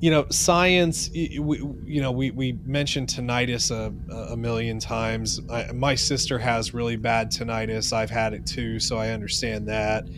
you 0.00 0.10
know, 0.10 0.26
science. 0.30 1.10
We, 1.10 1.36
you 1.84 2.00
know, 2.00 2.10
we, 2.10 2.30
we 2.30 2.52
mentioned 2.64 3.08
tinnitus 3.08 3.70
a, 3.70 3.92
a 4.32 4.36
million 4.36 4.78
times. 4.78 5.40
I, 5.50 5.72
my 5.72 5.94
sister 5.94 6.38
has 6.38 6.72
really 6.72 6.96
bad 6.96 7.30
tinnitus. 7.30 7.92
I've 7.92 8.10
had 8.10 8.32
it 8.32 8.46
too, 8.46 8.80
so 8.80 8.96
I 8.96 9.10
understand 9.10 9.68
that 9.68 10.08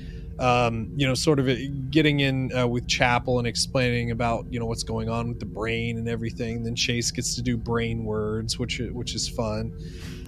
um, 0.40 0.90
you 0.96 1.06
know, 1.06 1.14
sort 1.14 1.38
of 1.38 1.48
uh, 1.48 1.56
getting 1.90 2.20
in 2.20 2.56
uh, 2.56 2.66
with 2.66 2.88
Chapel 2.88 3.38
and 3.38 3.46
explaining 3.46 4.10
about 4.10 4.46
you 4.50 4.58
know 4.58 4.64
what's 4.64 4.82
going 4.82 5.10
on 5.10 5.28
with 5.28 5.38
the 5.38 5.46
brain 5.46 5.98
and 5.98 6.08
everything. 6.08 6.64
Then 6.64 6.74
Chase 6.74 7.10
gets 7.10 7.34
to 7.34 7.42
do 7.42 7.58
brain 7.58 8.04
words, 8.04 8.58
which 8.58 8.80
which 8.92 9.14
is 9.14 9.28
fun. 9.28 9.78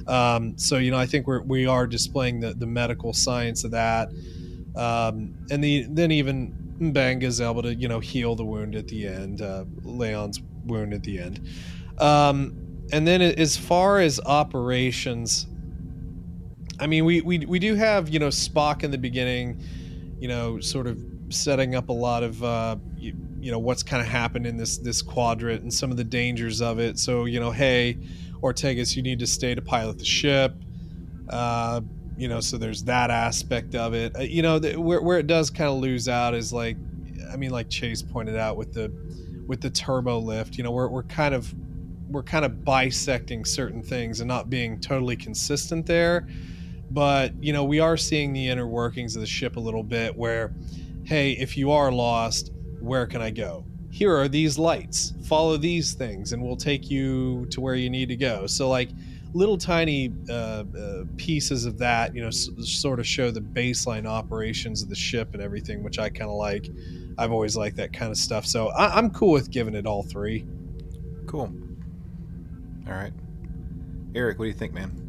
Um, 0.07 0.59
so 0.59 0.77
you 0.77 0.91
know, 0.91 0.99
I 0.99 1.07
think 1.07 1.27
we're 1.27 1.41
we 1.41 1.67
are 1.67 1.87
displaying 1.87 2.41
the 2.41 2.53
the 2.53 2.67
medical 2.67 3.15
science 3.15 3.65
of 3.65 3.71
that, 3.71 4.11
um, 4.77 5.35
and 5.51 5.65
the 5.65 5.87
then 5.89 6.11
even 6.11 6.55
Mbenga 6.79 7.23
is 7.23 7.41
able 7.41 7.63
to 7.63 7.75
you 7.75 7.89
know 7.89 8.01
heal 8.01 8.37
the 8.37 8.45
wound 8.45 8.75
at 8.75 8.89
the 8.89 9.07
end, 9.07 9.41
uh, 9.41 9.65
La'an's 9.83 10.43
wound 10.67 10.93
at 10.93 11.03
the 11.05 11.21
end. 11.21 11.49
Um, 11.99 12.59
and 12.93 13.07
then 13.07 13.23
as 13.23 13.57
far 13.57 14.01
as 14.01 14.21
operations, 14.27 15.47
I 16.79 16.87
mean, 16.87 17.07
we, 17.07 17.23
we 17.23 17.39
we 17.47 17.59
do 17.59 17.77
have 17.77 18.11
you 18.11 18.19
know 18.19 18.29
Spock 18.29 18.83
in 18.83 18.91
the 18.91 18.99
beginning 18.99 19.59
you 20.23 20.29
know, 20.29 20.61
sort 20.61 20.87
of 20.87 21.01
setting 21.31 21.75
up 21.75 21.89
a 21.89 21.93
lot 21.93 22.23
of 22.23 22.45
uh, 22.45 22.77
you, 22.97 23.13
you 23.41 23.51
know 23.51 23.59
what's 23.59 23.83
kind 23.83 24.01
of 24.01 24.07
happened 24.07 24.47
in 24.47 24.57
this 24.57 24.79
this 24.79 25.03
quadrant 25.03 25.63
and 25.63 25.75
some 25.75 25.91
of 25.91 25.97
the 25.97 26.05
dangers 26.05 26.63
of 26.63 26.79
it. 26.79 26.97
So 26.97 27.25
you 27.25 27.41
know, 27.41 27.51
hey, 27.51 27.99
Ortegas, 28.41 28.95
you 28.95 29.03
need 29.03 29.19
to 29.19 29.27
stay 29.27 29.57
to 29.57 29.61
pilot 29.61 29.99
the 29.99 30.05
ship. 30.05 30.55
Uh, 31.29 31.81
you 32.17 32.29
know, 32.29 32.39
so 32.39 32.57
there's 32.57 32.85
that 32.85 33.11
aspect 33.11 33.75
of 33.75 33.95
it. 33.95 34.15
Uh, 34.15 34.21
you 34.21 34.43
know, 34.43 34.61
where 34.61 35.03
where 35.03 35.19
it 35.19 35.27
does 35.27 35.51
kind 35.51 35.69
of 35.69 35.79
lose 35.79 36.09
out 36.09 36.35
is 36.37 36.53
like, 36.53 36.77
I 37.33 37.37
mean, 37.37 37.51
like 37.51 37.69
Chase 37.69 38.01
pointed 38.01 38.37
out 38.37 38.57
with 38.57 38.73
the 38.73 38.93
with 39.49 39.61
the 39.61 39.71
turbo 39.71 40.21
lift. 40.21 40.57
You 40.57 40.63
know, 40.63 40.71
we're 40.71 40.87
we're 40.87 41.03
kind 41.03 41.35
of 41.35 41.53
we're 42.09 42.23
kind 42.23 42.45
of 42.45 42.65
bisecting 42.65 43.45
certain 43.45 43.83
things 43.83 44.21
and 44.21 44.29
not 44.29 44.49
being 44.49 44.79
totally 44.79 45.17
consistent 45.17 45.85
there 45.85 46.29
but 46.93 47.33
you 47.43 47.53
know 47.53 47.65
we 47.65 47.79
are 47.81 47.97
seeing 47.97 48.33
the 48.33 48.49
inner 48.49 48.67
workings 48.67 49.15
of 49.17 49.21
the 49.21 49.27
ship 49.27 49.57
a 49.57 49.61
little 49.61 49.83
bit 49.83 50.17
where 50.17 50.55
hey 51.05 51.33
if 51.33 51.57
you 51.57 51.71
are 51.71 51.91
lost 51.93 52.53
where 52.81 53.07
can 53.07 53.21
i 53.23 53.31
go 53.31 53.65
here 53.91 54.17
are 54.17 54.29
these 54.29 54.59
lights 54.59 55.13
follow 55.25 55.57
these 55.57 55.95
things 55.95 56.33
and 56.33 56.43
we'll 56.43 56.57
take 56.57 56.91
you 56.91 57.47
to 57.51 57.61
where 57.61 57.75
you 57.75 57.89
need 57.91 58.09
to 58.09 58.17
go 58.17 58.47
so 58.47 58.69
like 58.69 58.91
little 59.35 59.57
tiny 59.57 60.13
uh, 60.29 60.63
uh, 60.79 61.05
pieces 61.17 61.65
of 61.65 61.79
that 61.79 62.15
you 62.15 62.21
know 62.21 62.29
s- 62.29 62.51
sort 62.59 62.99
of 63.01 63.07
show 63.07 63.31
the 63.31 63.41
baseline 63.41 64.07
operations 64.07 64.83
of 64.83 64.89
the 64.91 64.95
ship 64.95 65.33
and 65.33 65.43
everything 65.43 65.83
which 65.83 65.99
i 65.99 66.09
kind 66.11 66.31
of 66.31 66.37
like 66.37 66.69
i've 67.19 67.33
always 67.33 67.57
liked 67.57 67.77
that 67.77 67.93
kind 67.93 68.11
of 68.11 68.19
stuff 68.19 68.45
so 68.45 68.69
I- 68.71 68.97
i'm 68.99 69.11
cool 69.11 69.31
with 69.33 69.51
giving 69.51 69.75
it 69.75 69.87
all 69.87 70.03
three 70.03 70.45
Cool. 71.27 71.55
All 72.87 72.93
right. 72.93 73.13
Eric, 74.15 74.39
what 74.39 74.45
do 74.47 74.49
you 74.49 74.55
think, 74.55 74.75
man? 74.75 75.02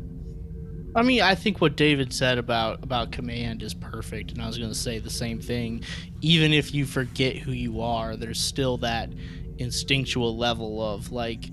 I 0.95 1.01
mean, 1.01 1.21
I 1.21 1.35
think 1.35 1.59
what 1.59 1.75
David 1.75 2.13
said 2.13 2.37
about 2.37 2.83
about 2.83 3.11
command 3.11 3.63
is 3.63 3.73
perfect, 3.73 4.31
and 4.31 4.41
I 4.41 4.47
was 4.47 4.57
going 4.57 4.69
to 4.69 4.75
say 4.75 4.99
the 4.99 5.09
same 5.09 5.39
thing. 5.39 5.83
Even 6.21 6.53
if 6.53 6.73
you 6.73 6.85
forget 6.85 7.35
who 7.35 7.51
you 7.51 7.81
are, 7.81 8.15
there's 8.15 8.39
still 8.39 8.77
that 8.77 9.09
instinctual 9.57 10.37
level 10.37 10.81
of 10.83 11.11
like, 11.11 11.49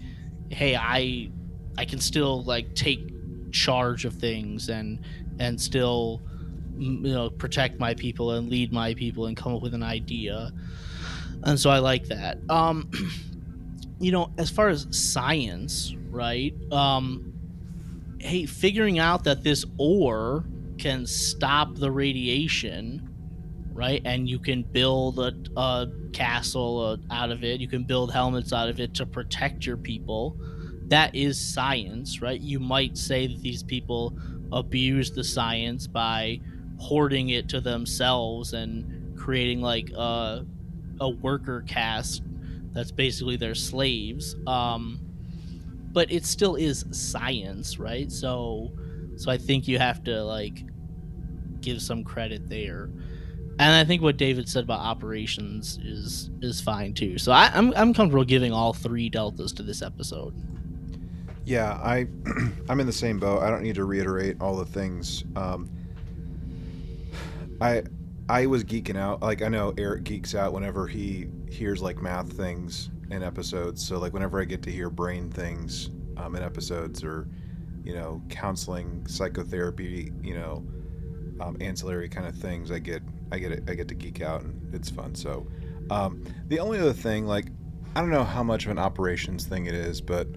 hey, 0.51 0.77
I 0.77 1.31
I 1.79 1.85
can 1.85 2.01
still 2.01 2.43
like 2.45 2.75
take 2.75 3.11
charge 3.53 4.05
of 4.05 4.15
things 4.15 4.69
and 4.69 5.01
and 5.39 5.61
still 5.61 6.23
you 6.79 7.13
know 7.13 7.31
protect 7.31 7.81
my 7.81 7.95
people 7.95 8.33
and 8.33 8.49
lead 8.49 8.73
my 8.73 8.95
people 8.95 9.27
and 9.27 9.37
come 9.37 9.55
up 9.55 9.63
with 9.63 9.75
an 9.75 9.83
idea. 9.83 10.53
And 11.45 11.59
so 11.59 11.71
I 11.71 11.79
like 11.79 12.07
that. 12.09 12.39
Um 12.51 12.91
you 14.01 14.13
know, 14.13 14.33
as 14.39 14.51
far 14.51 14.69
as 14.69 14.87
science, 14.91 15.95
right? 16.11 16.55
Um 16.71 17.30
hey, 18.21 18.45
figuring 18.47 18.99
out 18.99 19.25
that 19.25 19.43
this 19.43 19.65
ore 19.79 20.45
can 20.79 21.07
stop 21.07 21.75
the 21.77 21.91
radiation, 21.91 23.09
right? 23.73 24.03
And 24.05 24.29
you 24.29 24.39
can 24.39 24.63
build 24.63 25.19
a, 25.19 25.33
a 25.57 25.89
castle 26.13 26.81
uh, 26.81 27.15
out 27.15 27.31
of 27.31 27.43
it. 27.45 27.61
You 27.61 27.69
can 27.69 27.85
build 27.85 28.13
helmets 28.13 28.53
out 28.53 28.69
of 28.69 28.79
it 28.79 28.95
to 28.95 29.07
protect 29.07 29.65
your 29.65 29.79
people. 29.79 30.37
That 30.89 31.15
is 31.15 31.41
science, 31.41 32.21
right? 32.21 32.41
You 32.41 32.61
might 32.61 32.99
say 32.99 33.27
that 33.27 33.41
these 33.41 33.63
people 33.63 34.17
abuse 34.53 35.11
the 35.13 35.25
science 35.25 35.87
by 35.87 36.41
hoarding 36.79 37.31
it 37.31 37.49
to 37.51 37.61
themselves 37.61 38.53
and 38.53 39.17
creating 39.17 39.61
like 39.61 39.91
a, 39.91 40.45
a 41.01 41.09
worker 41.09 41.63
caste 41.67 42.23
that's 42.73 42.91
basically 42.91 43.37
their 43.37 43.55
slaves. 43.55 44.37
Um, 44.47 45.01
but 45.93 46.11
it 46.11 46.25
still 46.25 46.57
is 46.57 46.85
science, 46.91 47.79
right? 47.79 48.11
So 48.11 48.73
so 49.17 49.31
I 49.31 49.39
think 49.39 49.69
you 49.69 49.79
have 49.79 50.03
to 50.05 50.23
like 50.25 50.65
give 51.61 51.83
some 51.83 52.05
credit 52.05 52.49
there. 52.49 52.91
And 53.59 53.75
I 53.75 53.85
think 53.85 54.01
what 54.01 54.17
David 54.17 54.49
said 54.49 54.65
about 54.65 54.81
operations 54.81 55.79
is 55.83 56.31
is 56.41 56.61
fine 56.61 56.95
too. 56.95 57.19
So 57.19 57.33
I, 57.33 57.51
I'm 57.53 57.73
I'm 57.77 57.93
comfortable 57.93 58.25
giving 58.25 58.53
all 58.53 58.73
three 58.73 59.09
deltas 59.09 59.53
to 59.55 59.63
this 59.63 59.83
episode. 59.83 60.35
Yeah, 61.45 61.73
I 61.73 62.07
I'm 62.69 62.81
in 62.81 62.87
the 62.87 62.93
same 62.93 63.19
boat. 63.19 63.43
I 63.43 63.51
don't 63.51 63.63
need 63.63 63.75
to 63.75 63.85
reiterate 63.85 64.41
all 64.41 64.57
the 64.57 64.65
things. 64.65 65.25
Um, 65.37 65.69
I 67.61 67.83
I 68.29 68.47
was 68.47 68.65
geeking 68.65 68.97
out. 68.97 69.21
Like 69.21 69.43
I 69.43 69.49
know 69.49 69.75
Eric 69.77 70.05
geeks 70.05 70.35
out 70.35 70.53
whenever 70.53 70.87
he 70.87 71.27
hears 71.51 71.83
like 71.83 72.01
math 72.01 72.33
things 72.33 72.91
in 73.11 73.23
episodes. 73.23 73.87
So 73.87 73.99
like 73.99 74.13
whenever 74.13 74.41
I 74.41 74.45
get 74.45 74.63
to 74.63 74.71
hear 74.71 74.91
brain 74.91 75.31
things 75.31 75.91
um, 76.17 76.37
in 76.37 76.43
episodes, 76.43 77.03
or 77.03 77.29
you 77.85 77.95
know, 77.95 78.23
counseling, 78.29 79.07
psychotherapy, 79.07 80.13
you 80.23 80.35
know, 80.35 80.65
um, 81.41 81.57
ancillary 81.61 82.09
kind 82.09 82.27
of 82.27 82.37
things, 82.37 82.71
I 82.71 82.79
get 82.79 83.03
I 83.33 83.39
get 83.39 83.69
I 83.69 83.75
get 83.75 83.89
to 83.89 83.95
geek 83.95 84.21
out, 84.21 84.43
and 84.43 84.75
it's 84.75 84.91
fun. 84.91 85.15
So 85.15 85.47
um, 85.91 86.25
the 86.49 86.59
only 86.61 86.79
other 86.79 86.93
thing, 86.93 87.27
like 87.27 87.47
I 87.97 88.01
don't 88.01 88.11
know 88.11 88.25
how 88.25 88.43
much 88.43 88.67
of 88.67 88.71
an 88.71 88.79
operations 88.79 89.47
thing 89.47 89.67
it 89.67 89.75
is, 89.75 90.01
but 90.01 90.29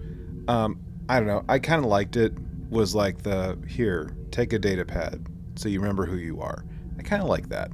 um, 0.48 0.80
I 1.08 1.18
don't 1.18 1.28
know. 1.28 1.44
I 1.48 1.58
kind 1.58 1.84
of 1.84 1.90
liked 1.90 2.16
it. 2.16 2.32
Was 2.70 2.94
like 2.94 3.22
the 3.22 3.56
here, 3.68 4.16
take 4.32 4.52
a 4.52 4.58
data 4.58 4.84
pad 4.84 5.24
so 5.56 5.68
you 5.68 5.80
remember 5.80 6.06
who 6.06 6.16
you 6.16 6.40
are. 6.40 6.64
I 6.98 7.02
kind 7.02 7.22
of 7.22 7.28
like 7.28 7.48
that. 7.48 7.70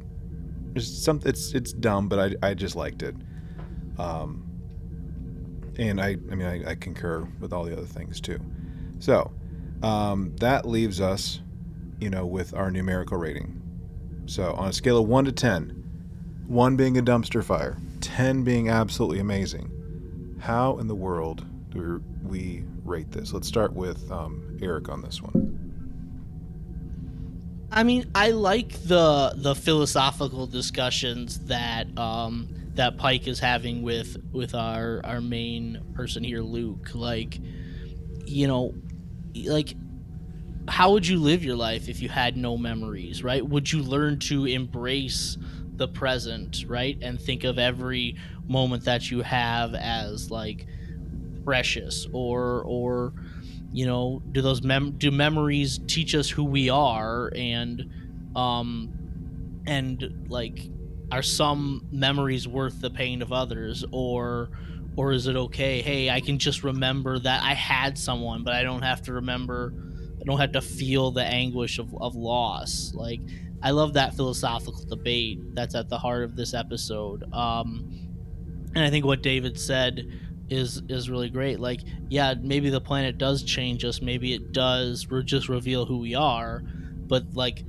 It's 0.75 0.87
some. 0.87 1.21
It's 1.25 1.53
it's 1.55 1.73
dumb, 1.73 2.09
but 2.09 2.37
I 2.43 2.49
I 2.49 2.55
just 2.55 2.77
liked 2.77 3.03
it. 3.03 3.15
Um, 3.99 4.50
and 5.79 6.01
I, 6.01 6.17
I 6.31 6.35
mean, 6.35 6.47
I, 6.47 6.71
I, 6.71 6.75
concur 6.75 7.27
with 7.41 7.53
all 7.53 7.65
the 7.65 7.73
other 7.73 7.87
things 7.87 8.21
too. 8.21 8.41
So 8.99 9.33
um, 9.83 10.35
that 10.37 10.67
leaves 10.67 11.01
us, 11.01 11.41
you 12.01 12.11
know, 12.11 12.27
with 12.27 12.55
our 12.55 12.71
numerical 12.71 13.17
rating. 13.17 13.61
So 14.27 14.53
on 14.53 14.69
a 14.69 14.73
scale 14.73 14.99
of 14.99 15.09
one 15.09 15.25
to 15.25 15.33
ten, 15.33 15.71
one 16.47 16.77
being 16.77 16.99
a 16.99 17.03
dumpster 17.03 17.43
fire, 17.43 17.79
ten 18.01 18.45
being 18.45 18.69
absolutely 18.69 19.21
amazing. 19.21 20.37
How 20.41 20.79
in 20.79 20.87
the 20.87 20.95
world 20.95 21.47
do 21.71 22.03
we 22.23 22.65
rate 22.85 23.11
this? 23.11 23.33
Let's 23.33 23.49
start 23.49 23.73
with 23.73 24.11
um, 24.11 24.59
Eric 24.63 24.89
on 24.89 25.03
this 25.03 25.23
one. 25.23 25.61
I 27.73 27.85
mean, 27.85 28.11
I 28.15 28.31
like 28.31 28.73
the 28.83 29.33
the 29.37 29.55
philosophical 29.55 30.47
discussions 30.47 31.39
that 31.47 31.87
um, 31.97 32.49
that 32.75 32.97
Pike 32.97 33.27
is 33.29 33.41
having 33.41 33.83
with 33.83 34.17
with 34.33 34.55
our 34.55 35.01
our 35.05 35.21
main 35.21 35.83
person 35.95 36.25
here, 36.25 36.41
Luke. 36.41 36.91
Like, 36.95 37.39
you 38.27 38.47
know, 38.47 38.75
like 39.47 39.75
how 40.69 40.93
would 40.93 41.07
you 41.07 41.19
live 41.19 41.45
your 41.45 41.57
life 41.57 41.89
if 41.89 42.01
you 42.01 42.09
had 42.09 42.37
no 42.37 42.57
memories, 42.57 43.25
right? 43.25 43.47
Would 43.47 43.73
you 43.73 43.83
learn 43.83 44.19
to 44.21 44.47
embrace 44.47 45.37
the 45.77 45.89
present, 45.89 46.65
right? 46.69 46.99
And 47.03 47.21
think 47.21 47.45
of 47.45 47.59
every 47.59 48.17
moment 48.47 48.85
that 48.85 49.11
you 49.11 49.23
have 49.23 49.75
as 49.75 50.31
like 50.31 50.67
precious 51.45 52.07
or 52.13 52.63
or 52.67 53.13
you 53.73 53.87
know 53.87 54.23
do 54.33 54.43
those 54.43 54.63
mem 54.63 54.93
do 54.99 55.11
memories 55.11 55.79
teach 55.87 56.15
us 56.15 56.29
who 56.29 56.45
we 56.45 56.69
are 56.69 57.33
and 57.35 57.85
um 58.37 58.91
and 59.67 60.27
like 60.29 60.71
are 61.13 61.23
some 61.23 61.87
memories 61.91 62.47
worth 62.47 62.81
the 62.81 62.91
pain 62.91 63.23
of 63.23 63.33
others 63.33 63.85
or 63.93 64.51
or 64.97 65.13
is 65.13 65.27
it 65.27 65.37
okay? 65.37 65.83
Hey 65.83 66.11
i 66.11 66.21
can 66.21 66.39
just 66.39 66.63
remember 66.65 67.19
that 67.19 67.43
i 67.43 67.55
had 67.55 67.99
someone 67.99 68.45
but 68.45 68.55
i 68.55 68.63
don't 68.63 68.83
have 68.83 69.03
to 69.03 69.15
remember 69.15 69.73
i 70.21 70.25
don't 70.25 70.39
have 70.39 70.53
to 70.53 70.61
feel 70.61 71.11
the 71.11 71.25
anguish 71.25 71.79
of, 71.79 71.95
of 72.01 72.15
loss. 72.15 72.93
Like 72.95 73.21
i 73.63 73.71
love 73.71 73.95
that 73.95 74.15
philosophical 74.15 74.85
debate 74.85 75.55
that's 75.55 75.75
at 75.75 75.89
the 75.89 75.99
heart 75.99 76.25
of 76.25 76.37
this 76.37 76.55
episode 76.55 77.25
um 77.33 78.09
and 78.75 78.85
i 78.85 78.91
think 78.91 79.05
what 79.05 79.23
david 79.23 79.59
said 79.59 80.07
is 80.51 80.83
is 80.89 81.09
really 81.09 81.31
great. 81.31 81.61
Like 81.61 81.81
yeah 82.09 82.35
maybe 82.41 82.71
the 82.71 82.81
planet 82.81 83.19
does 83.19 83.45
change 83.45 83.85
us 83.85 84.03
maybe 84.03 84.35
it 84.35 84.53
does 84.53 85.07
re- 85.09 85.23
just 85.23 85.49
reveal 85.49 85.87
who 85.87 85.99
we 85.99 86.15
are 86.15 86.63
but 87.07 87.35
like 87.35 87.65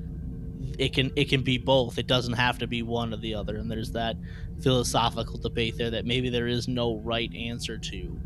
it 0.81 0.93
can 0.93 1.11
it 1.15 1.29
can 1.29 1.43
be 1.43 1.59
both. 1.59 1.99
It 1.99 2.07
doesn't 2.07 2.33
have 2.33 2.57
to 2.57 2.67
be 2.67 2.81
one 2.81 3.13
or 3.13 3.17
the 3.17 3.35
other. 3.35 3.57
And 3.57 3.69
there's 3.69 3.91
that 3.91 4.17
philosophical 4.63 5.37
debate 5.37 5.77
there 5.77 5.91
that 5.91 6.05
maybe 6.05 6.29
there 6.29 6.47
is 6.47 6.67
no 6.67 6.95
right 6.97 7.31
answer 7.35 7.77
to. 7.77 8.19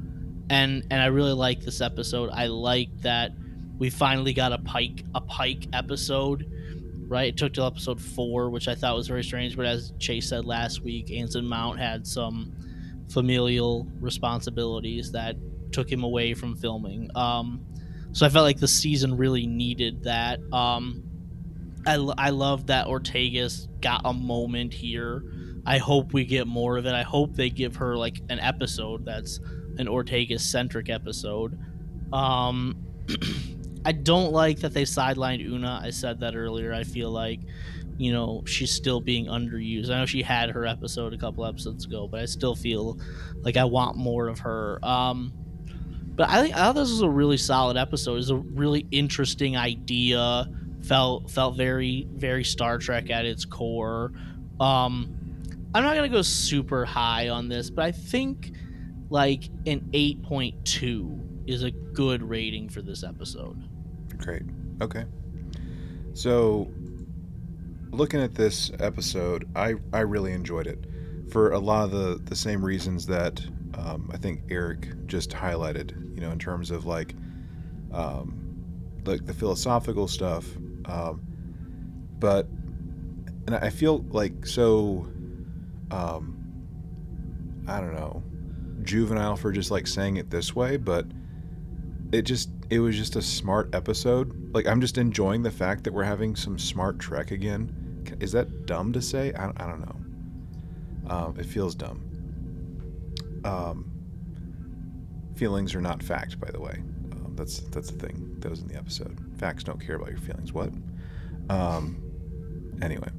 And 0.50 0.88
and 0.90 1.02
i 1.02 1.08
really 1.08 1.34
like 1.34 1.62
this 1.62 1.82
episode. 1.82 2.30
I 2.32 2.48
like 2.48 2.90
that 3.02 3.34
we 3.78 3.90
finally 3.90 4.32
got 4.32 4.54
a 4.54 4.58
pike 4.60 5.04
a 5.14 5.22
pike 5.22 5.68
episode 5.74 6.50
right? 7.08 7.28
It 7.28 7.38
took 7.38 7.54
till 7.54 7.68
episode 7.68 8.02
four 8.02 8.50
which 8.50 8.68
i 8.68 8.74
thought 8.74 8.96
was 8.96 9.08
very 9.08 9.24
strange 9.24 9.56
but 9.58 9.66
as 9.66 9.94
chase 10.00 10.30
said 10.30 10.46
last 10.46 10.82
week 10.82 11.12
anson 11.12 11.46
mount 11.46 11.78
had 11.78 12.08
some 12.08 12.52
familial 13.10 13.86
responsibilities 14.00 15.12
that 15.12 15.36
took 15.72 15.92
him 15.92 16.04
away 16.04 16.34
from 16.34 16.56
filming. 16.56 17.10
Um 17.16 17.66
so 18.14 18.26
i 18.26 18.30
felt 18.30 18.44
like 18.44 18.60
the 18.60 18.68
season 18.68 19.18
really 19.18 19.46
needed 19.46 20.04
that. 20.06 20.40
Um 20.54 21.04
I, 21.86 21.96
I 22.18 22.30
love 22.32 22.68
that 22.68 22.88
Ortegas 22.88 23.68
got 23.82 24.02
a 24.06 24.14
moment 24.14 24.74
here. 24.74 25.24
I 25.66 25.78
hope 25.78 26.14
we 26.14 26.26
get 26.26 26.48
more 26.48 26.78
of 26.78 26.86
it. 26.86 26.94
I 26.94 27.04
hope 27.04 27.36
they 27.36 27.50
give 27.50 27.76
her 27.78 27.98
like 27.98 28.22
an 28.30 28.40
episode 28.40 29.06
that's 29.06 29.40
an 29.78 29.88
Ortega 29.88 30.40
centric 30.40 30.90
episode. 30.90 31.60
Um, 32.14 32.78
I 33.86 33.92
don't 33.92 34.32
like 34.32 34.60
that 34.60 34.74
they 34.74 34.84
sidelined 34.84 35.42
Una. 35.42 35.80
I 35.84 35.90
said 35.90 36.20
that 36.22 36.36
earlier. 36.36 36.74
I 36.74 36.84
feel 36.84 37.12
like, 37.12 37.40
you 37.98 38.12
know, 38.12 38.44
she's 38.46 38.72
still 38.72 39.00
being 39.00 39.28
underused. 39.28 39.90
I 39.90 40.00
know 40.00 40.06
she 40.06 40.24
had 40.24 40.50
her 40.52 40.66
episode 40.66 41.14
a 41.14 41.18
couple 41.18 41.46
episodes 41.46 41.86
ago, 41.86 42.08
but 42.08 42.20
I 42.20 42.26
still 42.26 42.56
feel 42.56 43.00
like 43.42 43.58
I 43.58 43.66
want 43.66 43.96
more 43.96 44.28
of 44.28 44.40
her. 44.40 44.80
Um, 44.84 45.34
but 46.16 46.30
I 46.30 46.42
think 46.42 46.56
I 46.56 46.60
thought 46.60 46.76
this 46.76 46.90
was 46.90 47.02
a 47.02 47.10
really 47.10 47.38
solid 47.38 47.78
episode. 47.78 48.18
It's 48.18 48.30
a 48.30 48.38
really 48.38 48.88
interesting 48.92 49.58
idea 49.58 50.48
felt 50.88 51.30
felt 51.30 51.58
very 51.58 52.08
very 52.12 52.44
Star 52.44 52.78
Trek 52.78 53.10
at 53.10 53.26
its 53.26 53.46
core. 53.46 54.12
Um, 54.60 55.16
I'm 55.74 55.84
not 55.84 55.96
gonna 55.96 56.10
go 56.10 56.22
super 56.22 56.86
high 56.86 57.30
on 57.30 57.50
this, 57.50 57.70
but 57.70 57.86
I 57.86 57.92
think 57.92 58.52
like 59.10 59.46
an 59.66 59.90
8.2 59.94 61.48
is 61.48 61.64
a 61.64 61.72
good 61.72 62.24
rating 62.24 62.70
for 62.70 62.82
this 62.82 63.04
episode. 63.04 63.62
Great. 64.18 64.44
Okay. 64.82 65.06
So, 66.14 66.72
looking 67.92 68.22
at 68.22 68.36
this 68.36 68.72
episode, 68.80 69.50
I 69.56 69.76
I 69.94 70.00
really 70.00 70.32
enjoyed 70.32 70.68
it 70.68 70.86
for 71.30 71.52
a 71.52 71.60
lot 71.60 71.86
of 71.86 71.92
the 71.92 72.22
the 72.24 72.36
same 72.36 72.64
reasons 72.64 73.06
that 73.08 73.46
um, 73.78 74.10
I 74.14 74.18
think 74.18 74.44
Eric 74.50 75.08
just 75.08 75.32
highlighted. 75.32 75.92
You 76.16 76.22
know, 76.22 76.32
in 76.32 76.40
terms 76.40 76.72
of 76.72 76.86
like 76.86 77.16
um, 77.92 78.64
like 79.06 79.26
the 79.26 79.34
philosophical 79.34 80.08
stuff, 80.08 80.46
um, 80.88 81.22
but 82.20 82.48
and 83.48 83.56
I 83.56 83.70
feel 83.70 84.00
like 84.10 84.46
so 84.46 85.08
um, 85.92 87.64
I 87.68 87.80
don't 87.80 87.94
know 87.94 88.24
juvenile 88.86 89.36
for 89.36 89.52
just 89.52 89.72
like 89.72 89.88
saying 89.88 90.18
it 90.18 90.30
this 90.30 90.56
way, 90.56 90.78
but 90.78 91.06
it 92.12 92.22
just 92.22 92.50
it 92.70 92.80
was 92.80 92.96
just 92.96 93.16
a 93.16 93.22
smart 93.22 93.74
episode. 93.74 94.54
Like 94.54 94.68
I'm 94.68 94.80
just 94.80 94.98
enjoying 94.98 95.44
the 95.44 95.52
fact 95.52 95.84
that 95.84 95.94
we're 95.94 96.04
having 96.04 96.36
some 96.36 96.58
smart 96.58 97.00
Trek 97.00 97.32
again. 97.32 97.82
Is 98.20 98.32
that 98.32 98.66
dumb 98.66 98.94
to 98.94 99.02
say? 99.02 99.34
I, 99.34 99.50
I 99.58 99.68
don't 99.68 99.82
know. 99.82 101.12
Um, 101.14 101.40
it 101.40 101.46
feels 101.46 101.76
dumb. 101.76 102.02
Um, 103.44 103.92
feelings 105.36 105.76
are 105.76 105.82
not 105.82 106.02
fact, 106.02 106.40
by 106.40 106.50
the 106.52 106.60
way. 106.60 106.82
Um, 107.12 107.34
that's 107.36 107.60
that's 107.60 107.92
the 107.92 107.98
thing 107.98 108.36
that 108.40 108.50
was 108.50 108.62
in 108.62 108.68
the 108.68 108.76
episode. 108.76 109.20
Facts 109.38 109.64
don't 109.64 109.80
care 109.80 109.96
about 109.96 110.10
your 110.10 110.20
feelings. 110.20 110.54
What? 110.54 110.72
Um, 111.50 112.02
anyway, 112.82 113.10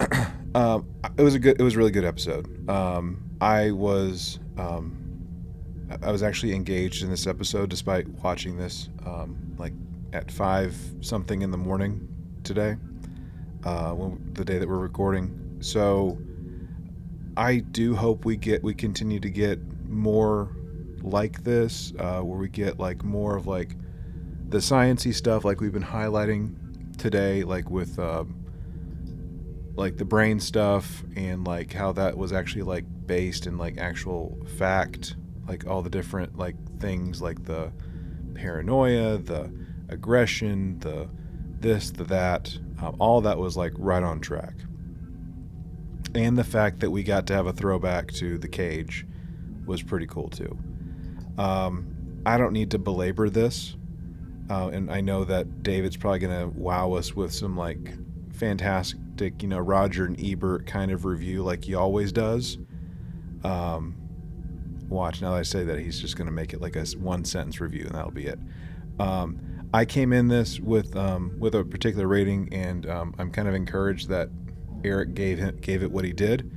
um, 0.54 0.86
it 1.16 1.22
was 1.22 1.34
a 1.34 1.38
good. 1.38 1.60
It 1.60 1.62
was 1.62 1.74
a 1.74 1.78
really 1.78 1.90
good 1.90 2.04
episode. 2.04 2.68
Um, 2.68 3.22
I 3.40 3.70
was 3.70 4.38
um, 4.58 5.00
I 6.02 6.12
was 6.12 6.22
actually 6.22 6.54
engaged 6.54 7.02
in 7.02 7.10
this 7.10 7.26
episode 7.26 7.70
despite 7.70 8.06
watching 8.22 8.56
this 8.56 8.88
um, 9.06 9.54
like 9.58 9.72
at 10.12 10.30
five 10.30 10.76
something 11.00 11.42
in 11.42 11.50
the 11.50 11.58
morning 11.58 12.08
today, 12.44 12.76
uh, 13.64 13.92
when, 13.92 14.32
the 14.34 14.44
day 14.44 14.58
that 14.58 14.68
we're 14.68 14.78
recording. 14.78 15.56
So 15.60 16.18
I 17.36 17.58
do 17.58 17.94
hope 17.94 18.24
we 18.24 18.36
get 18.36 18.62
we 18.62 18.74
continue 18.74 19.20
to 19.20 19.30
get 19.30 19.58
more 19.88 20.54
like 21.02 21.42
this, 21.42 21.92
uh, 21.98 22.20
where 22.20 22.38
we 22.38 22.48
get 22.48 22.78
like 22.78 23.02
more 23.02 23.36
of 23.36 23.46
like 23.46 23.74
the 24.50 24.58
sciency 24.58 25.14
stuff, 25.14 25.44
like 25.44 25.60
we've 25.60 25.72
been 25.72 25.82
highlighting 25.82 26.96
today, 26.98 27.44
like 27.44 27.70
with 27.70 27.98
um, 27.98 28.44
like 29.76 29.96
the 29.96 30.04
brain 30.04 30.40
stuff 30.40 31.04
and 31.14 31.46
like 31.46 31.72
how 31.72 31.92
that 31.92 32.18
was 32.18 32.32
actually 32.32 32.62
like 32.62 32.84
based 33.06 33.46
in 33.46 33.56
like 33.56 33.78
actual 33.78 34.36
fact, 34.58 35.16
like 35.48 35.66
all 35.66 35.82
the 35.82 35.90
different 35.90 36.36
like 36.36 36.56
things, 36.80 37.22
like 37.22 37.44
the 37.44 37.72
paranoia, 38.34 39.18
the 39.18 39.52
aggression, 39.88 40.78
the 40.80 41.08
this, 41.60 41.90
the 41.90 42.04
that, 42.04 42.58
um, 42.80 42.96
all 42.98 43.20
that 43.20 43.38
was 43.38 43.56
like 43.56 43.72
right 43.76 44.02
on 44.02 44.20
track. 44.20 44.54
And 46.14 46.36
the 46.36 46.44
fact 46.44 46.80
that 46.80 46.90
we 46.90 47.04
got 47.04 47.26
to 47.28 47.34
have 47.34 47.46
a 47.46 47.52
throwback 47.52 48.10
to 48.14 48.36
the 48.38 48.48
cage 48.48 49.06
was 49.64 49.80
pretty 49.82 50.06
cool 50.06 50.28
too. 50.28 50.58
Um, 51.38 52.22
I 52.26 52.36
don't 52.36 52.52
need 52.52 52.72
to 52.72 52.78
belabor 52.78 53.30
this, 53.30 53.76
uh, 54.50 54.68
and 54.68 54.90
I 54.90 55.00
know 55.00 55.24
that 55.24 55.62
David's 55.62 55.96
probably 55.96 56.18
going 56.18 56.40
to 56.40 56.58
wow 56.58 56.92
us 56.94 57.14
with 57.14 57.32
some 57.32 57.56
like 57.56 57.92
fantastic, 58.32 59.42
you 59.42 59.48
know, 59.48 59.60
Roger 59.60 60.04
and 60.06 60.20
Ebert 60.20 60.66
kind 60.66 60.90
of 60.90 61.04
review 61.04 61.44
like 61.44 61.64
he 61.64 61.76
always 61.76 62.10
does. 62.10 62.58
Um, 63.44 63.94
watch, 64.88 65.22
now 65.22 65.30
that 65.30 65.38
I 65.38 65.42
say 65.42 65.62
that, 65.62 65.78
he's 65.78 66.00
just 66.00 66.16
going 66.16 66.26
to 66.26 66.32
make 66.32 66.52
it 66.52 66.60
like 66.60 66.74
a 66.74 66.84
one 66.98 67.24
sentence 67.24 67.60
review 67.60 67.84
and 67.86 67.94
that'll 67.94 68.10
be 68.10 68.26
it. 68.26 68.40
Um, 68.98 69.38
I 69.72 69.84
came 69.84 70.12
in 70.12 70.26
this 70.26 70.58
with 70.58 70.96
um, 70.96 71.36
with 71.38 71.54
a 71.54 71.64
particular 71.64 72.08
rating, 72.08 72.52
and 72.52 72.90
um, 72.90 73.14
I'm 73.18 73.30
kind 73.30 73.46
of 73.46 73.54
encouraged 73.54 74.08
that 74.08 74.30
Eric 74.82 75.14
gave 75.14 75.38
him, 75.38 75.56
gave 75.58 75.84
it 75.84 75.92
what 75.92 76.04
he 76.04 76.12
did. 76.12 76.50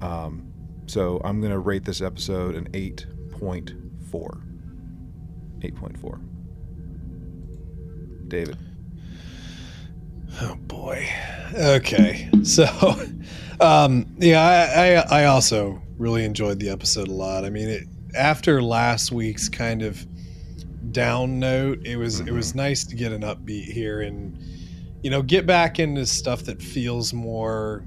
Um, 0.00 0.52
so 0.86 1.20
I'm 1.22 1.40
going 1.40 1.52
to 1.52 1.60
rate 1.60 1.84
this 1.84 2.00
episode 2.00 2.56
an 2.56 2.68
8.4. 2.72 4.42
8.4. 5.60 6.29
David. 8.30 8.56
Oh 10.40 10.54
boy. 10.54 11.06
Okay. 11.54 12.30
So, 12.42 12.64
um, 13.60 14.06
yeah, 14.18 15.04
I, 15.10 15.16
I 15.16 15.22
I 15.22 15.24
also 15.26 15.82
really 15.98 16.24
enjoyed 16.24 16.58
the 16.58 16.70
episode 16.70 17.08
a 17.08 17.12
lot. 17.12 17.44
I 17.44 17.50
mean, 17.50 17.68
it, 17.68 17.84
after 18.14 18.62
last 18.62 19.12
week's 19.12 19.48
kind 19.48 19.82
of 19.82 20.06
down 20.92 21.38
note, 21.38 21.84
it 21.84 21.96
was 21.96 22.20
it 22.20 22.32
was 22.32 22.54
nice 22.54 22.84
to 22.84 22.96
get 22.96 23.12
an 23.12 23.22
upbeat 23.22 23.64
here 23.64 24.00
and 24.00 24.38
you 25.02 25.10
know 25.10 25.22
get 25.22 25.46
back 25.46 25.78
into 25.78 26.06
stuff 26.06 26.44
that 26.44 26.62
feels 26.62 27.12
more 27.12 27.84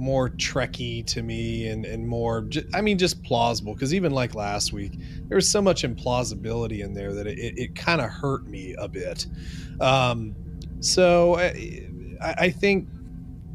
more 0.00 0.30
trekky 0.30 1.04
to 1.04 1.22
me 1.22 1.68
and 1.68 1.84
and 1.84 2.08
more 2.08 2.48
i 2.72 2.80
mean 2.80 2.96
just 2.96 3.22
plausible 3.22 3.74
because 3.74 3.92
even 3.92 4.12
like 4.12 4.34
last 4.34 4.72
week 4.72 4.92
there 5.28 5.36
was 5.36 5.48
so 5.48 5.60
much 5.60 5.82
implausibility 5.82 6.80
in 6.80 6.94
there 6.94 7.12
that 7.12 7.26
it, 7.26 7.38
it, 7.38 7.76
kind 7.76 8.00
of 8.00 8.08
hurt 8.08 8.46
me 8.46 8.74
a 8.78 8.88
bit. 8.88 9.26
Um 9.80 10.34
so 10.80 11.36
I, 11.36 11.86
I 12.20 12.34
I 12.38 12.50
think 12.50 12.88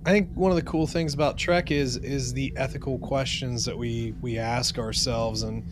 i 0.06 0.12
think 0.12 0.30
one 0.36 0.52
of 0.52 0.56
the 0.56 0.64
cool 0.64 0.86
things 0.86 1.16
about 1.16 1.36
trek 1.36 1.72
is 1.72 1.98
is 1.98 2.32
the 2.34 2.54
ethical 2.56 3.00
questions 3.00 3.66
that 3.66 3.78
we 3.78 4.14
we 4.22 4.38
ask 4.38 4.78
ourselves. 4.78 5.42
And 5.42 5.64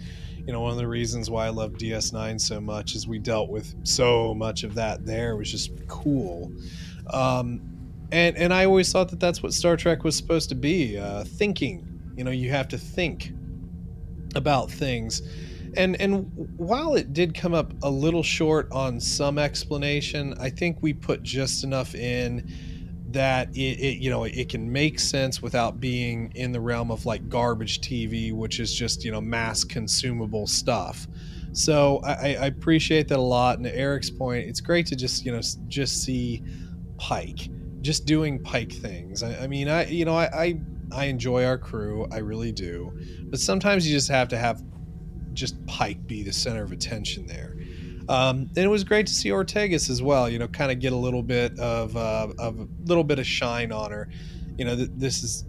you 0.45 0.51
know 0.51 0.61
one 0.61 0.71
of 0.71 0.77
the 0.77 0.87
reasons 0.87 1.29
why 1.29 1.45
i 1.45 1.49
love 1.49 1.73
ds9 1.73 2.41
so 2.41 2.59
much 2.59 2.95
is 2.95 3.07
we 3.07 3.19
dealt 3.19 3.49
with 3.49 3.75
so 3.83 4.33
much 4.33 4.63
of 4.63 4.73
that 4.73 5.05
there. 5.05 5.31
It 5.31 5.37
was 5.37 5.51
just 5.51 5.71
cool. 5.87 6.51
Um 7.11 7.72
and 8.13 8.37
and 8.37 8.53
I 8.53 8.65
always 8.65 8.91
thought 8.91 9.09
that 9.09 9.19
that's 9.19 9.41
what 9.41 9.53
Star 9.53 9.75
Trek 9.75 10.03
was 10.03 10.15
supposed 10.15 10.49
to 10.49 10.55
be 10.55 10.97
uh, 10.97 11.23
thinking. 11.23 11.87
You 12.15 12.23
know, 12.23 12.31
you 12.31 12.51
have 12.51 12.67
to 12.69 12.77
think 12.77 13.31
about 14.35 14.69
things, 14.69 15.23
and 15.75 15.99
and 15.99 16.31
while 16.57 16.93
it 16.93 17.11
did 17.11 17.33
come 17.33 17.55
up 17.55 17.73
a 17.81 17.89
little 17.89 18.21
short 18.21 18.71
on 18.71 18.99
some 18.99 19.39
explanation, 19.39 20.35
I 20.39 20.51
think 20.51 20.77
we 20.81 20.93
put 20.93 21.23
just 21.23 21.63
enough 21.63 21.95
in 21.95 22.47
that 23.09 23.49
it, 23.55 23.79
it 23.79 23.97
you 23.97 24.11
know 24.11 24.25
it 24.25 24.47
can 24.47 24.71
make 24.71 24.99
sense 24.99 25.41
without 25.41 25.79
being 25.79 26.31
in 26.35 26.51
the 26.51 26.61
realm 26.61 26.91
of 26.91 27.07
like 27.07 27.27
garbage 27.29 27.81
TV, 27.81 28.31
which 28.31 28.59
is 28.59 28.75
just 28.75 29.03
you 29.03 29.11
know 29.11 29.21
mass 29.21 29.63
consumable 29.63 30.45
stuff. 30.45 31.07
So 31.51 31.99
I, 32.03 32.35
I 32.35 32.45
appreciate 32.45 33.07
that 33.07 33.17
a 33.17 33.21
lot. 33.21 33.57
And 33.57 33.65
to 33.65 33.75
Eric's 33.75 34.11
point, 34.11 34.47
it's 34.47 34.61
great 34.61 34.85
to 34.87 34.95
just 34.95 35.25
you 35.25 35.31
know 35.31 35.41
just 35.67 36.03
see 36.03 36.43
Pike 36.99 37.49
just 37.83 38.05
doing 38.05 38.41
Pike 38.41 38.71
things. 38.71 39.21
I, 39.21 39.43
I 39.43 39.47
mean, 39.47 39.69
I 39.69 39.85
you 39.85 40.05
know 40.05 40.15
I, 40.15 40.25
I 40.33 40.61
I 40.91 41.05
enjoy 41.05 41.45
our 41.45 41.57
crew, 41.57 42.07
I 42.11 42.17
really 42.17 42.51
do, 42.51 42.91
but 43.25 43.39
sometimes 43.39 43.87
you 43.87 43.93
just 43.93 44.09
have 44.09 44.29
to 44.29 44.37
have 44.37 44.63
just 45.33 45.63
Pike 45.67 46.07
be 46.07 46.23
the 46.23 46.33
center 46.33 46.63
of 46.63 46.71
attention 46.71 47.27
there. 47.27 47.55
Um, 48.09 48.49
and 48.55 48.57
it 48.57 48.67
was 48.67 48.83
great 48.83 49.07
to 49.07 49.13
see 49.13 49.29
Ortegas 49.29 49.89
as 49.89 50.01
well. 50.01 50.29
You 50.29 50.39
know, 50.39 50.47
kind 50.47 50.71
of 50.71 50.79
get 50.79 50.93
a 50.93 50.97
little 50.97 51.23
bit 51.23 51.57
of 51.59 51.95
uh, 51.95 52.29
of 52.39 52.59
a 52.59 52.67
little 52.85 53.03
bit 53.03 53.19
of 53.19 53.27
shine 53.27 53.71
on 53.71 53.91
her. 53.91 54.09
You 54.57 54.65
know, 54.65 54.75
th- 54.75 54.89
this 54.95 55.23
is 55.23 55.45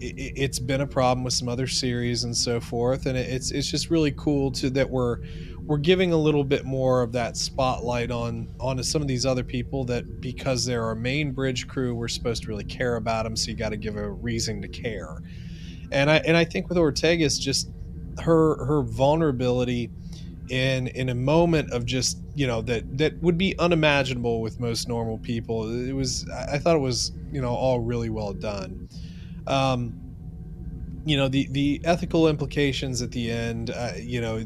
it, 0.00 0.38
has 0.38 0.58
been 0.58 0.80
a 0.80 0.86
problem 0.86 1.24
with 1.24 1.34
some 1.34 1.48
other 1.48 1.66
series 1.66 2.24
and 2.24 2.36
so 2.36 2.60
forth, 2.60 3.06
and 3.06 3.16
it's 3.16 3.50
it's 3.50 3.70
just 3.70 3.90
really 3.90 4.12
cool 4.12 4.50
to 4.52 4.70
that 4.70 4.90
we're 4.90 5.18
we're 5.66 5.78
giving 5.78 6.12
a 6.12 6.16
little 6.16 6.44
bit 6.44 6.64
more 6.64 7.02
of 7.02 7.12
that 7.12 7.36
spotlight 7.36 8.10
on 8.10 8.48
onto 8.60 8.82
some 8.82 9.00
of 9.00 9.08
these 9.08 9.24
other 9.24 9.42
people 9.44 9.84
that 9.86 10.20
because 10.20 10.64
they're 10.64 10.84
our 10.84 10.94
main 10.94 11.32
bridge 11.32 11.66
crew, 11.66 11.94
we're 11.94 12.08
supposed 12.08 12.42
to 12.42 12.48
really 12.48 12.64
care 12.64 12.96
about 12.96 13.24
them. 13.24 13.34
So 13.34 13.50
you 13.50 13.56
got 13.56 13.70
to 13.70 13.76
give 13.76 13.96
a 13.96 14.10
reason 14.10 14.60
to 14.62 14.68
care. 14.68 15.22
And 15.90 16.10
I 16.10 16.16
and 16.18 16.36
I 16.36 16.44
think 16.44 16.68
with 16.68 16.76
Ortegas 16.76 17.40
just 17.40 17.70
her 18.20 18.64
her 18.64 18.82
vulnerability 18.82 19.90
in 20.50 20.88
in 20.88 21.08
a 21.08 21.14
moment 21.14 21.70
of 21.70 21.86
just 21.86 22.18
you 22.34 22.46
know 22.46 22.60
that 22.62 22.98
that 22.98 23.20
would 23.22 23.38
be 23.38 23.58
unimaginable 23.58 24.42
with 24.42 24.60
most 24.60 24.86
normal 24.86 25.18
people. 25.18 25.70
It 25.70 25.94
was 25.94 26.28
I 26.50 26.58
thought 26.58 26.76
it 26.76 26.80
was 26.80 27.12
you 27.32 27.40
know 27.40 27.54
all 27.54 27.80
really 27.80 28.10
well 28.10 28.34
done. 28.34 28.88
Um, 29.46 29.98
you 31.06 31.16
know 31.16 31.28
the 31.28 31.48
the 31.52 31.80
ethical 31.84 32.28
implications 32.28 33.00
at 33.00 33.12
the 33.12 33.30
end. 33.30 33.70
Uh, 33.70 33.92
you 33.98 34.20
know 34.20 34.44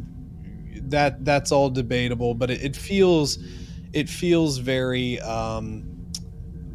that 0.90 1.24
that's 1.24 1.52
all 1.52 1.70
debatable, 1.70 2.34
but 2.34 2.50
it, 2.50 2.62
it 2.62 2.76
feels 2.76 3.38
it 3.92 4.08
feels 4.08 4.58
very 4.58 5.20
um, 5.20 5.86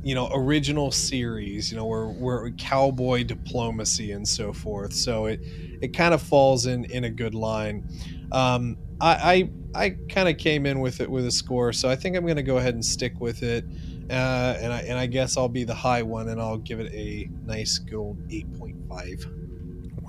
you 0.01 0.15
know 0.15 0.29
original 0.33 0.91
series. 0.91 1.71
You 1.71 1.77
know 1.77 1.85
where 1.85 2.07
where 2.09 2.51
cowboy 2.53 3.23
diplomacy 3.23 4.11
and 4.11 4.27
so 4.27 4.53
forth. 4.53 4.93
So 4.93 5.25
it 5.27 5.41
it 5.81 5.93
kind 5.93 6.13
of 6.13 6.21
falls 6.21 6.65
in 6.65 6.85
in 6.85 7.03
a 7.03 7.09
good 7.09 7.35
line. 7.35 7.85
Um, 8.31 8.77
I 8.99 9.51
I, 9.75 9.85
I 9.87 9.97
kind 10.09 10.29
of 10.29 10.37
came 10.37 10.65
in 10.65 10.79
with 10.79 11.01
it 11.01 11.09
with 11.09 11.25
a 11.25 11.31
score, 11.31 11.73
so 11.73 11.89
I 11.89 11.95
think 11.95 12.15
I'm 12.15 12.23
going 12.25 12.35
to 12.37 12.43
go 12.43 12.57
ahead 12.57 12.73
and 12.75 12.85
stick 12.85 13.21
with 13.21 13.43
it. 13.43 13.65
Uh, 14.09 14.55
and 14.59 14.73
I 14.73 14.79
and 14.81 14.99
I 14.99 15.07
guess 15.07 15.37
I'll 15.37 15.49
be 15.49 15.63
the 15.63 15.73
high 15.75 16.03
one, 16.03 16.29
and 16.29 16.41
I'll 16.41 16.57
give 16.57 16.79
it 16.79 16.91
a 16.93 17.29
nice 17.43 17.79
good 17.79 17.97
old 17.97 18.19
eight 18.29 18.47
point 18.53 18.75
five. 18.89 19.17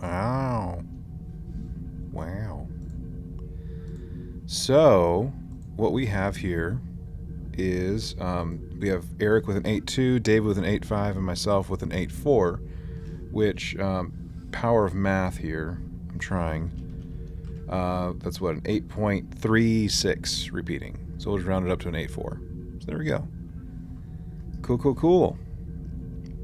Wow. 0.02 0.84
Wow. 2.10 2.63
So, 4.54 5.32
what 5.74 5.92
we 5.92 6.06
have 6.06 6.36
here 6.36 6.80
is 7.54 8.14
um, 8.20 8.60
we 8.78 8.88
have 8.88 9.04
Eric 9.18 9.48
with 9.48 9.56
an 9.56 9.64
8.2, 9.64 10.22
Dave 10.22 10.44
with 10.44 10.58
an 10.58 10.64
8.5, 10.64 11.16
and 11.16 11.24
myself 11.24 11.68
with 11.68 11.82
an 11.82 11.90
8.4, 11.90 12.60
which, 13.32 13.76
um, 13.78 14.12
power 14.52 14.86
of 14.86 14.94
math 14.94 15.38
here, 15.38 15.82
I'm 16.08 16.20
trying. 16.20 16.70
Uh, 17.68 18.12
that's 18.18 18.40
what, 18.40 18.54
an 18.54 18.60
8.36 18.60 20.52
repeating. 20.52 20.98
So 21.18 21.30
we'll 21.30 21.38
just 21.38 21.48
round 21.48 21.66
it 21.66 21.72
up 21.72 21.80
to 21.80 21.88
an 21.88 21.94
8.4. 21.94 22.14
So 22.14 22.86
there 22.86 22.98
we 22.98 23.06
go. 23.06 23.26
Cool, 24.62 24.78
cool, 24.78 24.94
cool. 24.94 25.38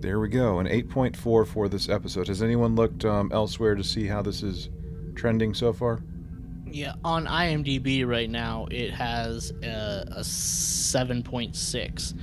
There 0.00 0.18
we 0.18 0.28
go. 0.28 0.58
An 0.58 0.66
8.4 0.66 1.46
for 1.46 1.68
this 1.68 1.88
episode. 1.88 2.26
Has 2.26 2.42
anyone 2.42 2.74
looked 2.74 3.04
um, 3.04 3.30
elsewhere 3.32 3.76
to 3.76 3.84
see 3.84 4.06
how 4.08 4.20
this 4.20 4.42
is 4.42 4.68
trending 5.14 5.54
so 5.54 5.72
far? 5.72 6.02
Yeah, 6.72 6.94
on 7.04 7.26
IMDb 7.26 8.06
right 8.06 8.30
now, 8.30 8.66
it 8.70 8.92
has 8.92 9.52
a, 9.62 10.04
a 10.16 10.20
7.6, 10.20 12.14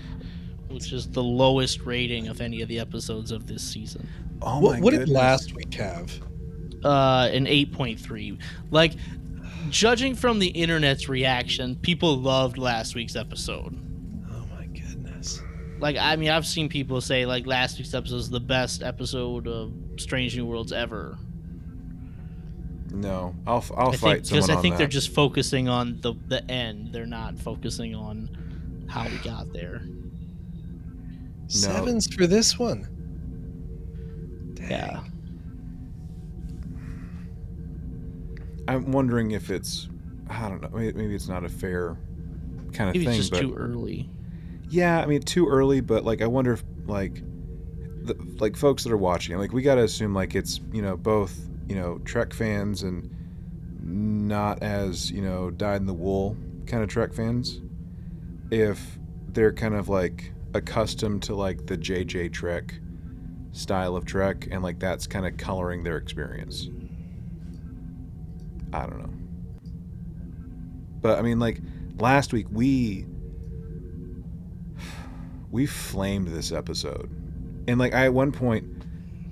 which 0.70 0.94
is 0.94 1.10
the 1.10 1.24
lowest 1.24 1.82
rating 1.86 2.28
of 2.28 2.40
any 2.42 2.62
of 2.62 2.70
the 2.70 2.80
episodes 2.80 3.32
of 3.32 3.48
this 3.48 3.62
season. 3.62 4.08
Oh 4.42 4.60
what, 4.60 4.80
what 4.82 4.92
did 4.92 5.10
last 5.10 5.54
week 5.54 5.74
have? 5.74 6.12
Uh, 6.84 7.30
an 7.32 7.46
8.3. 7.46 8.40
Like, 8.72 8.94
judging 9.70 10.16
from 10.16 10.40
the 10.40 10.48
internet's 10.48 11.10
reaction, 11.10 11.76
people 11.78 12.16
loved 12.18 12.58
last 12.58 12.96
week's 12.96 13.16
episode. 13.16 13.78
Oh 14.32 14.46
my 14.56 14.66
goodness. 14.68 15.42
Like, 15.80 15.98
I 15.98 16.16
mean, 16.16 16.30
I've 16.30 16.46
seen 16.46 16.70
people 16.70 17.02
say, 17.02 17.26
like, 17.26 17.46
last 17.48 17.78
week's 17.80 17.94
episode 17.94 18.18
is 18.18 18.30
the 18.30 18.40
best 18.40 18.84
episode 18.84 19.48
of 19.48 19.74
Strange 19.98 20.38
New 20.38 20.46
Worlds 20.46 20.72
ever. 20.72 21.18
No, 22.92 23.36
I'll 23.46 23.64
I'll 23.76 23.90
I 23.90 23.96
fight 23.96 24.16
think, 24.18 24.30
Because 24.30 24.50
I 24.50 24.56
think 24.56 24.74
that. 24.74 24.78
they're 24.80 24.88
just 24.88 25.14
focusing 25.14 25.68
on 25.68 26.00
the 26.02 26.14
the 26.28 26.50
end. 26.50 26.94
They're 26.94 27.06
not 27.06 27.38
focusing 27.38 27.94
on 27.96 28.86
how 28.90 29.08
we 29.08 29.18
got 29.18 29.52
there. 29.54 29.82
No. 29.84 31.48
Sevens 31.48 32.14
for 32.14 32.28
this 32.28 32.58
one. 32.58 32.88
Dang. 34.56 34.70
Yeah. 34.70 35.04
I'm 38.68 38.92
wondering 38.92 39.32
if 39.32 39.50
it's 39.50 39.90
I 40.30 40.50
don't 40.50 40.62
know. 40.62 40.70
Maybe 40.74 41.16
it's 41.16 41.30
not 41.30 41.46
a 41.46 41.50
fair 41.50 41.98
kind 42.74 42.90
of 42.90 42.96
maybe 42.96 43.06
thing. 43.06 43.20
It's 43.20 43.30
just 43.30 43.32
but 43.32 43.42
too 43.42 43.54
early. 43.56 44.10
Yeah, 44.70 45.00
I 45.02 45.06
mean 45.06 45.22
too 45.22 45.48
early, 45.48 45.82
but 45.82 46.04
like 46.04 46.22
I 46.22 46.28
wonder 46.28 46.54
if 46.54 46.64
like 46.86 47.24
the 48.04 48.16
like 48.40 48.56
folks 48.58 48.84
that 48.84 48.92
are 48.92 48.98
watching, 48.98 49.38
like 49.38 49.54
we 49.54 49.62
got 49.62 49.76
to 49.76 49.84
assume 49.84 50.14
like 50.14 50.36
it's 50.36 50.60
you 50.74 50.82
know 50.82 50.98
both 50.98 51.47
you 51.68 51.76
know 51.76 52.00
Trek 52.00 52.34
fans 52.34 52.84
and 52.84 53.10
not 53.80 54.62
as 54.62 55.12
you 55.12 55.22
know 55.22 55.50
dyed 55.50 55.82
in 55.82 55.88
the 55.88 55.94
wool 55.94 56.38
kind 56.66 56.84
of 56.84 56.90
Trek 56.90 57.14
fans, 57.14 57.62
if 58.52 59.00
they're 59.30 59.54
kind 59.54 59.76
of 59.76 59.90
like 59.90 60.34
accustomed 60.54 61.24
to 61.24 61.36
like 61.36 61.66
the 61.68 61.78
JJ 61.78 62.34
Trek 62.34 62.80
style 63.52 63.96
of 63.96 64.06
Trek 64.06 64.48
and 64.52 64.62
like 64.62 64.80
that's 64.80 65.08
kind 65.08 65.26
of 65.26 65.38
coloring 65.38 65.84
their 65.84 65.98
experience. 65.98 66.70
I 68.74 68.82
don't 68.86 69.00
know. 69.00 69.14
But 71.02 71.20
I 71.20 71.22
mean 71.22 71.40
like 71.40 71.60
last 72.00 72.34
week 72.34 72.48
we 72.52 73.06
we 75.52 75.66
flamed 75.66 76.28
this 76.28 76.52
episode. 76.52 77.10
And 77.68 77.80
like 77.80 77.94
I 77.94 78.06
at 78.06 78.14
one 78.14 78.32
point 78.32 78.77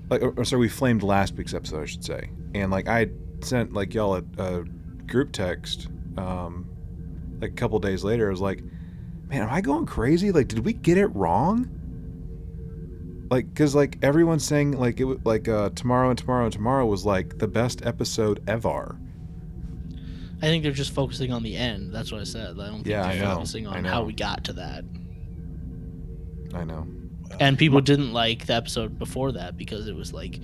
like 0.10 0.22
or, 0.22 0.46
sorry 0.46 0.62
we 0.62 0.70
flamed 0.70 1.04
last 1.04 1.36
week's 1.36 1.54
episode 1.54 1.82
i 1.82 1.86
should 1.86 2.04
say. 2.04 2.30
And 2.54 2.72
like 2.72 2.88
i 2.88 3.10
sent 3.42 3.74
like 3.74 3.94
y'all 3.94 4.16
a, 4.16 4.24
a 4.38 4.64
group 5.08 5.32
text 5.32 5.88
um 6.18 6.70
like 7.42 7.52
a 7.52 7.56
couple 7.56 7.80
days 7.80 8.04
later. 8.04 8.28
I 8.28 8.32
was 8.32 8.42
like 8.42 8.64
man 9.30 9.44
am 9.44 9.50
i 9.50 9.62
going 9.62 9.86
crazy? 9.86 10.32
Like 10.32 10.48
did 10.48 10.60
we 10.60 10.74
get 10.74 10.98
it 10.98 11.08
wrong? 11.08 11.70
Like 13.30 13.50
because 13.50 13.76
like 13.76 13.98
everyone's 14.02 14.46
saying 14.46 14.74
like 14.74 15.00
it 15.00 15.26
like 15.26 15.48
uh 15.48 15.70
tomorrow 15.72 16.10
and 16.10 16.18
tomorrow 16.18 16.46
and 16.46 16.54
tomorrow 16.54 16.86
was 16.86 17.06
like 17.06 17.38
the 17.40 17.48
best 17.48 17.86
episode 17.86 18.44
ever. 18.48 18.98
I 20.42 20.48
think 20.48 20.64
they're 20.64 20.72
just 20.72 20.94
focusing 20.94 21.32
on 21.32 21.44
the 21.44 21.56
end. 21.56 21.94
That's 21.94 22.12
what 22.12 22.22
i 22.22 22.24
said. 22.26 22.60
I 22.60 22.68
don't 22.68 22.76
think 22.76 22.88
yeah, 22.88 23.12
they're 23.12 23.26
focusing 23.26 23.66
on 23.66 23.84
how 23.84 24.04
we 24.04 24.14
got 24.14 24.44
to 24.46 24.54
that. 24.54 24.84
I 26.54 26.64
know 26.64 26.86
and 27.40 27.58
people 27.58 27.82
didn't 27.82 28.14
like 28.14 28.46
the 28.46 28.54
episode 28.54 28.98
before 28.98 29.32
that 29.34 29.58
because 29.58 29.88
it 29.88 29.96
was 29.96 30.14
like, 30.14 30.40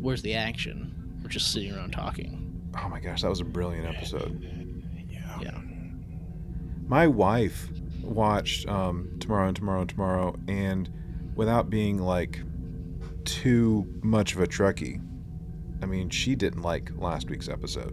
where's 0.00 0.22
the 0.22 0.34
action? 0.34 1.18
We're 1.22 1.28
just 1.28 1.52
sitting 1.52 1.74
around 1.74 1.92
talking. 1.92 2.44
Oh 2.82 2.88
my 2.88 3.00
gosh, 3.00 3.22
that 3.22 3.28
was 3.28 3.40
a 3.40 3.44
brilliant 3.44 3.86
episode. 3.86 4.40
Yeah. 5.10 5.38
Yeah. 5.40 5.58
My 6.86 7.06
wife 7.06 7.68
watched 8.02 8.68
um, 8.68 9.10
Tomorrow 9.20 9.48
and 9.48 9.56
Tomorrow 9.56 9.80
and 9.80 9.90
Tomorrow, 9.90 10.36
and 10.48 10.90
without 11.34 11.70
being 11.70 11.98
like 11.98 12.40
too 13.24 13.86
much 14.02 14.34
of 14.34 14.40
a 14.40 14.46
Trekkie, 14.46 15.04
I 15.82 15.86
mean, 15.86 16.10
she 16.10 16.34
didn't 16.34 16.62
like 16.62 16.90
last 16.96 17.28
week's 17.30 17.48
episode. 17.48 17.92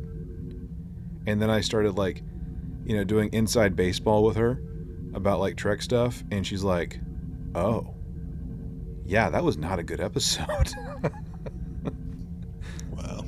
And 1.28 1.42
then 1.42 1.50
I 1.50 1.62
started 1.62 1.98
like, 1.98 2.24
you 2.86 2.96
know, 2.96 3.04
doing 3.04 3.30
inside 3.34 3.76
baseball 3.76 4.24
with 4.24 4.38
her 4.38 4.62
about 5.14 5.40
like 5.40 5.56
Trek 5.56 5.82
stuff, 5.82 6.24
and 6.32 6.46
she's 6.46 6.64
like, 6.64 7.00
oh, 7.56 7.94
yeah, 9.06 9.30
that 9.30 9.44
was 9.44 9.58
not 9.58 9.80
a 9.80 9.84
good 9.84 10.02
episode. 10.02 10.48
wow. 12.92 13.26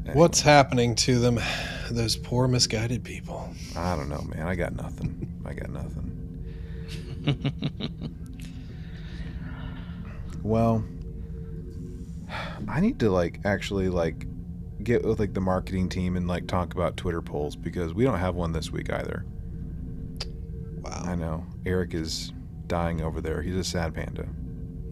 Anyway. 0.00 0.14
What's 0.14 0.40
happening 0.40 0.94
to 0.96 1.18
them? 1.18 1.40
Those 1.90 2.16
poor 2.16 2.46
misguided 2.46 3.02
people. 3.04 3.48
I 3.76 3.96
don't 3.96 4.08
know, 4.08 4.22
man. 4.22 4.46
I 4.46 4.54
got 4.54 4.74
nothing. 4.76 5.32
I 5.44 5.54
got 5.54 5.70
nothing. 5.70 6.10
well, 10.42 10.84
I 12.68 12.80
need 12.80 13.00
to 13.00 13.10
like 13.10 13.40
actually 13.44 13.88
like 13.88 14.26
get 14.82 15.04
with 15.04 15.18
like 15.18 15.32
the 15.32 15.40
marketing 15.40 15.88
team 15.88 16.16
and 16.16 16.28
like 16.28 16.46
talk 16.46 16.74
about 16.74 16.96
Twitter 16.96 17.22
polls 17.22 17.56
because 17.56 17.94
we 17.94 18.04
don't 18.04 18.18
have 18.18 18.34
one 18.34 18.52
this 18.52 18.70
week 18.70 18.90
either. 18.92 19.24
I 20.92 21.14
know 21.14 21.44
Eric 21.66 21.94
is 21.94 22.32
dying 22.66 23.02
over 23.02 23.20
there. 23.20 23.42
He's 23.42 23.56
a 23.56 23.64
sad 23.64 23.94
panda. 23.94 24.26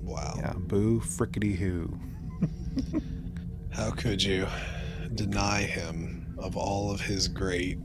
Wow. 0.02 0.34
Yeah, 0.36 0.52
boo 0.56 1.00
frickety 1.00 1.54
who. 1.56 1.92
How 3.70 3.90
could 3.90 4.22
you 4.22 4.46
deny 5.14 5.62
him 5.62 6.34
of 6.38 6.56
all 6.56 6.90
of 6.90 7.00
his 7.00 7.28
great? 7.28 7.78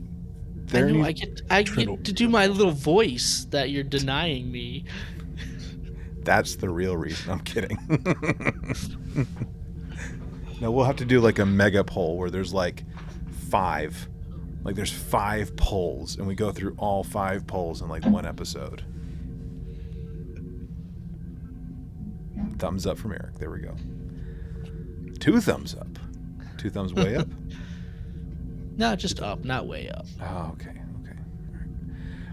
I 0.72 0.80
know. 0.80 1.02
I 1.02 1.12
get. 1.12 1.40
I 1.48 1.62
Triddle. 1.62 1.96
get 1.96 2.04
to 2.06 2.12
do 2.12 2.28
my 2.28 2.46
little 2.46 2.72
voice 2.72 3.46
that 3.50 3.70
you're 3.70 3.84
denying 3.84 4.50
me. 4.52 4.84
That's 6.24 6.56
the 6.56 6.68
real 6.68 6.96
reason. 6.96 7.30
I'm 7.30 7.40
kidding. 7.40 7.78
no, 10.60 10.70
we'll 10.70 10.84
have 10.84 10.96
to 10.96 11.06
do 11.06 11.20
like 11.20 11.38
a 11.38 11.46
mega 11.46 11.82
poll 11.84 12.18
where 12.18 12.28
there's 12.28 12.52
like 12.52 12.84
five, 13.48 14.08
like 14.64 14.74
there's 14.74 14.92
five 14.92 15.56
polls, 15.56 16.16
and 16.16 16.26
we 16.26 16.34
go 16.34 16.50
through 16.52 16.74
all 16.78 17.02
five 17.04 17.46
polls 17.46 17.80
in 17.80 17.88
like 17.88 18.04
one 18.04 18.26
episode. 18.26 18.84
Thumbs 22.58 22.86
up 22.86 22.98
from 22.98 23.12
Eric. 23.12 23.38
There 23.38 23.50
we 23.50 23.60
go. 23.60 23.74
Two 25.20 25.40
thumbs 25.40 25.74
up. 25.74 25.98
Two 26.56 26.70
thumbs 26.70 26.92
way 26.92 27.16
up. 27.16 27.28
No, 28.78 28.94
just 28.94 29.20
up, 29.20 29.44
not 29.44 29.66
way 29.66 29.88
up. 29.88 30.06
Oh, 30.22 30.52
okay, 30.52 30.70
okay. 30.70 31.18
All 31.18 31.52
right. 31.52 31.66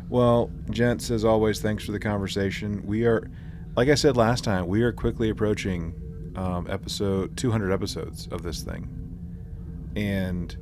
Well, 0.09 0.51
gents, 0.69 1.09
as 1.09 1.25
always, 1.25 1.59
thanks 1.59 1.83
for 1.83 1.91
the 1.91 1.99
conversation. 1.99 2.85
We 2.85 3.05
are, 3.07 3.27
like 3.75 3.89
I 3.89 3.95
said 3.95 4.15
last 4.15 4.43
time, 4.43 4.67
we 4.67 4.83
are 4.83 4.91
quickly 4.91 5.31
approaching 5.31 5.95
um, 6.35 6.67
episode 6.69 7.35
200 7.35 7.71
episodes 7.71 8.27
of 8.27 8.43
this 8.43 8.61
thing, 8.61 8.87
and 9.95 10.55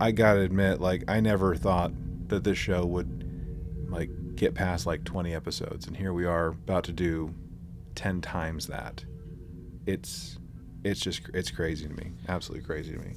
I, 0.00 0.12
gotta 0.12 0.40
admit, 0.40 0.80
like 0.80 1.04
I 1.08 1.20
never 1.20 1.54
thought 1.54 1.92
that 2.28 2.44
this 2.44 2.58
show 2.58 2.84
would 2.84 3.88
like 3.90 4.10
get 4.36 4.54
past 4.54 4.86
like 4.86 5.04
20 5.04 5.34
episodes, 5.34 5.86
and 5.86 5.96
here 5.96 6.12
we 6.12 6.24
are 6.24 6.48
about 6.48 6.84
to 6.84 6.92
do 6.92 7.34
10 7.94 8.20
times 8.20 8.66
that. 8.66 9.04
It's 9.86 10.38
it's 10.84 11.00
just 11.00 11.22
it's 11.32 11.50
crazy 11.50 11.86
to 11.86 11.94
me, 11.94 12.12
absolutely 12.28 12.64
crazy 12.64 12.92
to 12.92 12.98
me. 12.98 13.14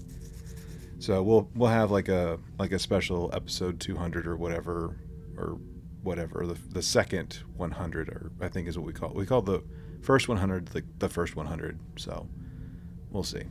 So 1.00 1.22
we'll 1.22 1.50
we'll 1.56 1.70
have 1.70 1.92
like 1.92 2.10
a 2.10 2.40
like 2.58 2.72
a 2.72 2.80
special 2.80 3.30
episode 3.34 3.80
200 3.80 4.26
or 4.28 4.36
whatever 4.36 4.98
or 5.38 5.58
whatever 6.02 6.46
the 6.46 6.58
the 6.72 6.82
second 6.82 7.40
100 7.56 8.10
or 8.10 8.32
I 8.42 8.48
think 8.48 8.68
is 8.68 8.78
what 8.78 8.86
we 8.86 8.94
call 8.94 9.12
it. 9.12 9.16
We 9.16 9.26
call 9.26 9.42
the 9.42 9.64
first 10.02 10.28
100 10.28 10.68
the 10.68 10.84
the 11.00 11.10
first 11.10 11.36
100. 11.36 11.80
So 11.98 12.28
we'll 13.12 13.24
see. 13.24 13.44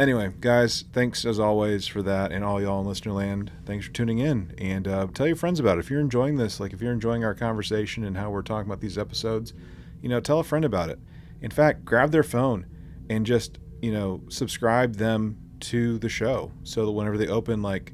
Anyway, 0.00 0.32
guys, 0.40 0.86
thanks 0.94 1.26
as 1.26 1.38
always 1.38 1.86
for 1.86 2.00
that, 2.00 2.32
and 2.32 2.42
all 2.42 2.58
y'all 2.58 2.80
in 2.80 2.86
listener 2.86 3.12
land. 3.12 3.52
Thanks 3.66 3.84
for 3.84 3.92
tuning 3.92 4.18
in, 4.18 4.54
and 4.56 4.88
uh, 4.88 5.06
tell 5.12 5.26
your 5.26 5.36
friends 5.36 5.60
about 5.60 5.76
it. 5.76 5.80
If 5.80 5.90
you're 5.90 6.00
enjoying 6.00 6.36
this, 6.36 6.58
like 6.58 6.72
if 6.72 6.80
you're 6.80 6.94
enjoying 6.94 7.22
our 7.22 7.34
conversation 7.34 8.04
and 8.04 8.16
how 8.16 8.30
we're 8.30 8.40
talking 8.40 8.66
about 8.66 8.80
these 8.80 8.96
episodes, 8.96 9.52
you 10.00 10.08
know, 10.08 10.18
tell 10.18 10.40
a 10.40 10.42
friend 10.42 10.64
about 10.64 10.88
it. 10.88 10.98
In 11.42 11.50
fact, 11.50 11.84
grab 11.84 12.12
their 12.12 12.22
phone 12.22 12.64
and 13.10 13.26
just 13.26 13.58
you 13.82 13.92
know 13.92 14.22
subscribe 14.30 14.94
them 14.94 15.36
to 15.60 15.98
the 15.98 16.08
show 16.08 16.50
so 16.62 16.86
that 16.86 16.92
whenever 16.92 17.18
they 17.18 17.28
open 17.28 17.60
like 17.60 17.92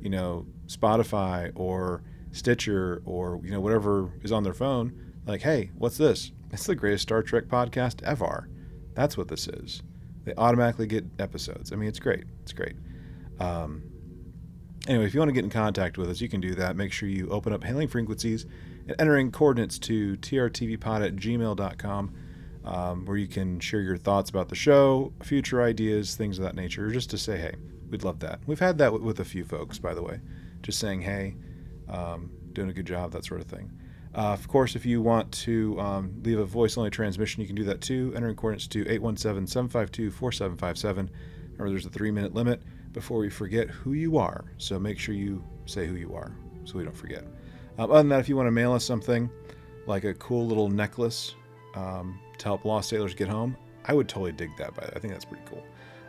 you 0.00 0.10
know 0.10 0.46
spotify 0.68 1.50
or 1.56 2.04
stitcher 2.30 3.02
or 3.04 3.40
you 3.42 3.50
know 3.50 3.60
whatever 3.60 4.12
is 4.22 4.30
on 4.30 4.44
their 4.44 4.54
phone 4.54 4.92
like 5.26 5.42
hey 5.42 5.70
what's 5.76 5.98
this 5.98 6.30
it's 6.52 6.66
the 6.66 6.76
greatest 6.76 7.02
star 7.02 7.22
trek 7.24 7.46
podcast 7.46 8.00
ever 8.04 8.48
that's 8.94 9.16
what 9.16 9.26
this 9.26 9.48
is 9.48 9.82
they 10.30 10.42
automatically 10.42 10.86
get 10.86 11.04
episodes. 11.18 11.72
I 11.72 11.76
mean 11.76 11.88
it's 11.88 11.98
great. 11.98 12.24
It's 12.42 12.52
great. 12.52 12.76
Um, 13.38 13.82
anyway 14.88 15.06
if 15.06 15.14
you 15.14 15.20
want 15.20 15.28
to 15.28 15.34
get 15.34 15.44
in 15.44 15.50
contact 15.50 15.98
with 15.98 16.10
us 16.10 16.20
you 16.20 16.28
can 16.28 16.40
do 16.40 16.54
that. 16.54 16.76
Make 16.76 16.92
sure 16.92 17.08
you 17.08 17.28
open 17.30 17.52
up 17.52 17.64
hailing 17.64 17.88
frequencies 17.88 18.46
and 18.86 18.96
entering 18.98 19.30
coordinates 19.30 19.78
to 19.80 20.16
trtvpod 20.16 21.06
at 21.06 21.16
gmail.com 21.16 22.14
um, 22.64 23.06
where 23.06 23.16
you 23.16 23.26
can 23.26 23.58
share 23.60 23.80
your 23.80 23.96
thoughts 23.96 24.30
about 24.30 24.48
the 24.48 24.54
show, 24.54 25.12
future 25.22 25.62
ideas, 25.62 26.14
things 26.14 26.38
of 26.38 26.44
that 26.44 26.54
nature, 26.54 26.86
or 26.86 26.90
just 26.90 27.10
to 27.10 27.18
say, 27.18 27.38
hey, 27.38 27.54
we'd 27.90 28.04
love 28.04 28.20
that. 28.20 28.40
We've 28.46 28.60
had 28.60 28.78
that 28.78 28.92
with 28.92 29.20
a 29.20 29.24
few 29.24 29.44
folks, 29.44 29.78
by 29.78 29.94
the 29.94 30.02
way, 30.02 30.20
just 30.62 30.78
saying, 30.78 31.02
hey, 31.02 31.36
um, 31.88 32.30
doing 32.52 32.68
a 32.68 32.72
good 32.72 32.86
job, 32.86 33.12
that 33.12 33.24
sort 33.24 33.40
of 33.40 33.46
thing. 33.46 33.70
Uh, 34.14 34.32
of 34.32 34.48
course, 34.48 34.74
if 34.74 34.84
you 34.84 35.00
want 35.00 35.30
to 35.30 35.78
um, 35.78 36.12
leave 36.24 36.38
a 36.38 36.44
voice 36.44 36.76
only 36.76 36.90
transmission, 36.90 37.40
you 37.40 37.46
can 37.46 37.56
do 37.56 37.64
that 37.64 37.80
too. 37.80 38.12
Entering 38.16 38.34
coordinates 38.34 38.66
to 38.68 38.80
817 38.80 39.46
752 39.46 40.10
4757. 40.10 41.10
Remember, 41.52 41.70
there's 41.70 41.86
a 41.86 41.90
three 41.90 42.10
minute 42.10 42.34
limit 42.34 42.62
before 42.92 43.18
we 43.18 43.30
forget 43.30 43.68
who 43.68 43.92
you 43.92 44.18
are. 44.18 44.44
So 44.58 44.78
make 44.78 44.98
sure 44.98 45.14
you 45.14 45.44
say 45.66 45.86
who 45.86 45.94
you 45.94 46.14
are 46.14 46.34
so 46.64 46.78
we 46.78 46.84
don't 46.84 46.96
forget. 46.96 47.24
Um, 47.78 47.90
other 47.90 47.98
than 47.98 48.08
that, 48.08 48.20
if 48.20 48.28
you 48.28 48.36
want 48.36 48.48
to 48.48 48.52
mail 48.52 48.72
us 48.72 48.84
something 48.84 49.30
like 49.86 50.04
a 50.04 50.14
cool 50.14 50.46
little 50.46 50.68
necklace 50.68 51.34
um, 51.74 52.18
to 52.38 52.44
help 52.44 52.64
lost 52.64 52.88
sailors 52.88 53.14
get 53.14 53.28
home, 53.28 53.56
I 53.84 53.94
would 53.94 54.08
totally 54.08 54.32
dig 54.32 54.56
that. 54.58 54.74
By 54.74 54.82
I 54.94 54.98
think 54.98 55.12
that's 55.12 55.24
pretty 55.24 55.44
cool. 55.46 55.64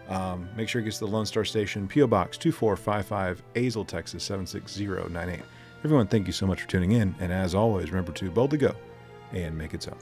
Um, 0.07 0.49
make 0.57 0.67
sure 0.67 0.81
it 0.81 0.85
gets 0.85 0.97
to 0.97 1.05
the 1.05 1.11
Lone 1.11 1.25
Star 1.25 1.45
Station, 1.45 1.87
PO 1.87 2.07
Box 2.07 2.37
2455, 2.37 3.43
Azle, 3.53 3.87
Texas 3.87 4.23
76098. 4.23 5.41
Everyone, 5.83 6.05
thank 6.05 6.27
you 6.27 6.33
so 6.33 6.45
much 6.45 6.61
for 6.61 6.67
tuning 6.67 6.91
in, 6.91 7.15
and 7.19 7.33
as 7.33 7.55
always, 7.55 7.89
remember 7.89 8.11
to 8.11 8.29
boldly 8.29 8.59
go 8.59 8.75
and 9.33 9.57
make 9.57 9.73
it 9.73 9.81
so. 9.81 9.97